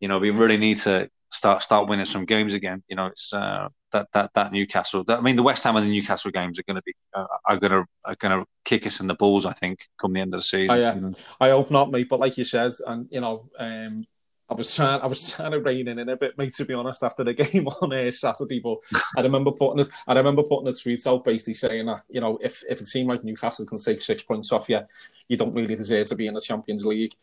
you 0.00 0.08
know, 0.08 0.18
we 0.18 0.30
really 0.30 0.56
need 0.56 0.78
to 0.78 1.08
start 1.30 1.62
start 1.62 1.88
winning 1.88 2.04
some 2.04 2.24
games 2.24 2.54
again. 2.54 2.82
You 2.88 2.96
know, 2.96 3.06
it's 3.06 3.32
uh, 3.32 3.68
that 3.92 4.08
that 4.12 4.30
that 4.34 4.52
Newcastle. 4.52 5.04
That, 5.04 5.18
I 5.18 5.22
mean, 5.22 5.36
the 5.36 5.42
West 5.42 5.64
Ham 5.64 5.76
and 5.76 5.86
the 5.86 5.90
Newcastle 5.90 6.30
games 6.30 6.58
are 6.58 6.64
going 6.64 6.76
to 6.76 6.82
be 6.84 6.94
uh, 7.14 7.26
are 7.46 7.56
going 7.56 7.72
to 7.72 7.84
are 8.04 8.16
going 8.16 8.40
to 8.40 8.46
kick 8.64 8.86
us 8.86 9.00
in 9.00 9.06
the 9.06 9.14
balls. 9.14 9.46
I 9.46 9.52
think 9.52 9.86
come 10.00 10.12
the 10.12 10.20
end 10.20 10.34
of 10.34 10.40
the 10.40 10.44
season. 10.44 10.76
Oh, 10.76 10.80
yeah. 10.80 10.94
know. 10.94 11.12
I 11.40 11.50
hope 11.50 11.70
not, 11.70 11.90
mate. 11.90 12.08
But 12.08 12.20
like 12.20 12.36
you 12.36 12.44
said, 12.44 12.72
and 12.86 13.06
you 13.10 13.20
know, 13.20 13.48
um, 13.58 14.06
I 14.52 14.54
was 14.54 14.74
trying, 14.74 15.00
I 15.00 15.06
was 15.06 15.30
trying 15.32 15.52
to 15.52 15.60
rein 15.60 15.88
in 15.88 16.08
a 16.08 16.16
bit, 16.16 16.36
mate. 16.36 16.54
To 16.54 16.64
be 16.64 16.74
honest, 16.74 17.02
after 17.02 17.24
the 17.24 17.34
game 17.42 17.66
on 17.66 17.92
uh, 17.92 18.10
Saturday, 18.10 18.60
but 18.60 18.78
I 19.16 19.22
remember 19.22 19.50
putting 19.52 19.80
it, 19.80 19.88
I 20.06 20.14
remember 20.14 20.42
putting 20.42 20.68
a 20.68 20.72
tweet 20.74 21.06
out 21.06 21.24
basically 21.24 21.54
saying 21.54 21.86
that 21.86 22.02
you 22.08 22.20
know, 22.20 22.38
if 22.40 22.62
if 22.68 22.80
it 22.80 22.86
seemed 22.86 23.08
like 23.08 23.24
Newcastle 23.24 23.66
can 23.66 23.78
take 23.78 24.00
six 24.02 24.22
points 24.22 24.52
off 24.52 24.68
you, 24.68 24.80
you 25.28 25.36
don't 25.36 25.54
really 25.54 25.74
deserve 25.74 26.06
to 26.08 26.14
be 26.16 26.26
in 26.26 26.34
the 26.34 26.40
Champions 26.40 26.84
League. 26.86 27.14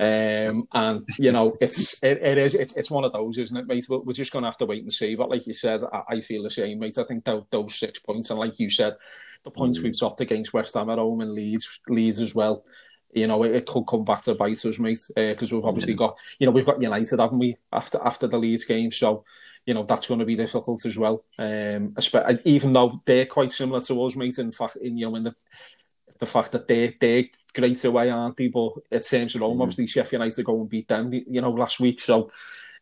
Um, 0.00 0.62
and 0.72 1.08
you 1.18 1.32
know, 1.32 1.56
it's 1.60 2.00
it, 2.02 2.18
it 2.22 2.38
is 2.38 2.54
it's, 2.54 2.76
it's 2.76 2.90
one 2.90 3.04
of 3.04 3.12
those, 3.12 3.36
isn't 3.38 3.56
it, 3.56 3.66
mate? 3.66 3.86
We're, 3.88 3.98
we're 3.98 4.12
just 4.12 4.32
gonna 4.32 4.46
have 4.46 4.56
to 4.58 4.66
wait 4.66 4.82
and 4.82 4.92
see. 4.92 5.14
But 5.16 5.30
like 5.30 5.46
you 5.46 5.52
said, 5.52 5.80
I, 5.92 6.02
I 6.08 6.20
feel 6.20 6.42
the 6.44 6.50
same, 6.50 6.78
mate. 6.78 6.96
I 6.98 7.02
think 7.04 7.24
those, 7.24 7.44
those 7.50 7.74
six 7.74 7.98
points, 7.98 8.30
and 8.30 8.38
like 8.38 8.58
you 8.60 8.70
said, 8.70 8.94
the 9.44 9.50
points 9.50 9.80
Mm. 9.80 9.84
we've 9.84 9.98
dropped 9.98 10.20
against 10.20 10.52
West 10.54 10.74
Ham 10.74 10.90
at 10.90 10.98
home 10.98 11.20
and 11.20 11.32
Leeds, 11.32 11.80
Leeds 11.88 12.20
as 12.20 12.34
well. 12.34 12.64
You 13.14 13.26
know, 13.26 13.42
it, 13.42 13.54
it 13.54 13.66
could 13.66 13.84
come 13.86 14.04
back 14.04 14.22
to 14.22 14.34
bite 14.34 14.64
us, 14.64 14.78
mate. 14.78 14.98
Because 15.16 15.52
we've 15.52 15.64
obviously 15.64 15.94
got, 15.94 16.16
you 16.38 16.46
know, 16.46 16.50
we've 16.52 16.66
got 16.66 16.80
United, 16.82 17.18
haven't 17.18 17.38
we? 17.38 17.56
After 17.72 17.98
after 18.04 18.26
the 18.26 18.38
Leeds 18.38 18.64
game, 18.64 18.90
so 18.90 19.24
you 19.64 19.74
know 19.74 19.82
that's 19.84 20.06
going 20.08 20.20
to 20.20 20.26
be 20.26 20.36
difficult 20.36 20.84
as 20.86 20.96
well. 20.98 21.24
Um, 21.38 21.94
even 22.44 22.72
though 22.72 23.00
they're 23.04 23.26
quite 23.26 23.52
similar 23.52 23.80
to 23.82 24.04
us, 24.04 24.16
mate. 24.16 24.38
In 24.38 24.52
fact, 24.52 24.76
in 24.76 24.96
you 24.98 25.06
know, 25.08 25.16
in 25.16 25.24
the 25.24 25.34
the 26.18 26.26
fact 26.26 26.52
that 26.52 26.66
they 26.68 26.96
they're 27.00 27.24
great 27.54 27.82
away, 27.84 28.10
aren't 28.10 28.36
they? 28.36 28.48
But 28.48 28.72
it 28.90 29.04
seems 29.04 29.34
at 29.36 29.40
home, 29.42 29.58
Mm. 29.58 29.62
obviously 29.62 29.86
Sheffield 29.86 30.20
United 30.22 30.44
go 30.44 30.60
and 30.60 30.68
beat 30.68 30.88
them, 30.88 31.12
you 31.12 31.40
know, 31.40 31.50
last 31.52 31.80
week. 31.80 32.00
So 32.00 32.28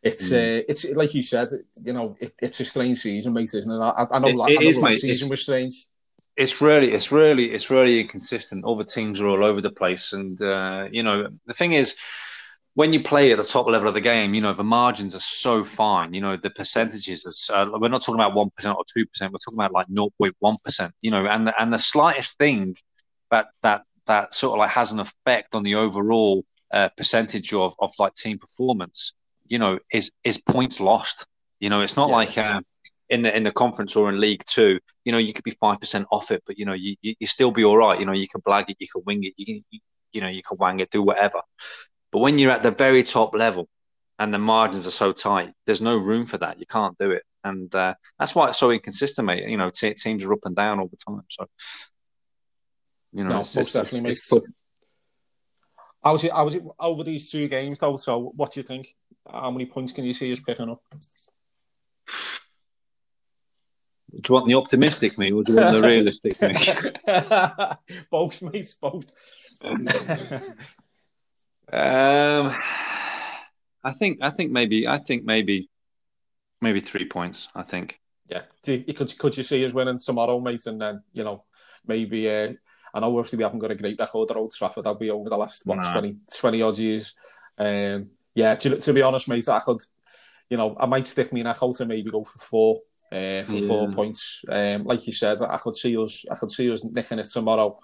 it's 0.03 0.31
Mm. 0.31 0.61
uh, 0.61 0.65
it's 0.69 0.85
like 0.97 1.15
you 1.15 1.23
said, 1.23 1.49
you 1.85 1.93
know, 1.93 2.17
it, 2.19 2.35
it's 2.41 2.61
a 2.61 2.65
strange 2.65 2.99
season, 2.99 3.33
mate, 3.33 3.53
isn't 3.55 3.71
it? 3.71 3.79
I, 3.79 4.07
I 4.11 4.19
know, 4.19 4.29
It- 4.29 4.35
it 4.35 4.59
I 4.59 4.63
know 4.63 4.69
is, 4.71 4.79
last 4.79 4.91
mate. 4.91 5.01
season 5.01 5.27
It's- 5.27 5.31
was 5.31 5.43
strange. 5.43 5.87
It's 6.37 6.61
really 6.61 6.93
it's 6.93 7.11
really 7.13 7.51
it's 7.53 7.71
really 7.71 8.01
inconsistent. 8.01 8.65
Other 8.65 8.85
teams 8.85 9.21
are 9.21 9.29
all 9.29 9.45
over 9.45 9.61
the 9.61 9.71
place. 9.71 10.13
And 10.13 10.41
uh, 10.41 10.89
you 10.91 11.03
know 11.03 11.29
the 11.47 11.55
thing 11.55 11.73
is 11.73 11.97
when 12.75 12.93
you 12.93 13.03
play 13.03 13.33
at 13.33 13.39
the 13.39 13.45
top 13.45 13.67
level 13.67 13.89
of 13.89 13.95
the 13.95 14.01
game 14.03 14.35
you 14.35 14.41
know 14.43 14.53
the 14.53 14.65
margins 14.65 15.17
are 15.17 15.21
so 15.21 15.65
fine. 15.65 16.15
You 16.15 16.21
know 16.21 16.37
the 16.37 16.51
percentages 16.51 17.27
are 17.27 17.33
so, 17.33 17.79
we're 17.79 17.89
not 17.89 18.03
talking 18.03 18.21
about 18.21 18.35
1% 18.35 18.77
or 18.77 18.85
2% 18.97 19.33
we're 19.33 19.39
talking 19.39 19.55
about 19.55 19.73
like 19.73 19.89
0.1% 19.89 20.93
you 21.01 21.11
know 21.11 21.27
and 21.27 21.47
the, 21.49 21.55
and 21.61 21.73
the 21.73 21.79
slightest 21.79 22.39
thing 22.39 22.77
that 23.31 23.47
that 23.63 23.83
that 24.07 24.35
sort 24.35 24.53
of 24.53 24.59
like 24.59 24.71
has 24.71 24.93
an 24.93 25.01
effect 25.01 25.55
on 25.55 25.63
the 25.63 25.75
overall 25.75 26.45
uh, 26.73 26.89
percentage 26.97 27.53
of 27.55 27.75
of 27.81 27.93
like 27.99 28.15
team 28.15 28.39
performance 28.39 29.15
you 29.49 29.59
know 29.59 29.79
is 29.93 30.11
is 30.25 30.39
points 30.39 30.81
lost. 30.81 31.27
You 31.61 31.71
know 31.71 31.81
it's 31.81 31.97
not 31.97 32.11
Yeah. 32.11 32.17
like 32.17 32.39
uh, 32.39 32.61
in 33.09 33.23
the 33.23 33.37
in 33.37 33.43
the 33.43 33.53
conference 33.53 33.97
or 33.97 34.09
in 34.09 34.21
League 34.21 34.43
Two, 34.47 34.81
you 35.05 35.13
know, 35.13 35.19
you 35.19 35.33
could 35.33 35.45
be 35.45 35.57
five 35.61 35.81
percent 35.81 36.07
off 36.11 36.31
it, 36.31 36.43
but 36.47 36.59
you 36.59 36.65
know, 36.65 36.73
you, 36.73 36.97
you 37.03 37.15
you 37.19 37.27
still 37.27 37.51
be 37.51 37.65
all 37.65 37.77
right. 37.77 37.99
You 37.99 38.07
know, 38.07 38.13
you 38.13 38.29
can 38.29 38.41
blag 38.41 38.69
it, 38.69 38.77
you 38.79 38.89
can 38.93 39.03
wing 39.07 39.25
it, 39.25 39.35
you 39.37 39.47
can 39.47 39.65
you, 39.71 39.81
you 40.13 40.21
know, 40.21 40.29
you 40.29 40.43
can 40.43 40.57
wang 40.59 40.81
it, 40.81 40.91
do 40.91 41.03
whatever. 41.03 41.41
But 42.13 42.21
when 42.21 42.39
you're 42.39 42.51
at 42.51 42.63
the 42.63 42.71
very 42.71 43.03
top 43.03 43.35
level 43.35 43.69
and 44.19 44.33
the 44.33 44.39
margins 44.39 44.87
are 44.87 44.93
so 44.93 45.13
tight, 45.13 45.53
there's 45.67 45.81
no 45.81 45.97
room 45.97 46.27
for 46.27 46.39
that. 46.39 46.59
You 46.59 46.67
can't 46.67 46.97
do 46.99 47.13
it, 47.13 47.23
and 47.45 47.73
uh, 47.75 47.95
that's 48.19 48.35
why 48.35 48.49
it's 48.49 48.59
so 48.59 48.71
inconsistent, 48.71 49.27
mate. 49.27 49.49
You 49.49 49.57
know, 49.57 49.71
te 49.71 49.95
teams 49.95 50.25
are 50.25 50.33
up 50.33 50.45
and 50.45 50.57
down 50.57 50.81
all 50.81 50.89
the 50.89 50.97
time. 50.97 51.23
So, 51.31 51.47
you 53.13 53.25
know, 53.25 53.31
No, 53.31 53.41
it's, 53.41 53.55
most 53.55 53.67
it's, 53.67 53.73
definitely, 53.73 54.11
it's, 54.11 54.29
tough. 54.29 54.39
Was? 54.39 56.23
How 56.23 56.45
was 56.45 56.57
over 56.79 57.03
these 57.03 57.31
two 57.31 57.49
games, 57.49 57.79
though? 57.79 57.97
So, 57.97 58.33
what 58.37 58.53
do 58.53 58.61
you 58.61 58.65
think? 58.65 58.95
How 59.31 59.51
many 59.51 59.67
points 59.67 59.93
can 59.93 60.05
you 60.05 60.13
see 60.13 60.33
us 60.33 60.41
picking 60.41 60.71
up? 60.71 60.81
Do 64.21 64.33
you 64.33 64.35
want 64.35 64.47
the 64.47 64.55
optimistic 64.55 65.19
me 65.19 65.33
or 65.33 65.45
do 65.45 65.53
you 65.53 65.59
want 65.59 65.73
the 65.73 65.83
realistic 65.83 66.41
me? 66.41 66.55
both, 68.11 68.43
mate, 68.43 68.75
both. 68.81 69.05
Um, 71.73 72.55
I 73.83 73.93
think 73.93 74.19
I 74.23 74.31
think 74.31 74.53
maybe 74.53 74.87
I 74.89 74.99
think 74.99 75.25
maybe 75.25 75.69
maybe 76.61 76.81
three 76.81 77.07
points. 77.07 77.49
I 77.55 77.63
think. 77.63 78.01
yeah, 78.29 78.43
you, 78.67 78.95
could 78.95 79.19
could 79.19 79.37
you 79.37 79.43
see 79.43 79.65
us 79.65 79.73
winning 79.73 79.99
tomorrow, 79.99 80.41
mate? 80.41 80.67
And 80.67 80.81
then 80.81 81.03
you 81.13 81.25
know 81.25 81.45
maybe 81.87 82.31
uh, 82.31 82.53
I 82.97 83.01
know 83.01 83.19
obviously 83.19 83.37
we 83.37 83.45
haven't 83.45 83.59
got 83.59 83.71
a 83.71 83.75
great 83.75 83.99
record 83.99 84.31
at 84.31 84.37
Old 84.39 84.53
Trafford. 84.53 84.85
That'll 84.85 84.99
be 84.99 85.11
over 85.11 85.29
the 85.29 85.37
last 85.37 85.67
what 85.67 85.81
No. 85.83 85.93
20, 85.93 86.17
20 86.39 86.63
odd 86.63 86.79
years? 86.79 87.15
Um, 87.59 88.11
yeah, 88.35 88.55
to, 88.55 88.77
to 88.77 88.93
be 88.93 89.03
honest, 89.03 89.29
mate, 89.29 89.49
I 89.49 89.61
could, 89.61 89.81
you 90.49 90.57
know, 90.57 90.75
I 90.79 90.87
might 90.87 91.07
stick 91.07 91.31
me 91.33 91.43
neck 91.43 91.59
out 91.63 91.79
and 91.81 91.89
maybe 91.89 92.11
go 92.11 92.25
for 92.25 92.39
four. 92.39 92.81
Uh, 93.13 93.45
for 93.45 93.61
four 93.63 93.91
points, 93.93 94.45
um, 94.49 94.85
like 94.85 95.07
you 95.07 95.13
said, 95.13 95.41
I 95.41 95.59
could 95.59 95.77
see 95.77 95.97
us. 95.97 96.25
I 96.31 96.35
could 96.35 96.51
see 96.51 96.71
us 96.73 96.85
nicking 96.85 97.21
it 97.21 97.29
tomorrow, 97.29 97.79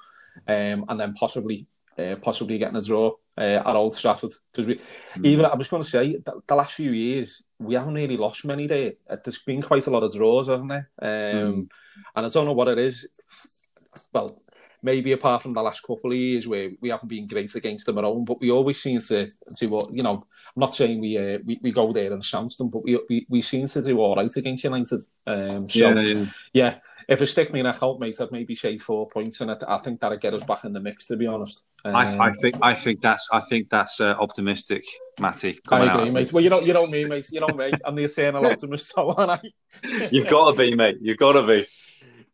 um, 0.48 0.84
and 0.88 0.98
then 1.00 1.14
possibly, 1.14 1.66
uh, 1.98 2.16
possibly 2.20 2.58
getting 2.58 2.76
a 2.76 2.82
draw 2.82 3.12
uh, 3.38 3.62
at 3.64 3.76
Old 3.76 3.96
Trafford. 3.96 4.32
Because 4.50 4.66
we, 4.66 4.80
even 5.22 5.44
I 5.46 5.54
was 5.54 5.68
going 5.68 5.82
to 5.82 5.88
say, 5.88 6.16
the, 6.16 6.40
the 6.46 6.56
last 6.56 6.74
few 6.74 6.90
years 6.90 7.44
we 7.58 7.76
haven't 7.76 7.94
really 7.94 8.16
lost 8.16 8.44
many 8.44 8.66
there. 8.66 8.94
Uh, 9.08 9.16
There's 9.22 9.38
been 9.38 9.62
quite 9.62 9.86
a 9.86 9.90
lot 9.90 10.02
of 10.02 10.12
draws, 10.12 10.48
haven't 10.48 10.68
there? 10.68 10.90
Um, 11.00 11.68
And 12.14 12.26
I 12.26 12.28
don't 12.28 12.46
know 12.46 12.52
what 12.52 12.68
it 12.68 12.78
is. 12.78 13.08
Well, 14.12 14.42
maybe 14.82 15.12
apart 15.12 15.42
from 15.42 15.52
the 15.52 15.62
last 15.62 15.82
couple 15.82 16.10
of 16.10 16.16
years 16.16 16.46
where 16.46 16.70
we 16.80 16.88
haven't 16.90 17.08
been 17.08 17.26
great 17.26 17.54
against 17.54 17.86
them 17.86 17.98
at 17.98 18.04
home, 18.04 18.24
but 18.24 18.40
we 18.40 18.50
always 18.50 18.82
seem 18.82 19.00
to 19.00 19.30
to 19.56 19.66
what 19.66 19.92
you 19.92 20.02
know. 20.02 20.26
I'm 20.54 20.60
not 20.60 20.74
saying 20.74 21.00
we 21.00 21.16
uh, 21.16 21.38
we, 21.44 21.58
we 21.62 21.72
go 21.72 21.92
there 21.92 22.12
and 22.12 22.22
chance 22.22 22.56
them, 22.56 22.68
but 22.68 22.82
we, 22.82 22.98
we 23.08 23.26
we 23.28 23.40
seem 23.40 23.66
to 23.66 23.82
do 23.82 23.98
all 23.98 24.16
right 24.16 24.36
against 24.36 24.64
United. 24.64 25.00
Um, 25.26 25.68
so 25.68 25.78
yeah, 25.78 26.00
yeah. 26.00 26.24
yeah, 26.52 26.74
if 27.08 27.22
it 27.22 27.26
stick 27.26 27.52
me 27.52 27.62
neck 27.62 27.82
out, 27.82 28.00
mate, 28.00 28.20
I'd 28.20 28.32
maybe 28.32 28.54
say 28.54 28.78
four 28.78 29.08
points, 29.08 29.40
and 29.40 29.50
I, 29.50 29.56
I 29.68 29.78
think 29.78 30.00
that'd 30.00 30.20
get 30.20 30.34
us 30.34 30.44
back 30.44 30.64
in 30.64 30.72
the 30.72 30.80
mix. 30.80 31.06
To 31.06 31.16
be 31.16 31.26
honest, 31.26 31.66
um, 31.84 31.94
I, 31.94 32.26
I 32.26 32.30
think 32.30 32.56
I 32.62 32.74
think 32.74 33.00
that's 33.00 33.28
I 33.32 33.40
think 33.40 33.70
that's 33.70 34.00
uh, 34.00 34.14
optimistic, 34.18 34.82
Matty. 35.20 35.60
I 35.68 35.84
agree, 35.84 36.08
out. 36.08 36.12
mate. 36.12 36.32
Well, 36.32 36.42
you 36.42 36.50
know, 36.50 36.60
you 36.60 36.72
know 36.72 36.86
me, 36.86 37.04
mate. 37.04 37.28
You 37.30 37.40
know 37.40 37.48
me. 37.48 37.72
I'm 37.84 37.94
the 37.94 38.04
eternal 38.04 38.46
optimist, 38.50 38.92
so 38.94 39.10
aren't 39.10 39.30
I? 39.30 40.08
You've 40.10 40.28
got 40.28 40.52
to 40.52 40.56
be, 40.56 40.74
mate. 40.74 40.98
You've 41.00 41.18
got 41.18 41.32
to 41.32 41.46
be. 41.46 41.66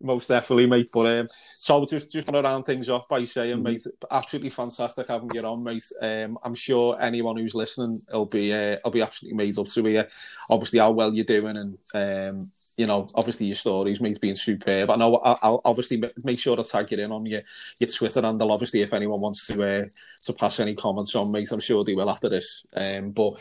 Most 0.00 0.28
definitely, 0.28 0.66
mate. 0.66 0.90
But 0.94 1.18
um, 1.20 1.26
so 1.28 1.84
just 1.84 2.12
just 2.12 2.28
want 2.28 2.36
to 2.36 2.48
round 2.48 2.64
things 2.64 2.88
off 2.88 3.08
by 3.08 3.24
saying, 3.24 3.56
Mhm. 3.58 3.62
mate, 3.62 3.84
absolutely 4.12 4.50
fantastic 4.50 5.08
having 5.08 5.30
you 5.34 5.40
on, 5.42 5.64
mate. 5.64 5.90
Um, 6.00 6.38
I'm 6.44 6.54
sure 6.54 6.96
anyone 7.00 7.36
who's 7.36 7.54
listening 7.56 7.98
will 8.12 8.26
be 8.26 8.52
uh, 8.52 8.76
will 8.84 8.92
be 8.92 9.02
absolutely 9.02 9.36
made 9.36 9.58
up 9.58 9.66
to 9.66 9.84
hear, 9.84 10.08
obviously 10.50 10.78
how 10.78 10.92
well 10.92 11.12
you're 11.12 11.24
doing, 11.24 11.56
and 11.56 11.78
um, 11.94 12.52
you 12.76 12.86
know, 12.86 13.08
obviously 13.16 13.46
your 13.46 13.56
stories, 13.56 14.00
mate, 14.00 14.20
being 14.20 14.34
superb. 14.36 14.88
I 14.90 14.94
know 14.94 15.16
I'll, 15.16 15.38
I'll 15.42 15.60
obviously 15.64 16.00
make 16.22 16.38
sure 16.38 16.54
to 16.54 16.62
tag 16.62 16.92
you 16.92 16.98
in 16.98 17.10
on 17.10 17.26
your 17.26 17.42
your 17.80 17.90
Twitter 17.90 18.22
handle. 18.22 18.52
Obviously, 18.52 18.82
if 18.82 18.92
anyone 18.94 19.20
wants 19.20 19.48
to 19.48 19.54
uh, 19.54 19.88
to 20.26 20.32
pass 20.34 20.60
any 20.60 20.76
comments 20.76 21.16
on, 21.16 21.32
mate, 21.32 21.50
I'm 21.50 21.58
sure 21.58 21.82
they 21.82 21.94
will 21.94 22.08
after 22.08 22.28
this. 22.28 22.64
Um, 22.72 23.10
but 23.10 23.32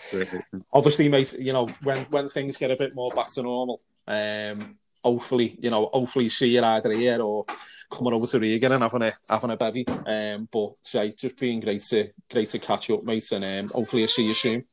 obviously, 0.74 1.08
mate, 1.08 1.36
you 1.38 1.54
know, 1.54 1.68
when 1.84 2.00
when 2.06 2.28
things 2.28 2.58
get 2.58 2.72
a 2.72 2.76
bit 2.76 2.96
more 2.96 3.12
back 3.12 3.30
to 3.34 3.44
normal, 3.44 3.80
um, 4.08 4.80
hopefully, 5.08 5.58
you 5.62 5.70
know, 5.70 5.90
hopefully 5.94 6.30
see 6.30 6.54
you 6.56 6.64
either 6.64 6.92
here 6.92 7.22
or 7.22 7.46
coming 7.90 8.14
over 8.14 8.28
to 8.28 8.40
Riga 8.40 8.72
and 8.72 8.84
having 8.84 9.04
a 9.04 9.14
having 9.30 9.52
a 9.52 9.58
bevy. 9.58 9.86
Um, 9.88 10.48
but 10.52 10.74
say 10.84 11.14
just 11.14 11.40
being 11.40 11.62
great 11.62 11.82
to 11.90 12.10
great 12.30 12.50
to 12.50 12.60
catch 12.60 12.90
up, 12.90 13.04
mate, 13.04 13.32
and 13.32 13.46
um, 13.46 13.70
hopefully 13.74 14.04
I'll 14.04 14.10
see 14.10 14.28
you 14.28 14.34
soon. 14.34 14.66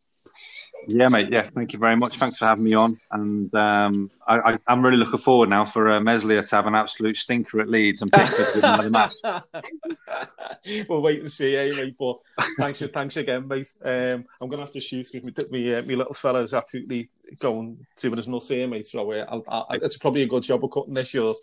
Yeah, 0.89 1.09
mate. 1.09 1.31
Yeah, 1.31 1.43
thank 1.43 1.73
you 1.73 1.79
very 1.79 1.97
much. 1.97 2.17
Thanks 2.17 2.39
for 2.39 2.47
having 2.47 2.65
me 2.65 2.75
on, 2.75 2.97
and 3.11 3.55
um, 3.55 4.11
I, 4.27 4.39
I, 4.39 4.59
I'm 4.67 4.85
really 4.85 4.97
looking 4.97 5.19
forward 5.19 5.49
now 5.49 5.65
for 5.65 5.91
uh, 5.91 6.01
Meslier 6.01 6.43
to 6.43 6.57
have 6.57 6.67
an 6.67 6.75
absolute 6.75 7.17
stinker 7.17 7.61
at 7.61 7.69
Leeds 7.69 8.03
and 8.03 8.13
Pickford 8.13 8.55
with 8.55 8.65
another 8.65 8.91
match. 8.91 9.15
we'll 10.89 11.03
wait 11.03 11.21
and 11.21 11.31
see, 11.31 11.57
eh, 11.57 11.71
mate. 11.77 11.97
But 11.99 12.17
thanks, 12.59 12.83
thanks 12.93 13.17
again, 13.17 13.49
mate. 13.49 13.69
Um, 13.85 14.25
I'm 14.41 14.49
gonna 14.49 14.63
have 14.63 14.73
to 14.73 14.81
shoot 14.81 15.09
because 15.13 15.51
my, 15.53 15.59
my, 15.59 15.75
uh, 15.75 15.83
my 15.83 15.95
little 15.95 16.15
fella's 16.15 16.55
absolutely 16.55 17.11
going 17.39 17.87
to 17.97 18.11
his 18.11 18.29
nuts 18.29 18.49
here, 18.49 18.69
mate. 18.69 18.87
So 18.87 19.11
uh, 19.13 19.25
I'll, 19.29 19.45
I'll, 19.49 19.67
it's 19.83 19.99
probably 19.99 20.23
a 20.23 20.29
good 20.29 20.43
job 20.43 20.65
of 20.65 20.71
cutting 20.71 20.95
this 20.95 21.09
short. 21.09 21.37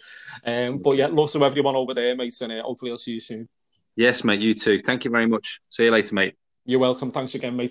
Um, 0.46 0.80
but 0.80 0.98
yeah, 0.98 1.08
love 1.08 1.32
to 1.32 1.44
everyone 1.44 1.76
over 1.76 1.94
there, 1.94 2.16
mate, 2.16 2.40
and 2.42 2.54
uh, 2.54 2.64
hopefully 2.64 2.92
I'll 2.92 2.98
see 2.98 3.14
you 3.14 3.20
soon. 3.20 3.50
Yes, 3.96 4.24
mate. 4.24 4.40
You 4.40 4.54
too. 4.54 4.80
Thank 4.80 5.06
you 5.06 5.12
very 5.12 5.28
much. 5.28 5.60
See 5.70 5.84
you 5.84 5.92
later, 5.92 6.16
mate. 6.16 6.36
You're 6.66 6.80
welcome. 6.80 7.12
Thanks 7.12 7.36
again, 7.36 7.56
mate. 7.56 7.70